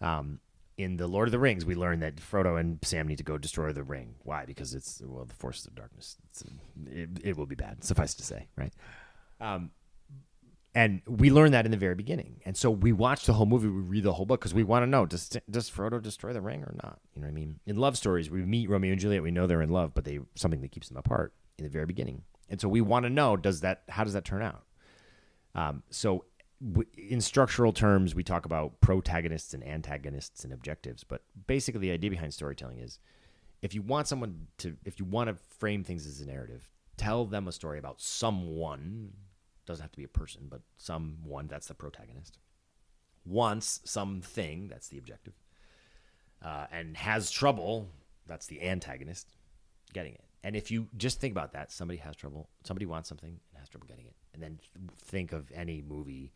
Um, 0.00 0.40
in 0.82 0.96
the 0.96 1.06
Lord 1.06 1.28
of 1.28 1.32
the 1.32 1.38
Rings, 1.38 1.64
we 1.64 1.74
learn 1.74 2.00
that 2.00 2.16
Frodo 2.16 2.58
and 2.58 2.78
Sam 2.82 3.06
need 3.06 3.18
to 3.18 3.24
go 3.24 3.36
destroy 3.36 3.72
the 3.72 3.82
ring. 3.82 4.14
Why? 4.22 4.44
Because 4.44 4.74
it's 4.74 5.02
well, 5.04 5.24
the 5.24 5.34
forces 5.34 5.66
of 5.66 5.74
darkness. 5.74 6.16
It, 6.86 7.10
it 7.22 7.36
will 7.36 7.46
be 7.46 7.54
bad. 7.54 7.84
Suffice 7.84 8.14
to 8.14 8.22
say, 8.22 8.48
right? 8.56 8.72
Um, 9.40 9.70
and 10.74 11.02
we 11.06 11.30
learn 11.30 11.52
that 11.52 11.64
in 11.64 11.70
the 11.70 11.76
very 11.76 11.96
beginning. 11.96 12.40
And 12.46 12.56
so 12.56 12.70
we 12.70 12.92
watch 12.92 13.26
the 13.26 13.32
whole 13.32 13.46
movie, 13.46 13.68
we 13.68 13.80
read 13.80 14.04
the 14.04 14.12
whole 14.12 14.24
book 14.24 14.40
because 14.40 14.54
we 14.54 14.62
want 14.62 14.84
to 14.84 14.86
know 14.86 15.04
does 15.04 15.28
does 15.50 15.68
Frodo 15.68 16.00
destroy 16.00 16.32
the 16.32 16.40
ring 16.40 16.62
or 16.62 16.74
not? 16.82 17.00
You 17.14 17.20
know 17.20 17.26
what 17.26 17.32
I 17.32 17.34
mean? 17.34 17.60
In 17.66 17.76
love 17.76 17.96
stories, 17.96 18.30
we 18.30 18.42
meet 18.42 18.70
Romeo 18.70 18.92
and 18.92 19.00
Juliet, 19.00 19.22
we 19.22 19.32
know 19.32 19.46
they're 19.46 19.62
in 19.62 19.70
love, 19.70 19.92
but 19.94 20.04
they 20.04 20.20
something 20.36 20.60
that 20.60 20.70
keeps 20.70 20.88
them 20.88 20.96
apart 20.96 21.34
in 21.58 21.64
the 21.64 21.70
very 21.70 21.86
beginning. 21.86 22.22
And 22.48 22.60
so 22.60 22.68
we 22.68 22.80
want 22.80 23.04
to 23.04 23.10
know 23.10 23.36
does 23.36 23.60
that 23.60 23.82
how 23.88 24.04
does 24.04 24.12
that 24.12 24.24
turn 24.24 24.42
out? 24.42 24.64
Um, 25.54 25.82
so 25.90 26.24
in 26.96 27.20
structural 27.20 27.72
terms, 27.72 28.14
we 28.14 28.22
talk 28.22 28.44
about 28.44 28.80
protagonists 28.80 29.54
and 29.54 29.66
antagonists 29.66 30.44
and 30.44 30.52
objectives, 30.52 31.04
but 31.04 31.22
basically 31.46 31.80
the 31.80 31.90
idea 31.90 32.10
behind 32.10 32.34
storytelling 32.34 32.78
is 32.78 32.98
if 33.62 33.74
you 33.74 33.82
want 33.82 34.08
someone 34.08 34.46
to 34.58 34.76
if 34.84 34.98
you 34.98 35.04
want 35.04 35.28
to 35.28 35.34
frame 35.58 35.84
things 35.84 36.06
as 36.06 36.20
a 36.20 36.26
narrative, 36.26 36.70
tell 36.96 37.24
them 37.24 37.48
a 37.48 37.52
story 37.52 37.78
about 37.78 38.00
someone 38.00 39.12
doesn't 39.66 39.82
have 39.82 39.92
to 39.92 39.98
be 39.98 40.04
a 40.04 40.08
person, 40.08 40.48
but 40.50 40.60
someone 40.76 41.46
that's 41.46 41.68
the 41.68 41.74
protagonist 41.74 42.38
wants 43.24 43.80
something 43.84 44.68
that's 44.68 44.88
the 44.88 44.98
objective, 44.98 45.34
uh, 46.42 46.66
and 46.72 46.96
has 46.96 47.30
trouble 47.30 47.88
that's 48.26 48.46
the 48.46 48.62
antagonist 48.62 49.28
getting 49.92 50.12
it. 50.12 50.24
And 50.42 50.56
if 50.56 50.70
you 50.70 50.88
just 50.96 51.20
think 51.20 51.32
about 51.32 51.52
that, 51.52 51.70
somebody 51.70 51.98
has 51.98 52.16
trouble, 52.16 52.48
somebody 52.64 52.86
wants 52.86 53.08
something 53.08 53.28
and 53.30 53.58
has 53.58 53.68
trouble 53.68 53.86
getting 53.86 54.06
it, 54.06 54.14
and 54.34 54.42
then 54.42 54.58
think 54.96 55.32
of 55.32 55.50
any 55.54 55.82
movie 55.82 56.32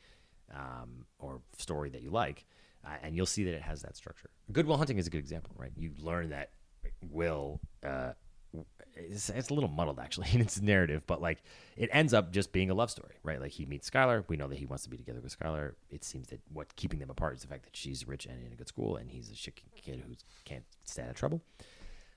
um, 0.53 1.07
or 1.19 1.41
story 1.59 1.91
that 1.91 2.03
you 2.03 2.11
like, 2.11 2.45
uh, 2.85 2.91
and 3.03 3.17
you'll 3.17 3.27
see 3.27 3.45
that 3.45 3.55
it 3.55 3.63
has 3.63 3.83
that 3.83 3.97
structure. 3.97 4.31
Good 4.53 4.67
Will 4.67 4.77
Hunting 4.77 4.99
is 4.99 5.07
a 5.07 5.11
good 5.11 5.19
example, 5.19 5.55
right? 5.57 5.73
You 5.77 5.93
learn 6.01 6.31
that 6.31 6.51
Will. 7.11 7.61
Uh, 7.85 8.13
it's, 8.95 9.31
it's 9.31 9.51
a 9.51 9.55
little 9.55 9.69
muddled 9.69 9.99
actually 9.99 10.29
in 10.33 10.41
its 10.41 10.61
narrative, 10.61 11.03
but 11.07 11.21
like 11.21 11.43
it 11.77 11.91
ends 11.93 12.15
up 12.15 12.33
just 12.33 12.53
being 12.53 12.71
a 12.71 12.75
love 12.75 12.91
story, 12.91 13.15
right? 13.23 13.41
Like 13.41 13.53
he 13.53 13.67
meets 13.67 13.89
Skylar. 13.91 14.25
We 14.29 14.37
know 14.37 14.49
that 14.49 14.59
he 14.59 14.67
wants 14.67 14.85
to 14.85 14.91
be 14.91 14.97
together 14.97 15.21
with 15.21 15.39
Skylar. 15.39 15.73
It 15.91 16.05
seems 16.05 16.29
that 16.29 16.41
what 16.53 16.75
keeping 16.77 17.01
them 17.01 17.11
apart 17.11 17.35
is 17.35 17.43
the 17.43 17.49
fact 17.49 17.65
that 17.65 17.77
she's 17.77 18.07
rich 18.07 18.27
and 18.27 18.45
in 18.45 18.53
a 18.53 18.57
good 18.57 18.69
school, 18.69 18.97
and 18.97 19.11
he's 19.11 19.31
a 19.31 19.35
shit 19.35 19.61
kid 19.77 20.03
who 20.07 20.15
can't 20.45 20.65
stand 20.85 21.09
out 21.09 21.13
of 21.13 21.17
trouble. 21.17 21.43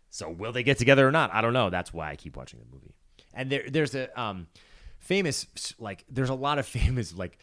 So 0.09 0.29
will 0.29 0.51
they 0.51 0.63
get 0.63 0.77
together 0.77 1.07
or 1.07 1.11
not? 1.11 1.33
I 1.33 1.41
don't 1.41 1.53
know. 1.53 1.69
That's 1.69 1.93
why 1.93 2.11
I 2.11 2.15
keep 2.15 2.37
watching 2.37 2.59
the 2.59 2.65
movie. 2.73 2.93
And 3.33 3.49
there, 3.51 3.63
there's 3.67 3.93
a 3.93 4.19
um, 4.19 4.47
famous 4.99 5.45
like 5.79 6.05
there's 6.09 6.29
a 6.29 6.35
lot 6.35 6.59
of 6.59 6.65
famous 6.65 7.15
like 7.15 7.37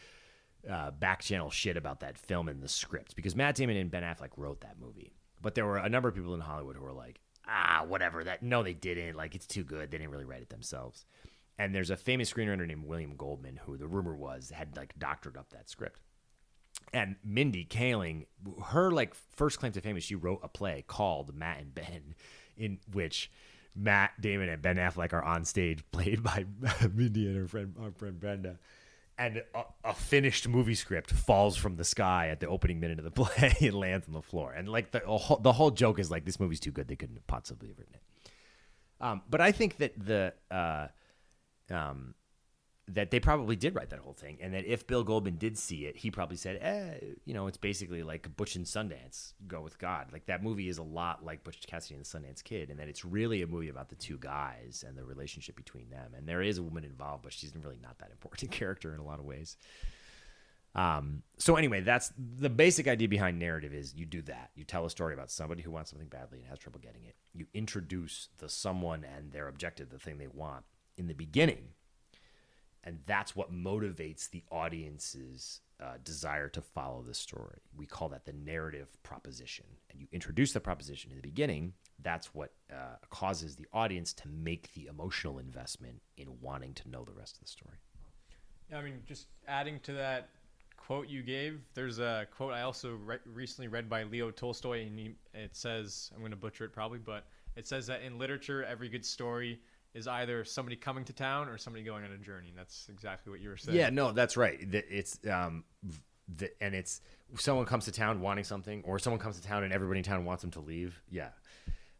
uh, 0.69 0.91
back 0.91 1.21
channel 1.21 1.49
shit 1.49 1.77
about 1.77 1.99
that 2.01 2.17
film 2.17 2.47
and 2.47 2.61
the 2.61 2.67
script 2.67 3.15
because 3.15 3.35
Matt 3.35 3.55
Damon 3.55 3.77
and 3.77 3.91
Ben 3.91 4.03
Affleck 4.03 4.31
wrote 4.37 4.61
that 4.61 4.79
movie, 4.79 5.13
but 5.41 5.55
there 5.55 5.65
were 5.65 5.77
a 5.77 5.89
number 5.89 6.09
of 6.09 6.15
people 6.15 6.33
in 6.33 6.41
Hollywood 6.41 6.75
who 6.75 6.83
were 6.83 6.93
like, 6.93 7.19
ah, 7.47 7.83
whatever. 7.87 8.23
That 8.23 8.43
no, 8.43 8.63
they 8.63 8.73
didn't. 8.73 9.15
Like 9.15 9.35
it's 9.35 9.47
too 9.47 9.63
good. 9.63 9.91
They 9.91 9.97
didn't 9.97 10.11
really 10.11 10.25
write 10.25 10.41
it 10.41 10.49
themselves. 10.49 11.05
And 11.57 11.73
there's 11.73 11.89
a 11.89 11.97
famous 11.97 12.31
screenwriter 12.31 12.67
named 12.67 12.85
William 12.85 13.15
Goldman 13.15 13.57
who 13.65 13.77
the 13.77 13.87
rumor 13.87 14.15
was 14.15 14.49
had 14.49 14.75
like 14.75 14.97
doctored 14.99 15.37
up 15.37 15.51
that 15.51 15.69
script. 15.69 16.01
And 16.93 17.15
Mindy 17.23 17.65
Kaling, 17.65 18.25
her 18.65 18.91
like 18.91 19.15
first 19.35 19.59
claim 19.59 19.71
to 19.73 19.81
fame 19.81 19.97
is 19.97 20.03
she 20.03 20.15
wrote 20.15 20.41
a 20.43 20.49
play 20.49 20.83
called 20.85 21.33
Matt 21.33 21.59
and 21.59 21.73
Ben, 21.73 22.15
in 22.57 22.79
which 22.91 23.31
Matt 23.73 24.19
Damon 24.19 24.49
and 24.49 24.61
Ben 24.61 24.75
Affleck 24.75 25.13
are 25.13 25.23
on 25.23 25.45
stage, 25.45 25.83
played 25.91 26.23
by 26.23 26.45
Mindy 26.93 27.27
and 27.27 27.37
her 27.37 27.47
friend, 27.47 27.75
our 27.81 27.91
friend 27.91 28.19
Brenda. 28.19 28.59
And 29.17 29.43
a, 29.53 29.63
a 29.85 29.93
finished 29.93 30.47
movie 30.47 30.75
script 30.75 31.11
falls 31.11 31.55
from 31.55 31.77
the 31.77 31.85
sky 31.85 32.27
at 32.29 32.41
the 32.41 32.47
opening 32.47 32.81
minute 32.81 32.99
of 32.99 33.05
the 33.05 33.11
play 33.11 33.55
and 33.61 33.73
lands 33.73 34.07
on 34.07 34.13
the 34.13 34.21
floor. 34.21 34.51
And 34.51 34.67
like 34.67 34.91
the 34.91 34.99
whole, 34.99 35.37
the 35.37 35.53
whole 35.53 35.71
joke 35.71 35.99
is 35.99 36.11
like 36.11 36.25
this 36.25 36.39
movie's 36.39 36.59
too 36.59 36.71
good 36.71 36.87
they 36.87 36.97
couldn't 36.97 37.15
have 37.15 37.27
possibly 37.27 37.69
have 37.69 37.79
written 37.79 37.95
it. 37.95 38.31
Um, 38.99 39.21
but 39.29 39.41
I 39.41 39.51
think 39.51 39.77
that 39.77 39.93
the 39.97 40.33
uh, 40.51 40.87
um, 41.69 42.15
that 42.87 43.09
they 43.09 43.19
probably 43.19 43.55
did 43.55 43.73
write 43.73 43.89
that 43.89 43.99
whole 43.99 44.13
thing, 44.13 44.37
and 44.39 44.53
that 44.53 44.65
if 44.65 44.85
Bill 44.85 45.03
Goldman 45.03 45.37
did 45.37 45.57
see 45.57 45.85
it, 45.85 45.97
he 45.97 46.11
probably 46.11 46.37
said, 46.37 46.59
eh, 46.61 47.13
you 47.25 47.33
know, 47.33 47.47
it's 47.47 47.57
basically 47.57 48.03
like 48.03 48.35
Butch 48.35 48.55
and 48.55 48.65
Sundance, 48.65 49.33
Go 49.47 49.61
with 49.61 49.79
God. 49.79 50.07
Like 50.13 50.27
that 50.27 50.43
movie 50.43 50.69
is 50.69 50.77
a 50.77 50.83
lot 50.83 51.25
like 51.25 51.43
Butch 51.43 51.65
Cassidy 51.65 51.95
and 51.95 52.05
the 52.05 52.07
Sundance 52.07 52.43
Kid, 52.43 52.69
and 52.69 52.79
that 52.79 52.87
it's 52.87 53.03
really 53.03 53.41
a 53.41 53.47
movie 53.47 53.69
about 53.69 53.89
the 53.89 53.95
two 53.95 54.17
guys 54.17 54.83
and 54.87 54.95
the 54.95 55.03
relationship 55.03 55.55
between 55.55 55.89
them. 55.89 56.13
And 56.15 56.27
there 56.27 56.43
is 56.43 56.59
a 56.59 56.63
woman 56.63 56.83
involved, 56.83 57.23
but 57.23 57.33
she's 57.33 57.55
really 57.55 57.79
not 57.81 57.97
that 57.99 58.11
important 58.11 58.51
character 58.51 58.93
in 58.93 58.99
a 58.99 59.03
lot 59.05 59.19
of 59.19 59.25
ways. 59.25 59.57
Um, 60.75 61.23
so 61.37 61.55
anyway, 61.55 61.81
that's 61.81 62.11
the 62.17 62.49
basic 62.49 62.87
idea 62.87 63.07
behind 63.07 63.39
narrative 63.39 63.73
is 63.73 63.95
you 63.95 64.05
do 64.05 64.21
that. 64.23 64.51
You 64.55 64.65
tell 64.65 64.85
a 64.85 64.89
story 64.89 65.13
about 65.13 65.31
somebody 65.31 65.61
who 65.61 65.71
wants 65.71 65.89
something 65.89 66.09
badly 66.09 66.39
and 66.39 66.47
has 66.49 66.59
trouble 66.59 66.81
getting 66.81 67.05
it. 67.05 67.15
You 67.33 67.47
introduce 67.53 68.27
the 68.37 68.49
someone 68.49 69.05
and 69.05 69.31
their 69.31 69.47
objective, 69.47 69.89
the 69.89 69.97
thing 69.97 70.17
they 70.17 70.27
want 70.27 70.65
in 70.97 71.07
the 71.07 71.13
beginning. 71.13 71.69
And 72.85 72.99
that's 73.07 73.35
what 73.35 73.51
motivates 73.51 74.29
the 74.29 74.43
audience's 74.51 75.61
uh, 75.81 75.93
desire 76.03 76.47
to 76.49 76.61
follow 76.61 77.01
the 77.01 77.13
story. 77.13 77.59
We 77.75 77.85
call 77.85 78.09
that 78.09 78.25
the 78.25 78.33
narrative 78.33 78.87
proposition. 79.03 79.65
And 79.89 79.99
you 79.99 80.07
introduce 80.11 80.53
the 80.53 80.59
proposition 80.59 81.11
in 81.11 81.17
the 81.17 81.23
beginning. 81.23 81.73
That's 82.01 82.33
what 82.33 82.51
uh, 82.71 82.97
causes 83.09 83.55
the 83.55 83.65
audience 83.73 84.13
to 84.13 84.27
make 84.29 84.71
the 84.73 84.85
emotional 84.85 85.39
investment 85.39 86.01
in 86.17 86.27
wanting 86.41 86.73
to 86.75 86.89
know 86.89 87.03
the 87.03 87.13
rest 87.13 87.35
of 87.35 87.41
the 87.41 87.47
story. 87.47 87.77
Yeah, 88.69 88.77
I 88.77 88.83
mean, 88.83 89.01
just 89.07 89.27
adding 89.47 89.79
to 89.81 89.93
that 89.93 90.29
quote 90.77 91.07
you 91.07 91.23
gave, 91.23 91.61
there's 91.73 91.99
a 91.99 92.27
quote 92.29 92.53
I 92.53 92.61
also 92.61 92.95
re- 93.03 93.17
recently 93.25 93.67
read 93.67 93.89
by 93.89 94.03
Leo 94.03 94.29
Tolstoy, 94.29 94.85
and 94.85 94.99
he, 94.99 95.15
it 95.33 95.55
says, 95.55 96.11
I'm 96.13 96.19
going 96.19 96.31
to 96.31 96.37
butcher 96.37 96.65
it 96.65 96.73
probably, 96.73 96.99
but 96.99 97.25
it 97.55 97.67
says 97.67 97.87
that 97.87 98.01
in 98.01 98.19
literature, 98.19 98.63
every 98.63 98.89
good 98.89 99.05
story 99.05 99.59
is 99.95 100.07
either 100.07 100.43
somebody 100.43 100.75
coming 100.75 101.05
to 101.05 101.13
town 101.13 101.47
or 101.47 101.57
somebody 101.57 101.83
going 101.83 102.03
on 102.03 102.11
a 102.11 102.17
journey. 102.17 102.49
And 102.49 102.57
that's 102.57 102.87
exactly 102.89 103.31
what 103.31 103.41
you 103.41 103.49
were 103.49 103.57
saying. 103.57 103.77
Yeah, 103.77 103.89
no, 103.89 104.11
that's 104.11 104.37
right. 104.37 104.59
It's 104.61 105.17
um, 105.31 105.63
the, 106.37 106.51
and 106.61 106.75
it's 106.75 107.01
someone 107.37 107.65
comes 107.65 107.85
to 107.85 107.91
town 107.91 108.21
wanting 108.21 108.43
something, 108.43 108.83
or 108.85 108.99
someone 108.99 109.19
comes 109.19 109.39
to 109.39 109.47
town 109.47 109.63
and 109.63 109.73
everybody 109.73 109.99
in 109.99 110.03
town 110.03 110.25
wants 110.25 110.41
them 110.41 110.51
to 110.51 110.59
leave. 110.59 111.01
Yeah. 111.09 111.29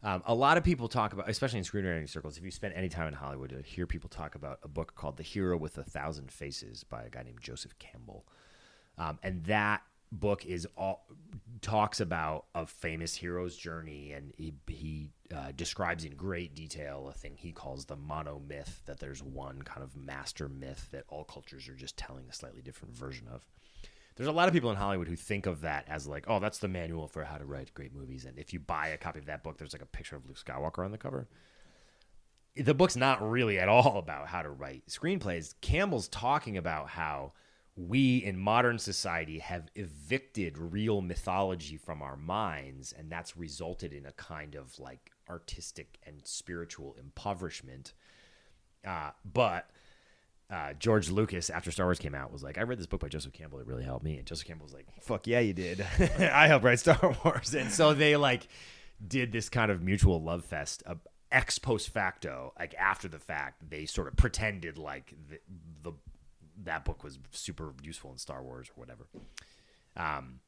Um, 0.02 0.22
a 0.26 0.34
lot 0.34 0.56
of 0.56 0.62
people 0.62 0.88
talk 0.88 1.14
about, 1.14 1.28
especially 1.28 1.58
in 1.58 1.64
screenwriting 1.64 2.08
circles, 2.08 2.36
if 2.36 2.44
you 2.44 2.50
spend 2.50 2.74
any 2.74 2.88
time 2.88 3.08
in 3.08 3.14
Hollywood, 3.14 3.50
you 3.50 3.58
hear 3.64 3.86
people 3.86 4.10
talk 4.10 4.34
about 4.34 4.60
a 4.62 4.68
book 4.68 4.94
called 4.94 5.16
The 5.16 5.22
Hero 5.22 5.56
with 5.56 5.78
a 5.78 5.82
Thousand 5.82 6.30
Faces 6.30 6.84
by 6.84 7.02
a 7.02 7.08
guy 7.10 7.22
named 7.22 7.40
Joseph 7.40 7.76
Campbell. 7.78 8.26
Um, 8.98 9.18
and 9.22 9.42
that 9.44 9.82
book 10.12 10.44
is 10.44 10.66
all 10.76 11.06
talks 11.62 12.00
about 12.00 12.46
a 12.54 12.66
famous 12.66 13.14
hero's 13.14 13.56
journey 13.56 14.12
and 14.12 14.32
he, 14.36 14.54
he 14.68 15.10
uh, 15.34 15.50
describes 15.56 16.04
in 16.04 16.14
great 16.14 16.54
detail 16.54 17.08
a 17.08 17.12
thing 17.12 17.34
he 17.36 17.50
calls 17.50 17.86
the 17.86 17.96
mono 17.96 18.40
myth 18.46 18.82
that 18.86 19.00
there's 19.00 19.22
one 19.22 19.62
kind 19.62 19.82
of 19.82 19.96
master 19.96 20.48
myth 20.48 20.88
that 20.92 21.04
all 21.08 21.24
cultures 21.24 21.68
are 21.68 21.74
just 21.74 21.96
telling 21.96 22.24
a 22.28 22.32
slightly 22.32 22.62
different 22.62 22.96
version 22.96 23.26
of 23.32 23.44
there's 24.16 24.28
a 24.28 24.32
lot 24.32 24.46
of 24.46 24.54
people 24.54 24.70
in 24.70 24.76
hollywood 24.76 25.08
who 25.08 25.16
think 25.16 25.46
of 25.46 25.62
that 25.62 25.84
as 25.88 26.06
like 26.06 26.24
oh 26.28 26.38
that's 26.38 26.58
the 26.58 26.68
manual 26.68 27.08
for 27.08 27.24
how 27.24 27.36
to 27.36 27.44
write 27.44 27.74
great 27.74 27.94
movies 27.94 28.24
and 28.24 28.38
if 28.38 28.52
you 28.52 28.60
buy 28.60 28.88
a 28.88 28.96
copy 28.96 29.18
of 29.18 29.26
that 29.26 29.42
book 29.42 29.58
there's 29.58 29.72
like 29.72 29.82
a 29.82 29.86
picture 29.86 30.14
of 30.14 30.26
luke 30.26 30.38
skywalker 30.38 30.84
on 30.84 30.92
the 30.92 30.98
cover 30.98 31.26
the 32.56 32.74
book's 32.74 32.96
not 32.96 33.28
really 33.28 33.58
at 33.58 33.68
all 33.68 33.98
about 34.06 34.28
how 34.28 34.42
to 34.42 34.50
write 34.50 34.84
screenplays. 34.88 35.54
Campbell's 35.60 36.08
talking 36.08 36.56
about 36.56 36.88
how 36.88 37.32
we 37.76 38.18
in 38.18 38.38
modern 38.38 38.78
society 38.78 39.38
have 39.38 39.68
evicted 39.74 40.56
real 40.56 41.02
mythology 41.02 41.76
from 41.76 42.02
our 42.02 42.16
minds, 42.16 42.92
and 42.96 43.10
that's 43.10 43.36
resulted 43.36 43.92
in 43.92 44.06
a 44.06 44.12
kind 44.12 44.54
of 44.54 44.78
like 44.78 45.10
artistic 45.28 45.98
and 46.04 46.20
spiritual 46.24 46.96
impoverishment. 46.98 47.92
Uh, 48.86 49.10
but 49.30 49.68
uh, 50.50 50.72
George 50.78 51.10
Lucas, 51.10 51.50
after 51.50 51.70
Star 51.70 51.86
Wars 51.86 51.98
came 51.98 52.14
out, 52.14 52.32
was 52.32 52.42
like, 52.42 52.56
I 52.56 52.62
read 52.62 52.78
this 52.78 52.86
book 52.86 53.00
by 53.00 53.08
Joseph 53.08 53.32
Campbell. 53.32 53.58
It 53.58 53.66
really 53.66 53.84
helped 53.84 54.04
me. 54.04 54.16
And 54.16 54.26
Joseph 54.26 54.46
Campbell 54.46 54.64
was 54.64 54.74
like, 54.74 54.86
fuck 55.02 55.26
yeah, 55.26 55.40
you 55.40 55.52
did. 55.52 55.80
I 56.18 56.46
helped 56.46 56.64
write 56.64 56.78
Star 56.78 57.16
Wars. 57.24 57.54
And 57.54 57.70
so 57.70 57.92
they 57.92 58.16
like 58.16 58.48
did 59.06 59.32
this 59.32 59.48
kind 59.48 59.70
of 59.70 59.82
mutual 59.82 60.22
love 60.22 60.44
fest 60.44 60.82
uh, 60.86 60.94
ex 61.32 61.58
post 61.58 61.90
facto, 61.90 62.52
like 62.58 62.74
after 62.74 63.08
the 63.08 63.18
fact, 63.18 63.68
they 63.68 63.84
sort 63.86 64.08
of 64.08 64.16
pretended 64.16 64.78
like 64.78 65.14
the, 65.28 65.38
the 65.82 65.92
that 66.64 66.84
book 66.84 67.04
was 67.04 67.18
super 67.30 67.74
useful 67.82 68.12
in 68.12 68.18
Star 68.18 68.42
Wars 68.42 68.68
or 68.70 68.80
whatever. 68.80 69.06
Um, 69.96 70.40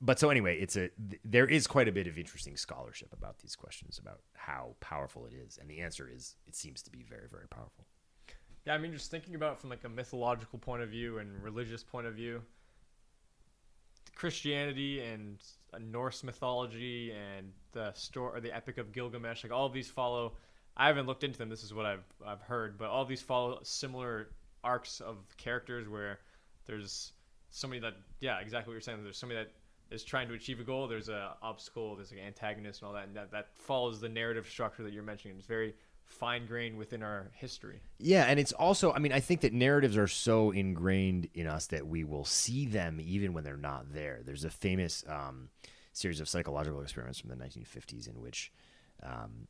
but 0.00 0.18
so 0.18 0.30
anyway, 0.30 0.58
it's 0.58 0.76
a 0.76 0.88
th- 0.88 1.20
there 1.24 1.46
is 1.46 1.66
quite 1.66 1.88
a 1.88 1.92
bit 1.92 2.06
of 2.06 2.18
interesting 2.18 2.56
scholarship 2.56 3.12
about 3.12 3.38
these 3.38 3.56
questions 3.56 3.98
about 3.98 4.20
how 4.34 4.76
powerful 4.80 5.26
it 5.26 5.34
is, 5.34 5.58
and 5.58 5.68
the 5.68 5.80
answer 5.80 6.08
is 6.08 6.36
it 6.46 6.54
seems 6.54 6.82
to 6.82 6.90
be 6.90 7.02
very 7.02 7.26
very 7.30 7.48
powerful. 7.48 7.84
Yeah, 8.64 8.74
I 8.74 8.78
mean, 8.78 8.92
just 8.92 9.10
thinking 9.10 9.34
about 9.34 9.54
it 9.54 9.58
from 9.58 9.70
like 9.70 9.84
a 9.84 9.88
mythological 9.88 10.58
point 10.58 10.82
of 10.82 10.90
view 10.90 11.18
and 11.18 11.42
religious 11.42 11.82
point 11.82 12.06
of 12.06 12.14
view, 12.14 12.42
Christianity 14.14 15.00
and 15.00 15.38
Norse 15.80 16.22
mythology 16.22 17.12
and 17.12 17.52
the 17.72 17.92
story 17.94 18.36
or 18.36 18.40
the 18.40 18.54
Epic 18.54 18.78
of 18.78 18.92
Gilgamesh, 18.92 19.42
like 19.42 19.52
all 19.52 19.66
of 19.66 19.72
these 19.72 19.88
follow. 19.88 20.34
I 20.76 20.86
haven't 20.86 21.06
looked 21.06 21.24
into 21.24 21.38
them. 21.38 21.48
This 21.48 21.64
is 21.64 21.74
what 21.74 21.86
I've 21.86 22.04
I've 22.24 22.42
heard, 22.42 22.78
but 22.78 22.88
all 22.88 23.04
these 23.04 23.22
follow 23.22 23.58
similar 23.62 24.30
arcs 24.64 25.00
of 25.00 25.16
characters 25.36 25.88
where 25.88 26.18
there's 26.66 27.12
somebody 27.50 27.80
that 27.80 27.94
yeah 28.20 28.38
exactly 28.40 28.70
what 28.70 28.74
you're 28.74 28.80
saying. 28.80 29.02
There's 29.02 29.18
somebody 29.18 29.40
that 29.40 29.52
is 29.94 30.04
trying 30.04 30.28
to 30.28 30.34
achieve 30.34 30.60
a 30.60 30.64
goal. 30.64 30.86
There's 30.86 31.08
a 31.08 31.34
obstacle. 31.42 31.96
There's 31.96 32.12
an 32.12 32.18
antagonist 32.18 32.82
and 32.82 32.88
all 32.88 32.94
that, 32.94 33.06
and 33.06 33.16
that 33.16 33.30
that 33.32 33.48
follows 33.54 34.00
the 34.00 34.08
narrative 34.08 34.46
structure 34.48 34.82
that 34.82 34.92
you're 34.92 35.02
mentioning. 35.02 35.36
It's 35.38 35.46
very 35.46 35.74
fine 36.08 36.46
grained 36.46 36.76
within 36.76 37.02
our 37.02 37.30
history. 37.34 37.80
Yeah, 37.98 38.24
and 38.24 38.40
it's 38.40 38.52
also, 38.52 38.92
I 38.92 38.98
mean, 38.98 39.12
I 39.12 39.20
think 39.20 39.42
that 39.42 39.52
narratives 39.52 39.96
are 39.96 40.08
so 40.08 40.50
ingrained 40.50 41.28
in 41.34 41.46
us 41.46 41.66
that 41.66 41.86
we 41.86 42.02
will 42.02 42.24
see 42.24 42.66
them 42.66 42.98
even 43.00 43.34
when 43.34 43.44
they're 43.44 43.56
not 43.56 43.92
there. 43.92 44.20
There's 44.24 44.44
a 44.44 44.50
famous 44.50 45.04
um, 45.06 45.50
series 45.92 46.20
of 46.20 46.28
psychological 46.28 46.80
experiments 46.80 47.18
from 47.20 47.30
the 47.30 47.36
1950s 47.36 48.08
in 48.08 48.20
which 48.20 48.50
um, 49.02 49.48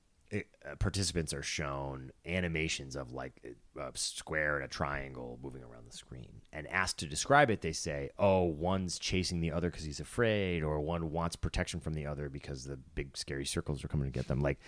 participants 0.79 1.33
are 1.33 1.43
shown 1.43 2.11
animations 2.27 2.97
of 2.97 3.13
like 3.13 3.57
a 3.79 3.91
square 3.95 4.57
and 4.57 4.65
a 4.65 4.69
triangle 4.69 5.39
moving 5.43 5.63
around 5.63 5.87
the 5.89 5.97
screen. 5.97 6.43
And 6.53 6.67
asked 6.69 6.99
to 6.99 7.07
describe 7.07 7.51
it, 7.51 7.63
they 7.63 7.73
say, 7.73 8.11
oh, 8.19 8.43
one's 8.43 8.99
chasing 8.99 9.41
the 9.41 9.53
other 9.53 9.71
because 9.71 9.85
he's 9.85 10.01
afraid, 10.01 10.63
or 10.63 10.81
one 10.81 11.13
wants 11.13 11.37
protection 11.37 11.81
from 11.81 11.95
the 11.95 12.07
other 12.07 12.29
because 12.29 12.65
the 12.65 12.77
big 12.77 13.17
scary 13.17 13.47
circles 13.47 13.85
are 13.85 13.89
coming 13.89 14.07
to 14.07 14.17
get 14.17 14.29
them. 14.29 14.41
Like, 14.41 14.59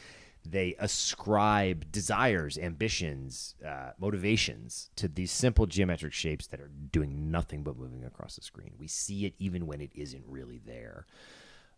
they 0.43 0.75
ascribe 0.79 1.93
desires, 1.93 2.57
ambitions, 2.57 3.55
uh, 3.67 3.91
motivations 3.99 4.91
to 4.97 5.07
these 5.09 5.31
simple 5.31 5.67
geometric 5.67 6.15
shapes 6.15 6.47
that 6.47 6.61
are 6.61 6.71
doing 6.91 7.31
nothing 7.31 7.63
but 7.63 7.77
moving 7.77 8.05
across 8.05 8.37
the 8.37 8.43
screen. 8.43 8.73
We 8.79 8.87
see 8.87 9.27
it 9.27 9.35
even 9.39 9.67
when 9.67 9.83
it 9.83 9.91
isn't 9.95 10.25
really 10.27 10.61
there. 10.65 11.07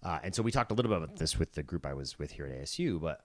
Uh, 0.02 0.20
and 0.22 0.34
so 0.34 0.42
we 0.42 0.52
talked 0.52 0.70
a 0.70 0.74
little 0.74 0.90
bit 0.90 0.98
about 1.02 1.16
this 1.16 1.38
with 1.38 1.52
the 1.52 1.62
group 1.62 1.86
I 1.86 1.94
was 1.94 2.18
with 2.18 2.32
here 2.32 2.46
at 2.46 2.62
ASU, 2.62 3.00
but 3.00 3.22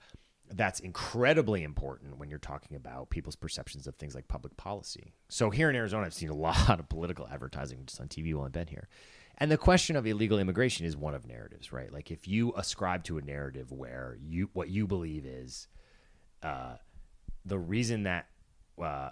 that's 0.51 0.79
incredibly 0.79 1.63
important 1.63 2.17
when 2.17 2.29
you're 2.29 2.39
talking 2.39 2.77
about 2.77 3.09
people's 3.09 3.35
perceptions 3.35 3.87
of 3.87 3.95
things 3.95 4.15
like 4.15 4.27
public 4.27 4.55
policy. 4.57 5.13
So 5.29 5.49
here 5.49 5.69
in 5.69 5.75
Arizona, 5.75 6.05
I've 6.05 6.13
seen 6.13 6.29
a 6.29 6.35
lot 6.35 6.79
of 6.79 6.89
political 6.89 7.27
advertising 7.27 7.83
just 7.85 7.99
on 7.99 8.07
TV 8.07 8.33
while 8.33 8.45
I've 8.45 8.51
been 8.51 8.67
here. 8.67 8.87
And 9.39 9.51
the 9.51 9.57
question 9.57 9.95
of 9.95 10.07
illegal 10.07 10.39
immigration 10.39 10.85
is 10.85 10.97
one 10.97 11.13
of 11.13 11.27
narratives, 11.27 11.71
right? 11.71 11.93
Like 11.93 12.09
if 12.09 12.27
you 12.27 12.53
ascribe 12.55 13.03
to 13.05 13.17
a 13.17 13.21
narrative 13.21 13.71
where 13.71 14.17
you 14.19 14.49
what 14.53 14.69
you 14.69 14.87
believe 14.87 15.25
is 15.25 15.67
uh, 16.41 16.75
the 17.45 17.59
reason 17.59 18.03
that 18.03 18.27
uh, 18.81 19.09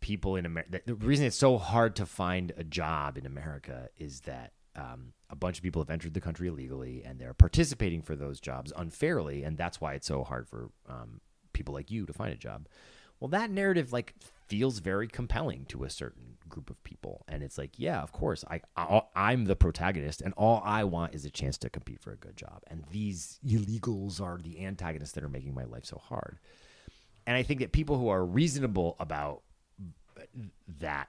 people 0.00 0.36
in 0.36 0.46
America, 0.46 0.80
the 0.86 0.94
reason 0.94 1.26
it's 1.26 1.36
so 1.36 1.58
hard 1.58 1.96
to 1.96 2.06
find 2.06 2.52
a 2.56 2.64
job 2.64 3.18
in 3.18 3.26
America 3.26 3.88
is 3.98 4.20
that 4.22 4.52
um, 4.76 5.12
a 5.30 5.36
bunch 5.36 5.58
of 5.58 5.62
people 5.62 5.82
have 5.82 5.90
entered 5.90 6.14
the 6.14 6.20
country 6.20 6.48
illegally 6.48 7.02
and 7.04 7.18
they're 7.18 7.34
participating 7.34 8.02
for 8.02 8.16
those 8.16 8.40
jobs 8.40 8.72
unfairly, 8.76 9.42
and 9.42 9.56
that's 9.56 9.80
why 9.80 9.94
it's 9.94 10.06
so 10.06 10.24
hard 10.24 10.48
for 10.48 10.70
um, 10.88 11.20
people 11.52 11.74
like 11.74 11.90
you 11.90 12.06
to 12.06 12.12
find 12.12 12.32
a 12.32 12.36
job. 12.36 12.66
Well, 13.20 13.28
that 13.28 13.50
narrative 13.50 13.92
like 13.92 14.14
feels 14.48 14.80
very 14.80 15.06
compelling 15.06 15.64
to 15.66 15.84
a 15.84 15.90
certain 15.90 16.38
group 16.48 16.70
of 16.70 16.82
people, 16.82 17.24
and 17.28 17.42
it's 17.42 17.56
like, 17.56 17.78
yeah, 17.78 18.02
of 18.02 18.12
course, 18.12 18.44
I, 18.50 18.60
I 18.76 19.02
I'm 19.14 19.44
the 19.44 19.54
protagonist, 19.54 20.20
and 20.22 20.34
all 20.36 20.60
I 20.64 20.84
want 20.84 21.14
is 21.14 21.24
a 21.24 21.30
chance 21.30 21.56
to 21.58 21.70
compete 21.70 22.00
for 22.00 22.12
a 22.12 22.16
good 22.16 22.36
job, 22.36 22.62
and 22.66 22.84
these 22.90 23.38
illegals 23.46 24.20
are 24.20 24.38
the 24.42 24.64
antagonists 24.64 25.12
that 25.12 25.22
are 25.22 25.28
making 25.28 25.54
my 25.54 25.64
life 25.64 25.84
so 25.84 25.98
hard. 25.98 26.40
And 27.26 27.36
I 27.36 27.44
think 27.44 27.60
that 27.60 27.70
people 27.70 27.96
who 27.96 28.08
are 28.08 28.24
reasonable 28.24 28.96
about 28.98 29.42
that, 30.80 31.08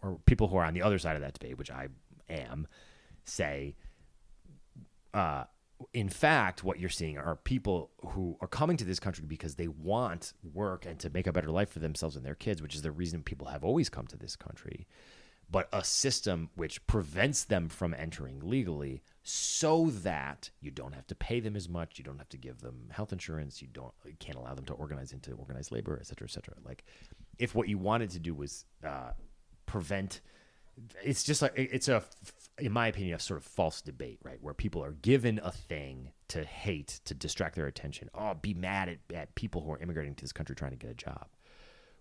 or 0.00 0.18
people 0.24 0.48
who 0.48 0.56
are 0.56 0.64
on 0.64 0.74
the 0.74 0.82
other 0.82 0.98
side 0.98 1.16
of 1.16 1.22
that 1.22 1.34
debate, 1.34 1.58
which 1.58 1.70
I 1.70 1.88
am, 2.30 2.66
say, 3.30 3.76
uh, 5.14 5.44
in 5.94 6.08
fact, 6.08 6.62
what 6.62 6.78
you're 6.78 6.90
seeing 6.90 7.16
are 7.16 7.36
people 7.36 7.90
who 8.08 8.36
are 8.40 8.48
coming 8.48 8.76
to 8.76 8.84
this 8.84 9.00
country 9.00 9.24
because 9.26 9.54
they 9.54 9.68
want 9.68 10.34
work 10.52 10.84
and 10.84 10.98
to 10.98 11.08
make 11.08 11.26
a 11.26 11.32
better 11.32 11.50
life 11.50 11.70
for 11.70 11.78
themselves 11.78 12.16
and 12.16 12.24
their 12.24 12.34
kids, 12.34 12.60
which 12.60 12.74
is 12.74 12.82
the 12.82 12.90
reason 12.92 13.22
people 13.22 13.46
have 13.48 13.64
always 13.64 13.88
come 13.88 14.06
to 14.06 14.16
this 14.16 14.36
country. 14.36 14.86
But 15.50 15.68
a 15.72 15.82
system 15.82 16.50
which 16.54 16.86
prevents 16.86 17.44
them 17.44 17.68
from 17.68 17.94
entering 17.94 18.40
legally 18.40 19.02
so 19.22 19.86
that 19.86 20.50
you 20.60 20.70
don't 20.70 20.94
have 20.94 21.06
to 21.08 21.14
pay 21.14 21.40
them 21.40 21.56
as 21.56 21.68
much, 21.68 21.98
you 21.98 22.04
don't 22.04 22.18
have 22.18 22.28
to 22.28 22.36
give 22.36 22.60
them 22.60 22.88
health 22.90 23.12
insurance, 23.12 23.60
you 23.60 23.68
don't 23.72 23.92
you 24.04 24.14
can't 24.20 24.38
allow 24.38 24.54
them 24.54 24.66
to 24.66 24.74
organize 24.74 25.12
into 25.12 25.32
organized 25.32 25.72
labor, 25.72 25.98
et 26.00 26.06
cetera, 26.06 26.26
et 26.28 26.30
cetera. 26.30 26.54
Like, 26.64 26.84
if 27.38 27.54
what 27.54 27.68
you 27.68 27.78
wanted 27.78 28.10
to 28.10 28.20
do 28.20 28.32
was 28.32 28.64
uh, 28.86 29.12
prevent, 29.66 30.20
it's 31.02 31.24
just 31.24 31.42
like 31.42 31.52
it's 31.56 31.88
a, 31.88 32.04
in 32.60 32.72
my 32.72 32.88
opinion, 32.88 33.14
a 33.14 33.18
sort 33.18 33.38
of 33.38 33.44
false 33.44 33.80
debate, 33.80 34.18
right? 34.22 34.38
Where 34.40 34.54
people 34.54 34.84
are 34.84 34.92
given 34.92 35.40
a 35.42 35.52
thing 35.52 36.12
to 36.28 36.44
hate 36.44 37.00
to 37.04 37.14
distract 37.14 37.56
their 37.56 37.66
attention. 37.66 38.08
Oh, 38.14 38.34
be 38.34 38.54
mad 38.54 38.88
at, 38.88 38.98
at 39.14 39.34
people 39.34 39.62
who 39.62 39.72
are 39.72 39.78
immigrating 39.78 40.14
to 40.14 40.24
this 40.24 40.32
country 40.32 40.54
trying 40.54 40.72
to 40.72 40.76
get 40.76 40.90
a 40.90 40.94
job 40.94 41.26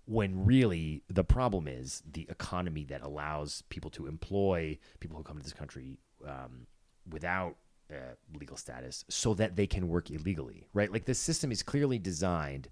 when 0.10 0.44
really 0.44 1.04
the 1.08 1.24
problem 1.24 1.68
is 1.68 2.02
the 2.12 2.26
economy 2.30 2.84
that 2.84 3.04
allows 3.04 3.62
people 3.70 3.92
to 3.92 4.08
employ 4.08 4.76
people 5.00 5.16
who 5.16 5.24
come 5.24 5.38
to 5.38 5.44
this 5.44 5.54
country 5.54 6.00
um, 6.28 6.66
without 7.12 7.58
uh, 7.92 8.16
legal 8.40 8.58
status 8.58 9.06
so 9.08 9.36
that 9.36 9.56
they 9.56 9.68
can 9.68 9.88
work 9.88 10.10
illegally, 10.10 10.68
right? 10.74 10.92
Like 10.92 11.06
the 11.06 11.14
system 11.14 11.52
is 11.52 11.62
clearly 11.62 12.00
designed 12.00 12.70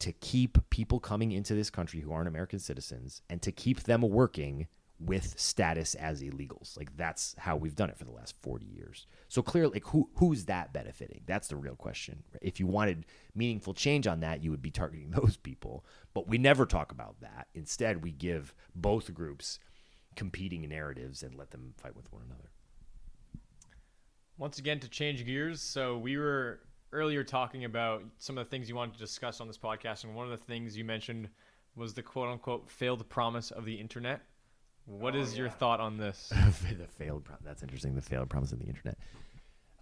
to 0.00 0.10
keep 0.14 0.58
people 0.70 0.98
coming 0.98 1.30
into 1.30 1.54
this 1.54 1.70
country 1.70 2.00
who 2.00 2.12
aren't 2.12 2.26
American 2.26 2.58
citizens 2.58 3.22
and 3.30 3.40
to 3.42 3.52
keep 3.52 3.84
them 3.84 4.00
working 4.00 4.66
with 4.98 5.38
status 5.38 5.94
as 5.94 6.22
illegals. 6.22 6.76
Like 6.76 6.96
that's 6.96 7.34
how 7.38 7.56
we've 7.56 7.74
done 7.74 7.90
it 7.90 7.98
for 7.98 8.04
the 8.04 8.12
last 8.12 8.34
40 8.42 8.66
years. 8.66 9.06
So 9.28 9.42
clearly, 9.42 9.74
like 9.74 9.86
who 9.88 10.08
who's 10.16 10.44
that 10.46 10.72
benefiting? 10.72 11.22
That's 11.26 11.48
the 11.48 11.56
real 11.56 11.76
question. 11.76 12.22
If 12.40 12.60
you 12.60 12.66
wanted 12.66 13.06
meaningful 13.34 13.74
change 13.74 14.06
on 14.06 14.20
that, 14.20 14.42
you 14.42 14.50
would 14.50 14.62
be 14.62 14.70
targeting 14.70 15.10
those 15.22 15.36
people. 15.36 15.84
But 16.14 16.28
we 16.28 16.38
never 16.38 16.66
talk 16.66 16.92
about 16.92 17.20
that. 17.20 17.48
Instead, 17.54 18.02
we 18.02 18.12
give 18.12 18.54
both 18.74 19.12
groups 19.12 19.58
competing 20.16 20.68
narratives 20.68 21.22
and 21.22 21.34
let 21.34 21.50
them 21.50 21.74
fight 21.76 21.96
with 21.96 22.12
one 22.12 22.22
another. 22.26 22.50
Once 24.36 24.58
again, 24.58 24.80
to 24.80 24.88
change 24.88 25.24
gears, 25.24 25.60
so 25.60 25.96
we 25.96 26.16
were 26.16 26.60
earlier 26.92 27.22
talking 27.22 27.64
about 27.64 28.02
some 28.18 28.36
of 28.38 28.44
the 28.44 28.50
things 28.50 28.68
you 28.68 28.74
wanted 28.74 28.94
to 28.94 28.98
discuss 28.98 29.40
on 29.40 29.46
this 29.46 29.58
podcast, 29.58 30.04
and 30.04 30.14
one 30.14 30.24
of 30.24 30.30
the 30.30 30.44
things 30.44 30.76
you 30.76 30.84
mentioned 30.84 31.28
was 31.76 31.94
the 31.94 32.02
quote 32.02 32.28
unquote 32.28 32.70
failed 32.70 33.08
promise 33.08 33.50
of 33.50 33.64
the 33.64 33.74
internet. 33.74 34.22
What 34.86 35.14
Oh, 35.14 35.18
is 35.20 35.36
your 35.36 35.48
thought 35.48 35.80
on 35.80 35.96
this? 35.96 36.28
the 36.78 36.86
failed 36.86 37.24
pro- 37.24 37.36
that's 37.44 37.62
interesting 37.62 37.94
the 37.94 38.02
failed 38.02 38.28
promise 38.28 38.52
of 38.52 38.58
the 38.58 38.66
internet. 38.66 38.98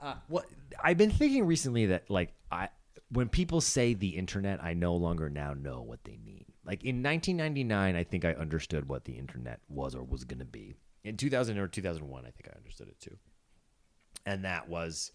Uh, 0.00 0.14
what 0.26 0.46
i've 0.82 0.98
been 0.98 1.10
thinking 1.12 1.46
recently 1.46 1.86
that 1.86 2.10
like 2.10 2.32
i 2.50 2.68
when 3.10 3.28
people 3.28 3.60
say 3.60 3.94
the 3.94 4.08
internet 4.08 4.62
i 4.62 4.74
no 4.74 4.96
longer 4.96 5.30
now 5.30 5.54
know 5.54 5.80
what 5.82 6.02
they 6.04 6.18
mean. 6.24 6.44
Like 6.64 6.82
in 6.82 7.02
1999 7.02 7.96
i 7.96 8.04
think 8.04 8.24
i 8.24 8.32
understood 8.32 8.88
what 8.88 9.04
the 9.04 9.12
internet 9.12 9.60
was 9.68 9.94
or 9.94 10.02
was 10.02 10.24
going 10.24 10.40
to 10.40 10.44
be. 10.44 10.74
In 11.04 11.16
2000 11.16 11.58
or 11.58 11.68
2001 11.68 12.24
i 12.26 12.30
think 12.30 12.48
i 12.52 12.56
understood 12.56 12.88
it 12.88 12.98
too. 13.00 13.16
And 14.26 14.44
that 14.44 14.68
was 14.68 15.12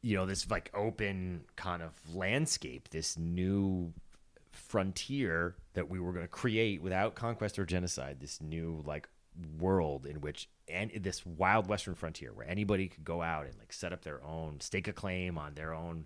you 0.00 0.16
know 0.16 0.26
this 0.26 0.50
like 0.50 0.70
open 0.74 1.42
kind 1.54 1.80
of 1.82 1.92
landscape 2.14 2.88
this 2.90 3.16
new 3.16 3.92
frontier 4.52 5.56
that 5.74 5.88
we 5.88 5.98
were 6.00 6.12
going 6.12 6.24
to 6.24 6.28
create 6.28 6.82
without 6.82 7.14
conquest 7.14 7.58
or 7.58 7.64
genocide 7.64 8.18
this 8.20 8.40
new 8.40 8.82
like 8.86 9.08
world 9.58 10.06
in 10.06 10.20
which 10.20 10.48
and 10.68 10.90
this 11.00 11.24
wild 11.24 11.66
western 11.66 11.94
frontier 11.94 12.32
where 12.34 12.48
anybody 12.48 12.86
could 12.86 13.04
go 13.04 13.22
out 13.22 13.46
and 13.46 13.56
like 13.58 13.72
set 13.72 13.92
up 13.92 14.02
their 14.02 14.22
own 14.22 14.60
stake 14.60 14.88
a 14.88 14.92
claim 14.92 15.38
on 15.38 15.54
their 15.54 15.72
own 15.72 16.04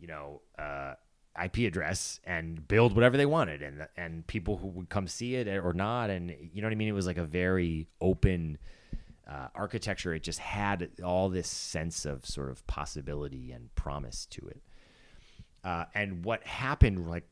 you 0.00 0.08
know 0.08 0.40
uh 0.58 0.94
IP 1.42 1.58
address 1.58 2.20
and 2.24 2.66
build 2.66 2.94
whatever 2.94 3.16
they 3.16 3.26
wanted 3.26 3.62
and 3.62 3.86
and 3.96 4.26
people 4.26 4.56
who 4.56 4.68
would 4.68 4.88
come 4.88 5.06
see 5.06 5.36
it 5.36 5.48
or 5.48 5.72
not. 5.72 6.10
And 6.10 6.34
you 6.52 6.60
know 6.60 6.66
what 6.66 6.72
I 6.72 6.76
mean? 6.76 6.88
It 6.88 6.92
was 6.92 7.06
like 7.06 7.18
a 7.18 7.24
very 7.24 7.88
open 8.00 8.58
uh, 9.28 9.48
architecture. 9.54 10.12
It 10.12 10.22
just 10.22 10.40
had 10.40 10.90
all 11.04 11.28
this 11.28 11.48
sense 11.48 12.04
of 12.04 12.26
sort 12.26 12.50
of 12.50 12.66
possibility 12.66 13.52
and 13.52 13.72
promise 13.74 14.26
to 14.26 14.48
it. 14.48 14.62
Uh, 15.62 15.84
and 15.94 16.24
what 16.24 16.42
happened 16.44 17.08
like 17.08 17.28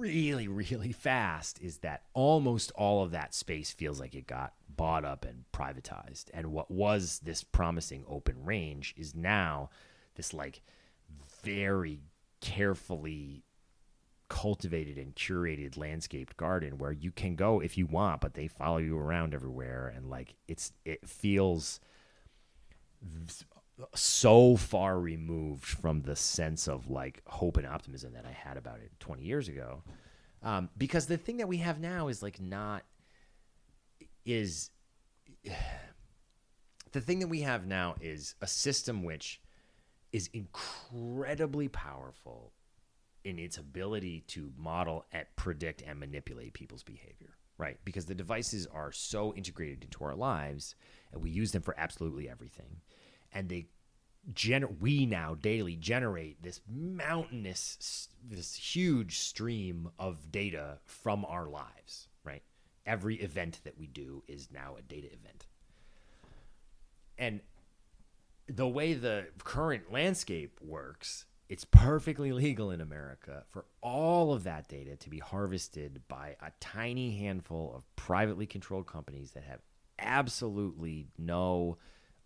really 0.00 0.48
really 0.48 0.92
fast 0.92 1.60
is 1.60 1.78
that 1.78 2.02
almost 2.14 2.72
all 2.74 3.04
of 3.04 3.10
that 3.10 3.34
space 3.34 3.70
feels 3.70 4.00
like 4.00 4.14
it 4.14 4.26
got 4.26 4.54
bought 4.80 5.04
up 5.04 5.26
and 5.26 5.44
privatized. 5.52 6.30
And 6.32 6.52
what 6.52 6.70
was 6.70 7.20
this 7.22 7.44
promising 7.44 8.04
open 8.08 8.44
range 8.44 8.94
is 8.96 9.14
now 9.14 9.68
this 10.14 10.32
like 10.32 10.62
very 11.44 12.00
carefully 12.40 13.44
cultivated 14.30 14.96
and 14.96 15.14
curated 15.14 15.76
landscaped 15.76 16.36
garden 16.36 16.78
where 16.78 16.92
you 16.92 17.10
can 17.10 17.34
go 17.34 17.60
if 17.60 17.76
you 17.76 17.84
want 17.84 18.20
but 18.20 18.34
they 18.34 18.48
follow 18.48 18.78
you 18.78 18.96
around 18.96 19.34
everywhere. 19.34 19.92
And 19.94 20.08
like 20.08 20.34
it's 20.48 20.72
it 20.86 21.06
feels 21.06 21.78
so 23.94 24.56
far 24.56 24.98
removed 24.98 25.64
from 25.64 26.02
the 26.02 26.16
sense 26.16 26.68
of 26.68 26.90
like 26.90 27.22
hope 27.26 27.56
and 27.56 27.66
optimism 27.66 28.12
that 28.14 28.24
I 28.26 28.32
had 28.32 28.56
about 28.56 28.78
it 28.80 28.92
20 29.00 29.22
years 29.22 29.48
ago. 29.48 29.82
Um, 30.42 30.70
because 30.76 31.06
the 31.06 31.16
thing 31.16 31.38
that 31.38 31.48
we 31.48 31.58
have 31.58 31.80
now 31.80 32.08
is 32.08 32.22
like 32.22 32.40
not 32.40 32.82
is 34.24 34.70
the 36.92 37.00
thing 37.00 37.20
that 37.20 37.28
we 37.28 37.42
have 37.42 37.66
now 37.66 37.94
is 38.00 38.34
a 38.40 38.46
system 38.46 39.02
which 39.02 39.40
is 40.12 40.28
incredibly 40.32 41.68
powerful 41.68 42.52
in 43.24 43.38
its 43.38 43.58
ability 43.58 44.24
to 44.26 44.52
model 44.56 45.04
and 45.12 45.26
predict 45.36 45.82
and 45.82 46.00
manipulate 46.00 46.52
people's 46.54 46.82
behavior 46.82 47.36
right 47.58 47.78
because 47.84 48.06
the 48.06 48.14
devices 48.14 48.66
are 48.72 48.90
so 48.90 49.34
integrated 49.34 49.84
into 49.84 50.02
our 50.02 50.14
lives 50.14 50.74
and 51.12 51.22
we 51.22 51.30
use 51.30 51.52
them 51.52 51.62
for 51.62 51.78
absolutely 51.78 52.28
everything 52.28 52.80
and 53.32 53.48
they 53.48 53.66
gener- 54.32 54.78
we 54.80 55.06
now 55.06 55.34
daily 55.34 55.76
generate 55.76 56.42
this 56.42 56.60
mountainous 56.68 58.08
this 58.22 58.54
huge 58.54 59.18
stream 59.18 59.90
of 59.98 60.30
data 60.30 60.78
from 60.84 61.24
our 61.24 61.48
lives 61.48 62.08
right? 62.24 62.42
Every 62.86 63.16
event 63.16 63.60
that 63.64 63.78
we 63.78 63.86
do 63.86 64.22
is 64.28 64.48
now 64.52 64.76
a 64.78 64.82
data 64.82 65.08
event. 65.08 65.46
And 67.18 67.40
the 68.46 68.68
way 68.68 68.94
the 68.94 69.26
current 69.44 69.92
landscape 69.92 70.58
works, 70.62 71.26
it's 71.48 71.64
perfectly 71.64 72.32
legal 72.32 72.70
in 72.70 72.80
America 72.80 73.44
for 73.48 73.66
all 73.82 74.32
of 74.32 74.44
that 74.44 74.68
data 74.68 74.96
to 74.96 75.10
be 75.10 75.18
harvested 75.18 76.02
by 76.08 76.36
a 76.40 76.50
tiny 76.60 77.18
handful 77.18 77.72
of 77.76 77.84
privately 77.96 78.46
controlled 78.46 78.86
companies 78.86 79.32
that 79.32 79.44
have 79.44 79.60
absolutely 79.98 81.08
no 81.18 81.76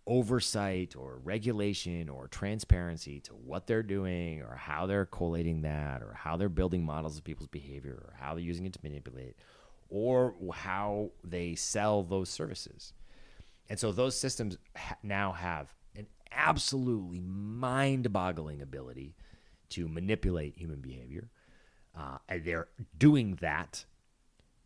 oversight 0.07 0.95
or 0.97 1.19
regulation 1.25 2.09
or 2.09 2.29
transparency 2.29 3.21
to 3.21 3.33
what 3.33 3.67
they're 3.67 3.83
doing 3.83 4.43
or 4.43 4.55
how 4.55 4.87
they're 4.87 5.07
collating 5.07 5.63
that 5.63 6.03
or 6.03 6.13
how 6.13 6.37
they're 6.37 6.49
building 6.49 6.85
models 6.85 7.17
of 7.17 7.25
people's 7.25 7.49
behavior 7.49 8.03
or 8.05 8.15
how 8.19 8.35
they're 8.35 8.43
using 8.43 8.67
it 8.67 8.73
to 8.73 8.79
manipulate 8.83 9.37
or 9.89 10.35
how 10.53 11.11
they 11.23 11.55
sell 11.55 12.03
those 12.03 12.29
services. 12.29 12.93
And 13.71 13.79
so 13.79 13.93
those 13.93 14.17
systems 14.17 14.59
ha- 14.77 14.97
now 15.03 15.33
have 15.33 15.75
an 15.97 16.07
absolutely 16.31 17.21
mind 17.21 18.13
boggling 18.13 18.61
ability 18.61 19.15
to 19.71 19.89
manipulate 19.89 20.59
human 20.59 20.81
behavior. 20.81 21.31
Uh, 21.97 22.19
and 22.29 22.45
they're 22.45 22.69
doing 22.99 23.39
that. 23.41 23.85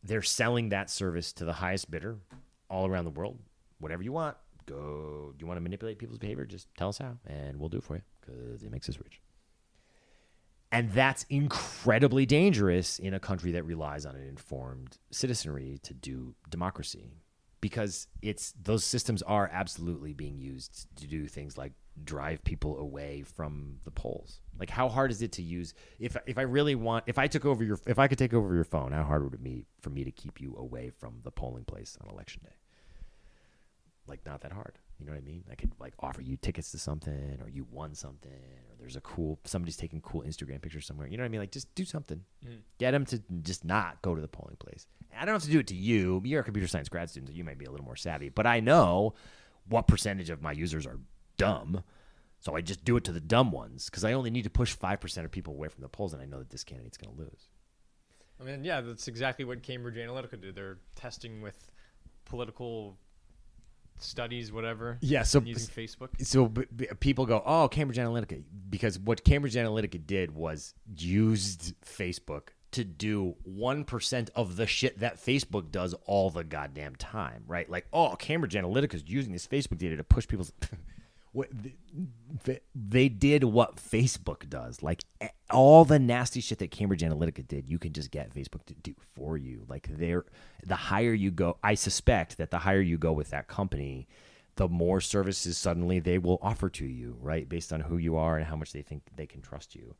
They're 0.02 0.22
selling 0.22 0.70
that 0.70 0.90
service 0.90 1.32
to 1.34 1.44
the 1.44 1.52
highest 1.52 1.90
bidder 1.90 2.16
all 2.68 2.86
around 2.86 3.04
the 3.04 3.10
world. 3.10 3.38
Whatever 3.78 4.02
you 4.02 4.12
want, 4.12 4.36
go. 4.68 5.32
Do 5.36 5.42
you 5.42 5.46
want 5.46 5.58
to 5.58 5.62
manipulate 5.62 5.98
people's 5.98 6.18
behavior? 6.18 6.44
Just 6.44 6.68
tell 6.76 6.88
us 6.88 6.98
how, 6.98 7.16
and 7.26 7.58
we'll 7.58 7.68
do 7.68 7.78
it 7.78 7.84
for 7.84 7.96
you 7.96 8.02
because 8.20 8.62
it 8.62 8.70
makes 8.70 8.88
us 8.88 8.98
rich. 8.98 9.20
And 10.70 10.92
that's 10.92 11.24
incredibly 11.30 12.26
dangerous 12.26 12.98
in 12.98 13.14
a 13.14 13.20
country 13.20 13.52
that 13.52 13.64
relies 13.64 14.04
on 14.04 14.14
an 14.14 14.26
informed 14.26 14.98
citizenry 15.10 15.80
to 15.82 15.94
do 15.94 16.34
democracy 16.50 17.14
because 17.60 18.06
it's 18.22 18.52
those 18.62 18.84
systems 18.84 19.22
are 19.22 19.48
absolutely 19.52 20.12
being 20.12 20.38
used 20.38 20.86
to 20.96 21.06
do 21.06 21.26
things 21.26 21.56
like 21.56 21.72
drive 22.04 22.44
people 22.44 22.78
away 22.78 23.22
from 23.22 23.78
the 23.84 23.90
polls. 23.90 24.40
Like 24.58 24.70
how 24.70 24.88
hard 24.88 25.10
is 25.10 25.22
it 25.22 25.32
to 25.32 25.42
use 25.42 25.74
if 25.98 26.16
if 26.26 26.38
I 26.38 26.42
really 26.42 26.74
want 26.74 27.04
if 27.06 27.18
I 27.18 27.26
took 27.26 27.44
over 27.44 27.64
your 27.64 27.78
if 27.86 27.98
I 27.98 28.06
could 28.06 28.18
take 28.18 28.34
over 28.34 28.54
your 28.54 28.64
phone, 28.64 28.92
how 28.92 29.04
hard 29.04 29.24
would 29.24 29.34
it 29.34 29.42
be 29.42 29.64
for 29.80 29.90
me 29.90 30.04
to 30.04 30.10
keep 30.10 30.40
you 30.40 30.54
away 30.56 30.90
from 30.90 31.20
the 31.24 31.30
polling 31.30 31.64
place 31.64 31.96
on 32.02 32.10
election 32.10 32.42
day? 32.44 32.54
Like 34.08 34.24
not 34.26 34.40
that 34.42 34.52
hard. 34.52 34.78
You 34.98 35.06
know 35.06 35.12
what 35.12 35.18
I 35.18 35.24
mean? 35.24 35.44
I 35.50 35.54
could 35.54 35.72
like 35.78 35.94
offer 36.00 36.20
you 36.20 36.36
tickets 36.36 36.72
to 36.72 36.78
something 36.78 37.38
or 37.42 37.48
you 37.48 37.66
won 37.70 37.94
something 37.94 38.32
or 38.32 38.76
there's 38.78 38.96
a 38.96 39.00
cool 39.00 39.38
somebody's 39.44 39.76
taking 39.76 40.00
cool 40.00 40.22
Instagram 40.22 40.60
pictures 40.60 40.86
somewhere. 40.86 41.06
You 41.06 41.16
know 41.16 41.22
what 41.22 41.26
I 41.26 41.30
mean? 41.30 41.40
Like 41.40 41.52
just 41.52 41.72
do 41.74 41.84
something. 41.84 42.22
Mm. 42.44 42.58
Get 42.78 42.92
them 42.92 43.04
to 43.06 43.22
just 43.42 43.64
not 43.64 44.02
go 44.02 44.14
to 44.14 44.20
the 44.20 44.28
polling 44.28 44.56
place. 44.56 44.86
I 45.16 45.24
don't 45.24 45.34
have 45.34 45.42
to 45.42 45.50
do 45.50 45.60
it 45.60 45.66
to 45.68 45.74
you. 45.74 46.20
You're 46.24 46.40
a 46.40 46.44
computer 46.44 46.68
science 46.68 46.88
grad 46.88 47.10
student, 47.10 47.30
so 47.30 47.36
you 47.36 47.44
might 47.44 47.58
be 47.58 47.64
a 47.64 47.70
little 47.70 47.86
more 47.86 47.96
savvy. 47.96 48.28
But 48.28 48.46
I 48.46 48.60
know 48.60 49.14
what 49.68 49.86
percentage 49.86 50.30
of 50.30 50.42
my 50.42 50.52
users 50.52 50.86
are 50.86 50.98
dumb. 51.36 51.82
So 52.40 52.54
I 52.54 52.60
just 52.60 52.84
do 52.84 52.96
it 52.96 53.04
to 53.04 53.12
the 53.12 53.20
dumb 53.20 53.50
ones 53.50 53.86
because 53.86 54.04
I 54.04 54.12
only 54.12 54.30
need 54.30 54.44
to 54.44 54.50
push 54.50 54.76
5% 54.76 55.24
of 55.24 55.30
people 55.30 55.54
away 55.54 55.68
from 55.68 55.82
the 55.82 55.88
polls, 55.88 56.12
and 56.12 56.22
I 56.22 56.26
know 56.26 56.38
that 56.38 56.50
this 56.50 56.62
candidate's 56.62 56.96
going 56.96 57.14
to 57.16 57.20
lose. 57.20 57.48
I 58.40 58.44
mean, 58.44 58.62
yeah, 58.62 58.80
that's 58.80 59.08
exactly 59.08 59.44
what 59.44 59.62
Cambridge 59.62 59.96
Analytica 59.96 60.40
did. 60.40 60.54
They're 60.54 60.78
testing 60.94 61.42
with 61.42 61.70
political 62.24 62.96
studies, 64.02 64.52
whatever. 64.52 64.98
Yeah, 65.00 65.22
so- 65.22 65.40
using 65.40 65.68
Facebook. 65.74 66.08
so 66.24 66.46
b- 66.46 66.64
b- 66.74 66.88
people 67.00 67.26
go, 67.26 67.42
"Oh, 67.44 67.68
Cambridge 67.68 67.98
Analytica," 67.98 68.42
because 68.70 68.98
what 68.98 69.24
Cambridge 69.24 69.54
Analytica 69.54 70.04
did 70.06 70.34
was 70.34 70.74
used 70.96 71.74
Facebook 71.82 72.48
to 72.70 72.84
do 72.84 73.34
one 73.44 73.84
percent 73.84 74.30
of 74.34 74.56
the 74.56 74.66
shit 74.66 74.98
that 75.00 75.16
Facebook 75.16 75.70
does 75.70 75.94
all 76.04 76.30
the 76.30 76.44
goddamn 76.44 76.94
time, 76.96 77.42
right? 77.46 77.68
Like, 77.68 77.86
oh, 77.92 78.14
Cambridge 78.16 78.54
Analytica 78.54 78.94
is 78.94 79.04
using 79.06 79.32
this 79.32 79.46
Facebook 79.46 79.78
data 79.78 79.96
to 79.96 80.04
push 80.04 80.26
people's. 80.28 80.52
they 82.74 83.08
did 83.08 83.44
what 83.44 83.76
Facebook 83.76 84.48
does, 84.48 84.82
like 84.82 85.02
all 85.50 85.84
the 85.84 85.98
nasty 85.98 86.40
shit 86.40 86.58
that 86.58 86.70
Cambridge 86.70 87.02
Analytica 87.02 87.46
did, 87.46 87.68
you 87.68 87.78
can 87.78 87.92
just 87.92 88.10
get 88.10 88.34
Facebook 88.34 88.64
to 88.66 88.74
do 88.74 88.94
for 89.14 89.36
you. 89.36 89.64
Like, 89.68 89.88
they're 89.90 90.24
the 90.66 90.76
higher 90.76 91.12
you 91.12 91.30
go, 91.30 91.58
I 91.62 91.74
suspect 91.74 92.36
that 92.38 92.50
the 92.50 92.58
higher 92.58 92.80
you 92.80 92.98
go 92.98 93.12
with 93.12 93.30
that 93.30 93.48
company, 93.48 94.06
the 94.56 94.68
more 94.68 95.00
services 95.00 95.56
suddenly 95.56 96.00
they 96.00 96.18
will 96.18 96.38
offer 96.42 96.68
to 96.70 96.84
you, 96.84 97.16
right? 97.20 97.48
Based 97.48 97.72
on 97.72 97.80
who 97.80 97.96
you 97.96 98.16
are 98.16 98.36
and 98.36 98.46
how 98.46 98.56
much 98.56 98.72
they 98.72 98.82
think 98.82 99.02
they 99.16 99.26
can 99.26 99.40
trust 99.40 99.74
you. 99.74 99.94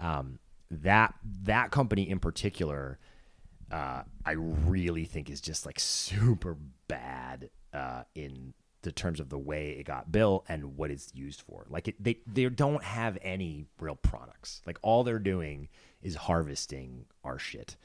Um, 0.00 0.38
that 0.70 1.14
that 1.42 1.70
company 1.70 2.08
in 2.08 2.18
particular, 2.18 2.98
uh, 3.70 4.02
I 4.24 4.32
really 4.32 5.04
think 5.04 5.30
is 5.30 5.40
just 5.40 5.66
like 5.66 5.80
super 5.80 6.56
bad 6.86 7.50
uh, 7.72 8.04
in 8.14 8.54
the 8.88 8.92
terms 8.92 9.20
of 9.20 9.28
the 9.28 9.38
way 9.38 9.76
it 9.78 9.84
got 9.84 10.10
built 10.10 10.46
and 10.48 10.76
what 10.76 10.90
it's 10.90 11.14
used 11.14 11.42
for. 11.42 11.66
Like 11.68 11.88
it, 11.88 12.02
they 12.02 12.20
they 12.26 12.48
don't 12.48 12.82
have 12.82 13.18
any 13.20 13.66
real 13.78 13.96
products. 13.96 14.62
Like 14.66 14.78
all 14.82 15.04
they're 15.04 15.18
doing 15.18 15.68
is 16.02 16.14
harvesting 16.14 17.04
our 17.22 17.38
shit. 17.38 17.76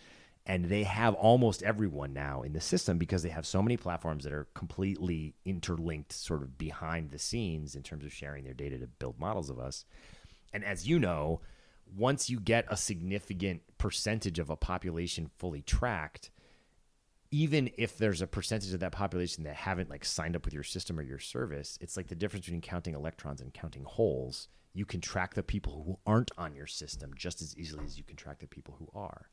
And 0.46 0.66
they 0.66 0.84
have 0.84 1.14
almost 1.14 1.64
everyone 1.64 2.14
now 2.14 2.42
in 2.42 2.54
the 2.54 2.62
system 2.62 2.98
because 2.98 3.24
they 3.24 3.30
have 3.30 3.46
so 3.46 3.62
many 3.62 3.78
platforms 3.78 4.24
that 4.24 4.34
are 4.34 4.48
completely 4.54 5.36
interlinked, 5.46 6.12
sort 6.12 6.42
of 6.42 6.58
behind 6.58 7.12
the 7.12 7.20
scenes 7.20 7.76
in 7.76 7.84
terms 7.84 8.04
of 8.04 8.12
sharing 8.12 8.44
their 8.44 8.54
data 8.54 8.78
to 8.78 8.88
build 8.88 9.20
models 9.20 9.50
of 9.50 9.60
us. 9.60 9.86
And 10.54 10.64
as 10.66 10.88
you 10.88 11.00
know, 11.00 11.42
once 11.96 12.30
you 12.30 12.40
get 12.40 12.66
a 12.70 12.78
significant 12.78 13.62
percentage 13.78 14.40
of 14.40 14.50
a 14.50 14.56
population 14.58 15.30
fully 15.38 15.62
tracked, 15.62 16.30
even 17.34 17.68
if 17.80 17.98
there's 17.98 18.22
a 18.22 18.28
percentage 18.28 18.76
of 18.76 18.80
that 18.82 18.92
population 18.92 19.44
that 19.44 19.56
haven't 19.56 19.90
like 19.90 20.06
signed 20.06 20.36
up 20.36 20.46
with 20.46 20.54
your 20.54 20.62
system 20.62 21.00
or 21.00 21.02
your 21.02 21.18
service, 21.18 21.80
it's 21.82 21.98
like 21.98 22.06
the 22.06 22.14
difference 22.14 22.46
between 22.46 22.62
counting 22.62 22.94
electrons 22.94 23.42
and 23.42 23.52
counting 23.56 23.84
holes. 23.86 24.50
You 24.76 24.86
can 24.86 25.02
track 25.02 25.34
the 25.34 25.42
people 25.42 25.82
who 25.84 25.98
aren't 26.06 26.30
on 26.38 26.54
your 26.54 26.68
system 26.68 27.10
just 27.18 27.42
as 27.42 27.58
easily 27.58 27.86
as 27.86 27.98
you 27.98 28.04
can 28.04 28.18
track 28.18 28.38
the 28.38 28.46
people 28.46 28.76
who 28.78 28.88
are. 28.94 29.32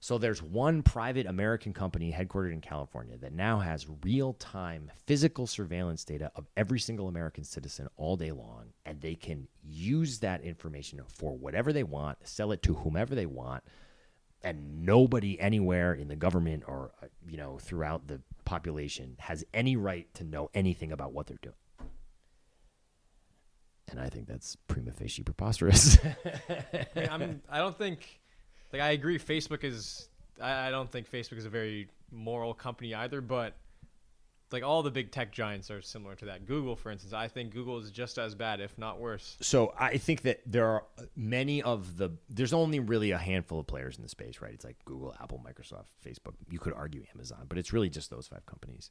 So 0.00 0.16
there's 0.16 0.42
one 0.42 0.82
private 0.82 1.26
American 1.26 1.74
company 1.74 2.10
headquartered 2.10 2.54
in 2.54 2.62
California 2.62 3.18
that 3.18 3.34
now 3.34 3.58
has 3.58 3.86
real-time 4.02 4.90
physical 5.04 5.46
surveillance 5.46 6.06
data 6.06 6.32
of 6.34 6.46
every 6.56 6.80
single 6.80 7.08
American 7.08 7.44
citizen 7.44 7.88
all 7.98 8.16
day 8.16 8.32
long 8.32 8.72
and 8.86 9.02
they 9.02 9.14
can 9.14 9.48
use 9.62 10.20
that 10.20 10.40
information 10.44 11.02
for 11.08 11.36
whatever 11.36 11.74
they 11.74 11.82
want, 11.82 12.26
sell 12.26 12.52
it 12.52 12.62
to 12.62 12.72
whomever 12.72 13.14
they 13.14 13.26
want, 13.26 13.62
and 14.42 14.84
nobody 14.84 15.38
anywhere 15.40 15.94
in 15.94 16.08
the 16.08 16.16
government 16.16 16.64
or 16.66 16.92
uh, 17.02 17.06
you 17.28 17.36
know 17.36 17.58
throughout 17.58 18.06
the 18.06 18.20
population 18.44 19.16
has 19.18 19.44
any 19.52 19.76
right 19.76 20.12
to 20.14 20.24
know 20.24 20.50
anything 20.54 20.92
about 20.92 21.12
what 21.12 21.26
they're 21.26 21.38
doing. 21.42 21.54
And 23.90 24.00
I 24.00 24.08
think 24.08 24.26
that's 24.26 24.56
prima 24.66 24.92
facie 24.92 25.22
preposterous. 25.22 25.98
I 26.04 26.86
mean, 26.94 27.08
I'm, 27.10 27.42
I 27.48 27.58
don't 27.58 27.76
think, 27.76 28.20
like, 28.72 28.82
I 28.82 28.90
agree. 28.90 29.18
Facebook 29.18 29.64
is. 29.64 30.08
I, 30.40 30.68
I 30.68 30.70
don't 30.70 30.90
think 30.90 31.10
Facebook 31.10 31.38
is 31.38 31.46
a 31.46 31.50
very 31.50 31.88
moral 32.10 32.54
company 32.54 32.94
either, 32.94 33.20
but 33.20 33.56
like 34.52 34.62
all 34.62 34.82
the 34.82 34.90
big 34.90 35.10
tech 35.10 35.32
giants 35.32 35.70
are 35.70 35.82
similar 35.82 36.14
to 36.16 36.26
that. 36.26 36.46
Google, 36.46 36.76
for 36.76 36.90
instance, 36.90 37.12
I 37.12 37.28
think 37.28 37.52
Google 37.52 37.78
is 37.78 37.90
just 37.90 38.18
as 38.18 38.34
bad, 38.34 38.60
if 38.60 38.76
not 38.78 38.98
worse. 39.00 39.36
so 39.40 39.74
I 39.78 39.98
think 39.98 40.22
that 40.22 40.40
there 40.46 40.66
are 40.66 40.84
many 41.16 41.62
of 41.62 41.96
the 41.96 42.10
there's 42.28 42.52
only 42.52 42.80
really 42.80 43.10
a 43.10 43.18
handful 43.18 43.60
of 43.60 43.66
players 43.66 43.96
in 43.96 44.02
the 44.02 44.08
space, 44.08 44.40
right? 44.40 44.52
It's 44.52 44.64
like 44.64 44.76
Google, 44.84 45.14
Apple, 45.20 45.42
Microsoft, 45.46 45.86
Facebook. 46.04 46.34
You 46.50 46.58
could 46.58 46.72
argue 46.72 47.04
Amazon, 47.14 47.46
but 47.48 47.58
it's 47.58 47.72
really 47.72 47.90
just 47.90 48.10
those 48.10 48.26
five 48.26 48.46
companies. 48.46 48.90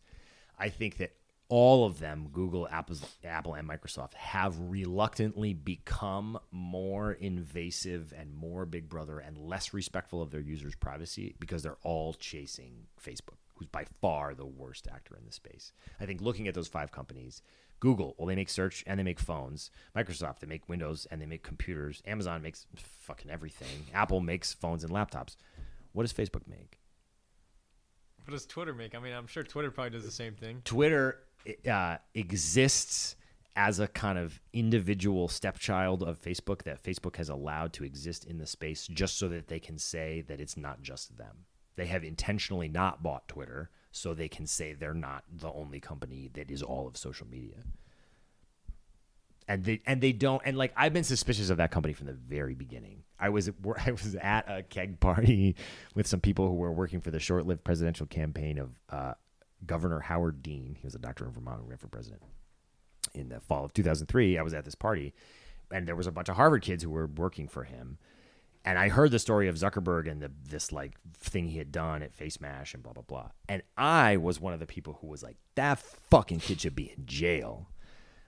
I 0.59 0.69
think 0.69 0.97
that 0.97 1.13
all 1.49 1.85
of 1.85 1.99
them, 1.99 2.27
Google, 2.31 2.67
Apple, 2.69 2.97
Apple, 3.23 3.53
and 3.53 3.67
Microsoft, 3.67 4.13
have 4.15 4.55
reluctantly 4.59 5.53
become 5.53 6.37
more 6.51 7.13
invasive 7.13 8.13
and 8.17 8.33
more 8.33 8.65
Big 8.65 8.89
Brother 8.89 9.19
and 9.19 9.37
less 9.37 9.73
respectful 9.73 10.21
of 10.21 10.29
their 10.29 10.41
users' 10.41 10.75
privacy 10.75 11.35
because 11.39 11.63
they're 11.63 11.77
all 11.83 12.13
chasing 12.13 12.87
Facebook, 13.01 13.37
who's 13.57 13.67
by 13.67 13.85
far 14.01 14.33
the 14.33 14.45
worst 14.45 14.87
actor 14.91 15.15
in 15.17 15.25
the 15.25 15.31
space. 15.31 15.71
I 15.99 16.05
think 16.05 16.21
looking 16.21 16.47
at 16.47 16.53
those 16.53 16.67
five 16.67 16.91
companies, 16.91 17.41
Google, 17.79 18.15
well, 18.17 18.27
they 18.27 18.35
make 18.35 18.49
search 18.49 18.83
and 18.87 18.99
they 18.99 19.03
make 19.03 19.19
phones. 19.19 19.71
Microsoft, 19.95 20.39
they 20.39 20.47
make 20.47 20.67
Windows 20.67 21.07
and 21.11 21.21
they 21.21 21.25
make 21.25 21.43
computers. 21.43 22.01
Amazon 22.05 22.41
makes 22.41 22.65
fucking 22.75 23.29
everything. 23.29 23.85
Apple 23.93 24.19
makes 24.19 24.53
phones 24.53 24.83
and 24.83 24.91
laptops. 24.91 25.35
What 25.93 26.03
does 26.03 26.13
Facebook 26.13 26.47
make? 26.47 26.79
What 28.25 28.31
does 28.33 28.45
Twitter 28.45 28.73
make? 28.73 28.95
I 28.95 28.99
mean, 28.99 29.13
I'm 29.13 29.27
sure 29.27 29.43
Twitter 29.43 29.71
probably 29.71 29.91
does 29.91 30.03
the 30.03 30.11
same 30.11 30.33
thing. 30.33 30.61
Twitter 30.65 31.19
uh, 31.69 31.97
exists 32.13 33.15
as 33.55 33.79
a 33.79 33.87
kind 33.87 34.19
of 34.19 34.39
individual 34.53 35.27
stepchild 35.27 36.03
of 36.03 36.21
Facebook 36.21 36.63
that 36.63 36.81
Facebook 36.81 37.15
has 37.15 37.29
allowed 37.29 37.73
to 37.73 37.83
exist 37.83 38.25
in 38.25 38.37
the 38.37 38.45
space 38.45 38.85
just 38.87 39.17
so 39.17 39.27
that 39.29 39.47
they 39.47 39.59
can 39.59 39.77
say 39.79 40.23
that 40.27 40.39
it's 40.39 40.57
not 40.57 40.81
just 40.81 41.17
them. 41.17 41.45
They 41.77 41.85
have 41.85 42.03
intentionally 42.03 42.67
not 42.67 43.01
bought 43.01 43.27
Twitter 43.27 43.69
so 43.91 44.13
they 44.13 44.27
can 44.27 44.45
say 44.45 44.73
they're 44.73 44.93
not 44.93 45.23
the 45.31 45.51
only 45.51 45.79
company 45.79 46.29
that 46.33 46.51
is 46.51 46.61
all 46.61 46.87
of 46.87 46.97
social 46.97 47.27
media. 47.27 47.63
And 49.47 49.63
they 49.63 49.81
and 49.85 50.01
they 50.01 50.11
don't 50.11 50.41
and 50.43 50.57
like 50.57 50.73
I've 50.75 50.91
been 50.91 51.05
suspicious 51.05 51.49
of 51.49 51.57
that 51.57 51.71
company 51.71 51.93
from 51.93 52.07
the 52.07 52.13
very 52.13 52.53
beginning. 52.53 53.03
I 53.17 53.29
was 53.29 53.49
I 53.85 53.91
was 53.91 54.15
at 54.15 54.49
a 54.49 54.63
keg 54.63 54.99
party 54.99 55.55
with 55.95 56.07
some 56.07 56.19
people 56.19 56.47
who 56.47 56.55
were 56.55 56.73
working 56.73 56.99
for 56.99 57.11
the 57.11 57.19
short-lived 57.19 57.63
presidential 57.63 58.07
campaign 58.07 58.57
of 58.57 58.71
uh, 58.89 59.13
Governor 59.65 60.01
Howard 60.01 60.43
Dean. 60.43 60.75
He 60.77 60.85
was 60.85 60.95
a 60.95 60.99
doctor 60.99 61.25
in 61.25 61.31
Vermont 61.31 61.61
who 61.61 61.69
ran 61.69 61.77
for 61.77 61.87
president 61.87 62.23
in 63.13 63.29
the 63.29 63.39
fall 63.39 63.63
of 63.63 63.73
2003. 63.73 64.37
I 64.37 64.41
was 64.41 64.53
at 64.53 64.65
this 64.65 64.75
party, 64.75 65.13
and 65.71 65.87
there 65.87 65.95
was 65.95 66.07
a 66.07 66.11
bunch 66.11 66.27
of 66.27 66.35
Harvard 66.35 66.61
kids 66.61 66.83
who 66.83 66.89
were 66.89 67.07
working 67.07 67.47
for 67.47 67.63
him. 67.63 67.99
And 68.67 68.77
I 68.77 68.89
heard 68.89 69.11
the 69.11 69.19
story 69.19 69.47
of 69.47 69.55
Zuckerberg 69.55 70.11
and 70.11 70.21
the, 70.21 70.29
this 70.49 70.73
like 70.73 70.99
thing 71.13 71.47
he 71.47 71.57
had 71.57 71.71
done 71.71 72.03
at 72.03 72.13
FaceMash 72.13 72.73
and 72.73 72.83
blah 72.83 72.91
blah 72.91 73.03
blah. 73.03 73.29
And 73.47 73.61
I 73.77 74.17
was 74.17 74.41
one 74.41 74.51
of 74.51 74.59
the 74.59 74.65
people 74.65 74.97
who 74.99 75.07
was 75.07 75.23
like, 75.23 75.37
"That 75.55 75.79
fucking 75.79 76.41
kid 76.41 76.59
should 76.59 76.75
be 76.75 76.93
in 76.97 77.05
jail." 77.05 77.69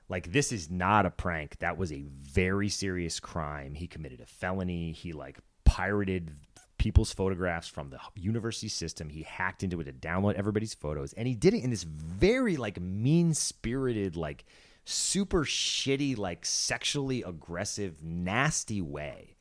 Like 0.08 0.32
this 0.32 0.54
is 0.54 0.72
not 0.72 1.06
a 1.06 1.10
prank. 1.10 1.60
That 1.60 1.78
was 1.78 1.92
a 1.92 2.06
very 2.08 2.70
serious 2.70 3.20
crime. 3.20 3.74
He 3.74 3.86
committed 3.86 4.22
a 4.22 4.26
felony. 4.26 4.94
He 4.94 5.12
like 5.12 5.40
pirated 5.66 6.32
people's 6.78 7.12
photographs 7.12 7.68
from 7.68 7.90
the 7.90 8.00
university 8.16 8.70
system. 8.70 9.10
He 9.10 9.24
hacked 9.24 9.62
into 9.62 9.82
it 9.82 9.84
to 9.84 9.92
download 9.92 10.36
everybody's 10.36 10.74
photos, 10.74 11.12
and 11.12 11.28
he 11.28 11.36
did 11.36 11.54
it 11.54 11.66
in 11.66 11.70
this 11.70 11.84
very 11.84 12.56
like 12.56 12.80
mean 12.80 13.34
spirited, 13.34 14.16
like 14.16 14.46
super 14.86 15.44
shitty, 15.44 16.18
like 16.18 16.46
sexually 16.46 17.24
aggressive, 17.24 18.02
nasty 18.02 18.82
way. 18.82 19.36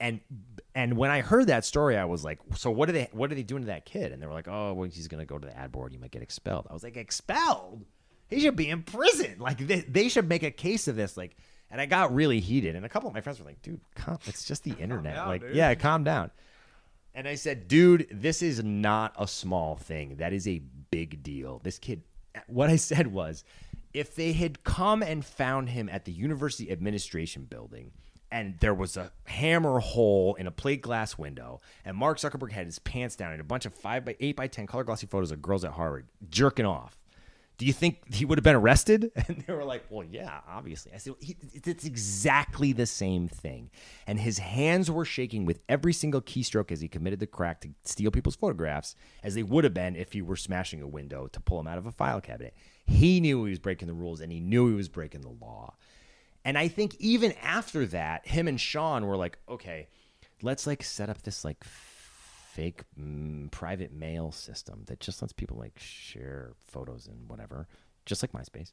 And 0.00 0.20
and 0.74 0.96
when 0.96 1.10
I 1.10 1.22
heard 1.22 1.48
that 1.48 1.64
story, 1.64 1.96
I 1.96 2.04
was 2.04 2.24
like, 2.24 2.38
so 2.54 2.70
what 2.70 2.88
are 2.88 2.92
they 2.92 3.08
what 3.12 3.32
are 3.32 3.34
they 3.34 3.42
doing 3.42 3.62
to 3.62 3.66
that 3.68 3.84
kid? 3.84 4.12
And 4.12 4.22
they 4.22 4.26
were 4.26 4.32
like, 4.32 4.48
oh, 4.48 4.74
well, 4.74 4.88
he's 4.88 5.08
gonna 5.08 5.24
go 5.24 5.38
to 5.38 5.46
the 5.46 5.56
ad 5.56 5.72
board. 5.72 5.92
He 5.92 5.98
might 5.98 6.12
get 6.12 6.22
expelled. 6.22 6.66
I 6.70 6.72
was 6.72 6.84
like, 6.84 6.96
expelled? 6.96 7.84
He 8.28 8.40
should 8.40 8.56
be 8.56 8.68
in 8.68 8.82
prison. 8.82 9.36
Like 9.38 9.58
they, 9.58 9.80
they 9.80 10.08
should 10.08 10.28
make 10.28 10.42
a 10.42 10.50
case 10.50 10.86
of 10.86 10.96
this. 10.96 11.16
Like, 11.16 11.36
and 11.70 11.80
I 11.80 11.86
got 11.86 12.14
really 12.14 12.40
heated. 12.40 12.76
And 12.76 12.84
a 12.84 12.88
couple 12.88 13.08
of 13.08 13.14
my 13.14 13.20
friends 13.20 13.38
were 13.40 13.46
like, 13.46 13.60
dude, 13.62 13.80
calm, 13.94 14.18
it's 14.26 14.44
just 14.44 14.64
the 14.64 14.72
internet. 14.78 15.14
down, 15.14 15.28
like, 15.28 15.40
dude. 15.42 15.56
yeah, 15.56 15.74
calm 15.74 16.04
down. 16.04 16.30
And 17.14 17.26
I 17.26 17.34
said, 17.34 17.66
dude, 17.66 18.06
this 18.12 18.42
is 18.42 18.62
not 18.62 19.14
a 19.18 19.26
small 19.26 19.76
thing. 19.76 20.16
That 20.16 20.32
is 20.32 20.46
a 20.46 20.62
big 20.90 21.22
deal. 21.22 21.60
This 21.64 21.78
kid, 21.78 22.02
what 22.46 22.70
I 22.70 22.76
said 22.76 23.08
was, 23.08 23.44
if 23.92 24.14
they 24.14 24.32
had 24.32 24.62
come 24.62 25.02
and 25.02 25.24
found 25.24 25.70
him 25.70 25.88
at 25.88 26.04
the 26.04 26.12
university 26.12 26.70
administration 26.70 27.44
building 27.44 27.90
and 28.30 28.58
there 28.60 28.74
was 28.74 28.96
a 28.96 29.12
hammer 29.24 29.80
hole 29.80 30.34
in 30.34 30.46
a 30.46 30.50
plate 30.50 30.82
glass 30.82 31.16
window 31.16 31.60
and 31.84 31.96
Mark 31.96 32.18
Zuckerberg 32.18 32.52
had 32.52 32.66
his 32.66 32.78
pants 32.78 33.16
down 33.16 33.32
and 33.32 33.40
a 33.40 33.44
bunch 33.44 33.66
of 33.66 33.74
five 33.74 34.04
by 34.04 34.16
eight 34.20 34.36
by 34.36 34.46
10 34.46 34.66
color 34.66 34.84
glossy 34.84 35.06
photos 35.06 35.30
of 35.30 35.42
girls 35.42 35.64
at 35.64 35.72
Harvard 35.72 36.06
jerking 36.30 36.66
off. 36.66 36.98
Do 37.58 37.66
you 37.66 37.72
think 37.72 38.14
he 38.14 38.24
would 38.24 38.38
have 38.38 38.44
been 38.44 38.54
arrested? 38.54 39.10
And 39.28 39.44
they 39.44 39.52
were 39.52 39.64
like, 39.64 39.84
well, 39.90 40.04
yeah, 40.04 40.40
obviously. 40.48 40.92
I 40.94 40.98
said, 40.98 41.14
he, 41.18 41.36
it's 41.52 41.84
exactly 41.84 42.72
the 42.72 42.86
same 42.86 43.26
thing. 43.26 43.70
And 44.06 44.20
his 44.20 44.38
hands 44.38 44.90
were 44.90 45.04
shaking 45.04 45.44
with 45.44 45.58
every 45.68 45.92
single 45.92 46.22
keystroke 46.22 46.70
as 46.70 46.80
he 46.80 46.88
committed 46.88 47.18
the 47.18 47.26
crack 47.26 47.60
to 47.62 47.70
steal 47.84 48.12
people's 48.12 48.36
photographs, 48.36 48.94
as 49.24 49.34
they 49.34 49.42
would 49.42 49.64
have 49.64 49.74
been 49.74 49.96
if 49.96 50.12
he 50.12 50.22
were 50.22 50.36
smashing 50.36 50.80
a 50.80 50.86
window 50.86 51.26
to 51.26 51.40
pull 51.40 51.58
him 51.58 51.66
out 51.66 51.78
of 51.78 51.86
a 51.86 51.92
file 51.92 52.20
cabinet. 52.20 52.54
He 52.86 53.20
knew 53.20 53.44
he 53.44 53.50
was 53.50 53.58
breaking 53.58 53.88
the 53.88 53.94
rules 53.94 54.20
and 54.20 54.30
he 54.30 54.38
knew 54.40 54.68
he 54.68 54.74
was 54.74 54.88
breaking 54.88 55.22
the 55.22 55.28
law. 55.44 55.74
And 56.44 56.56
I 56.56 56.68
think 56.68 56.96
even 56.98 57.32
after 57.42 57.86
that, 57.86 58.26
him 58.26 58.48
and 58.48 58.60
Sean 58.60 59.06
were 59.06 59.16
like, 59.16 59.38
okay, 59.48 59.88
let's 60.42 60.66
like 60.66 60.82
set 60.82 61.10
up 61.10 61.22
this 61.22 61.44
like 61.44 61.62
fake 61.64 62.82
mm, 62.98 63.50
private 63.50 63.92
mail 63.92 64.32
system 64.32 64.82
that 64.86 65.00
just 65.00 65.20
lets 65.22 65.32
people 65.32 65.56
like 65.56 65.78
share 65.78 66.52
photos 66.66 67.06
and 67.06 67.28
whatever 67.28 67.68
just 68.06 68.22
like 68.22 68.32
MySpace. 68.32 68.72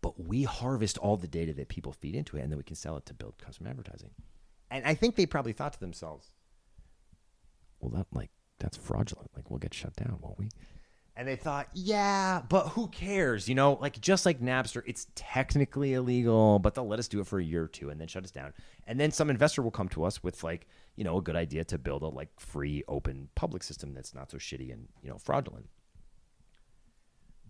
But 0.00 0.20
we 0.26 0.42
harvest 0.42 0.98
all 0.98 1.16
the 1.16 1.28
data 1.28 1.54
that 1.54 1.68
people 1.68 1.92
feed 1.92 2.14
into 2.14 2.36
it, 2.36 2.42
and 2.42 2.50
then 2.50 2.58
we 2.58 2.64
can 2.64 2.76
sell 2.76 2.96
it 2.96 3.06
to 3.06 3.14
build 3.14 3.38
custom 3.38 3.66
advertising. 3.66 4.10
And 4.70 4.84
I 4.84 4.94
think 4.94 5.14
they 5.14 5.26
probably 5.26 5.52
thought 5.52 5.74
to 5.74 5.80
themselves, 5.80 6.32
well, 7.80 7.90
that 7.90 8.06
like 8.12 8.30
that's 8.58 8.76
fraudulent. 8.76 9.30
Like 9.36 9.50
we'll 9.50 9.58
get 9.58 9.74
shut 9.74 9.94
down, 9.96 10.18
won't 10.20 10.38
we? 10.38 10.48
And 11.16 11.28
they 11.28 11.36
thought, 11.36 11.68
yeah, 11.74 12.42
but 12.48 12.70
who 12.70 12.88
cares? 12.88 13.48
You 13.48 13.54
know, 13.54 13.78
like 13.80 14.00
just 14.00 14.26
like 14.26 14.40
Napster, 14.40 14.82
it's 14.84 15.06
technically 15.14 15.94
illegal, 15.94 16.58
but 16.58 16.74
they'll 16.74 16.88
let 16.88 16.98
us 16.98 17.06
do 17.06 17.20
it 17.20 17.26
for 17.28 17.38
a 17.38 17.44
year 17.44 17.62
or 17.64 17.68
two 17.68 17.90
and 17.90 18.00
then 18.00 18.08
shut 18.08 18.24
us 18.24 18.32
down. 18.32 18.52
And 18.88 18.98
then 18.98 19.12
some 19.12 19.30
investor 19.30 19.62
will 19.62 19.70
come 19.70 19.88
to 19.90 20.02
us 20.02 20.24
with 20.24 20.42
like, 20.42 20.66
you 20.96 21.04
know, 21.04 21.18
a 21.18 21.22
good 21.22 21.36
idea 21.36 21.62
to 21.64 21.78
build 21.78 22.02
a 22.02 22.08
like 22.08 22.28
free, 22.40 22.82
open 22.88 23.28
public 23.36 23.62
system 23.62 23.94
that's 23.94 24.12
not 24.12 24.32
so 24.32 24.38
shitty 24.38 24.72
and, 24.72 24.88
you 25.02 25.08
know, 25.08 25.18
fraudulent. 25.18 25.68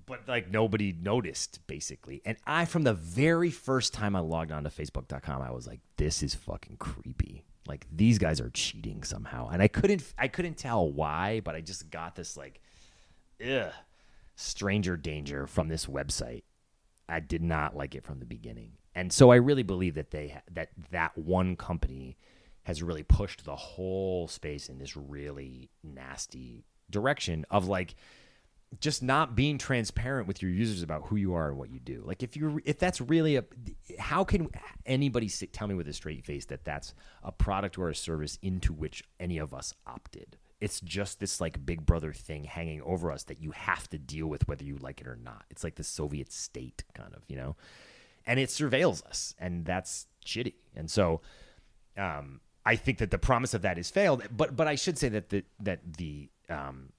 But 0.04 0.28
like 0.28 0.50
nobody 0.50 0.92
noticed 0.92 1.66
basically. 1.66 2.20
And 2.26 2.36
I, 2.46 2.66
from 2.66 2.82
the 2.82 2.92
very 2.92 3.50
first 3.50 3.94
time 3.94 4.14
I 4.14 4.20
logged 4.20 4.52
on 4.52 4.64
to 4.64 4.70
Facebook.com, 4.70 5.40
I 5.40 5.52
was 5.52 5.66
like, 5.66 5.80
this 5.96 6.22
is 6.22 6.34
fucking 6.34 6.76
creepy. 6.76 7.44
Like 7.66 7.86
these 7.90 8.18
guys 8.18 8.42
are 8.42 8.50
cheating 8.50 9.04
somehow. 9.04 9.48
And 9.48 9.62
I 9.62 9.68
couldn't, 9.68 10.04
I 10.18 10.28
couldn't 10.28 10.58
tell 10.58 10.92
why, 10.92 11.40
but 11.40 11.54
I 11.54 11.62
just 11.62 11.90
got 11.90 12.14
this 12.14 12.36
like, 12.36 12.60
ugh, 13.44 13.72
stranger 14.36 14.96
danger 14.96 15.46
from 15.46 15.68
this 15.68 15.86
website. 15.86 16.42
I 17.08 17.20
did 17.20 17.42
not 17.42 17.76
like 17.76 17.94
it 17.94 18.04
from 18.04 18.18
the 18.18 18.26
beginning, 18.26 18.72
and 18.94 19.12
so 19.12 19.30
I 19.30 19.36
really 19.36 19.62
believe 19.62 19.94
that 19.94 20.10
they 20.10 20.40
that 20.50 20.70
that 20.90 21.16
one 21.18 21.56
company 21.56 22.16
has 22.64 22.82
really 22.82 23.02
pushed 23.02 23.44
the 23.44 23.56
whole 23.56 24.26
space 24.26 24.68
in 24.68 24.78
this 24.78 24.96
really 24.96 25.70
nasty 25.82 26.64
direction 26.90 27.44
of 27.50 27.68
like 27.68 27.94
just 28.80 29.02
not 29.02 29.36
being 29.36 29.58
transparent 29.58 30.26
with 30.26 30.42
your 30.42 30.50
users 30.50 30.82
about 30.82 31.06
who 31.06 31.16
you 31.16 31.34
are 31.34 31.48
and 31.48 31.58
what 31.58 31.70
you 31.70 31.78
do. 31.78 32.02
Like 32.04 32.22
if 32.22 32.36
you're 32.36 32.60
if 32.64 32.78
that's 32.78 33.00
really 33.00 33.36
a 33.36 33.44
how 33.98 34.24
can 34.24 34.48
anybody 34.86 35.28
sit, 35.28 35.52
tell 35.52 35.68
me 35.68 35.74
with 35.74 35.88
a 35.88 35.92
straight 35.92 36.24
face 36.24 36.46
that 36.46 36.64
that's 36.64 36.94
a 37.22 37.32
product 37.32 37.78
or 37.78 37.88
a 37.90 37.94
service 37.94 38.38
into 38.42 38.72
which 38.72 39.04
any 39.20 39.38
of 39.38 39.54
us 39.54 39.74
opted? 39.86 40.36
It's 40.64 40.80
just 40.80 41.20
this 41.20 41.42
like 41.42 41.66
big 41.66 41.84
brother 41.84 42.14
thing 42.14 42.44
hanging 42.44 42.80
over 42.80 43.12
us 43.12 43.24
that 43.24 43.42
you 43.42 43.50
have 43.50 43.86
to 43.90 43.98
deal 43.98 44.26
with 44.28 44.48
whether 44.48 44.64
you 44.64 44.78
like 44.78 45.02
it 45.02 45.06
or 45.06 45.18
not. 45.22 45.44
It's 45.50 45.62
like 45.62 45.74
the 45.74 45.84
Soviet 45.84 46.32
state 46.32 46.84
kind 46.94 47.12
of, 47.14 47.22
you 47.28 47.36
know. 47.36 47.54
And 48.26 48.40
it 48.40 48.48
surveils 48.48 49.04
us 49.04 49.34
and 49.38 49.66
that's 49.66 50.06
shitty. 50.24 50.54
And 50.74 50.90
so 50.90 51.20
um 51.98 52.40
I 52.64 52.76
think 52.76 52.96
that 52.96 53.10
the 53.10 53.18
promise 53.18 53.52
of 53.52 53.60
that 53.60 53.76
is 53.76 53.90
failed, 53.90 54.22
but 54.34 54.56
but 54.56 54.66
I 54.66 54.74
should 54.74 54.96
say 54.96 55.10
that 55.10 55.28
the 55.28 55.44
that 55.60 55.80
the 55.98 56.30
um 56.48 56.94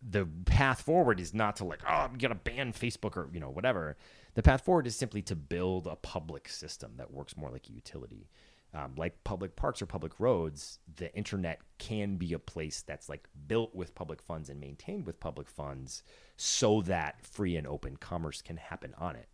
the 0.00 0.26
path 0.46 0.80
forward 0.80 1.20
is 1.20 1.34
not 1.34 1.56
to 1.56 1.64
like 1.64 1.82
oh 1.86 1.92
I'm 1.92 2.16
gonna 2.16 2.34
ban 2.34 2.72
Facebook 2.72 3.18
or 3.18 3.28
you 3.34 3.40
know 3.40 3.50
whatever. 3.50 3.98
The 4.32 4.42
path 4.42 4.64
forward 4.64 4.86
is 4.86 4.96
simply 4.96 5.20
to 5.22 5.36
build 5.36 5.86
a 5.86 5.96
public 5.96 6.48
system 6.48 6.92
that 6.96 7.12
works 7.12 7.36
more 7.36 7.50
like 7.50 7.68
a 7.68 7.72
utility. 7.72 8.30
Um, 8.74 8.94
like 8.96 9.22
public 9.22 9.54
parks 9.54 9.80
or 9.80 9.86
public 9.86 10.18
roads, 10.18 10.80
the 10.96 11.14
internet 11.14 11.60
can 11.78 12.16
be 12.16 12.32
a 12.32 12.40
place 12.40 12.82
that's 12.82 13.08
like 13.08 13.28
built 13.46 13.72
with 13.72 13.94
public 13.94 14.20
funds 14.20 14.50
and 14.50 14.58
maintained 14.58 15.06
with 15.06 15.20
public 15.20 15.48
funds 15.48 16.02
so 16.36 16.82
that 16.82 17.24
free 17.24 17.56
and 17.56 17.68
open 17.68 17.96
commerce 17.96 18.42
can 18.42 18.56
happen 18.56 18.92
on 18.98 19.14
it. 19.14 19.28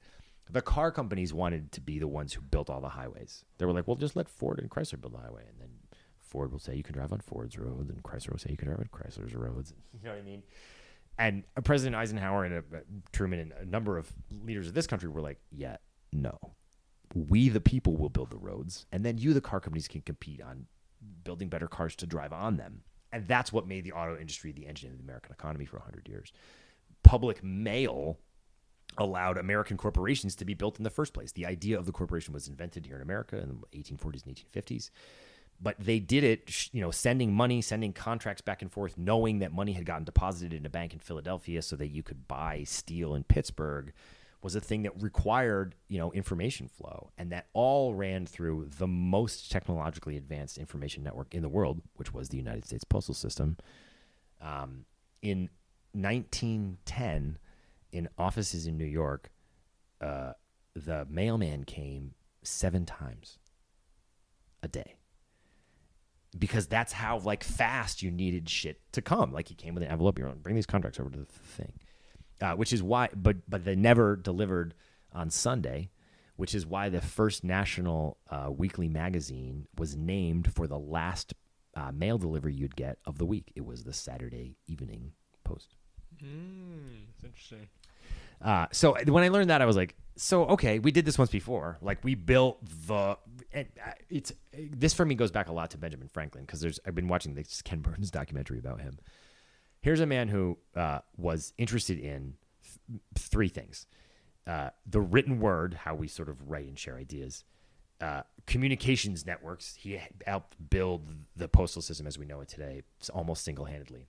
The 0.51 0.61
car 0.61 0.93
companies 0.93 1.33
wanted 1.33 1.73
to 1.73 1.81
be 1.81 1.99
the 1.99 2.09
ones 2.09 2.35
who 2.35 2.43
built 2.43 2.69
all 2.69 2.83
the 2.83 2.91
highways. 2.91 3.45
They 3.57 3.65
were 3.65 3.73
like, 3.73 3.87
well, 3.87 3.97
just 3.97 4.15
let 4.15 4.29
Ford 4.29 4.59
and 4.59 4.69
Chrysler 4.69 5.01
build 5.01 5.15
the 5.15 5.19
highway. 5.19 5.45
And 5.49 5.59
then 5.59 5.71
Ford 6.19 6.53
will 6.53 6.59
say 6.59 6.75
you 6.75 6.83
can 6.83 6.95
drive 6.95 7.13
on 7.13 7.21
Ford's 7.21 7.59
roads, 7.59 7.91
and 7.91 8.03
Chrysler 8.03 8.31
will 8.31 8.39
say 8.39 8.51
you 8.51 8.57
can 8.57 8.69
drive 8.69 8.81
on 8.81 8.89
Chrysler's 8.93 9.35
roads. 9.35 9.73
You 9.93 10.01
know 10.05 10.11
what 10.11 10.21
I 10.21 10.23
mean? 10.23 10.43
And 11.19 11.45
President 11.65 11.97
Eisenhower 11.97 12.45
and 12.45 12.55
uh, 12.59 12.79
Truman 13.13 13.41
and 13.41 13.53
a 13.61 13.65
number 13.67 13.99
of 13.99 14.11
leaders 14.31 14.69
of 14.69 14.75
this 14.75 14.87
country 14.87 15.09
were 15.09 15.21
like, 15.21 15.39
yeah, 15.51 15.77
no. 16.13 16.39
We, 17.15 17.49
the 17.49 17.61
people, 17.61 17.97
will 17.97 18.09
build 18.09 18.31
the 18.31 18.39
roads, 18.39 18.87
and 18.93 19.05
then 19.05 19.19
you, 19.19 19.33
the 19.33 19.41
car 19.41 19.61
companies, 19.61 19.89
can 19.89 20.01
compete 20.01 20.41
on 20.41 20.67
building 21.25 21.49
better 21.49 21.67
cars 21.67 21.97
to 21.97 22.07
drive 22.07 22.33
on 22.33 22.57
them. 22.57 22.83
And 23.13 23.27
that's 23.27 23.53
what 23.53 23.67
made 23.67 23.85
the 23.85 23.93
auto 23.93 24.17
industry 24.17 24.53
the 24.53 24.67
engine 24.67 24.93
of 24.93 24.99
the 24.99 25.03
American 25.05 25.33
economy 25.33 25.65
for 25.65 25.79
100 25.79 26.09
years. 26.09 26.33
Public 27.03 27.43
mail 27.43 28.19
allowed 28.99 29.39
American 29.39 29.77
corporations 29.77 30.37
to 30.37 30.45
be 30.45 30.55
built 30.55 30.79
in 30.79 30.85
the 30.85 30.91
first 30.91 31.13
place. 31.13 31.33
The 31.33 31.47
idea 31.47 31.79
of 31.79 31.87
the 31.87 31.93
corporation 31.93 32.33
was 32.33 32.49
invented 32.49 32.87
here 32.87 32.97
in 32.97 33.03
America 33.03 33.39
in 33.39 33.49
the 33.49 33.79
1840s 33.79 34.27
and 34.27 34.37
1850s 34.37 34.91
but 35.61 35.77
they 35.79 35.99
did 35.99 36.25
it, 36.25 36.69
you 36.73 36.81
know, 36.81 36.91
sending 36.91 37.35
money, 37.35 37.61
sending 37.61 37.93
contracts 37.93 38.41
back 38.41 38.63
and 38.63 38.73
forth, 38.73 38.97
knowing 38.97 39.41
that 39.41 39.53
money 39.53 39.73
had 39.73 39.85
gotten 39.85 40.05
deposited 40.05 40.55
in 40.55 40.65
a 40.65 40.71
bank 40.71 40.93
in 40.93 40.99
Philadelphia 40.99 41.61
so 41.61 41.77
that 41.77 41.89
you 41.89 42.03
could 42.03 42.27
buy 42.27 42.65
steel 42.65 43.15
in 43.15 43.25
Pittsburgh 43.25 43.93
was 44.43 44.55
a 44.55 44.61
thing 44.61 44.83
that 44.83 45.03
required, 45.03 45.75
you 45.89 45.99
know, 45.99 46.13
information 46.13 46.69
flow. 46.69 47.11
And 47.19 47.31
that 47.33 47.47
all 47.53 47.95
ran 47.95 48.27
through 48.27 48.69
the 48.79 48.87
most 48.87 49.51
technologically 49.51 50.17
advanced 50.17 50.59
information 50.59 51.03
network 51.03 51.35
in 51.35 51.43
the 51.43 51.49
world, 51.49 51.83
which 51.95 52.15
was 52.15 52.29
the 52.29 52.37
United 52.37 52.65
States 52.65 52.85
Postal 52.85 53.15
System. 53.15 53.57
Um, 54.41 54.87
in 55.23 55.51
1910, 55.93 57.39
in 57.93 58.09
offices 58.17 58.67
in 58.67 58.79
New 58.79 58.85
York, 58.85 59.31
uh, 60.01 60.33
the 60.75 61.07
mailman 61.11 61.65
came 61.65 62.15
seven 62.43 62.87
times 62.87 63.39
a 64.63 64.69
day 64.69 64.95
because 66.39 66.67
that's 66.67 66.93
how 66.93 67.19
like 67.19 67.43
fast 67.43 68.03
you 68.03 68.11
needed 68.11 68.49
shit 68.49 68.81
to 68.93 69.03
come. 69.03 69.33
Like 69.33 69.49
he 69.49 69.55
came 69.55 69.75
with 69.75 69.83
an 69.83 69.91
envelope. 69.91 70.19
You're 70.19 70.29
bring 70.31 70.55
these 70.55 70.67
contracts 70.67 71.01
over 71.01 71.11
to 71.11 71.19
the 71.19 71.25
thing, 71.25 71.73
uh, 72.41 72.55
which 72.55 72.73
is 72.73 72.83
why. 72.83 73.09
But 73.15 73.49
but 73.49 73.65
they 73.65 73.77
never 73.77 74.17
delivered 74.17 74.75
on 75.13 75.31
Sunday, 75.31 75.91
which 76.37 76.55
is 76.55 76.67
why 76.67 76.89
the 76.89 77.01
first 77.01 77.45
national 77.45 78.19
uh, 78.31 78.51
weekly 78.51 78.89
magazine 78.89 79.67
was 79.77 79.97
named 79.97 80.53
for 80.53 80.67
the 80.67 80.79
last 80.79 81.35
uh, 81.75 81.93
mail 81.93 82.19
delivery 82.19 82.55
you'd 82.55 82.77
get 82.77 82.99
of 83.07 83.19
the 83.19 83.27
week. 83.27 83.53
It 83.55 83.65
was 83.65 83.85
the 83.85 83.93
Saturday 83.93 84.57
Evening 84.67 85.13
Post. 85.45 85.75
Mm, 86.23 87.09
it's 87.15 87.25
interesting. 87.25 87.69
Uh, 88.43 88.67
so 88.73 88.97
when 89.07 89.23
I 89.23 89.29
learned 89.29 89.51
that, 89.51 89.61
I 89.61 89.67
was 89.67 89.77
like, 89.77 89.95
so 90.17 90.45
okay, 90.47 90.79
we 90.79 90.93
did 90.93 91.05
this 91.05 91.19
once 91.19 91.31
before. 91.31 91.79
Like 91.81 92.03
we 92.05 92.15
built 92.15 92.59
the. 92.87 93.19
And 93.53 93.67
uh, 93.85 93.93
it's 94.09 94.33
this 94.53 94.95
for 94.95 95.05
me 95.05 95.15
goes 95.15 95.31
back 95.31 95.49
a 95.49 95.53
lot 95.53 95.71
to 95.71 95.79
Benjamin 95.79 96.09
Franklin 96.09 96.45
because 96.45 96.61
there's 96.61 96.79
I've 96.87 96.95
been 96.95 97.09
watching 97.09 97.35
this 97.35 97.63
Ken 97.63 97.81
Burns 97.81 98.11
documentary 98.21 98.59
about 98.59 98.81
him. 98.81 98.99
Here's 99.81 100.01
a 100.01 100.07
man 100.07 100.29
who 100.29 100.59
uh, 100.77 101.01
was 101.17 101.53
interested 101.57 101.99
in 101.99 102.35
th- 102.63 103.01
three 103.19 103.49
things: 103.49 103.87
uh, 104.47 104.71
the 104.87 105.01
written 105.01 105.41
word, 105.41 105.75
how 105.75 105.95
we 105.95 106.09
sort 106.09 106.29
of 106.29 106.51
write 106.51 106.69
and 106.69 106.79
share 106.79 106.97
ideas, 106.97 107.45
uh, 108.01 108.23
communications 108.47 109.27
networks. 109.27 109.77
He 109.77 110.01
helped 110.27 110.57
build 110.71 111.07
the 111.37 111.49
postal 111.49 111.83
system 111.83 112.07
as 112.07 112.19
we 112.19 112.27
know 112.27 112.41
it 112.41 112.49
today, 112.49 112.83
almost 113.13 113.45
single 113.45 113.65
handedly, 113.65 114.09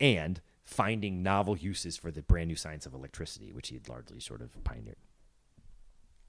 and 0.00 0.40
finding 0.64 1.22
novel 1.22 1.56
uses 1.56 1.96
for 1.96 2.10
the 2.10 2.22
brand 2.22 2.48
new 2.48 2.56
science 2.56 2.86
of 2.86 2.94
electricity, 2.94 3.52
which 3.52 3.68
he 3.68 3.74
had 3.74 3.88
largely 3.88 4.20
sort 4.20 4.40
of 4.40 4.62
pioneered. 4.64 4.96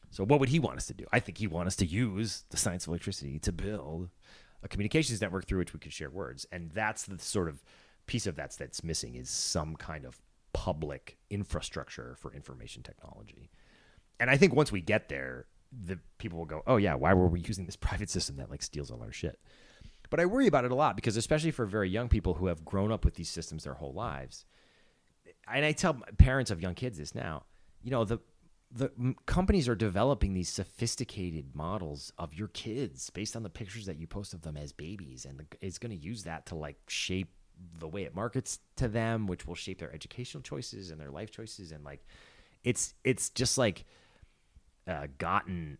So, 0.09 0.23
what 0.23 0.39
would 0.39 0.49
he 0.49 0.59
want 0.59 0.77
us 0.77 0.87
to 0.87 0.93
do? 0.93 1.05
I 1.11 1.19
think 1.19 1.39
he'd 1.39 1.47
want 1.47 1.67
us 1.67 1.75
to 1.77 1.85
use 1.85 2.43
the 2.49 2.57
science 2.57 2.85
of 2.85 2.89
electricity 2.89 3.39
to 3.39 3.51
build 3.51 4.09
a 4.61 4.67
communications 4.67 5.19
network 5.21 5.45
through 5.45 5.59
which 5.59 5.73
we 5.73 5.79
could 5.79 5.93
share 5.93 6.09
words, 6.09 6.45
and 6.51 6.71
that's 6.71 7.03
the 7.03 7.19
sort 7.19 7.49
of 7.49 7.63
piece 8.05 8.27
of 8.27 8.35
that's 8.35 8.55
that's 8.55 8.83
missing 8.83 9.15
is 9.15 9.29
some 9.29 9.75
kind 9.75 10.05
of 10.05 10.19
public 10.53 11.17
infrastructure 11.29 12.15
for 12.19 12.33
information 12.33 12.83
technology. 12.83 13.49
And 14.19 14.29
I 14.29 14.37
think 14.37 14.53
once 14.53 14.71
we 14.71 14.81
get 14.81 15.09
there, 15.09 15.47
the 15.71 15.99
people 16.17 16.39
will 16.39 16.45
go, 16.45 16.63
"Oh 16.67 16.77
yeah, 16.77 16.95
why 16.95 17.13
were 17.13 17.27
we 17.27 17.41
using 17.41 17.65
this 17.65 17.75
private 17.87 18.09
system 18.09 18.37
that 18.37 18.49
like 18.49 18.61
steals 18.61 18.91
all 18.91 19.01
our 19.01 19.11
shit?" 19.11 19.39
But 20.09 20.19
I 20.19 20.25
worry 20.25 20.47
about 20.47 20.65
it 20.65 20.71
a 20.71 20.75
lot 20.75 20.95
because 20.95 21.17
especially 21.17 21.51
for 21.51 21.65
very 21.65 21.89
young 21.89 22.07
people 22.07 22.35
who 22.35 22.47
have 22.47 22.63
grown 22.63 22.91
up 22.91 23.03
with 23.03 23.15
these 23.15 23.29
systems 23.29 23.63
their 23.63 23.73
whole 23.73 23.93
lives. 23.93 24.45
And 25.51 25.65
I 25.65 25.71
tell 25.71 25.95
parents 26.17 26.51
of 26.51 26.61
young 26.61 26.75
kids 26.75 26.99
this 26.99 27.15
now, 27.15 27.45
you 27.81 27.91
know, 27.91 28.05
the 28.05 28.19
the 28.75 29.15
companies 29.25 29.69
are 29.69 29.75
developing 29.75 30.33
these 30.33 30.49
sophisticated 30.49 31.55
models 31.55 32.11
of 32.17 32.33
your 32.33 32.47
kids 32.49 33.09
based 33.11 33.35
on 33.35 33.43
the 33.43 33.49
pictures 33.49 33.85
that 33.85 33.97
you 33.97 34.07
post 34.07 34.33
of 34.33 34.41
them 34.41 34.57
as 34.57 34.71
babies 34.71 35.25
and 35.25 35.39
the, 35.39 35.45
it's 35.61 35.77
going 35.77 35.91
to 35.91 36.03
use 36.03 36.23
that 36.23 36.47
to 36.47 36.55
like 36.55 36.77
shape 36.87 37.31
the 37.79 37.87
way 37.87 38.03
it 38.03 38.15
markets 38.15 38.59
to 38.75 38.87
them 38.87 39.27
which 39.27 39.47
will 39.47 39.55
shape 39.55 39.79
their 39.79 39.93
educational 39.93 40.41
choices 40.41 40.89
and 40.91 40.99
their 40.99 41.11
life 41.11 41.31
choices 41.31 41.71
and 41.71 41.83
like 41.83 42.05
it's 42.63 42.93
it's 43.03 43.29
just 43.29 43.57
like 43.57 43.85
uh, 44.87 45.07
gotten 45.17 45.77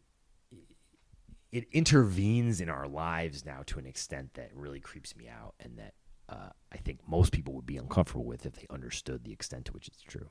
it 1.52 1.68
intervenes 1.72 2.62
in 2.62 2.70
our 2.70 2.88
lives 2.88 3.46
now 3.46 3.62
to 3.66 3.78
an 3.78 3.86
extent 3.86 4.34
that 4.34 4.50
really 4.56 4.80
creeps 4.80 5.16
me 5.16 5.28
out 5.28 5.54
and 5.60 5.78
that 5.78 5.94
uh, 6.30 6.50
I 6.72 6.78
think 6.78 7.00
most 7.08 7.32
people 7.32 7.54
would 7.54 7.66
be 7.66 7.78
uncomfortable 7.78 8.26
with 8.26 8.46
if 8.46 8.54
they 8.54 8.66
understood 8.70 9.24
the 9.24 9.32
extent 9.32 9.66
to 9.66 9.74
which 9.74 9.88
it's 9.88 10.02
true. 10.02 10.28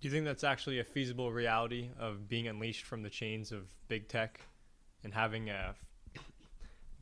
Do 0.00 0.08
you 0.08 0.12
think 0.12 0.24
that's 0.24 0.44
actually 0.44 0.80
a 0.80 0.84
feasible 0.84 1.32
reality 1.32 1.90
of 1.98 2.28
being 2.28 2.48
unleashed 2.48 2.84
from 2.84 3.02
the 3.02 3.10
chains 3.10 3.52
of 3.52 3.64
big 3.88 4.08
tech 4.08 4.40
and 5.04 5.14
having 5.14 5.50
a, 5.50 5.74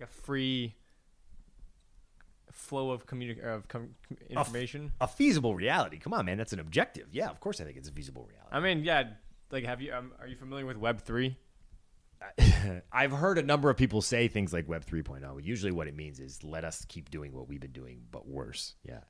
a 0.01 0.07
free 0.07 0.75
flow 2.53 2.91
of 2.91 3.07
communi- 3.07 3.43
of 3.43 3.69
com- 3.69 3.95
information? 4.29 4.93
A 5.01 5.07
feasible 5.09 5.55
reality. 5.55 5.99
Come 5.99 6.13
on, 6.15 6.27
man. 6.27 6.39
That's 6.39 6.53
an 6.53 6.61
objective. 6.61 7.09
Yeah, 7.13 7.29
of 7.29 7.41
course 7.41 7.61
I 7.61 7.65
think 7.65 7.77
it's 7.77 7.89
a 7.89 7.93
feasible 7.93 8.27
reality. 8.29 8.49
I 8.51 8.61
mean, 8.61 8.85
yeah, 8.85 9.11
like 9.51 9.65
have 9.65 9.81
you 9.81 9.93
um, 9.93 10.13
are 10.21 10.27
you 10.27 10.37
familiar 10.37 10.67
with 10.67 10.77
Web 10.77 11.01
three? 11.01 11.37
I've 12.93 13.13
heard 13.13 13.39
a 13.39 13.43
number 13.43 13.71
of 13.71 13.77
people 13.77 14.03
say 14.03 14.29
things 14.29 14.53
like 14.53 14.69
Web 14.69 14.85
3.0. 14.85 15.45
Usually, 15.45 15.71
what 15.71 15.87
it 15.87 15.95
means 15.95 16.19
is 16.19 16.43
let 16.43 16.65
us 16.65 16.85
keep 16.89 17.11
doing 17.11 17.33
what 17.33 17.49
we've 17.49 17.61
been 17.61 17.71
doing, 17.71 18.03
but 18.11 18.27
worse. 18.27 18.75
Yeah. 18.83 19.01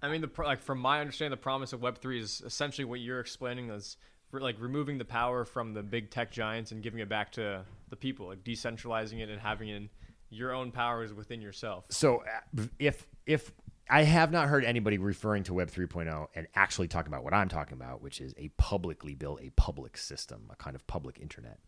I 0.00 0.08
mean, 0.10 0.20
the 0.20 0.28
pro- 0.28 0.46
like 0.46 0.62
from 0.62 0.78
my 0.78 1.00
understanding, 1.00 1.32
the 1.32 1.42
promise 1.42 1.72
of 1.72 1.82
Web 1.82 1.98
three 1.98 2.20
is 2.20 2.42
essentially 2.44 2.84
what 2.84 3.00
you're 3.00 3.20
explaining 3.20 3.70
is 3.70 3.96
re- 4.30 4.42
like 4.42 4.56
removing 4.60 4.98
the 4.98 5.04
power 5.04 5.44
from 5.44 5.74
the 5.74 5.82
big 5.82 6.10
tech 6.10 6.30
giants 6.30 6.70
and 6.70 6.82
giving 6.82 7.00
it 7.00 7.08
back 7.08 7.32
to 7.32 7.64
the 7.88 7.96
people, 7.96 8.28
like 8.28 8.44
decentralizing 8.44 9.20
it 9.20 9.28
and 9.28 9.40
having 9.40 9.68
it 9.68 9.76
in 9.76 9.88
your 10.30 10.52
own 10.52 10.70
powers 10.72 11.12
within 11.12 11.40
yourself. 11.40 11.86
So 11.90 12.22
uh, 12.56 12.62
if 12.78 13.06
if 13.26 13.52
I 13.88 14.02
have 14.02 14.32
not 14.32 14.48
heard 14.48 14.64
anybody 14.64 14.98
referring 14.98 15.44
to 15.44 15.54
Web 15.54 15.70
3.0 15.70 16.26
and 16.34 16.48
actually 16.54 16.88
talking 16.88 17.12
about 17.12 17.22
what 17.22 17.32
I'm 17.32 17.48
talking 17.48 17.74
about, 17.74 18.02
which 18.02 18.20
is 18.20 18.34
a 18.36 18.48
publicly 18.56 19.14
built, 19.14 19.40
a 19.40 19.50
public 19.50 19.96
system, 19.96 20.48
a 20.50 20.56
kind 20.56 20.74
of 20.74 20.86
public 20.86 21.20
internet. 21.20 21.60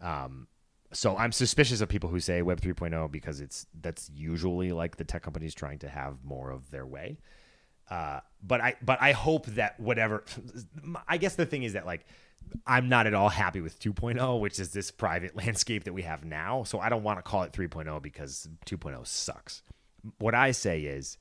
Um, 0.00 0.46
so 0.92 1.16
I'm 1.16 1.32
suspicious 1.32 1.80
of 1.80 1.88
people 1.88 2.08
who 2.08 2.18
say 2.18 2.42
Web 2.42 2.60
3.0 2.60 3.10
because 3.12 3.40
it's 3.40 3.66
that's 3.80 4.10
usually 4.14 4.72
like 4.72 4.96
the 4.96 5.04
tech 5.04 5.22
companies 5.22 5.54
trying 5.54 5.78
to 5.80 5.88
have 5.88 6.24
more 6.24 6.50
of 6.50 6.70
their 6.70 6.86
way. 6.86 7.18
Uh, 7.90 8.20
but 8.42 8.60
I 8.60 8.76
but 8.80 9.02
I 9.02 9.12
hope 9.12 9.46
that 9.46 9.78
whatever 9.80 10.24
I 11.08 11.18
guess 11.18 11.34
the 11.34 11.44
thing 11.44 11.64
is 11.64 11.72
that 11.72 11.86
like 11.86 12.06
I'm 12.66 12.88
not 12.88 13.06
at 13.06 13.14
all 13.14 13.28
happy 13.28 13.60
with 13.60 13.78
2.0, 13.80 14.40
which 14.40 14.58
is 14.58 14.72
this 14.72 14.90
private 14.90 15.36
landscape 15.44 15.84
that 15.84 15.92
we 15.92 16.02
have 16.02 16.24
now. 16.24 16.62
So 16.64 16.78
I 16.80 16.88
don't 16.88 17.02
want 17.02 17.18
to 17.18 17.22
call 17.22 17.42
it 17.42 17.52
3.0 17.52 18.00
because 18.02 18.48
2.0 18.66 19.06
sucks. 19.06 19.62
What 20.18 20.34
I 20.34 20.52
say 20.52 20.82
is 20.82 21.18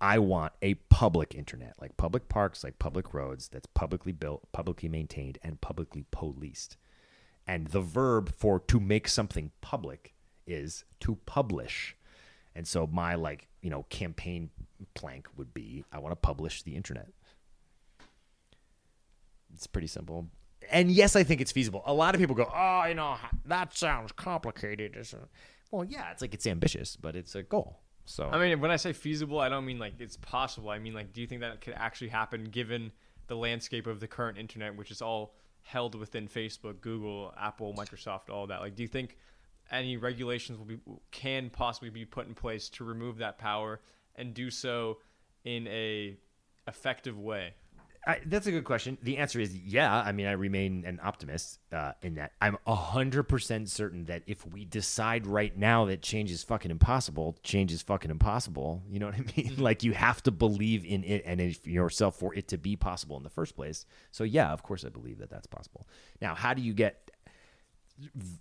I 0.00 0.18
want 0.18 0.52
a 0.62 0.74
public 0.74 1.34
internet, 1.34 1.74
like 1.80 1.96
public 1.96 2.28
parks, 2.28 2.62
like 2.62 2.78
public 2.78 3.14
roads 3.14 3.48
that's 3.48 3.66
publicly 3.66 4.12
built, 4.12 4.50
publicly 4.52 4.88
maintained, 4.88 5.38
and 5.42 5.60
publicly 5.60 6.04
policed. 6.10 6.76
And 7.46 7.68
the 7.68 7.80
verb 7.80 8.32
for 8.36 8.60
to 8.60 8.78
make 8.78 9.08
something 9.08 9.50
public 9.60 10.14
is 10.46 10.84
to 11.00 11.16
publish. 11.26 11.96
And 12.54 12.68
so 12.68 12.86
my 12.86 13.14
like, 13.14 13.48
you 13.62 13.70
know, 13.70 13.84
campaign 13.88 14.50
plank 14.94 15.28
would 15.36 15.52
be 15.54 15.84
I 15.92 15.98
want 15.98 16.12
to 16.12 16.16
publish 16.16 16.62
the 16.62 16.76
internet. 16.76 17.08
It's 19.54 19.66
pretty 19.66 19.88
simple. 19.88 20.28
And 20.70 20.90
yes, 20.90 21.16
I 21.16 21.22
think 21.22 21.40
it's 21.40 21.52
feasible. 21.52 21.82
A 21.86 21.94
lot 21.94 22.14
of 22.14 22.20
people 22.20 22.34
go, 22.34 22.50
"Oh, 22.52 22.84
you 22.84 22.94
know, 22.94 23.16
that 23.46 23.76
sounds 23.76 24.12
complicated." 24.12 24.96
A-" 24.96 25.16
uh, 25.16 25.20
Well, 25.70 25.84
yeah, 25.84 26.10
it's 26.10 26.20
like 26.22 26.34
it's 26.34 26.46
ambitious, 26.46 26.96
but 26.96 27.16
it's 27.16 27.34
a 27.34 27.42
goal. 27.42 27.80
So 28.04 28.28
I 28.30 28.38
mean, 28.38 28.60
when 28.60 28.70
I 28.70 28.76
say 28.76 28.92
feasible, 28.92 29.38
I 29.38 29.48
don't 29.48 29.64
mean 29.64 29.78
like 29.78 29.94
it's 30.00 30.16
possible. 30.16 30.70
I 30.70 30.78
mean 30.78 30.94
like, 30.94 31.12
do 31.12 31.20
you 31.20 31.26
think 31.26 31.42
that 31.42 31.60
could 31.60 31.74
actually 31.74 32.08
happen 32.08 32.44
given 32.44 32.92
the 33.26 33.36
landscape 33.36 33.86
of 33.86 34.00
the 34.00 34.08
current 34.08 34.38
internet, 34.38 34.76
which 34.76 34.90
is 34.90 35.02
all 35.02 35.34
held 35.62 35.94
within 35.94 36.26
Facebook, 36.26 36.80
Google, 36.80 37.34
Apple, 37.38 37.74
Microsoft, 37.74 38.30
all 38.30 38.46
that? 38.46 38.60
Like, 38.60 38.74
do 38.74 38.82
you 38.82 38.88
think 38.88 39.16
any 39.70 39.96
regulations 39.96 40.58
will 40.58 40.64
be 40.64 40.78
can 41.10 41.50
possibly 41.50 41.90
be 41.90 42.04
put 42.04 42.26
in 42.26 42.34
place 42.34 42.68
to 42.70 42.84
remove 42.84 43.18
that 43.18 43.38
power 43.38 43.80
and 44.18 44.34
do 44.34 44.50
so 44.50 44.98
in 45.44 45.66
a 45.68 46.16
effective 46.66 47.18
way? 47.18 47.54
I, 48.06 48.20
that's 48.24 48.46
a 48.46 48.50
good 48.50 48.64
question. 48.64 48.96
The 49.02 49.18
answer 49.18 49.38
is 49.38 49.54
yeah. 49.54 49.94
I 49.94 50.12
mean, 50.12 50.26
I 50.26 50.32
remain 50.32 50.84
an 50.86 50.98
optimist 51.02 51.58
uh, 51.72 51.92
in 52.00 52.14
that. 52.14 52.32
I'm 52.40 52.56
hundred 52.66 53.24
percent 53.24 53.68
certain 53.68 54.06
that 54.06 54.22
if 54.26 54.46
we 54.46 54.64
decide 54.64 55.26
right 55.26 55.54
now 55.56 55.84
that 55.84 56.00
change 56.00 56.30
is 56.30 56.42
fucking 56.42 56.70
impossible, 56.70 57.36
change 57.42 57.70
is 57.70 57.82
fucking 57.82 58.10
impossible. 58.10 58.82
You 58.88 59.00
know 59.00 59.06
what 59.06 59.16
I 59.16 59.24
mean? 59.36 59.54
like 59.58 59.82
you 59.82 59.92
have 59.92 60.22
to 60.22 60.30
believe 60.30 60.86
in 60.86 61.04
it 61.04 61.22
and 61.26 61.38
in 61.38 61.54
yourself 61.64 62.16
for 62.16 62.34
it 62.34 62.48
to 62.48 62.56
be 62.56 62.76
possible 62.76 63.18
in 63.18 63.24
the 63.24 63.30
first 63.30 63.54
place. 63.54 63.84
So 64.10 64.24
yeah, 64.24 64.52
of 64.52 64.62
course 64.62 64.86
I 64.86 64.88
believe 64.88 65.18
that 65.18 65.28
that's 65.28 65.46
possible. 65.46 65.86
Now, 66.22 66.34
how 66.34 66.54
do 66.54 66.62
you 66.62 66.72
get 66.72 67.10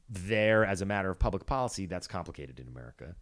there 0.09 0.63
as 0.63 0.81
a 0.81 0.85
matter 0.85 1.09
of 1.09 1.19
public 1.19 1.45
policy? 1.45 1.87
That's 1.87 2.07
complicated 2.07 2.61
in 2.61 2.69
America. 2.69 3.15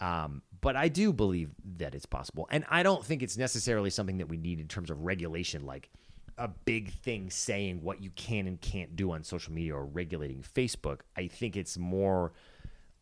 Um, 0.00 0.42
but 0.60 0.76
I 0.76 0.88
do 0.88 1.12
believe 1.12 1.50
that 1.76 1.94
it's 1.94 2.06
possible. 2.06 2.48
And 2.50 2.64
I 2.68 2.82
don't 2.82 3.04
think 3.04 3.22
it's 3.22 3.36
necessarily 3.36 3.90
something 3.90 4.18
that 4.18 4.28
we 4.28 4.36
need 4.36 4.60
in 4.60 4.68
terms 4.68 4.90
of 4.90 5.04
regulation, 5.04 5.66
like 5.66 5.90
a 6.38 6.48
big 6.48 6.92
thing 6.92 7.30
saying 7.30 7.82
what 7.82 8.02
you 8.02 8.10
can 8.16 8.46
and 8.46 8.60
can't 8.60 8.96
do 8.96 9.12
on 9.12 9.22
social 9.22 9.52
media 9.52 9.74
or 9.74 9.84
regulating 9.84 10.42
Facebook. 10.42 11.00
I 11.16 11.28
think 11.28 11.56
it's 11.56 11.76
more. 11.76 12.32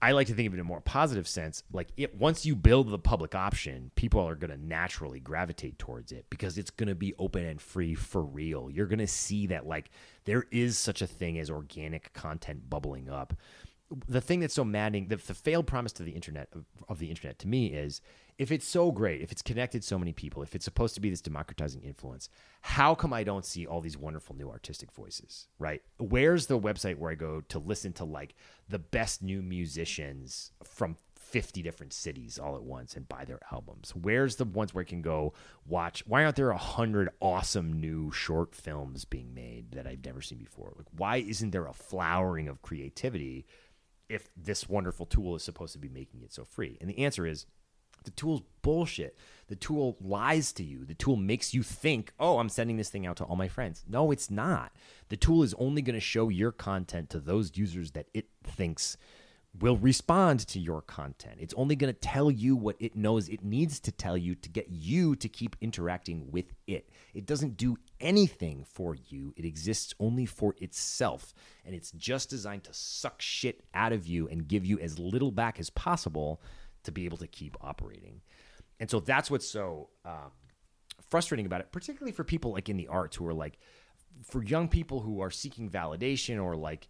I 0.03 0.11
like 0.11 0.27
to 0.27 0.35
think 0.35 0.49
of 0.49 0.55
it 0.55 0.57
in 0.57 0.61
a 0.61 0.65
more 0.65 0.81
positive 0.81 1.29
sense. 1.29 1.63
Like 1.73 1.91
it, 1.97 2.17
once 2.17 2.45
you 2.45 2.57
build 2.57 2.91
the 2.91 2.99
public 2.99 3.37
option, 3.37 3.93
people 3.95 4.21
are 4.21 4.35
going 4.35 4.51
to 4.51 4.57
naturally 4.57 5.21
gravitate 5.21 5.79
towards 5.79 6.11
it 6.11 6.27
because 6.29 6.59
it's 6.59 6.71
going 6.71 6.89
to 6.89 6.97
be 6.97 7.15
open 7.21 7.45
and 7.45 7.61
free 7.61 7.95
for 7.95 8.23
real. 8.23 8.69
You're 8.69 8.89
going 8.89 8.99
to 8.99 9.07
see 9.07 9.47
that 9.47 9.65
like 9.65 9.91
there 10.25 10.45
is 10.51 10.77
such 10.77 11.03
a 11.03 11.07
thing 11.07 11.39
as 11.39 11.49
organic 11.49 12.13
content 12.15 12.69
bubbling 12.69 13.09
up 13.09 13.35
the 14.09 14.21
thing 14.21 14.41
that's 14.41 14.55
so 14.55 14.65
maddening, 14.65 15.09
the, 15.09 15.17
the 15.17 15.35
failed 15.35 15.67
promise 15.67 15.93
to 15.93 16.03
the 16.03 16.13
internet 16.13 16.49
of, 16.53 16.65
of, 16.89 16.99
the 16.99 17.11
internet 17.11 17.39
to 17.41 17.49
me 17.49 17.67
is 17.67 18.01
if 18.39 18.51
it's 18.51 18.67
so 18.67 18.91
great, 18.91 19.21
if 19.21 19.31
it's 19.31 19.43
connected 19.43 19.85
so 19.85 19.99
many 19.99 20.13
people, 20.13 20.43
if 20.43 20.55
it's 20.55 20.65
supposed 20.65 20.95
to 20.95 21.01
be 21.01 21.11
this 21.11 21.21
democratizing 21.21 21.83
influence, 21.83 22.29
how 22.63 22.95
come 22.95 23.13
I 23.13 23.25
don't 23.25 23.45
see 23.45 23.67
all 23.67 23.81
these 23.81 23.99
wonderful 23.99 24.37
new 24.37 24.51
artistic 24.51 24.93
voices, 24.93 25.49
right? 25.59 25.83
Where's 25.99 26.47
the 26.47 26.59
website 26.59 26.97
where 26.97 27.13
I 27.13 27.15
go 27.15 27.43
to 27.49 27.59
listen 27.59 27.93
to 27.95 28.05
like 28.05 28.35
the 28.69 28.79
best 28.79 29.23
new 29.23 29.43
musicians 29.43 30.53
from 30.65 30.97
50 31.33 31.63
different 31.63 31.95
cities 31.95 32.39
all 32.39 32.57
at 32.57 32.63
once 32.63 32.95
and 32.95 33.09
buy 33.09 33.25
their 33.25 33.41
albums? 33.51 33.95
Where's 33.95 34.37
the 34.37 34.45
ones 34.45 34.75
where 34.75 34.83
I 34.83 34.89
can 34.89 35.03
go 35.03 35.33
watch? 35.67 36.03
Why 36.07 36.25
aren't 36.25 36.37
there 36.37 36.51
a 36.51 36.59
hundred 36.59 37.09
awesome 37.21 37.73
new 37.73 38.13
short 38.13 38.55
films 38.55 39.05
being 39.05 39.33
made 39.33 39.73
that 39.73 39.87
I've 39.87 40.05
never 40.05 40.21
seen 40.21 40.39
before? 40.39 40.73
Like, 40.77 40.89
why 40.97 41.17
isn't 41.17 41.51
there 41.51 41.67
a 41.67 41.73
flowering 41.73 42.49
of 42.49 42.63
creativity 42.63 43.47
if 44.13 44.29
this 44.37 44.69
wonderful 44.69 45.07
tool 45.07 45.35
is 45.37 45.43
supposed 45.43 45.73
to 45.73 45.79
be 45.79 45.89
making 45.89 46.23
it 46.23 46.33
so 46.33 46.45
free? 46.45 46.79
And 46.81 46.91
the 46.91 46.99
answer 46.99 47.27
is 47.27 47.47
the 48.05 48.11
tool's 48.11 48.43
bullshit. 48.63 49.17
The 49.49 49.57
tool 49.57 49.97
lies 50.01 50.53
to 50.55 50.65
you. 50.65 50.85
The 50.85 50.95
tool 50.95 51.17
makes 51.17 51.55
you 51.55 51.63
think, 51.63 52.13
oh, 52.19 52.39
I'm 52.39 52.49
sending 52.49 52.77
this 52.77 52.91
thing 52.91 53.07
out 53.07 53.17
to 53.19 53.25
all 53.25 53.37
my 53.37 53.49
friends. 53.49 53.85
No, 53.89 54.11
it's 54.11 54.31
not. 54.31 54.73
The 55.09 55.17
tool 55.17 55.43
is 55.43 55.55
only 55.55 55.83
going 55.83 55.95
to 55.95 56.01
show 56.01 56.29
your 56.29 56.53
content 56.53 57.11
to 57.11 57.21
those 57.21 57.57
users 57.57 57.93
that 57.93 58.07
it 58.15 58.27
thinks 58.45 58.97
will 59.59 59.77
respond 59.77 60.41
to 60.41 60.59
your 60.59 60.81
content. 60.81 61.37
It's 61.39 61.55
only 61.55 61.77
going 61.77 61.93
to 61.93 62.01
tell 62.01 62.31
you 62.31 62.57
what 62.57 62.77
it 62.81 62.97
knows 62.97 63.29
it 63.29 63.45
needs 63.45 63.81
to 63.81 63.93
tell 63.93 64.17
you 64.17 64.35
to 64.37 64.49
get 64.49 64.69
you 64.71 65.15
to 65.17 65.29
keep 65.29 65.57
interacting 65.61 66.31
with 66.31 66.55
it. 66.67 66.89
It 67.13 67.27
doesn't 67.27 67.59
do 67.59 67.77
anything 68.03 68.65
for 68.65 68.95
you, 69.09 69.33
it 69.37 69.45
exists 69.45 69.95
only 69.99 70.27
for 70.27 70.55
itself. 70.59 71.33
And 71.65 71.75
it's 71.75 71.91
just 71.93 72.29
designed 72.29 72.65
to 72.65 72.75
suck 72.75 73.23
shit 73.23 73.65
out 73.73 73.93
of 73.93 74.07
you 74.07 74.29
and 74.29 74.47
give 74.47 74.67
you 74.67 74.79
as 74.81 74.99
little 74.99 75.31
back 75.31 75.59
as 75.59 75.71
possible 75.71 76.43
to 76.85 76.93
be 76.93 77.05
able 77.05 77.19
to 77.19 77.27
keep 77.27 77.57
operating. 77.61 78.21
And 78.81 78.91
so 78.91 79.01
that's 79.01 79.31
what's 79.31 79.49
so 79.49 79.89
um, 80.05 80.33
frustrating 81.09 81.47
about 81.47 81.61
it, 81.61 81.73
particularly 81.73 82.13
for 82.13 82.25
people 82.25 82.53
like 82.53 82.69
in 82.69 82.77
the 82.77 82.89
arts 82.89 83.17
who 83.17 83.27
are 83.27 83.35
like, 83.35 83.59
for 84.25 84.43
young 84.43 84.69
people 84.69 85.01
who 85.01 85.21
are 85.21 85.31
seeking 85.31 85.71
validation 85.71 86.43
or 86.43 86.57
like, 86.57 86.89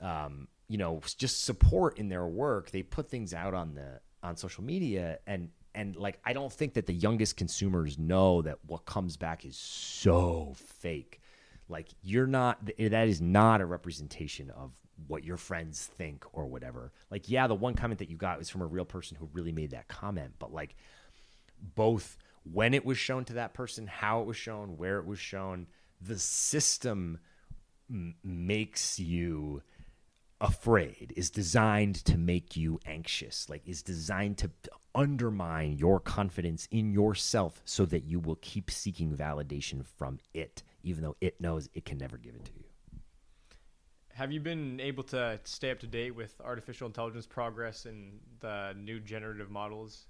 um, 0.00 0.46
you 0.70 0.78
know 0.78 1.00
just 1.18 1.44
support 1.44 1.98
in 1.98 2.08
their 2.08 2.26
work 2.26 2.70
they 2.70 2.82
put 2.82 3.10
things 3.10 3.34
out 3.34 3.52
on 3.52 3.74
the 3.74 4.00
on 4.22 4.36
social 4.36 4.62
media 4.62 5.18
and 5.26 5.50
and 5.74 5.96
like 5.96 6.18
i 6.24 6.32
don't 6.32 6.52
think 6.52 6.74
that 6.74 6.86
the 6.86 6.92
youngest 6.92 7.36
consumers 7.36 7.98
know 7.98 8.42
that 8.42 8.58
what 8.66 8.84
comes 8.84 9.16
back 9.16 9.44
is 9.44 9.56
so 9.56 10.54
fake. 10.56 11.20
Like 11.68 11.88
you're 12.02 12.26
not 12.26 12.58
eh, 12.78 12.88
that 12.88 13.08
is 13.08 13.20
not 13.20 13.60
a 13.60 13.66
representation 13.66 14.50
of 14.50 14.72
what 15.06 15.24
your 15.24 15.36
friends 15.36 15.86
think 15.96 16.24
or 16.32 16.46
whatever. 16.46 16.92
Like 17.10 17.28
yeah 17.28 17.46
the 17.46 17.54
one 17.54 17.74
comment 17.74 17.98
that 18.00 18.10
you 18.10 18.16
got 18.16 18.38
was 18.38 18.50
from 18.50 18.62
a 18.62 18.66
real 18.66 18.84
person 18.84 19.16
who 19.16 19.28
really 19.32 19.52
made 19.52 19.70
that 19.70 19.88
comment 19.88 20.34
but 20.38 20.52
like 20.52 20.74
both 21.74 22.16
when 22.50 22.74
it 22.74 22.84
was 22.84 22.98
shown 22.98 23.24
to 23.26 23.34
that 23.34 23.54
person 23.54 23.86
how 23.86 24.20
it 24.22 24.26
was 24.26 24.36
shown 24.36 24.76
where 24.76 24.98
it 24.98 25.06
was 25.06 25.18
shown 25.18 25.66
the 26.00 26.18
system 26.18 27.18
m- 27.90 28.14
makes 28.24 28.98
you 28.98 29.62
afraid 30.40 31.12
is 31.16 31.30
designed 31.30 31.96
to 31.96 32.16
make 32.16 32.56
you 32.56 32.80
anxious 32.86 33.46
like 33.50 33.62
is 33.66 33.82
designed 33.82 34.38
to 34.38 34.50
undermine 34.94 35.76
your 35.78 36.00
confidence 36.00 36.68
in 36.70 36.92
yourself 36.92 37.62
so 37.64 37.84
that 37.86 38.04
you 38.04 38.18
will 38.18 38.38
keep 38.40 38.70
seeking 38.70 39.16
validation 39.16 39.84
from 39.84 40.18
it 40.34 40.62
even 40.82 41.02
though 41.02 41.16
it 41.20 41.40
knows 41.40 41.68
it 41.74 41.84
can 41.84 41.98
never 41.98 42.16
give 42.16 42.34
it 42.34 42.44
to 42.44 42.52
you. 42.56 42.64
Have 44.14 44.32
you 44.32 44.40
been 44.40 44.80
able 44.80 45.02
to 45.04 45.38
stay 45.44 45.70
up 45.70 45.80
to 45.80 45.86
date 45.86 46.14
with 46.14 46.34
artificial 46.44 46.86
intelligence 46.86 47.26
progress 47.26 47.86
and 47.86 48.18
the 48.40 48.74
new 48.76 49.00
generative 49.00 49.50
models? 49.50 50.06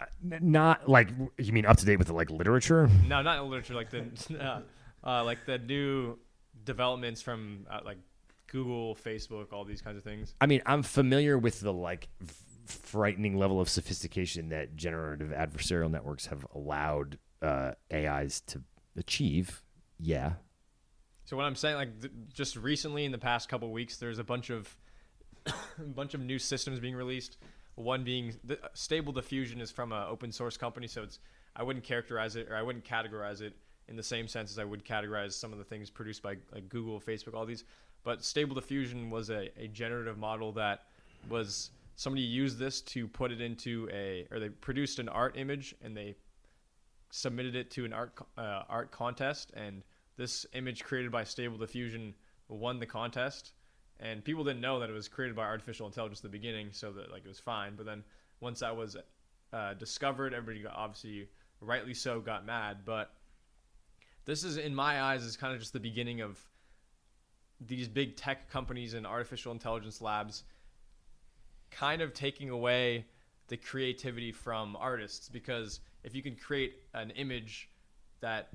Uh, 0.00 0.06
not 0.40 0.88
like 0.88 1.10
you 1.38 1.52
mean 1.52 1.66
up 1.66 1.76
to 1.76 1.86
date 1.86 1.96
with 1.96 2.08
the 2.08 2.14
like 2.14 2.30
literature? 2.30 2.88
No 3.06 3.22
not 3.22 3.44
literature 3.46 3.74
like 3.74 3.90
the 3.90 4.04
uh, 4.40 4.60
uh, 5.06 5.24
like 5.24 5.44
the 5.46 5.58
new 5.58 6.18
developments 6.64 7.22
from 7.22 7.66
uh, 7.70 7.80
like 7.84 7.98
Google, 8.48 8.96
Facebook, 8.96 9.52
all 9.52 9.64
these 9.64 9.80
kinds 9.80 9.96
of 9.96 10.02
things. 10.02 10.34
I 10.40 10.46
mean, 10.46 10.62
I'm 10.66 10.82
familiar 10.82 11.38
with 11.38 11.60
the 11.60 11.72
like 11.72 12.08
frightening 12.72 13.36
level 13.36 13.60
of 13.60 13.68
sophistication 13.68 14.48
that 14.50 14.76
generative 14.76 15.30
adversarial 15.30 15.90
networks 15.90 16.26
have 16.26 16.46
allowed 16.54 17.18
uh, 17.40 17.72
AIs 17.92 18.40
to 18.42 18.62
achieve. 18.96 19.62
Yeah. 19.98 20.34
So 21.24 21.36
what 21.36 21.44
I'm 21.44 21.54
saying, 21.54 21.76
like 21.76 22.00
th- 22.00 22.12
just 22.32 22.56
recently 22.56 23.04
in 23.04 23.12
the 23.12 23.18
past 23.18 23.48
couple 23.48 23.70
weeks, 23.72 23.96
there's 23.96 24.18
a 24.18 24.24
bunch 24.24 24.50
of 24.50 24.76
a 25.46 25.52
bunch 25.82 26.14
of 26.14 26.20
new 26.20 26.38
systems 26.38 26.80
being 26.80 26.94
released. 26.94 27.38
One 27.74 28.04
being 28.04 28.34
the, 28.44 28.58
Stable 28.74 29.12
Diffusion 29.12 29.60
is 29.60 29.70
from 29.70 29.92
an 29.92 30.04
open 30.08 30.30
source 30.30 30.56
company, 30.56 30.86
so 30.86 31.02
it's 31.02 31.20
I 31.56 31.62
wouldn't 31.62 31.84
characterize 31.84 32.36
it 32.36 32.48
or 32.50 32.56
I 32.56 32.62
wouldn't 32.62 32.84
categorize 32.84 33.40
it 33.40 33.54
in 33.88 33.96
the 33.96 34.02
same 34.02 34.28
sense 34.28 34.50
as 34.50 34.58
I 34.58 34.64
would 34.64 34.84
categorize 34.84 35.32
some 35.32 35.52
of 35.52 35.58
the 35.58 35.64
things 35.64 35.90
produced 35.90 36.22
by 36.22 36.36
like 36.52 36.68
Google, 36.68 37.00
Facebook, 37.00 37.34
all 37.34 37.46
these. 37.46 37.64
But 38.04 38.24
Stable 38.24 38.54
Diffusion 38.54 39.10
was 39.10 39.30
a, 39.30 39.48
a 39.56 39.68
generative 39.68 40.18
model 40.18 40.52
that 40.52 40.84
was 41.28 41.70
somebody 41.96 42.22
used 42.22 42.58
this 42.58 42.80
to 42.80 43.06
put 43.06 43.32
it 43.32 43.40
into 43.40 43.88
a 43.92 44.26
or 44.30 44.40
they 44.40 44.48
produced 44.48 44.98
an 44.98 45.08
art 45.08 45.36
image 45.36 45.74
and 45.82 45.96
they 45.96 46.16
submitted 47.10 47.54
it 47.54 47.70
to 47.70 47.84
an 47.84 47.92
art 47.92 48.12
uh, 48.36 48.62
art 48.68 48.90
contest. 48.90 49.52
And 49.54 49.82
this 50.16 50.46
image 50.54 50.84
created 50.84 51.12
by 51.12 51.24
Stable 51.24 51.58
Diffusion 51.58 52.14
won 52.48 52.78
the 52.78 52.86
contest. 52.86 53.52
And 54.00 54.24
people 54.24 54.42
didn't 54.42 54.60
know 54.60 54.80
that 54.80 54.90
it 54.90 54.92
was 54.92 55.08
created 55.08 55.36
by 55.36 55.44
artificial 55.44 55.86
intelligence 55.86 56.20
at 56.20 56.24
the 56.24 56.28
beginning 56.28 56.68
so 56.72 56.90
that 56.92 57.10
like 57.12 57.24
it 57.24 57.28
was 57.28 57.38
fine. 57.38 57.74
But 57.76 57.86
then 57.86 58.02
once 58.40 58.60
that 58.60 58.76
was 58.76 58.96
uh, 59.52 59.74
discovered 59.74 60.34
everybody 60.34 60.62
got, 60.62 60.74
obviously 60.74 61.28
rightly 61.60 61.94
so 61.94 62.20
got 62.20 62.44
mad. 62.44 62.78
But 62.84 63.14
this 64.24 64.44
is 64.44 64.56
in 64.56 64.74
my 64.74 65.02
eyes 65.02 65.22
is 65.22 65.36
kind 65.36 65.54
of 65.54 65.60
just 65.60 65.72
the 65.72 65.80
beginning 65.80 66.20
of 66.20 66.40
these 67.60 67.88
big 67.88 68.16
tech 68.16 68.50
companies 68.50 68.94
and 68.94 69.06
artificial 69.06 69.52
intelligence 69.52 70.00
labs 70.00 70.44
kind 71.78 72.02
of 72.02 72.12
taking 72.14 72.50
away 72.50 73.04
the 73.48 73.56
creativity 73.56 74.32
from 74.32 74.76
artists 74.76 75.28
because 75.28 75.80
if 76.04 76.14
you 76.14 76.22
can 76.22 76.36
create 76.36 76.74
an 76.94 77.10
image 77.10 77.68
that 78.20 78.48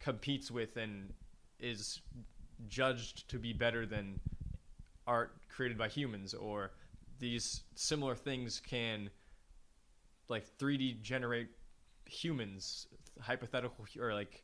competes 0.00 0.50
with 0.50 0.76
and 0.76 1.12
is 1.58 2.00
judged 2.68 3.28
to 3.28 3.38
be 3.38 3.52
better 3.52 3.86
than 3.86 4.18
art 5.06 5.32
created 5.48 5.78
by 5.78 5.88
humans 5.88 6.34
or 6.34 6.72
these 7.18 7.62
similar 7.74 8.14
things 8.14 8.60
can 8.60 9.08
like 10.28 10.44
3D 10.58 11.00
generate 11.02 11.48
humans 12.06 12.86
hypothetical 13.20 13.86
or 14.00 14.12
like 14.14 14.42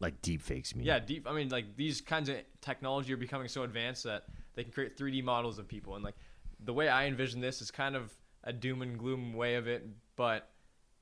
Like 0.00 0.20
deep 0.22 0.42
fakes 0.42 0.74
me. 0.74 0.84
yeah 0.84 0.98
deep 0.98 1.28
i 1.28 1.32
mean 1.32 1.48
like 1.48 1.76
these 1.76 2.00
kinds 2.00 2.28
of 2.28 2.36
technology 2.60 3.12
are 3.12 3.16
becoming 3.18 3.48
so 3.48 3.62
advanced 3.62 4.04
that 4.04 4.24
they 4.54 4.62
can 4.62 4.72
create 4.72 4.96
3d 4.96 5.22
models 5.22 5.58
of 5.58 5.68
people 5.68 5.94
and 5.94 6.04
like 6.04 6.16
the 6.64 6.72
way 6.72 6.88
i 6.88 7.06
envision 7.06 7.40
this 7.40 7.60
is 7.60 7.70
kind 7.70 7.96
of 7.96 8.12
a 8.44 8.52
doom 8.52 8.82
and 8.82 8.98
gloom 8.98 9.32
way 9.34 9.54
of 9.54 9.66
it 9.66 9.86
but 10.16 10.50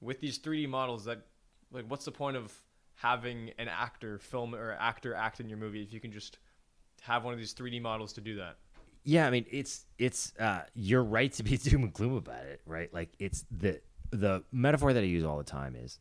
with 0.01 0.21
these 0.21 0.39
3d 0.39 0.69
models 0.69 1.05
that 1.05 1.27
like 1.73 1.85
what's 1.89 2.05
the 2.05 2.13
point 2.13 2.37
of 2.37 2.53
having 2.95 3.51
an 3.59 3.69
actor 3.69 4.19
film 4.19 4.55
or 4.55 4.77
actor 4.79 5.15
act 5.15 5.41
in 5.41 5.49
your 5.49 5.59
movie 5.59 5.83
if 5.83 5.93
you 5.93 6.01
can 6.01 6.13
just 6.13 6.39
have 7.03 7.25
one 7.25 7.33
of 7.33 7.39
these 7.39 7.55
3d 7.55 7.81
models 7.81 8.13
to 8.13 8.21
do 8.21 8.37
that? 8.37 8.59
Yeah 9.05 9.27
i 9.27 9.31
mean 9.31 9.47
it's 9.51 9.87
it's 9.99 10.33
uh 10.39 10.63
you're 10.75 11.03
right 11.03 11.33
to 11.35 11.43
be 11.43 11.57
doom 11.57 11.85
and 11.85 11.93
gloom 11.93 12.15
about 12.15 12.45
it 12.45 12.61
right? 12.67 12.93
Like 12.93 13.11
it's 13.19 13.45
the 13.51 13.81
the 14.11 14.43
metaphor 14.51 14.93
that 14.93 15.03
i 15.03 15.07
use 15.07 15.25
all 15.25 15.39
the 15.39 15.45
time 15.45 15.77
is 15.77 15.99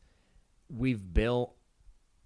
we've 0.69 1.14
built 1.14 1.56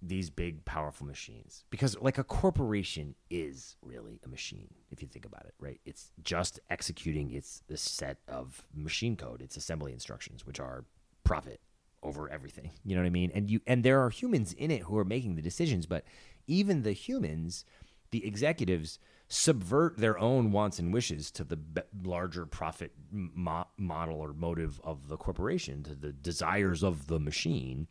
these 0.06 0.30
big 0.30 0.64
powerful 0.64 1.06
machines. 1.06 1.64
Because 1.70 1.96
like 2.00 2.18
a 2.18 2.24
corporation 2.24 3.14
is 3.30 3.76
really 3.82 4.20
a 4.24 4.28
machine 4.28 4.68
if 4.90 5.02
you 5.02 5.08
think 5.08 5.24
about 5.24 5.44
it 5.46 5.54
right? 5.58 5.80
It's 5.84 6.12
just 6.22 6.60
executing 6.70 7.32
its 7.32 7.62
the 7.68 7.76
set 7.76 8.18
of 8.28 8.64
machine 8.74 9.16
code. 9.16 9.42
Its 9.42 9.56
assembly 9.56 9.92
instructions 9.92 10.46
which 10.46 10.60
are 10.60 10.84
profit 11.24 11.60
over 12.02 12.28
everything. 12.28 12.70
You 12.84 12.96
know 12.96 13.02
what 13.02 13.06
i 13.06 13.10
mean? 13.10 13.32
And 13.34 13.50
you 13.50 13.60
and 13.66 13.82
there 13.82 14.00
are 14.04 14.10
humans 14.10 14.52
in 14.52 14.70
it 14.70 14.82
who 14.82 14.98
are 14.98 15.04
making 15.04 15.36
the 15.36 15.42
decisions 15.42 15.86
but 15.86 16.04
even 16.46 16.82
the 16.82 16.92
humans 16.92 17.64
the 18.10 18.26
executives 18.26 18.98
subvert 19.26 19.96
their 19.96 20.18
own 20.18 20.52
wants 20.52 20.78
and 20.78 20.92
wishes 20.92 21.30
to 21.32 21.44
the 21.44 21.56
be- 21.56 21.80
larger 22.04 22.46
profit 22.46 22.92
mo- 23.10 23.66
model 23.78 24.20
or 24.20 24.32
motive 24.32 24.80
of 24.84 25.08
the 25.08 25.16
corporation 25.16 25.82
to 25.82 25.94
the 25.94 26.12
desires 26.12 26.82
of 26.84 27.06
the 27.06 27.18
machine 27.18 27.88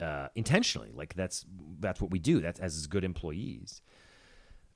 uh, 0.00 0.28
intentionally 0.34 0.90
like 0.94 1.14
that's 1.14 1.44
that's 1.80 2.00
what 2.00 2.10
we 2.10 2.18
do 2.18 2.40
that's 2.40 2.60
as 2.60 2.86
good 2.86 3.04
employees 3.04 3.80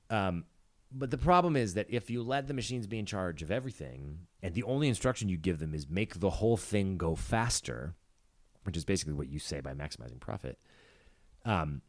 um, 0.09 0.45
but 0.91 1.09
the 1.09 1.17
problem 1.17 1.55
is 1.55 1.75
that 1.75 1.87
if 1.89 2.09
you 2.09 2.21
let 2.21 2.47
the 2.47 2.53
machines 2.53 2.87
be 2.87 2.99
in 2.99 3.05
charge 3.05 3.41
of 3.41 3.51
everything 3.51 4.27
and 4.41 4.53
the 4.53 4.63
only 4.63 4.87
instruction 4.87 5.29
you 5.29 5.37
give 5.37 5.59
them 5.59 5.73
is 5.73 5.87
make 5.87 6.19
the 6.19 6.29
whole 6.29 6.57
thing 6.57 6.97
go 6.97 7.15
faster 7.15 7.95
which 8.63 8.75
is 8.75 8.85
basically 8.85 9.13
what 9.13 9.29
you 9.29 9.39
say 9.39 9.61
by 9.61 9.73
maximizing 9.73 10.19
profit 10.19 10.57
um, 11.45 11.81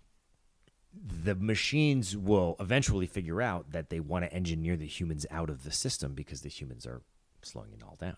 the 0.95 1.35
machines 1.35 2.17
will 2.17 2.57
eventually 2.61 3.07
figure 3.07 3.41
out 3.41 3.73
that 3.73 3.89
they 3.89 4.01
want 4.01 4.25
to 4.25 4.33
engineer 4.33 4.77
the 4.77 4.87
humans 4.87 5.27
out 5.31 5.49
of 5.49 5.65
the 5.65 5.71
system 5.71 6.15
because 6.15 6.43
the 6.43 6.49
humans 6.49 6.87
are 6.87 7.03
slowing 7.43 7.73
it 7.73 7.83
all 7.83 7.97
down. 7.99 8.17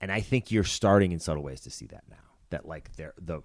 And 0.00 0.10
I 0.10 0.20
think 0.20 0.50
you're 0.50 0.64
starting 0.64 1.12
in 1.12 1.20
subtle 1.20 1.42
ways 1.42 1.60
to 1.62 1.70
see 1.70 1.86
that 1.86 2.04
now. 2.08 2.16
That 2.50 2.66
like 2.66 2.96
the 2.96 3.12
the 3.18 3.42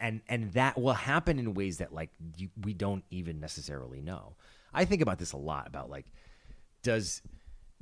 and 0.00 0.22
and 0.28 0.52
that 0.52 0.80
will 0.80 0.94
happen 0.94 1.38
in 1.38 1.54
ways 1.54 1.78
that 1.78 1.92
like 1.92 2.10
you, 2.36 2.48
we 2.62 2.74
don't 2.74 3.04
even 3.10 3.38
necessarily 3.38 4.00
know. 4.00 4.34
I 4.72 4.84
think 4.84 5.02
about 5.02 5.18
this 5.18 5.32
a 5.32 5.36
lot 5.36 5.66
about 5.66 5.90
like 5.90 6.06
does 6.82 7.22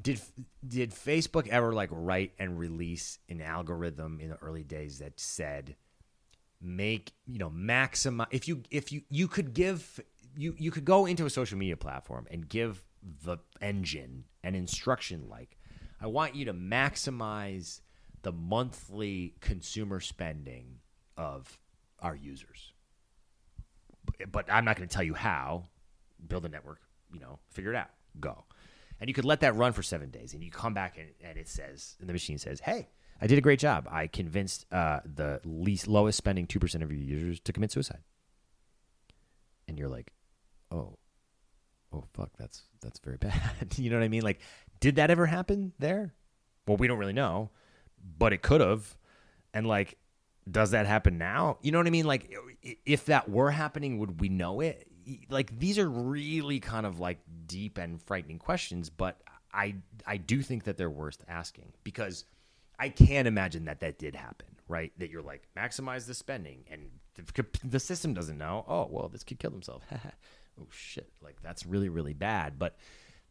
did 0.01 0.21
did 0.67 0.91
Facebook 0.91 1.49
ever 1.49 1.73
like 1.73 1.91
write 1.93 2.33
and 2.39 2.59
release 2.59 3.19
an 3.29 3.41
algorithm 3.41 4.21
in 4.21 4.31
the 4.31 4.37
early 4.37 4.65
days 4.65 4.99
that 4.99 5.19
said 5.19 5.77
make 6.61 7.13
you 7.27 7.39
know 7.39 7.51
maximize 7.51 8.27
if 8.31 8.49
you 8.49 8.63
if 8.71 8.91
you 8.93 9.03
you 9.09 9.29
could 9.29 9.55
give 9.55 10.01
you 10.37 10.55
you 10.59 10.71
could 10.71 10.85
go 10.85 11.07
into 11.07 11.25
a 11.25 11.31
social 11.31 11.57
media 11.57 11.77
platform 11.77 12.27
and 12.31 12.49
give 12.49 12.85
the 13.25 13.39
engine 13.61 14.25
an 14.43 14.57
instruction 14.57 15.29
like 15.29 15.57
i 16.01 16.07
want 16.07 16.35
you 16.35 16.45
to 16.45 16.53
maximize 16.53 17.81
the 18.23 18.33
monthly 18.33 19.35
consumer 19.41 20.01
spending 20.01 20.79
of 21.17 21.59
our 22.01 22.15
users 22.15 22.73
but, 24.31 24.47
i'm 24.51 24.65
not 24.65 24.77
going 24.77 24.89
to 24.89 24.95
tell 24.95 25.05
you 25.05 25.15
how 25.15 25.65
build 26.27 26.45
a 26.45 26.49
network 26.49 26.81
you 27.13 27.21
know 27.21 27.39
figure 27.51 27.73
it 27.73 27.77
out 27.77 27.91
go 28.21 28.45
and 29.01 29.09
you 29.09 29.15
could 29.15 29.25
let 29.25 29.41
that 29.41 29.55
run 29.55 29.73
for 29.73 29.83
seven 29.83 30.11
days 30.11 30.35
and 30.35 30.43
you 30.43 30.51
come 30.51 30.75
back 30.75 30.99
and, 30.99 31.09
and 31.23 31.39
it 31.39 31.49
says 31.49 31.97
and 32.01 32.09
the 32.09 32.13
machine 32.13 32.39
says 32.39 32.61
hey 32.61 32.89
I 33.21 33.27
did 33.27 33.39
a 33.39 33.43
great 33.43 33.59
job. 33.59 33.89
I 33.91 34.07
convinced 34.07 34.67
uh, 34.73 35.01
the 35.05 35.41
least 35.45 35.89
lowest 35.89 36.17
spending 36.19 36.47
two 36.47 36.61
percent 36.61 36.85
of 36.85 36.93
your 36.93 37.01
users 37.01 37.41
to 37.41 37.53
commit 37.53 37.73
suicide. 37.73 38.03
And 39.67 39.79
you're 39.79 39.89
like, 39.89 40.13
oh, 40.71 40.99
oh 41.93 42.05
fuck, 42.15 42.31
that's 42.39 42.63
that's 42.81 43.01
very 43.01 43.17
bad. 43.21 43.77
you 43.77 43.91
know 43.91 43.97
what 43.97 44.05
I 44.05 44.09
mean? 44.09 44.23
Like, 44.23 44.41
did 44.81 44.97
that 44.97 45.11
ever 45.11 45.27
happen 45.27 45.73
there? 45.79 46.15
Well, 46.67 46.77
we 46.77 46.87
don't 46.87 46.99
really 46.99 47.13
know, 47.13 47.51
but 48.19 48.33
it 48.33 48.43
could 48.43 48.61
have. 48.61 48.97
And 49.53 49.67
like, 49.67 49.97
does 50.51 50.71
that 50.71 50.87
happen 50.87 51.19
now? 51.19 51.59
You 51.63 51.73
know 51.73 51.79
what 51.79 51.87
I 51.87 51.91
mean? 51.91 52.07
Like, 52.07 52.35
if 52.85 53.07
that 53.07 53.29
were 53.29 53.51
happening, 53.51 53.99
would 53.99 54.21
we 54.21 54.29
know 54.29 54.61
it? 54.61 54.87
Like, 55.31 55.59
these 55.59 55.79
are 55.79 55.89
really 55.89 56.61
kind 56.61 56.87
of 56.87 57.01
like 57.01 57.19
deep 57.47 57.79
and 57.79 58.03
frightening 58.03 58.39
questions, 58.39 58.91
but 58.91 59.21
I 59.53 59.77
I 60.07 60.17
do 60.17 60.43
think 60.43 60.65
that 60.65 60.77
they're 60.77 60.91
worth 60.91 61.25
asking 61.29 61.73
because 61.85 62.25
I 62.79 62.89
can't 62.89 63.27
imagine 63.27 63.65
that 63.65 63.81
that 63.81 63.99
did 63.99 64.15
happen, 64.15 64.47
right? 64.69 64.93
That 64.99 65.11
you're 65.11 65.23
like 65.23 65.49
maximize 65.57 66.07
the 66.07 66.15
spending, 66.15 66.65
and 66.71 66.91
the, 67.65 67.81
system 67.81 68.15
doesn't 68.15 68.39
know. 68.39 68.65
Oh, 68.69 68.87
well, 68.91 69.09
this 69.09 69.25
kid 69.25 69.39
killed 69.41 69.55
himself. 69.55 69.83
oh 70.61 70.67
shit, 70.71 71.11
like 71.23 71.43
that's 71.43 71.67
really 71.67 71.89
really 71.89 72.15
bad. 72.15 72.59
But 72.59 72.77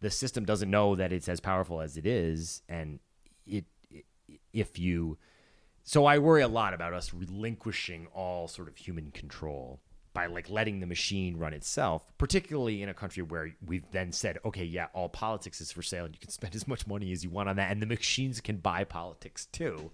the 0.01 0.11
system 0.11 0.45
doesn't 0.45 0.69
know 0.69 0.95
that 0.95 1.13
it's 1.13 1.29
as 1.29 1.39
powerful 1.39 1.81
as 1.81 1.97
it 1.97 2.05
is, 2.05 2.61
and 2.67 2.99
it, 3.45 3.65
it 3.89 4.05
if 4.53 4.79
you. 4.79 5.17
So 5.87 6.05
I 6.05 6.17
worry 6.17 6.41
a 6.41 6.49
lot 6.49 6.73
about 6.73 6.91
us 6.91 7.13
relinquishing 7.13 8.07
all 8.13 8.49
sort 8.49 8.67
of 8.67 8.75
human 8.75 9.09
control 9.11 9.79
by 10.13 10.25
like 10.25 10.49
letting 10.49 10.81
the 10.81 10.85
machine 10.85 11.37
run 11.37 11.53
itself, 11.53 12.03
particularly 12.17 12.83
in 12.83 12.89
a 12.89 12.93
country 12.93 13.23
where 13.23 13.55
we've 13.65 13.89
then 13.93 14.11
said, 14.11 14.37
okay, 14.43 14.65
yeah, 14.65 14.87
all 14.93 15.07
politics 15.07 15.61
is 15.61 15.71
for 15.71 15.81
sale 15.81 16.03
and 16.03 16.13
you 16.13 16.19
can 16.19 16.29
spend 16.29 16.53
as 16.55 16.67
much 16.67 16.87
money 16.87 17.13
as 17.13 17.23
you 17.23 17.29
want 17.29 17.47
on 17.47 17.55
that, 17.55 17.71
and 17.71 17.81
the 17.81 17.85
machines 17.85 18.41
can 18.41 18.57
buy 18.57 18.83
politics 18.83 19.45
too. 19.45 19.89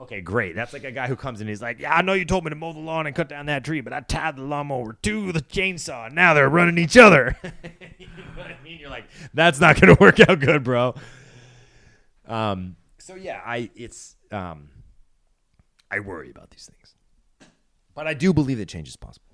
Okay, 0.00 0.22
great. 0.22 0.56
That's 0.56 0.72
like 0.72 0.84
a 0.84 0.92
guy 0.92 1.08
who 1.08 1.16
comes. 1.16 1.42
And 1.42 1.50
he's 1.50 1.60
like, 1.60 1.78
"Yeah, 1.78 1.94
I 1.94 2.00
know 2.00 2.14
you 2.14 2.24
told 2.24 2.44
me 2.44 2.48
to 2.48 2.56
mow 2.56 2.72
the 2.72 2.78
lawn 2.78 3.06
and 3.06 3.14
cut 3.14 3.28
down 3.28 3.44
that 3.46 3.66
tree, 3.66 3.82
but 3.82 3.92
I 3.92 4.00
tied 4.00 4.36
the 4.36 4.44
lawnmower 4.44 4.94
to 5.02 5.32
the 5.32 5.42
chainsaw. 5.42 6.06
And 6.06 6.14
now 6.14 6.32
they're 6.32 6.48
running 6.48 6.78
each 6.78 6.96
other." 6.96 7.36
you 7.98 8.06
know 8.06 8.22
what 8.34 8.46
I 8.46 8.56
mean? 8.64 8.80
You're 8.80 8.88
like, 8.88 9.04
"That's 9.34 9.60
not 9.60 9.78
going 9.78 9.94
to 9.94 10.00
work 10.00 10.20
out 10.20 10.40
good, 10.40 10.64
bro." 10.64 10.94
Um. 12.26 12.76
So 12.96 13.14
yeah, 13.14 13.42
I 13.44 13.68
it's 13.76 14.16
um. 14.32 14.70
I 15.90 16.00
worry 16.00 16.30
about 16.30 16.50
these 16.50 16.70
things, 16.70 16.94
but 17.94 18.06
I 18.06 18.14
do 18.14 18.32
believe 18.32 18.58
that 18.58 18.68
change 18.68 18.88
is 18.88 18.96
possible. 18.96 19.24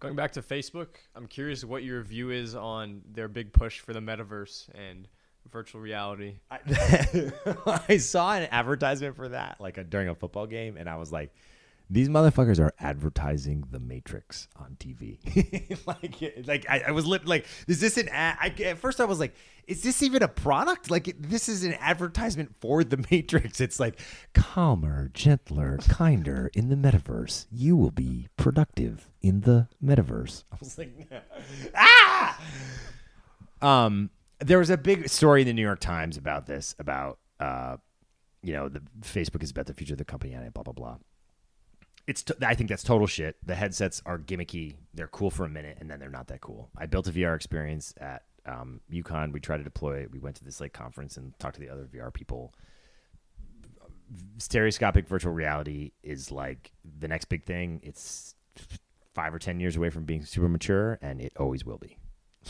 Going 0.00 0.16
back 0.16 0.32
to 0.32 0.42
Facebook, 0.42 0.88
I'm 1.14 1.26
curious 1.26 1.64
what 1.64 1.82
your 1.82 2.02
view 2.02 2.30
is 2.30 2.54
on 2.54 3.02
their 3.12 3.28
big 3.28 3.52
push 3.52 3.80
for 3.80 3.92
the 3.92 4.00
metaverse 4.00 4.68
and 4.74 5.08
virtual 5.50 5.80
reality. 5.80 6.36
I, 6.50 7.80
I 7.88 7.96
saw 7.96 8.34
an 8.34 8.48
advertisement 8.50 9.16
for 9.16 9.28
that 9.30 9.56
like 9.60 9.78
a, 9.78 9.84
during 9.84 10.08
a 10.08 10.14
football 10.14 10.46
game, 10.46 10.76
and 10.76 10.88
I 10.88 10.96
was 10.96 11.10
like, 11.12 11.34
these 11.90 12.08
motherfuckers 12.08 12.58
are 12.58 12.72
advertising 12.80 13.64
the 13.70 13.78
Matrix 13.78 14.48
on 14.56 14.76
TV. 14.80 15.18
like, 15.86 16.46
like 16.46 16.66
I, 16.68 16.84
I 16.88 16.90
was 16.92 17.06
lit, 17.06 17.26
like, 17.26 17.46
is 17.68 17.80
this 17.80 17.98
an 17.98 18.08
ad? 18.08 18.36
I, 18.40 18.62
at 18.62 18.78
first, 18.78 19.00
I 19.00 19.04
was 19.04 19.20
like, 19.20 19.34
is 19.66 19.82
this 19.82 20.02
even 20.02 20.22
a 20.22 20.28
product? 20.28 20.90
Like, 20.90 21.14
this 21.18 21.48
is 21.48 21.62
an 21.62 21.74
advertisement 21.74 22.54
for 22.60 22.84
the 22.84 22.96
Matrix. 23.10 23.60
It's 23.60 23.78
like 23.78 24.00
calmer, 24.32 25.10
gentler, 25.12 25.78
kinder 25.88 26.50
in 26.54 26.68
the 26.70 26.76
metaverse. 26.76 27.46
You 27.52 27.76
will 27.76 27.90
be 27.90 28.28
productive 28.36 29.10
in 29.20 29.42
the 29.42 29.68
metaverse. 29.82 30.44
I 30.52 30.56
was 30.60 30.78
like, 30.78 31.08
ah. 31.74 32.40
Um, 33.60 34.10
there 34.38 34.58
was 34.58 34.70
a 34.70 34.78
big 34.78 35.08
story 35.08 35.42
in 35.42 35.46
the 35.46 35.52
New 35.52 35.62
York 35.62 35.80
Times 35.80 36.16
about 36.16 36.46
this, 36.46 36.74
about 36.78 37.18
uh, 37.40 37.76
you 38.42 38.52
know, 38.54 38.68
the 38.68 38.80
Facebook 39.02 39.42
is 39.42 39.50
about 39.50 39.66
the 39.66 39.74
future 39.74 39.94
of 39.94 39.98
the 39.98 40.04
company 40.04 40.32
and 40.32 40.52
blah 40.52 40.62
blah 40.62 40.72
blah 40.72 40.96
it's 42.06 42.22
t- 42.22 42.34
I 42.42 42.54
think 42.54 42.68
that's 42.70 42.82
total 42.82 43.06
shit. 43.06 43.36
The 43.44 43.54
headsets 43.54 44.02
are 44.04 44.18
gimmicky. 44.18 44.76
They're 44.92 45.08
cool 45.08 45.30
for 45.30 45.44
a 45.44 45.48
minute 45.48 45.78
and 45.80 45.90
then 45.90 45.98
they're 46.00 46.10
not 46.10 46.28
that 46.28 46.40
cool. 46.40 46.70
I 46.76 46.86
built 46.86 47.08
a 47.08 47.12
VR 47.12 47.34
experience 47.34 47.94
at 48.00 48.22
um, 48.46 48.80
UConn. 48.92 49.32
We 49.32 49.40
tried 49.40 49.58
to 49.58 49.64
deploy 49.64 50.00
it. 50.00 50.10
We 50.10 50.18
went 50.18 50.36
to 50.36 50.44
this 50.44 50.60
like 50.60 50.72
conference 50.72 51.16
and 51.16 51.38
talked 51.38 51.54
to 51.54 51.60
the 51.60 51.70
other 51.70 51.84
VR 51.84 52.12
people. 52.12 52.54
Stereoscopic 54.38 55.08
virtual 55.08 55.32
reality 55.32 55.92
is 56.02 56.30
like 56.30 56.72
the 56.98 57.08
next 57.08 57.26
big 57.26 57.44
thing. 57.44 57.80
It's 57.82 58.34
five 59.14 59.34
or 59.34 59.38
ten 59.38 59.60
years 59.60 59.76
away 59.76 59.90
from 59.90 60.04
being 60.04 60.24
super 60.24 60.48
mature, 60.48 60.98
and 61.00 61.20
it 61.20 61.32
always 61.38 61.64
will 61.64 61.78
be. 61.78 61.96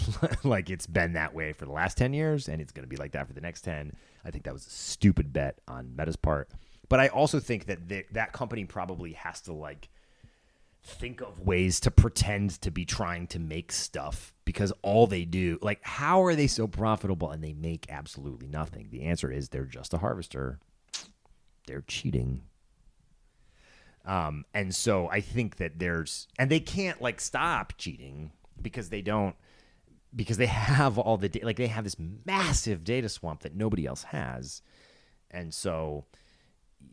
like 0.44 0.70
it's 0.70 0.86
been 0.86 1.12
that 1.12 1.34
way 1.34 1.52
for 1.52 1.66
the 1.66 1.70
last 1.70 1.96
10 1.96 2.12
years 2.12 2.48
and 2.48 2.60
it's 2.60 2.72
going 2.72 2.82
to 2.82 2.88
be 2.88 2.96
like 2.96 3.12
that 3.12 3.28
for 3.28 3.32
the 3.32 3.40
next 3.40 3.62
10 3.62 3.92
i 4.24 4.30
think 4.30 4.42
that 4.42 4.52
was 4.52 4.66
a 4.66 4.70
stupid 4.70 5.32
bet 5.32 5.60
on 5.68 5.94
meta's 5.94 6.16
part 6.16 6.50
but 6.88 7.00
I 7.00 7.08
also 7.08 7.40
think 7.40 7.66
that 7.66 8.12
that 8.12 8.32
company 8.32 8.64
probably 8.64 9.12
has 9.12 9.40
to 9.42 9.52
like 9.52 9.88
think 10.84 11.22
of 11.22 11.40
ways 11.40 11.80
to 11.80 11.90
pretend 11.90 12.50
to 12.60 12.70
be 12.70 12.84
trying 12.84 13.26
to 13.28 13.38
make 13.38 13.72
stuff 13.72 14.34
because 14.44 14.72
all 14.82 15.06
they 15.06 15.24
do, 15.24 15.58
like, 15.62 15.80
how 15.82 16.22
are 16.22 16.34
they 16.34 16.46
so 16.46 16.66
profitable 16.66 17.30
and 17.30 17.42
they 17.42 17.54
make 17.54 17.86
absolutely 17.88 18.46
nothing? 18.46 18.88
The 18.90 19.04
answer 19.04 19.32
is 19.32 19.48
they're 19.48 19.64
just 19.64 19.94
a 19.94 19.98
harvester. 19.98 20.58
They're 21.66 21.84
cheating. 21.88 22.42
Um, 24.04 24.44
and 24.52 24.74
so 24.74 25.08
I 25.08 25.20
think 25.20 25.56
that 25.56 25.78
there's, 25.78 26.28
and 26.38 26.50
they 26.50 26.60
can't 26.60 27.00
like 27.00 27.18
stop 27.18 27.72
cheating 27.78 28.32
because 28.60 28.90
they 28.90 29.00
don't, 29.00 29.34
because 30.14 30.36
they 30.36 30.46
have 30.46 30.98
all 30.98 31.16
the, 31.16 31.30
like, 31.42 31.56
they 31.56 31.68
have 31.68 31.84
this 31.84 31.96
massive 32.26 32.84
data 32.84 33.08
swamp 33.08 33.40
that 33.40 33.56
nobody 33.56 33.86
else 33.86 34.02
has. 34.04 34.60
And 35.30 35.54
so, 35.54 36.04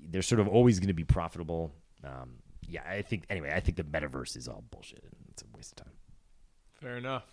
they're 0.09 0.21
sort 0.21 0.39
of 0.39 0.47
always 0.47 0.79
going 0.79 0.87
to 0.87 0.93
be 0.93 1.03
profitable. 1.03 1.71
Um, 2.03 2.35
yeah, 2.67 2.81
I 2.87 3.01
think 3.01 3.25
anyway. 3.29 3.51
I 3.53 3.59
think 3.59 3.77
the 3.77 3.83
metaverse 3.83 4.37
is 4.37 4.47
all 4.47 4.63
bullshit 4.71 5.03
and 5.03 5.25
it's 5.29 5.41
a 5.43 5.45
waste 5.55 5.79
of 5.79 5.85
time. 5.85 5.93
Fair 6.81 6.97
enough. 6.97 7.25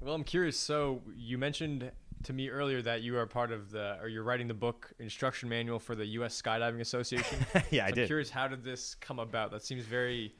Well, 0.00 0.14
I'm 0.14 0.24
curious. 0.24 0.58
So 0.58 1.00
you 1.16 1.38
mentioned 1.38 1.90
to 2.24 2.32
me 2.32 2.50
earlier 2.50 2.82
that 2.82 3.02
you 3.02 3.16
are 3.16 3.26
part 3.26 3.52
of 3.52 3.70
the, 3.70 3.98
or 4.00 4.08
you're 4.08 4.22
writing 4.22 4.48
the 4.48 4.54
book 4.54 4.92
instruction 4.98 5.48
manual 5.48 5.78
for 5.78 5.94
the 5.94 6.06
U.S. 6.06 6.40
Skydiving 6.40 6.80
Association. 6.80 7.38
yeah, 7.70 7.82
so 7.82 7.84
I 7.84 7.88
I'm 7.88 7.94
did. 7.94 8.06
curious, 8.06 8.30
how 8.30 8.48
did 8.48 8.64
this 8.64 8.94
come 8.96 9.18
about? 9.18 9.50
That 9.50 9.64
seems 9.64 9.84
very 9.84 10.34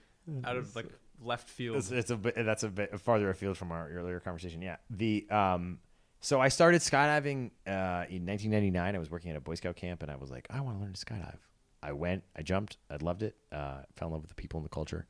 out 0.44 0.56
of 0.56 0.74
like 0.76 0.86
left 1.20 1.48
field. 1.48 1.76
It's, 1.76 1.90
it's 1.90 2.10
a 2.10 2.16
bit. 2.16 2.34
That's 2.36 2.62
a 2.62 2.68
bit 2.68 2.98
farther 3.00 3.30
afield 3.30 3.56
from 3.56 3.72
our 3.72 3.88
earlier 3.90 4.20
conversation. 4.20 4.62
Yeah. 4.62 4.76
The 4.90 5.26
um. 5.30 5.78
So 6.24 6.40
I 6.40 6.49
started 6.49 6.82
skydiving 6.82 7.51
uh, 7.66 8.07
in 8.09 8.24
1999. 8.24 8.94
I 8.94 8.99
was 8.99 9.11
working 9.11 9.32
at 9.32 9.36
a 9.36 9.40
Boy 9.40 9.57
Scout 9.57 9.74
camp, 9.74 10.05
and 10.05 10.11
I 10.11 10.15
was 10.15 10.31
like, 10.31 10.47
I 10.51 10.61
want 10.61 10.78
to 10.78 10.82
learn 10.82 10.93
to 10.93 11.05
skydive. 11.05 11.39
I 11.82 11.93
went, 11.93 12.23
I 12.36 12.43
jumped, 12.43 12.77
I 12.89 12.97
loved 13.01 13.24
it. 13.24 13.35
Uh, 13.51 13.78
fell 13.97 14.07
in 14.07 14.12
love 14.12 14.23
with 14.23 14.28
the 14.28 14.36
people 14.36 14.59
and 14.59 14.65
the 14.65 14.70
culture, 14.70 15.09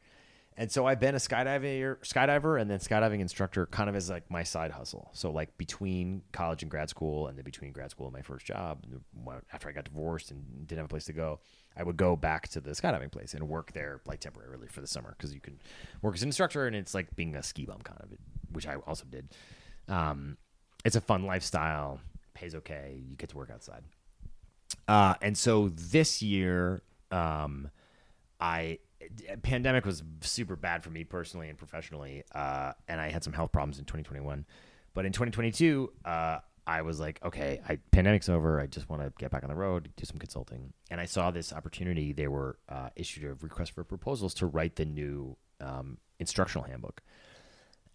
and 0.56 0.72
so 0.72 0.86
I've 0.86 1.00
been 1.00 1.14
a 1.14 1.18
skydiver, 1.18 1.98
skydiver, 1.98 2.58
and 2.58 2.70
then 2.70 2.78
skydiving 2.78 3.20
instructor, 3.20 3.66
kind 3.66 3.90
of 3.90 3.94
as 3.94 4.08
like 4.08 4.30
my 4.30 4.42
side 4.42 4.70
hustle. 4.70 5.10
So 5.12 5.30
like 5.30 5.58
between 5.58 6.22
college 6.32 6.62
and 6.62 6.70
grad 6.70 6.88
school, 6.88 7.26
and 7.26 7.36
then 7.36 7.44
between 7.44 7.72
grad 7.72 7.90
school 7.90 8.06
and 8.06 8.14
my 8.14 8.22
first 8.22 8.46
job, 8.46 8.82
after 9.52 9.68
I 9.68 9.72
got 9.72 9.84
divorced 9.84 10.30
and 10.30 10.66
didn't 10.66 10.78
have 10.78 10.86
a 10.86 10.88
place 10.88 11.04
to 11.04 11.12
go, 11.12 11.40
I 11.76 11.82
would 11.82 11.98
go 11.98 12.16
back 12.16 12.48
to 12.48 12.60
the 12.62 12.70
skydiving 12.70 13.12
place 13.12 13.34
and 13.34 13.46
work 13.50 13.72
there 13.72 14.00
like 14.06 14.20
temporarily 14.20 14.68
for 14.68 14.80
the 14.80 14.86
summer 14.86 15.14
because 15.18 15.34
you 15.34 15.40
can 15.40 15.60
work 16.00 16.14
as 16.14 16.22
an 16.22 16.30
instructor, 16.30 16.66
and 16.66 16.74
it's 16.74 16.94
like 16.94 17.14
being 17.16 17.36
a 17.36 17.42
ski 17.42 17.66
bum 17.66 17.80
kind 17.82 18.00
of, 18.00 18.08
which 18.50 18.66
I 18.66 18.76
also 18.76 19.04
did. 19.10 19.28
Um, 19.88 20.38
it's 20.84 20.96
a 20.96 21.00
fun 21.00 21.26
lifestyle, 21.26 22.00
pays 22.34 22.54
okay, 22.54 23.00
you 23.08 23.16
get 23.16 23.30
to 23.30 23.36
work 23.36 23.50
outside. 23.50 23.82
Uh, 24.88 25.14
and 25.22 25.36
so 25.36 25.68
this 25.68 26.22
year, 26.22 26.82
um, 27.10 27.70
I 28.40 28.78
pandemic 29.42 29.84
was 29.84 30.02
super 30.20 30.56
bad 30.56 30.82
for 30.82 30.90
me 30.90 31.04
personally 31.04 31.48
and 31.48 31.58
professionally, 31.58 32.22
uh, 32.34 32.72
and 32.88 33.00
I 33.00 33.10
had 33.10 33.24
some 33.24 33.32
health 33.32 33.52
problems 33.52 33.78
in 33.78 33.84
2021. 33.84 34.44
But 34.94 35.06
in 35.06 35.12
2022, 35.12 35.92
uh, 36.04 36.38
I 36.66 36.82
was 36.82 37.00
like, 37.00 37.18
okay, 37.24 37.60
I, 37.68 37.78
pandemic's 37.90 38.28
over. 38.28 38.60
I 38.60 38.66
just 38.66 38.88
want 38.88 39.02
to 39.02 39.12
get 39.18 39.30
back 39.30 39.42
on 39.42 39.48
the 39.48 39.56
road, 39.56 39.90
do 39.96 40.04
some 40.04 40.18
consulting. 40.18 40.72
And 40.90 41.00
I 41.00 41.06
saw 41.06 41.30
this 41.30 41.52
opportunity. 41.52 42.12
They 42.12 42.28
were 42.28 42.58
uh, 42.68 42.90
issued 42.94 43.24
a 43.24 43.34
request 43.34 43.72
for 43.72 43.84
proposals 43.84 44.34
to 44.34 44.46
write 44.46 44.76
the 44.76 44.84
new 44.84 45.36
um, 45.60 45.98
instructional 46.18 46.66
handbook. 46.66 47.02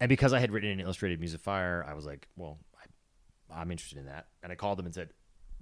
And 0.00 0.08
because 0.08 0.32
I 0.32 0.38
had 0.38 0.50
written 0.50 0.70
an 0.70 0.80
illustrated 0.80 1.18
Muse 1.18 1.34
of 1.34 1.40
Fire, 1.40 1.84
I 1.88 1.94
was 1.94 2.04
like, 2.04 2.28
well, 2.36 2.58
I'm 3.54 3.70
interested 3.70 3.98
in 3.98 4.06
that. 4.06 4.26
And 4.42 4.52
I 4.52 4.54
called 4.54 4.78
them 4.78 4.86
and 4.86 4.94
said, 4.94 5.10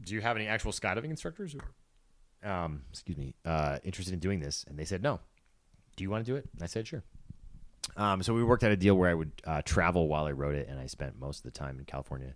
do 0.00 0.14
you 0.14 0.20
have 0.20 0.36
any 0.36 0.46
actual 0.46 0.72
skydiving 0.72 1.10
instructors 1.10 1.54
are, 1.54 2.50
um, 2.50 2.82
excuse 2.90 3.16
me, 3.16 3.34
uh, 3.44 3.78
interested 3.84 4.12
in 4.12 4.20
doing 4.20 4.40
this? 4.40 4.64
And 4.68 4.78
they 4.78 4.84
said, 4.84 5.02
no. 5.02 5.20
Do 5.96 6.04
you 6.04 6.10
want 6.10 6.26
to 6.26 6.30
do 6.30 6.36
it? 6.36 6.48
And 6.52 6.62
I 6.62 6.66
said, 6.66 6.86
sure. 6.86 7.02
Um, 7.96 8.22
so 8.22 8.34
we 8.34 8.44
worked 8.44 8.64
out 8.64 8.70
a 8.70 8.76
deal 8.76 8.94
where 8.96 9.10
I 9.10 9.14
would 9.14 9.32
uh, 9.44 9.62
travel 9.64 10.08
while 10.08 10.26
I 10.26 10.32
wrote 10.32 10.54
it, 10.54 10.68
and 10.68 10.78
I 10.78 10.86
spent 10.86 11.18
most 11.18 11.38
of 11.38 11.44
the 11.44 11.58
time 11.58 11.78
in 11.78 11.84
California, 11.84 12.34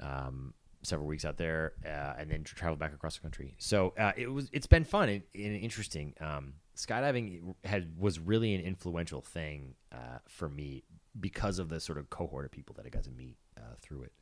um, 0.00 0.54
several 0.82 1.06
weeks 1.06 1.24
out 1.24 1.36
there, 1.36 1.74
uh, 1.84 2.14
and 2.18 2.30
then 2.30 2.42
travel 2.44 2.76
back 2.76 2.92
across 2.92 3.14
the 3.14 3.20
country. 3.20 3.54
So 3.58 3.94
uh, 3.98 4.12
it 4.16 4.32
was 4.32 4.48
it's 4.52 4.66
been 4.66 4.84
fun 4.84 5.08
and, 5.08 5.22
and 5.34 5.56
interesting. 5.56 6.14
Um, 6.20 6.54
skydiving 6.76 7.54
had 7.64 7.98
was 7.98 8.18
really 8.18 8.54
an 8.54 8.60
influential 8.62 9.20
thing 9.20 9.74
uh, 9.92 10.18
for 10.26 10.48
me 10.48 10.82
because 11.20 11.58
of 11.58 11.68
the 11.68 11.78
sort 11.78 11.98
of 11.98 12.10
cohort 12.10 12.44
of 12.44 12.50
people 12.50 12.74
that 12.76 12.86
I 12.86 12.88
got 12.88 13.04
to 13.04 13.10
meet 13.10 13.36
uh, 13.56 13.74
through 13.80 14.02
it. 14.02 14.12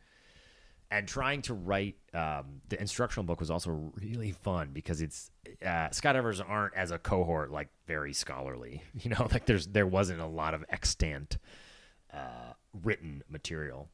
And 0.90 1.08
trying 1.08 1.42
to 1.42 1.54
write 1.54 1.96
um, 2.14 2.60
the 2.68 2.80
instructional 2.80 3.24
book 3.24 3.40
was 3.40 3.50
also 3.50 3.92
really 4.00 4.30
fun 4.30 4.70
because 4.72 5.00
it's 5.00 5.32
uh, 5.62 5.88
skydivers 5.88 6.40
aren't 6.46 6.74
as 6.74 6.92
a 6.92 6.98
cohort 6.98 7.50
like 7.50 7.68
very 7.86 8.12
scholarly. 8.12 8.82
You 8.94 9.10
know, 9.10 9.28
like 9.32 9.46
there's 9.46 9.66
there 9.66 9.86
wasn't 9.86 10.20
a 10.20 10.26
lot 10.26 10.54
of 10.54 10.64
extant 10.68 11.38
uh, 12.12 12.52
written 12.84 13.22
material, 13.28 13.88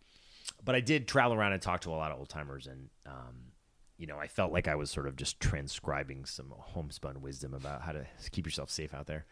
but 0.64 0.74
I 0.74 0.80
did 0.80 1.08
travel 1.08 1.36
around 1.36 1.54
and 1.54 1.62
talk 1.62 1.80
to 1.82 1.90
a 1.90 1.96
lot 1.96 2.12
of 2.12 2.18
old 2.18 2.28
timers, 2.28 2.66
and 2.66 2.90
um, 3.06 3.52
you 3.96 4.06
know, 4.06 4.18
I 4.18 4.26
felt 4.26 4.52
like 4.52 4.68
I 4.68 4.74
was 4.74 4.90
sort 4.90 5.06
of 5.06 5.16
just 5.16 5.40
transcribing 5.40 6.24
some 6.24 6.52
homespun 6.56 7.20
wisdom 7.22 7.54
about 7.54 7.82
how 7.82 7.92
to 7.92 8.06
keep 8.32 8.46
yourself 8.46 8.70
safe 8.70 8.92
out 8.92 9.06
there. 9.06 9.26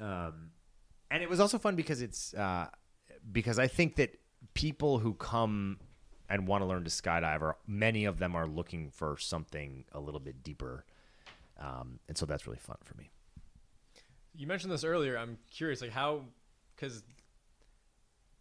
Um, 0.00 0.50
and 1.10 1.22
it 1.22 1.28
was 1.28 1.40
also 1.40 1.58
fun 1.58 1.76
because 1.76 2.02
it's 2.02 2.34
uh, 2.34 2.68
because 3.30 3.58
I 3.58 3.66
think 3.66 3.96
that 3.96 4.18
people 4.54 4.98
who 4.98 5.14
come 5.14 5.78
and 6.28 6.46
want 6.46 6.62
to 6.62 6.66
learn 6.66 6.84
to 6.84 6.90
skydive 6.90 7.42
are 7.42 7.56
many 7.66 8.04
of 8.04 8.18
them 8.18 8.34
are 8.34 8.46
looking 8.46 8.90
for 8.90 9.16
something 9.18 9.84
a 9.92 10.00
little 10.00 10.20
bit 10.20 10.42
deeper, 10.42 10.84
um, 11.60 11.98
and 12.08 12.16
so 12.16 12.26
that's 12.26 12.46
really 12.46 12.58
fun 12.58 12.76
for 12.82 12.96
me. 12.96 13.10
You 14.36 14.46
mentioned 14.46 14.72
this 14.72 14.84
earlier. 14.84 15.16
I'm 15.16 15.38
curious, 15.50 15.80
like 15.80 15.92
how, 15.92 16.22
because, 16.74 17.02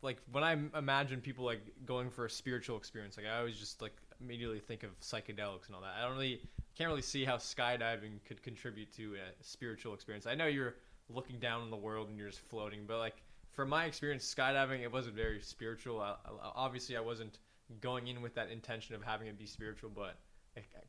like 0.02 0.18
when 0.32 0.44
I 0.44 0.58
imagine 0.78 1.22
people 1.22 1.46
like 1.46 1.62
going 1.86 2.10
for 2.10 2.26
a 2.26 2.30
spiritual 2.30 2.78
experience, 2.78 3.18
like 3.18 3.28
I 3.28 3.38
always 3.38 3.58
just 3.58 3.82
like 3.82 3.94
immediately 4.20 4.60
think 4.60 4.84
of 4.84 5.00
psychedelics 5.02 5.68
and 5.68 5.76
all 5.76 5.82
that. 5.82 5.94
I 5.98 6.04
don't 6.04 6.14
really, 6.14 6.42
can't 6.76 6.90
really 6.90 7.02
see 7.02 7.26
how 7.26 7.36
skydiving 7.36 8.24
could 8.26 8.42
contribute 8.42 8.92
to 8.94 9.16
a 9.16 9.44
spiritual 9.44 9.94
experience. 9.94 10.26
I 10.26 10.36
know 10.36 10.48
you're 10.48 10.76
looking 11.10 11.40
down 11.40 11.62
on 11.62 11.70
the 11.70 11.78
world 11.78 12.10
and 12.10 12.18
you're 12.18 12.30
just 12.30 12.42
floating, 12.42 12.86
but 12.88 12.98
like 12.98 13.22
from 13.52 13.70
my 13.70 13.86
experience, 13.86 14.34
skydiving 14.34 14.82
it 14.82 14.92
wasn't 14.92 15.16
very 15.16 15.40
spiritual. 15.42 16.02
I, 16.02 16.16
I, 16.26 16.52
obviously, 16.56 16.98
I 16.98 17.02
wasn't 17.02 17.38
going 17.82 18.08
in 18.08 18.22
with 18.22 18.36
that 18.36 18.50
intention 18.50 18.96
of 18.96 19.04
having 19.04 19.28
it 19.28 19.38
be 19.38 19.46
spiritual, 19.46 19.90
but 19.90 20.18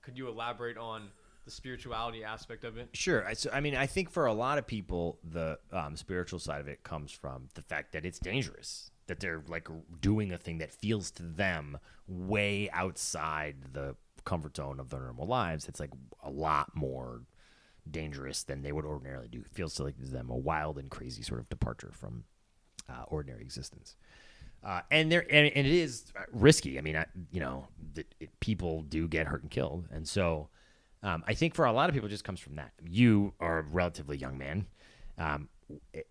could 0.02 0.18
you 0.18 0.28
elaborate 0.28 0.76
on? 0.76 1.08
the 1.44 1.50
spirituality 1.50 2.24
aspect 2.24 2.64
of 2.64 2.78
it. 2.78 2.88
Sure. 2.94 3.26
I, 3.26 3.34
so, 3.34 3.50
I 3.52 3.60
mean, 3.60 3.76
I 3.76 3.86
think 3.86 4.10
for 4.10 4.26
a 4.26 4.32
lot 4.32 4.58
of 4.58 4.66
people, 4.66 5.18
the 5.22 5.58
um, 5.72 5.96
spiritual 5.96 6.38
side 6.38 6.60
of 6.60 6.68
it 6.68 6.82
comes 6.82 7.12
from 7.12 7.48
the 7.54 7.62
fact 7.62 7.92
that 7.92 8.04
it's 8.04 8.18
dangerous, 8.18 8.90
that 9.06 9.20
they're 9.20 9.42
like 9.48 9.68
doing 10.00 10.32
a 10.32 10.38
thing 10.38 10.58
that 10.58 10.72
feels 10.72 11.10
to 11.12 11.22
them 11.22 11.78
way 12.08 12.70
outside 12.72 13.56
the 13.72 13.94
comfort 14.24 14.56
zone 14.56 14.80
of 14.80 14.90
their 14.90 15.00
normal 15.00 15.26
lives. 15.26 15.68
It's 15.68 15.80
like 15.80 15.92
a 16.22 16.30
lot 16.30 16.74
more 16.74 17.22
dangerous 17.90 18.42
than 18.42 18.62
they 18.62 18.72
would 18.72 18.86
ordinarily 18.86 19.28
do. 19.28 19.40
It 19.40 19.52
feels 19.52 19.74
to 19.74 19.84
like 19.84 19.98
them 19.98 20.30
a 20.30 20.36
wild 20.36 20.78
and 20.78 20.90
crazy 20.90 21.22
sort 21.22 21.40
of 21.40 21.48
departure 21.50 21.90
from 21.92 22.24
uh, 22.88 23.04
ordinary 23.08 23.42
existence. 23.42 23.96
Uh, 24.64 24.80
and 24.90 25.12
there, 25.12 25.20
and, 25.30 25.52
and, 25.54 25.66
it 25.66 25.72
is 25.72 26.10
risky. 26.32 26.78
I 26.78 26.80
mean, 26.80 26.96
I, 26.96 27.04
you 27.30 27.40
know, 27.40 27.68
it, 27.96 28.30
people 28.40 28.82
do 28.82 29.06
get 29.06 29.26
hurt 29.26 29.42
and 29.42 29.50
killed, 29.50 29.86
and 29.92 30.08
so 30.08 30.48
Um, 31.02 31.22
I 31.28 31.34
think 31.34 31.54
for 31.54 31.66
a 31.66 31.72
lot 31.72 31.90
of 31.90 31.94
people, 31.94 32.06
it 32.08 32.12
just 32.12 32.24
comes 32.24 32.40
from 32.40 32.56
that. 32.56 32.72
You 32.82 33.34
are 33.38 33.58
a 33.58 33.62
relatively 33.62 34.16
young 34.16 34.38
man. 34.38 34.66
Um, 35.18 35.48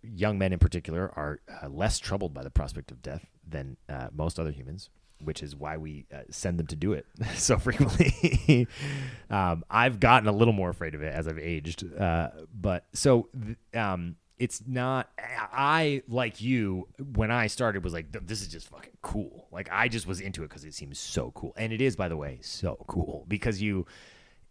young 0.04 0.38
men 0.38 0.54
in 0.54 0.60
particular 0.60 1.12
are 1.16 1.40
uh, 1.64 1.68
less 1.68 1.98
troubled 2.00 2.34
by 2.34 2.44
the 2.44 2.52
prospect 2.52 2.92
of 2.92 3.02
death 3.02 3.26
than 3.48 3.78
uh, 3.90 4.10
most 4.14 4.40
other 4.40 4.52
humans, 4.52 4.90
which 5.20 5.42
is 5.42 5.56
why 5.56 5.78
we 5.78 6.06
uh, 6.14 6.20
send 6.30 6.60
them 6.60 6.68
to 6.68 6.76
do 6.76 6.94
it 6.94 7.08
so 7.36 7.58
frequently. 7.58 8.68
um, 9.32 9.64
I've 9.70 10.00
gotten 10.00 10.30
a 10.30 10.32
little 10.32 10.54
more 10.54 10.70
afraid 10.70 10.94
of 10.94 11.02
it 11.02 11.12
as 11.12 11.28
I've 11.28 11.40
aged, 11.40 11.84
uh, 12.00 12.30
but 12.54 12.86
so 12.94 13.30
th- 13.34 13.58
um, 13.76 14.16
it's 14.40 14.64
not. 14.68 15.10
I 15.18 16.04
like 16.08 16.42
you 16.42 16.88
when 17.14 17.32
I 17.32 17.48
started 17.48 17.84
was 17.84 17.94
like 17.94 18.12
this 18.26 18.42
is 18.42 18.48
just 18.48 18.70
fucking 18.70 18.98
cool. 19.02 19.48
Like 19.52 19.70
I 19.72 19.88
just 19.88 20.08
was 20.08 20.20
into 20.20 20.44
it 20.44 20.50
because 20.50 20.66
it 20.66 20.74
seems 20.74 21.00
so 21.00 21.32
cool, 21.36 21.54
and 21.58 21.72
it 21.72 21.82
is 21.82 21.96
by 21.96 22.08
the 22.08 22.18
way 22.18 22.40
so 22.42 22.84
cool 22.88 23.26
because 23.28 23.62
you 23.62 23.86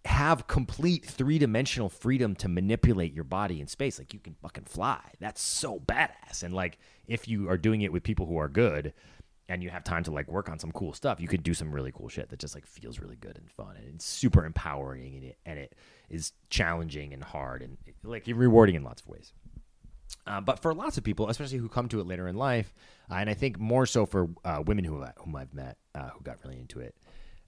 have 0.04 0.46
complete 0.48 1.04
three 1.04 1.38
dimensional 1.38 1.88
freedom 1.88 2.34
to 2.34 2.48
manipulate 2.48 3.12
your 3.12 3.24
body 3.24 3.60
in 3.60 3.66
space. 3.66 3.98
Like 3.98 4.12
you 4.12 4.20
can 4.20 4.34
fucking 4.34 4.64
fly. 4.64 5.00
That's 5.20 5.40
so 5.40 5.78
badass. 5.78 6.42
And 6.42 6.52
like 6.52 6.78
if 7.06 7.28
you 7.28 7.48
are 7.48 7.56
doing 7.56 7.82
it 7.82 7.92
with 7.92 8.02
people 8.02 8.26
who 8.26 8.36
are 8.38 8.48
good 8.48 8.92
and 9.48 9.62
you 9.62 9.70
have 9.70 9.84
time 9.84 10.02
to 10.04 10.10
like 10.10 10.28
work 10.28 10.48
on 10.48 10.58
some 10.58 10.72
cool 10.72 10.92
stuff, 10.92 11.20
you 11.20 11.28
could 11.28 11.42
do 11.42 11.54
some 11.54 11.72
really 11.72 11.92
cool 11.92 12.08
shit 12.08 12.30
that 12.30 12.40
just 12.40 12.54
like 12.54 12.66
feels 12.66 12.98
really 12.98 13.16
good 13.16 13.38
and 13.38 13.48
fun 13.50 13.76
and 13.76 13.94
it's 13.94 14.04
super 14.04 14.44
empowering 14.44 15.14
and 15.14 15.24
it 15.24 15.38
and 15.46 15.58
it 15.58 15.74
is 16.10 16.32
challenging 16.50 17.12
and 17.12 17.22
hard 17.22 17.62
and 17.62 17.76
like 18.02 18.24
rewarding 18.26 18.74
in 18.74 18.82
lots 18.82 19.02
of 19.02 19.08
ways. 19.08 19.32
Uh, 20.26 20.40
but 20.40 20.60
for 20.60 20.72
lots 20.72 20.98
of 20.98 21.04
people, 21.04 21.28
especially 21.28 21.58
who 21.58 21.68
come 21.68 21.88
to 21.88 22.00
it 22.00 22.06
later 22.06 22.28
in 22.28 22.36
life, 22.36 22.74
uh, 23.10 23.14
and 23.14 23.28
I 23.28 23.34
think 23.34 23.58
more 23.58 23.86
so 23.86 24.06
for 24.06 24.28
uh, 24.44 24.62
women 24.64 24.84
who 24.84 25.04
whom 25.16 25.36
I've 25.36 25.52
met 25.52 25.78
uh, 25.94 26.10
who 26.10 26.22
got 26.22 26.38
really 26.44 26.58
into 26.60 26.80
it, 26.80 26.94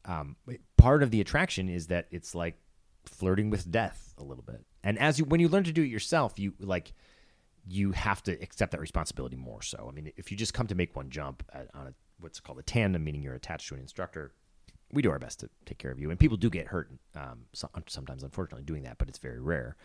um, 0.04 0.36
part 0.76 1.02
of 1.02 1.10
the 1.10 1.20
attraction 1.20 1.68
is 1.68 1.86
that 1.88 2.06
it's 2.10 2.34
like 2.34 2.56
flirting 3.04 3.50
with 3.50 3.70
death 3.70 4.14
a 4.18 4.24
little 4.24 4.42
bit. 4.42 4.64
And 4.82 4.98
as 4.98 5.18
you 5.18 5.24
when 5.24 5.40
you 5.40 5.48
learn 5.48 5.64
to 5.64 5.72
do 5.72 5.82
it 5.82 5.88
yourself, 5.88 6.38
you 6.38 6.54
like 6.58 6.92
you 7.66 7.92
have 7.92 8.22
to 8.24 8.32
accept 8.42 8.72
that 8.72 8.80
responsibility 8.80 9.36
more 9.36 9.62
so. 9.62 9.86
I 9.88 9.94
mean, 9.94 10.12
if 10.16 10.30
you 10.30 10.36
just 10.36 10.52
come 10.52 10.66
to 10.66 10.74
make 10.74 10.94
one 10.94 11.10
jump 11.10 11.42
at, 11.52 11.68
on 11.74 11.86
a, 11.86 11.94
what's 12.18 12.40
called 12.40 12.58
a 12.58 12.62
tandem, 12.62 13.02
meaning 13.04 13.22
you're 13.22 13.34
attached 13.34 13.68
to 13.68 13.74
an 13.74 13.80
instructor, 13.80 14.32
we 14.92 15.02
do 15.02 15.10
our 15.10 15.18
best 15.18 15.40
to 15.40 15.50
take 15.64 15.78
care 15.78 15.90
of 15.90 15.98
you. 15.98 16.10
And 16.10 16.18
people 16.18 16.36
do 16.36 16.50
get 16.50 16.66
hurt 16.66 16.90
um, 17.14 17.46
so, 17.52 17.68
sometimes, 17.86 18.22
unfortunately, 18.22 18.64
doing 18.64 18.82
that, 18.82 18.98
but 18.98 19.08
it's 19.08 19.18
very 19.18 19.40
rare. 19.40 19.76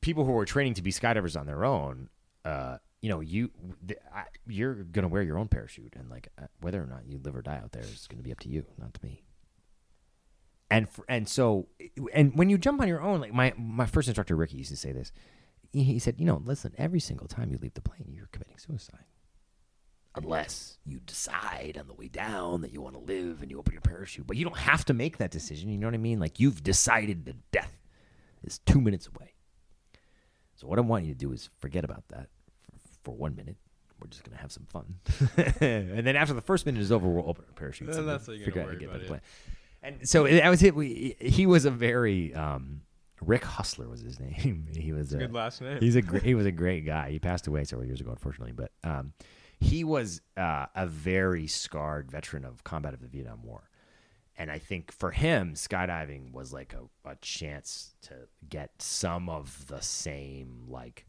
People 0.00 0.24
who 0.24 0.36
are 0.36 0.44
training 0.44 0.74
to 0.74 0.82
be 0.82 0.90
skydivers 0.92 1.38
on 1.38 1.46
their 1.46 1.64
own, 1.64 2.08
uh, 2.44 2.78
you 3.00 3.08
know, 3.08 3.20
you 3.20 3.50
you're 4.46 4.74
gonna 4.74 5.08
wear 5.08 5.22
your 5.22 5.38
own 5.38 5.48
parachute, 5.48 5.94
and 5.96 6.10
like 6.10 6.28
uh, 6.38 6.46
whether 6.60 6.82
or 6.82 6.86
not 6.86 7.06
you 7.06 7.18
live 7.22 7.34
or 7.36 7.42
die 7.42 7.60
out 7.62 7.72
there 7.72 7.82
is 7.82 8.06
gonna 8.08 8.22
be 8.22 8.32
up 8.32 8.40
to 8.40 8.48
you, 8.48 8.64
not 8.78 8.94
to 8.94 9.00
me. 9.02 9.24
And 10.70 10.88
for, 10.88 11.04
and 11.08 11.28
so 11.28 11.68
and 12.12 12.34
when 12.36 12.48
you 12.48 12.58
jump 12.58 12.80
on 12.80 12.88
your 12.88 13.00
own, 13.00 13.20
like 13.20 13.32
my 13.32 13.52
my 13.56 13.86
first 13.86 14.08
instructor 14.08 14.36
Ricky 14.36 14.58
used 14.58 14.70
to 14.70 14.76
say 14.76 14.92
this. 14.92 15.12
He 15.72 16.00
said, 16.00 16.16
you 16.18 16.26
know, 16.26 16.42
listen, 16.44 16.74
every 16.78 16.98
single 16.98 17.28
time 17.28 17.52
you 17.52 17.58
leave 17.62 17.74
the 17.74 17.80
plane, 17.80 18.12
you're 18.12 18.28
committing 18.32 18.58
suicide. 18.58 19.04
Unless 20.16 20.78
you 20.84 20.98
decide 20.98 21.78
on 21.78 21.86
the 21.86 21.94
way 21.94 22.08
down 22.08 22.62
that 22.62 22.72
you 22.72 22.80
want 22.80 22.96
to 22.96 23.00
live 23.00 23.40
and 23.40 23.52
you 23.52 23.58
open 23.60 23.74
your 23.74 23.80
parachute, 23.80 24.26
but 24.26 24.36
you 24.36 24.44
don't 24.44 24.58
have 24.58 24.84
to 24.86 24.94
make 24.94 25.18
that 25.18 25.30
decision. 25.30 25.70
You 25.70 25.78
know 25.78 25.86
what 25.86 25.94
I 25.94 25.98
mean? 25.98 26.18
Like 26.18 26.40
you've 26.40 26.64
decided 26.64 27.24
that 27.26 27.52
death 27.52 27.78
is 28.42 28.58
two 28.58 28.80
minutes 28.80 29.06
away. 29.06 29.34
So 30.60 30.66
what 30.66 30.78
I 30.78 30.82
want 30.82 31.06
you 31.06 31.14
to 31.14 31.18
do 31.18 31.32
is 31.32 31.48
forget 31.58 31.84
about 31.84 32.04
that 32.08 32.28
for 33.02 33.14
one 33.14 33.34
minute. 33.34 33.56
We're 33.98 34.08
just 34.08 34.24
gonna 34.24 34.36
have 34.36 34.52
some 34.52 34.66
fun, 34.66 34.94
and 35.60 36.06
then 36.06 36.16
after 36.16 36.34
the 36.34 36.40
first 36.40 36.64
minute 36.64 36.80
is 36.80 36.90
over, 36.92 37.08
we'll 37.08 37.28
open 37.28 37.44
our 37.46 37.54
parachutes. 37.54 37.96
And 37.96 38.08
that's 38.08 38.26
what 38.26 38.36
you're 38.36 38.46
figure 38.46 38.62
out 38.62 38.68
how 38.68 38.72
to 38.72 38.78
get 38.78 38.92
to 38.92 38.98
plane. 39.00 39.20
And 39.82 40.08
so 40.08 40.26
that 40.26 40.48
was 40.48 40.62
it. 40.62 40.74
We, 40.74 41.16
he 41.18 41.46
was 41.46 41.64
a 41.64 41.70
very 41.70 42.34
um, 42.34 42.82
Rick 43.22 43.44
Hustler 43.44 43.88
was 43.88 44.00
his 44.02 44.20
name. 44.20 44.66
he 44.74 44.92
was 44.92 45.12
a, 45.12 45.18
Good 45.18 45.32
last 45.32 45.60
name. 45.60 45.78
He's 45.80 45.96
a 45.96 46.02
great, 46.02 46.22
he 46.22 46.34
was 46.34 46.46
a 46.46 46.52
great 46.52 46.84
guy. 46.84 47.10
He 47.10 47.18
passed 47.18 47.46
away 47.46 47.64
several 47.64 47.86
years 47.86 48.00
ago, 48.00 48.10
unfortunately, 48.10 48.52
but 48.52 48.72
um, 48.84 49.12
he 49.58 49.84
was 49.84 50.20
uh, 50.36 50.66
a 50.74 50.86
very 50.86 51.46
scarred 51.46 52.10
veteran 52.10 52.44
of 52.44 52.64
combat 52.64 52.94
of 52.94 53.00
the 53.00 53.08
Vietnam 53.08 53.42
War. 53.42 53.69
And 54.36 54.50
I 54.50 54.58
think 54.58 54.92
for 54.92 55.10
him, 55.10 55.54
skydiving 55.54 56.32
was 56.32 56.52
like 56.52 56.74
a, 56.74 57.08
a 57.08 57.16
chance 57.16 57.94
to 58.02 58.14
get 58.48 58.70
some 58.80 59.28
of 59.28 59.66
the 59.66 59.80
same 59.82 60.64
like 60.68 61.06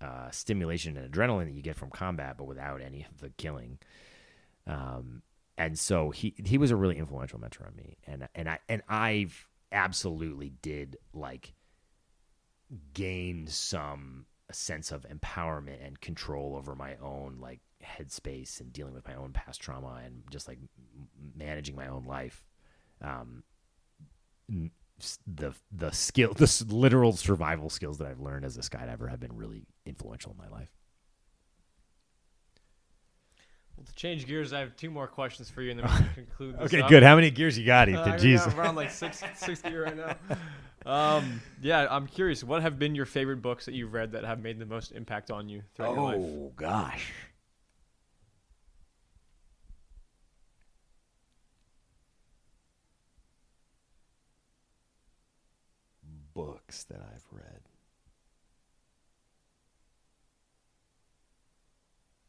uh, 0.00 0.30
stimulation 0.30 0.96
and 0.96 1.12
adrenaline 1.12 1.46
that 1.46 1.54
you 1.54 1.62
get 1.62 1.76
from 1.76 1.90
combat, 1.90 2.36
but 2.36 2.44
without 2.44 2.82
any 2.82 3.06
of 3.10 3.20
the 3.20 3.30
killing. 3.30 3.78
Um, 4.66 5.22
and 5.56 5.78
so 5.78 6.10
he 6.10 6.34
he 6.44 6.58
was 6.58 6.70
a 6.70 6.76
really 6.76 6.98
influential 6.98 7.38
mentor 7.38 7.66
on 7.66 7.76
me, 7.76 7.98
and 8.06 8.28
and 8.34 8.48
I 8.48 8.58
and 8.68 8.82
I've 8.88 9.46
absolutely 9.70 10.52
did 10.62 10.96
like 11.12 11.54
gain 12.92 13.46
some 13.46 14.26
sense 14.50 14.92
of 14.92 15.06
empowerment 15.08 15.84
and 15.84 16.00
control 16.00 16.56
over 16.56 16.74
my 16.74 16.96
own 16.96 17.38
like 17.40 17.60
headspace 17.84 18.60
and 18.60 18.72
dealing 18.72 18.94
with 18.94 19.06
my 19.06 19.14
own 19.14 19.32
past 19.32 19.60
trauma 19.60 20.00
and 20.04 20.22
just 20.30 20.48
like 20.48 20.58
managing 21.36 21.76
my 21.76 21.88
own 21.88 22.04
life. 22.04 22.44
Um, 23.02 23.42
the 25.26 25.52
the 25.72 25.90
skill, 25.90 26.32
the 26.34 26.64
literal 26.68 27.12
survival 27.12 27.68
skills 27.70 27.98
that 27.98 28.06
I've 28.06 28.20
learned 28.20 28.44
as 28.44 28.56
a 28.56 28.60
skydiver 28.60 29.10
have 29.10 29.20
been 29.20 29.36
really 29.36 29.66
influential 29.86 30.32
in 30.32 30.38
my 30.38 30.48
life. 30.56 30.70
Well, 33.76 33.84
to 33.86 33.94
change 33.94 34.26
gears, 34.26 34.52
I 34.52 34.60
have 34.60 34.76
two 34.76 34.90
more 34.90 35.08
questions 35.08 35.50
for 35.50 35.60
you, 35.62 35.72
and 35.72 35.80
then 35.80 35.86
we 35.90 35.96
can 36.14 36.14
conclude. 36.14 36.58
This 36.58 36.66
Okay, 36.66 36.82
up. 36.82 36.88
good. 36.88 37.02
How 37.02 37.16
many 37.16 37.30
gears 37.30 37.58
you 37.58 37.66
got, 37.66 37.88
Uh, 37.88 37.92
Ethan? 37.92 38.12
I 38.12 38.16
Jeez. 38.18 38.44
got 38.46 38.54
around 38.56 38.76
like 38.76 38.90
six, 38.90 39.22
six 39.34 39.60
gear 39.62 39.84
right 39.84 39.96
now. 39.96 40.16
Um, 40.86 41.40
yeah, 41.60 41.88
I'm 41.90 42.06
curious. 42.06 42.44
What 42.44 42.62
have 42.62 42.78
been 42.78 42.94
your 42.94 43.06
favorite 43.06 43.42
books 43.42 43.64
that 43.64 43.74
you've 43.74 43.92
read 43.92 44.12
that 44.12 44.24
have 44.24 44.38
made 44.40 44.58
the 44.60 44.66
most 44.66 44.92
impact 44.92 45.30
on 45.30 45.48
you 45.48 45.62
throughout 45.74 45.94
your 45.94 46.02
life? 46.04 46.20
Oh 46.20 46.52
gosh. 46.54 47.10
Books 56.34 56.84
that 56.84 57.00
I've 57.00 57.24
read. 57.30 57.60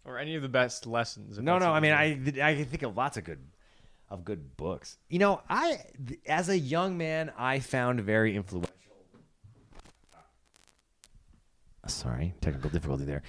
Or 0.06 0.19
any 0.19 0.36
of 0.36 0.44
the 0.44 0.49
best 0.49 0.86
lessons? 0.86 1.40
No, 1.40 1.57
no. 1.57 1.72
I 1.72 1.80
mean. 1.80 1.91
I 1.91 2.11
I 2.44 2.56
can 2.56 2.65
think 2.65 2.84
of 2.84 2.95
lots 2.95 3.18
of 3.18 3.23
good 3.23 3.40
of 4.10 4.23
good 4.23 4.56
books. 4.56 4.98
You 5.10 5.19
know, 5.19 5.41
I 5.49 5.80
as 6.27 6.49
a 6.49 6.57
young 6.57 6.98
man, 6.98 7.32
I 7.38 7.60
found 7.60 8.02
very 8.02 8.36
influential. 8.36 8.72
Sorry, 11.88 12.34
technical 12.41 12.69
difficulty 12.69 13.06
there. 13.06 13.22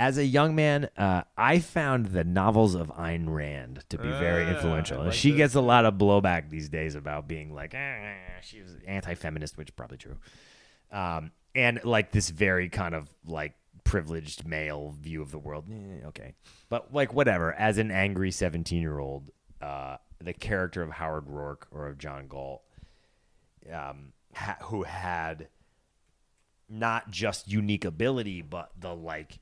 As 0.00 0.16
a 0.16 0.24
young 0.24 0.54
man, 0.54 0.88
uh, 0.96 1.24
I 1.36 1.58
found 1.58 2.06
the 2.06 2.24
novels 2.24 2.74
of 2.74 2.88
Ayn 2.88 3.28
Rand 3.28 3.84
to 3.90 3.98
be 3.98 4.08
very 4.08 4.44
Ah, 4.46 4.54
influential. 4.54 5.02
I 5.02 5.04
like 5.04 5.12
she 5.12 5.30
this. 5.32 5.36
gets 5.36 5.54
a 5.56 5.60
lot 5.60 5.84
of 5.84 5.94
blowback 5.96 6.48
these 6.48 6.70
days 6.70 6.94
about 6.94 7.28
being 7.28 7.52
like, 7.52 7.74
"Ah, 7.76 8.14
she 8.40 8.62
was 8.62 8.76
anti-feminist, 8.86 9.58
which 9.58 9.68
is 9.68 9.74
probably 9.74 9.98
true. 9.98 10.16
Um, 10.90 11.32
and 11.54 11.84
like 11.84 12.12
this 12.12 12.30
very 12.30 12.70
kind 12.70 12.94
of 12.94 13.10
like 13.26 13.52
privileged 13.84 14.46
male 14.46 14.96
view 14.98 15.20
of 15.20 15.32
the 15.32 15.38
world. 15.38 15.66
Eh, 15.70 16.06
okay, 16.06 16.34
but 16.70 16.94
like 16.94 17.12
whatever. 17.12 17.52
As 17.52 17.76
an 17.76 17.90
angry 17.90 18.30
seventeen-year-old, 18.30 19.30
uh, 19.60 19.98
the 20.18 20.32
character 20.32 20.82
of 20.82 20.92
Howard 20.92 21.26
Roark 21.26 21.64
or 21.70 21.88
of 21.88 21.98
John 21.98 22.26
Galt, 22.26 22.62
um, 23.70 24.14
ha- 24.34 24.56
who 24.62 24.84
had 24.84 25.48
not 26.70 27.10
just 27.10 27.48
unique 27.52 27.84
ability, 27.84 28.40
but 28.40 28.70
the 28.80 28.94
like 28.94 29.40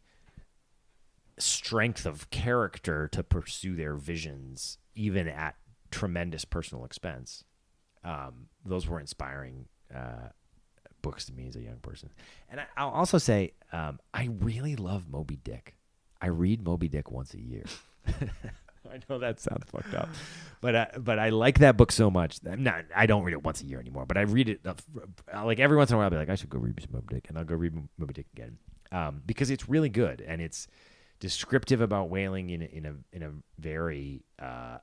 strength 1.39 2.07
of 2.07 2.31
character 2.31 3.09
to 3.09 3.23
pursue 3.23 3.77
their 3.77 3.95
visions, 3.95 4.79
even 4.95 5.29
at 5.29 5.57
tremendous 5.91 6.45
personal 6.45 6.85
expense. 6.85 7.45
Um, 8.05 8.49
those 8.65 8.87
were 8.87 9.01
inspiring 9.01 9.67
uh, 9.95 10.29
books 11.03 11.27
to 11.27 11.33
me 11.33 11.47
as 11.49 11.57
a 11.57 11.61
young 11.61 11.79
person. 11.79 12.11
And 12.51 12.61
I, 12.61 12.65
I'll 12.77 12.91
also 12.91 13.19
say 13.19 13.53
um, 13.73 13.99
I 14.15 14.29
really 14.41 14.77
love 14.77 15.09
Moby 15.09 15.37
Dick. 15.37 15.77
I 16.21 16.27
read 16.29 16.63
Moby 16.63 16.89
Dick 16.89 17.11
once 17.11 17.35
a 17.35 17.41
year. 17.41 17.65
I 18.91 19.01
know 19.09 19.19
that 19.19 19.39
sounds 19.39 19.67
fucked 19.71 19.93
up, 19.93 20.09
but 20.63 20.75
uh, 20.75 20.87
but 20.99 21.19
I 21.19 21.29
like 21.29 21.59
that 21.59 21.77
book 21.77 21.93
so 21.93 22.11
much. 22.11 22.39
I'm 22.51 22.63
not. 22.63 22.87
I 22.97 23.05
don't 23.05 23.23
read 23.23 23.35
it 23.35 23.43
once 23.43 23.61
a 23.61 23.67
year 23.67 23.79
anymore, 23.79 24.07
but 24.07 24.17
I 24.17 24.23
read 24.23 24.49
it 24.49 24.61
uh, 24.65 24.75
like 25.45 25.61
every 25.61 25.77
once 25.77 25.91
in 25.91 25.95
a 25.95 25.99
while. 25.99 26.07
I'll 26.07 26.11
be 26.11 26.17
like, 26.17 26.31
I 26.31 26.37
should 26.37 26.49
go 26.49 26.59
read 26.59 26.81
Moby 26.91 27.07
Dick, 27.11 27.27
and 27.29 27.37
I'll 27.37 27.45
go 27.45 27.55
read 27.55 27.75
Moby 27.99 28.15
Dick 28.15 28.27
again 28.33 28.57
um, 28.93 29.23
because 29.27 29.51
it's 29.51 29.69
really 29.69 29.89
good 29.89 30.23
and 30.27 30.41
it's 30.41 30.69
descriptive 31.21 31.81
about 31.81 32.11
whaling 32.11 32.51
in 32.51 32.63
a, 32.63 32.67
in 32.67 32.87
a 32.87 32.95
in 33.13 33.23
a 33.23 33.31
very 33.59 34.25
uh, 34.41 34.79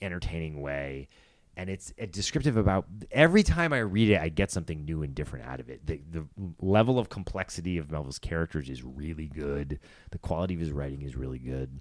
entertaining 0.00 0.60
way. 0.60 1.08
And 1.56 1.68
it's 1.68 1.92
uh, 2.00 2.06
descriptive 2.10 2.56
about 2.56 2.86
every 3.10 3.42
time 3.42 3.72
I 3.72 3.80
read 3.80 4.08
it, 4.10 4.20
I 4.20 4.28
get 4.28 4.50
something 4.50 4.84
new 4.84 5.02
and 5.02 5.14
different 5.14 5.46
out 5.46 5.60
of 5.60 5.68
it. 5.68 5.84
The, 5.86 6.00
the 6.10 6.26
level 6.60 6.98
of 6.98 7.08
complexity 7.08 7.76
of 7.76 7.90
Melville's 7.90 8.18
characters 8.20 8.70
is 8.70 8.82
really 8.82 9.26
good. 9.26 9.80
The 10.10 10.18
quality 10.18 10.54
of 10.54 10.60
his 10.60 10.70
writing 10.70 11.02
is 11.02 11.16
really 11.16 11.38
good. 11.40 11.80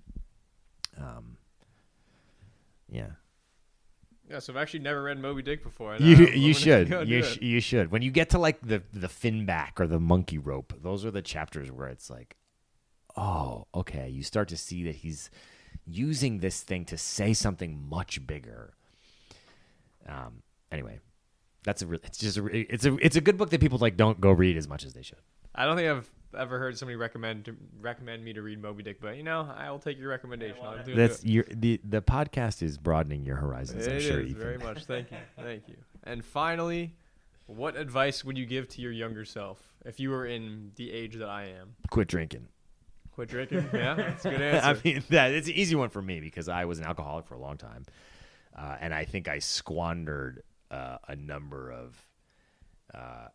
Um, 0.97 1.37
yeah. 2.91 3.11
Yeah, 4.29 4.39
so 4.39 4.53
I've 4.53 4.57
actually 4.57 4.81
never 4.81 5.01
read 5.03 5.19
Moby 5.19 5.41
Dick 5.43 5.63
before. 5.63 5.95
You 5.95 6.15
I'm- 6.15 6.27
I'm 6.27 6.33
you 6.35 6.53
should 6.53 6.89
you 7.07 7.23
sh- 7.23 7.37
you 7.41 7.59
should. 7.61 7.91
When 7.91 8.01
you 8.01 8.11
get 8.11 8.29
to 8.31 8.37
like 8.39 8.59
the 8.61 8.83
the 8.93 9.09
fin 9.09 9.45
back 9.45 9.79
or 9.79 9.87
the 9.87 9.99
monkey 9.99 10.37
rope, 10.37 10.73
those 10.83 11.05
are 11.05 11.11
the 11.11 11.21
chapters 11.21 11.71
where 11.71 11.87
it's 11.87 12.09
like, 12.09 12.35
oh, 13.19 13.67
okay. 13.75 14.09
You 14.09 14.23
start 14.23 14.47
to 14.49 14.57
see 14.57 14.83
that 14.83 14.95
he's 14.95 15.29
using 15.85 16.39
this 16.39 16.61
thing 16.61 16.85
to 16.85 16.97
say 16.97 17.33
something 17.33 17.87
much 17.89 18.25
bigger. 18.25 18.73
Um. 20.07 20.41
Anyway, 20.71 20.99
that's 21.63 21.81
a. 21.81 21.87
Re- 21.87 21.99
it's 22.03 22.17
just 22.17 22.37
a. 22.37 22.41
Re- 22.43 22.67
it's 22.69 22.85
a. 22.85 22.95
It's 22.97 23.15
a 23.15 23.21
good 23.21 23.37
book 23.37 23.49
that 23.51 23.61
people 23.61 23.77
like 23.77 23.97
don't 23.97 24.19
go 24.21 24.31
read 24.31 24.57
as 24.57 24.67
much 24.67 24.85
as 24.85 24.93
they 24.93 25.01
should. 25.01 25.19
I 25.53 25.65
don't 25.65 25.75
think 25.75 25.89
I've 25.89 26.09
ever 26.37 26.59
heard 26.59 26.77
somebody 26.77 26.95
recommend 26.95 27.45
to, 27.45 27.55
recommend 27.81 28.23
me 28.23 28.33
to 28.33 28.41
read 28.41 28.61
Moby 28.61 28.83
Dick, 28.83 29.01
but 29.01 29.17
you 29.17 29.23
know, 29.23 29.49
I 29.55 29.69
will 29.71 29.79
take 29.79 29.97
your 29.97 30.09
recommendation. 30.09 30.63
I'll 30.63 30.83
do 30.83 30.95
That's 30.95 31.23
it. 31.23 31.29
your 31.29 31.43
the 31.49 31.81
the 31.83 32.01
podcast 32.01 32.61
is 32.61 32.77
broadening 32.77 33.25
your 33.25 33.35
horizons. 33.37 33.87
It 33.87 33.93
I'm 33.93 33.99
sure. 33.99 34.21
Ethan. 34.21 34.41
very 34.41 34.57
much. 34.57 34.85
Thank 34.85 35.11
you, 35.11 35.17
thank 35.43 35.67
you. 35.67 35.75
And 36.03 36.23
finally, 36.23 36.95
what 37.47 37.75
advice 37.75 38.23
would 38.23 38.37
you 38.37 38.45
give 38.45 38.67
to 38.69 38.81
your 38.81 38.91
younger 38.91 39.25
self 39.25 39.59
if 39.85 39.99
you 39.99 40.11
were 40.11 40.25
in 40.25 40.71
the 40.75 40.91
age 40.91 41.15
that 41.15 41.29
I 41.29 41.45
am? 41.45 41.75
Quit 41.89 42.07
drinking. 42.07 42.47
Quit 43.19 43.29
drinking. 43.29 43.69
Yeah, 43.73 43.95
that's 43.95 44.23
a 44.23 44.29
good 44.29 44.41
answer. 44.41 44.65
I 44.65 44.81
mean, 44.83 45.03
that 45.09 45.31
it's 45.33 45.47
an 45.49 45.53
easy 45.55 45.75
one 45.75 45.89
for 45.89 46.01
me 46.01 46.21
because 46.21 46.47
I 46.47 46.63
was 46.63 46.79
an 46.79 46.85
alcoholic 46.85 47.25
for 47.27 47.35
a 47.35 47.39
long 47.39 47.57
time, 47.57 47.85
uh, 48.57 48.77
and 48.79 48.93
I 48.93 49.03
think 49.03 49.27
I 49.27 49.39
squandered 49.39 50.41
uh, 50.71 50.99
a 51.07 51.17
number 51.17 51.69
of 51.69 51.97
uh, 52.93 53.27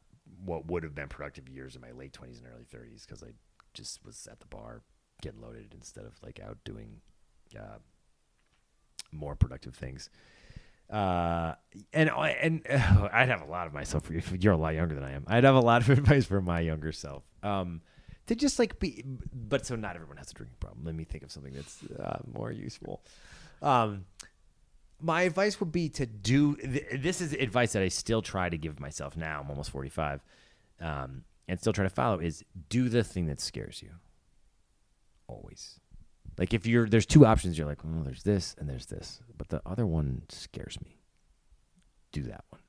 what 0.42 0.64
would 0.68 0.84
have 0.84 0.94
been 0.94 1.08
productive 1.08 1.50
years 1.50 1.76
in 1.76 1.82
my 1.82 1.90
late 1.92 2.14
twenties 2.14 2.38
and 2.38 2.46
early 2.50 2.64
thirties 2.64 3.04
because 3.06 3.22
I 3.22 3.32
just 3.74 4.02
was 4.06 4.26
at 4.30 4.40
the 4.40 4.46
bar 4.46 4.80
getting 5.20 5.42
loaded 5.42 5.74
instead 5.74 6.06
of 6.06 6.14
like 6.22 6.40
out 6.40 6.56
doing 6.64 7.02
uh, 7.54 7.76
more 9.12 9.36
productive 9.36 9.74
things. 9.74 10.08
Uh, 10.90 11.54
and 11.92 12.08
I- 12.08 12.38
and 12.40 12.62
uh, 12.70 13.08
I'd 13.12 13.28
have 13.28 13.42
a 13.42 13.50
lot 13.50 13.66
of 13.66 13.74
myself. 13.74 14.10
You're 14.38 14.54
a 14.54 14.56
lot 14.56 14.74
younger 14.74 14.94
than 14.94 15.04
I 15.04 15.12
am. 15.12 15.24
I'd 15.26 15.44
have 15.44 15.54
a 15.56 15.60
lot 15.60 15.82
of 15.82 15.90
advice 15.98 16.24
for 16.24 16.40
my 16.40 16.60
younger 16.60 16.90
self. 16.92 17.22
Um, 17.42 17.82
to 18.26 18.34
just 18.34 18.58
like 18.58 18.78
be, 18.78 19.04
but 19.32 19.66
so 19.66 19.76
not 19.76 19.94
everyone 19.96 20.16
has 20.16 20.30
a 20.30 20.34
drinking 20.34 20.56
problem. 20.60 20.84
Let 20.84 20.94
me 20.94 21.04
think 21.04 21.24
of 21.24 21.30
something 21.30 21.52
that's 21.52 21.82
uh, 21.98 22.20
more 22.32 22.50
useful. 22.50 23.02
Um, 23.62 24.06
my 25.00 25.22
advice 25.22 25.60
would 25.60 25.72
be 25.72 25.88
to 25.90 26.06
do. 26.06 26.56
Th- 26.56 26.86
this 26.94 27.20
is 27.20 27.32
advice 27.34 27.72
that 27.72 27.82
I 27.82 27.88
still 27.88 28.22
try 28.22 28.48
to 28.48 28.56
give 28.56 28.80
myself 28.80 29.16
now. 29.16 29.40
I'm 29.40 29.50
almost 29.50 29.70
45, 29.70 30.20
um, 30.80 31.24
and 31.48 31.60
still 31.60 31.72
try 31.72 31.84
to 31.84 31.90
follow. 31.90 32.18
Is 32.18 32.44
do 32.68 32.88
the 32.88 33.04
thing 33.04 33.26
that 33.26 33.40
scares 33.40 33.82
you. 33.82 33.90
Always. 35.26 35.80
Like 36.38 36.52
if 36.52 36.66
you're 36.66 36.88
there's 36.88 37.06
two 37.06 37.26
options, 37.26 37.58
you're 37.58 37.66
like, 37.66 37.84
oh, 37.84 38.02
there's 38.02 38.22
this 38.22 38.56
and 38.58 38.68
there's 38.68 38.86
this, 38.86 39.20
but 39.36 39.48
the 39.48 39.62
other 39.66 39.86
one 39.86 40.22
scares 40.28 40.78
me. 40.84 40.98
Do 42.12 42.22
that 42.22 42.44
one, 42.50 42.62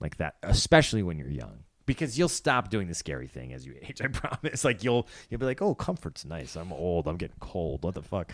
like 0.00 0.16
that, 0.18 0.34
especially 0.42 1.02
when 1.02 1.16
you're 1.16 1.28
young, 1.28 1.60
because 1.86 2.18
you'll 2.18 2.28
stop 2.28 2.70
doing 2.70 2.88
the 2.88 2.94
scary 2.94 3.26
thing 3.26 3.52
as 3.52 3.66
you 3.66 3.74
age. 3.82 4.00
I 4.02 4.06
promise. 4.08 4.64
Like 4.64 4.84
you'll 4.84 5.06
you'll 5.28 5.40
be 5.40 5.46
like, 5.46 5.62
oh, 5.62 5.74
comfort's 5.74 6.24
nice. 6.24 6.56
I'm 6.56 6.72
old. 6.72 7.06
I'm 7.06 7.16
getting 7.16 7.36
cold. 7.40 7.84
What 7.84 7.94
the 7.94 8.02
fuck? 8.02 8.32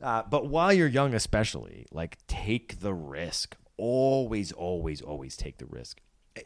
Uh, 0.00 0.22
but 0.28 0.46
while 0.46 0.72
you're 0.72 0.88
young, 0.88 1.14
especially, 1.14 1.86
like 1.90 2.18
take 2.26 2.80
the 2.80 2.94
risk. 2.94 3.56
Always, 3.76 4.50
always, 4.50 5.00
always 5.00 5.36
take 5.36 5.58
the 5.58 5.66
risk. 5.66 6.00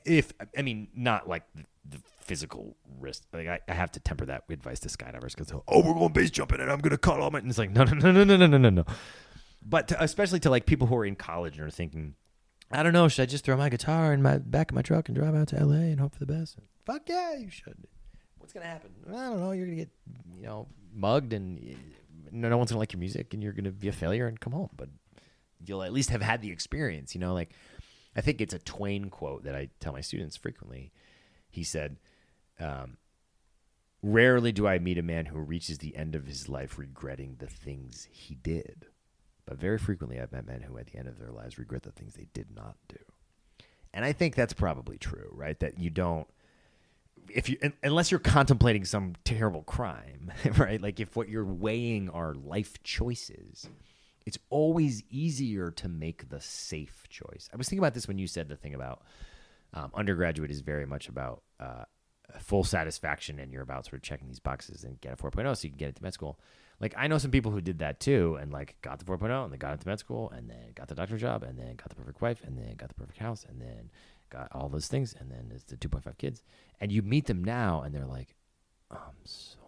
If 0.05 0.33
I 0.57 0.63
mean, 0.63 0.89
not 0.95 1.29
like 1.29 1.45
the, 1.55 1.65
the 1.89 1.99
physical 2.21 2.77
risk. 2.99 3.25
Like 3.33 3.49
I, 3.49 3.61
I, 3.69 3.75
have 3.75 3.93
to 3.93 4.01
temper 4.01 4.27
that 4.27 4.45
advice 4.49 4.81
to 4.81 4.89
skydivers 4.89 5.35
because 5.37 5.53
oh, 5.53 5.83
we're 5.83 5.95
going 5.95 6.13
base 6.13 6.31
jumping 6.31 6.61
and 6.61 6.71
I'm 6.71 6.81
gonna 6.81 6.99
cut 6.99 7.21
all 7.21 7.31
my. 7.31 7.39
And 7.39 7.49
it's 7.49 7.59
like 7.59 7.71
no, 7.71 7.85
no, 7.85 7.93
no, 7.93 8.25
no, 8.25 8.37
no, 8.37 8.47
no, 8.47 8.59
no, 8.59 8.71
no. 8.71 8.85
But 9.65 9.89
to, 9.89 10.03
especially 10.03 10.41
to 10.41 10.51
like 10.51 10.67
people 10.67 10.87
who 10.87 10.97
are 10.97 11.05
in 11.05 11.17
college 11.17 11.57
and 11.59 11.67
are 11.67 11.71
thinking 11.71 12.15
I 12.73 12.83
don't 12.83 12.93
know, 12.93 13.09
should 13.09 13.23
I 13.23 13.27
just 13.27 13.45
throw 13.45 13.57
my 13.57 13.69
guitar 13.69 14.13
in 14.13 14.23
my 14.23 14.39
back 14.39 14.71
of 14.71 14.75
my 14.75 14.83
truck 14.83 15.09
and 15.09 15.17
drive 15.17 15.35
out 15.35 15.49
to 15.49 15.65
LA 15.65 15.75
and 15.75 16.01
hope 16.01 16.15
for 16.15 16.25
the 16.25 16.33
best? 16.33 16.59
Fuck 16.87 17.03
yeah, 17.09 17.37
you 17.37 17.51
should. 17.51 17.87
What's 18.39 18.53
gonna 18.53 18.67
happen? 18.67 18.91
I 19.09 19.13
don't 19.13 19.41
know. 19.41 19.53
You're 19.53 19.67
gonna 19.67 19.77
get 19.77 19.91
you 20.37 20.43
know 20.43 20.69
mugged 20.95 21.33
and 21.33 21.59
uh, 21.59 21.77
no, 22.33 22.49
no 22.49 22.59
one's 22.59 22.71
gonna 22.71 22.81
like 22.81 22.93
your 22.93 23.01
music 23.01 23.35
and 23.35 23.43
you're 23.43 23.53
gonna 23.53 23.71
be 23.71 23.89
a 23.89 23.93
failure 23.93 24.27
and 24.27 24.41
come 24.41 24.53
home. 24.53 24.71
But 24.77 24.89
you'll 25.65 25.83
at 25.83 25.93
least 25.93 26.11
have 26.11 26.23
had 26.23 26.43
the 26.43 26.51
experience. 26.51 27.15
You 27.15 27.21
know, 27.21 27.35
like 27.35 27.51
I 28.17 28.21
think 28.21 28.41
it's 28.41 28.55
a 28.55 28.59
Twain 28.59 29.11
quote 29.11 29.45
that 29.45 29.55
I 29.55 29.69
tell 29.81 29.93
my 29.93 30.01
students 30.01 30.37
frequently. 30.37 30.93
He 31.51 31.63
said, 31.65 31.99
um, 32.59 32.97
"Rarely 34.03 34.53
do 34.53 34.67
I 34.67 34.79
meet 34.79 34.99
a 34.99 35.03
man 35.03 35.27
who 35.27 35.39
reaches 35.39 35.79
the 35.79 35.97
end 35.97 36.15
of 36.15 36.27
his 36.27 36.49
life 36.49 36.79
regretting 36.79 37.37
the 37.39 37.47
things 37.47 38.09
he 38.11 38.35
did, 38.35 38.87
but 39.47 39.59
very 39.59 39.79
frequently 39.79 40.21
I've 40.21 40.33
met 40.33 40.47
men 40.47 40.63
who, 40.63 40.79
at 40.79 40.87
the 40.87 40.99
end 40.99 41.09
of 41.09 41.19
their 41.19 41.33
lives, 41.33 41.59
regret 41.59 41.83
the 41.83 41.93
things 41.93 42.15
they 42.15 42.29
did 42.33 42.55
not 42.55 42.77
do." 42.89 42.99
And 43.95 44.05
I 44.05 44.13
think 44.13 44.35
that's 44.35 44.55
probably 44.55 44.99
true, 44.99 45.31
right? 45.33 45.59
That 45.61 45.79
you 45.79 45.91
don't 45.91 46.27
if 47.29 47.49
you 47.49 47.57
unless 47.83 48.11
you're 48.11 48.21
contemplating 48.21 48.85
some 48.85 49.15
terrible 49.25 49.63
crime, 49.63 50.33
right? 50.57 50.81
Like 50.81 51.01
if 51.01 51.17
what 51.17 51.29
you're 51.29 51.45
weighing 51.45 52.11
are 52.11 52.35
life 52.35 52.83
choices, 52.83 53.69
it's 54.27 54.39
always 54.51 55.03
easier 55.11 55.71
to 55.73 55.89
make 55.89 56.29
the 56.29 56.41
safe 56.41 57.05
choice. 57.09 57.49
I 57.53 57.57
was 57.57 57.69
thinking 57.69 57.81
about 57.81 57.95
this 57.95 58.09
when 58.09 58.19
you 58.19 58.27
said 58.27 58.49
the 58.49 58.57
thing 58.57 58.75
about 58.75 59.03
um, 59.75 59.91
undergraduate 59.95 60.51
is 60.51 60.61
very 60.61 60.87
much 60.87 61.09
about 61.09 61.43
uh, 61.59 61.85
full 62.41 62.65
satisfaction, 62.65 63.39
and 63.39 63.53
you're 63.53 63.63
about 63.63 63.87
sort 63.87 63.95
of 63.95 64.03
checking 64.03 64.29
these 64.29 64.41
boxes 64.41 64.85
and 64.85 65.01
get 65.01 65.13
a 65.13 65.17
4.0 65.17 65.57
so 65.57 65.65
you 65.65 65.71
can 65.71 65.79
get 65.79 65.89
into 65.89 66.03
med 66.03 66.15
school. 66.15 66.39
Like 66.83 66.95
I 66.99 67.07
know 67.07 67.19
some 67.19 67.31
people 67.31 67.53
who 67.53 67.61
did 67.61 67.79
that 67.79 68.01
too, 68.01 68.37
and 68.41 68.53
like 68.53 68.77
got 68.83 68.99
the 68.99 69.05
4.0 69.05 69.45
and 69.45 69.53
they 69.53 69.57
got 69.57 69.73
into 69.73 69.87
med 69.87 70.01
school, 70.01 70.31
and 70.31 70.51
then 70.51 70.73
got 70.75 70.89
the 70.89 70.97
doctor 70.97 71.17
job, 71.17 71.45
and 71.45 71.57
then 71.57 71.77
got 71.77 71.89
the 71.89 71.95
perfect 71.95 72.21
wife, 72.21 72.43
and 72.45 72.59
then 72.59 72.75
got 72.75 72.89
the 72.89 72.97
perfect 72.97 73.19
house, 73.19 73.47
and 73.49 73.61
then 73.61 73.89
got 74.31 74.49
all 74.51 74.69
those 74.69 74.89
things, 74.89 75.15
and 75.19 75.31
then 75.31 75.53
it's 75.55 75.65
the 75.65 75.77
2.5 75.77 76.19
kids, 76.19 76.43
and 76.81 76.91
you 76.91 77.01
meet 77.03 77.27
them 77.27 77.45
now, 77.45 77.83
and 77.83 77.95
they're 77.95 78.05
like, 78.05 78.35
I'm 78.91 78.99
so 79.25 79.59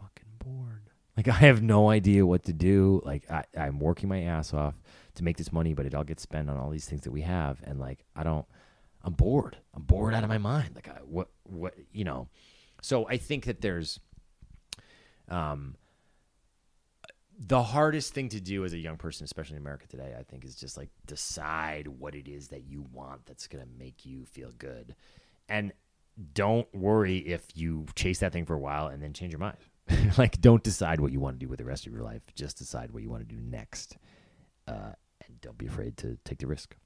fucking 0.00 0.30
bored. 0.38 0.88
Like 1.14 1.28
I 1.42 1.46
have 1.46 1.62
no 1.62 1.90
idea 1.90 2.24
what 2.24 2.44
to 2.44 2.54
do. 2.54 3.02
Like 3.04 3.30
I, 3.30 3.44
I'm 3.54 3.78
working 3.78 4.08
my 4.08 4.22
ass 4.22 4.54
off 4.54 4.74
to 5.16 5.24
make 5.24 5.36
this 5.36 5.52
money, 5.52 5.74
but 5.74 5.84
it 5.84 5.94
all 5.94 6.04
gets 6.04 6.22
spent 6.22 6.48
on 6.48 6.56
all 6.56 6.70
these 6.70 6.88
things 6.88 7.02
that 7.02 7.12
we 7.12 7.20
have, 7.20 7.60
and 7.64 7.78
like 7.78 8.04
I 8.16 8.22
don't. 8.22 8.46
I'm 9.04 9.14
bored. 9.14 9.56
I'm 9.74 9.82
bored 9.82 10.14
out 10.14 10.22
of 10.22 10.28
my 10.28 10.38
mind. 10.38 10.76
Like 10.76 10.88
I, 10.88 11.00
what 11.04 11.28
what 11.42 11.74
you 11.92 12.04
know. 12.04 12.28
So 12.82 13.06
I 13.08 13.16
think 13.16 13.44
that 13.44 13.60
there's, 13.60 14.00
um, 15.28 15.76
the 17.44 17.62
hardest 17.62 18.14
thing 18.14 18.28
to 18.30 18.40
do 18.40 18.64
as 18.64 18.72
a 18.72 18.78
young 18.78 18.96
person, 18.96 19.24
especially 19.24 19.56
in 19.56 19.62
America 19.62 19.86
today, 19.88 20.14
I 20.18 20.22
think, 20.22 20.44
is 20.44 20.54
just 20.54 20.76
like 20.76 20.90
decide 21.06 21.88
what 21.88 22.14
it 22.14 22.28
is 22.28 22.48
that 22.48 22.64
you 22.64 22.86
want 22.92 23.26
that's 23.26 23.48
gonna 23.48 23.66
make 23.78 24.04
you 24.06 24.24
feel 24.26 24.50
good, 24.58 24.94
and 25.48 25.72
don't 26.34 26.72
worry 26.74 27.18
if 27.18 27.44
you 27.54 27.86
chase 27.94 28.18
that 28.20 28.32
thing 28.32 28.44
for 28.44 28.54
a 28.54 28.58
while 28.58 28.88
and 28.88 29.02
then 29.02 29.12
change 29.12 29.32
your 29.32 29.40
mind. 29.40 29.56
like, 30.18 30.40
don't 30.40 30.62
decide 30.62 31.00
what 31.00 31.10
you 31.10 31.18
want 31.20 31.40
to 31.40 31.44
do 31.44 31.48
with 31.48 31.58
the 31.58 31.64
rest 31.64 31.86
of 31.86 31.92
your 31.92 32.02
life. 32.02 32.22
Just 32.34 32.58
decide 32.58 32.92
what 32.92 33.02
you 33.02 33.10
want 33.10 33.26
to 33.26 33.34
do 33.34 33.40
next, 33.40 33.96
uh, 34.68 34.92
and 35.26 35.40
don't 35.40 35.58
be 35.58 35.66
afraid 35.66 35.96
to 35.98 36.18
take 36.24 36.38
the 36.38 36.46
risk. 36.46 36.76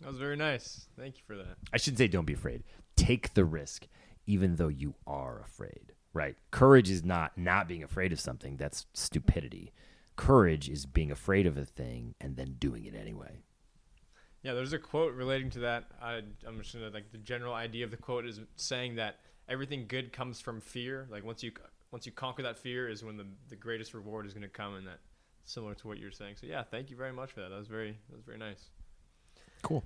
That 0.00 0.08
was 0.08 0.18
very 0.18 0.36
nice. 0.36 0.88
Thank 0.98 1.16
you 1.16 1.22
for 1.26 1.36
that. 1.36 1.56
I 1.72 1.76
should 1.78 1.96
say 1.96 2.06
don't 2.08 2.26
be 2.26 2.34
afraid. 2.34 2.64
Take 2.96 3.34
the 3.34 3.44
risk, 3.44 3.86
even 4.26 4.56
though 4.56 4.68
you 4.68 4.94
are 5.06 5.40
afraid. 5.40 5.94
Right? 6.12 6.36
Courage 6.50 6.90
is 6.90 7.04
not 7.04 7.36
not 7.36 7.68
being 7.68 7.82
afraid 7.82 8.12
of 8.12 8.20
something. 8.20 8.56
That's 8.56 8.86
stupidity. 8.92 9.72
Courage 10.16 10.68
is 10.68 10.86
being 10.86 11.10
afraid 11.10 11.46
of 11.46 11.56
a 11.56 11.64
thing 11.64 12.14
and 12.20 12.36
then 12.36 12.56
doing 12.58 12.84
it 12.84 12.94
anyway. 12.94 13.38
Yeah, 14.42 14.54
there's 14.54 14.72
a 14.72 14.78
quote 14.78 15.14
relating 15.14 15.50
to 15.50 15.60
that. 15.60 15.84
I, 16.00 16.22
I'm 16.46 16.58
just 16.58 16.72
gonna 16.72 16.90
like 16.90 17.12
the 17.12 17.18
general 17.18 17.54
idea 17.54 17.84
of 17.84 17.90
the 17.90 17.96
quote 17.96 18.24
is 18.24 18.40
saying 18.56 18.96
that 18.96 19.20
everything 19.48 19.86
good 19.86 20.12
comes 20.12 20.40
from 20.40 20.60
fear. 20.60 21.06
Like 21.10 21.24
once 21.24 21.42
you 21.42 21.52
once 21.90 22.06
you 22.06 22.12
conquer 22.12 22.42
that 22.42 22.58
fear 22.58 22.88
is 22.88 23.04
when 23.04 23.16
the 23.16 23.26
the 23.48 23.56
greatest 23.56 23.94
reward 23.94 24.26
is 24.26 24.34
gonna 24.34 24.48
come, 24.48 24.74
and 24.74 24.86
that 24.86 25.00
similar 25.44 25.74
to 25.74 25.88
what 25.88 25.98
you're 25.98 26.10
saying. 26.10 26.36
So 26.40 26.46
yeah, 26.46 26.62
thank 26.62 26.90
you 26.90 26.96
very 26.96 27.12
much 27.12 27.32
for 27.32 27.40
that. 27.40 27.50
That 27.50 27.58
was 27.58 27.68
very 27.68 27.98
that 28.08 28.16
was 28.16 28.24
very 28.24 28.38
nice. 28.38 28.70
Cool. 29.62 29.84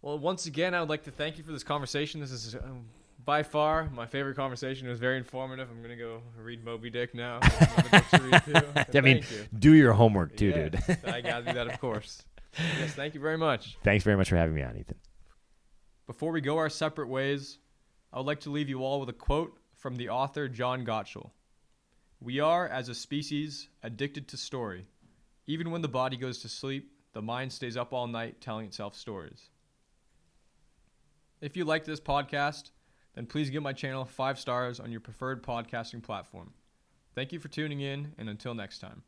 Well, 0.00 0.18
once 0.18 0.46
again, 0.46 0.74
I 0.74 0.80
would 0.80 0.88
like 0.88 1.04
to 1.04 1.10
thank 1.10 1.38
you 1.38 1.44
for 1.44 1.52
this 1.52 1.62
conversation. 1.62 2.20
This 2.20 2.32
is 2.32 2.54
um, 2.56 2.86
by 3.24 3.42
far 3.42 3.88
my 3.90 4.06
favorite 4.06 4.34
conversation. 4.36 4.86
It 4.86 4.90
was 4.90 4.98
very 4.98 5.16
informative. 5.16 5.68
I'm 5.70 5.82
gonna 5.82 5.96
go 5.96 6.22
read 6.36 6.64
Moby 6.64 6.90
Dick 6.90 7.14
now. 7.14 7.38
Another 7.42 8.04
to 8.10 8.22
read. 8.22 8.86
I 8.96 9.00
mean, 9.00 9.18
you. 9.18 9.46
do 9.58 9.72
your 9.74 9.92
homework 9.92 10.36
too, 10.36 10.48
Yeah, 10.48 10.68
dude. 10.68 10.98
I 11.04 11.20
gotta 11.20 11.44
do 11.44 11.52
that, 11.52 11.68
of 11.68 11.80
course. 11.80 12.22
Yes, 12.78 12.92
thank 12.92 13.14
you 13.14 13.20
very 13.20 13.38
much. 13.38 13.78
Thanks 13.82 14.04
very 14.04 14.16
much 14.16 14.28
for 14.28 14.36
having 14.36 14.54
me 14.54 14.62
on, 14.62 14.76
Ethan. 14.76 14.96
Before 16.06 16.32
we 16.32 16.40
go 16.40 16.58
our 16.58 16.68
separate 16.68 17.08
ways, 17.08 17.58
I 18.12 18.18
would 18.18 18.26
like 18.26 18.40
to 18.40 18.50
leave 18.50 18.68
you 18.68 18.84
all 18.84 19.00
with 19.00 19.08
a 19.08 19.14
quote 19.14 19.56
from 19.74 19.96
the 19.96 20.10
author 20.10 20.48
John 20.48 20.84
Gottschall. 20.84 21.30
We 22.20 22.40
are, 22.40 22.68
as 22.68 22.88
a 22.88 22.94
species, 22.94 23.68
addicted 23.82 24.28
to 24.28 24.36
story. 24.36 24.86
Even 25.46 25.70
when 25.70 25.82
the 25.82 25.88
body 25.88 26.16
goes 26.16 26.38
to 26.40 26.48
sleep, 26.48 26.92
the 27.14 27.22
mind 27.22 27.52
stays 27.52 27.76
up 27.76 27.92
all 27.92 28.06
night 28.06 28.40
telling 28.40 28.66
itself 28.66 28.94
stories. 28.94 29.48
If 31.40 31.56
you 31.56 31.64
like 31.64 31.84
this 31.84 32.00
podcast, 32.00 32.70
then 33.14 33.26
please 33.26 33.50
give 33.50 33.62
my 33.62 33.72
channel 33.72 34.04
five 34.04 34.38
stars 34.38 34.80
on 34.80 34.90
your 34.90 35.00
preferred 35.00 35.42
podcasting 35.42 36.02
platform. 36.02 36.52
Thank 37.14 37.32
you 37.32 37.40
for 37.40 37.48
tuning 37.48 37.80
in, 37.80 38.12
and 38.18 38.28
until 38.28 38.54
next 38.54 38.78
time. 38.78 39.02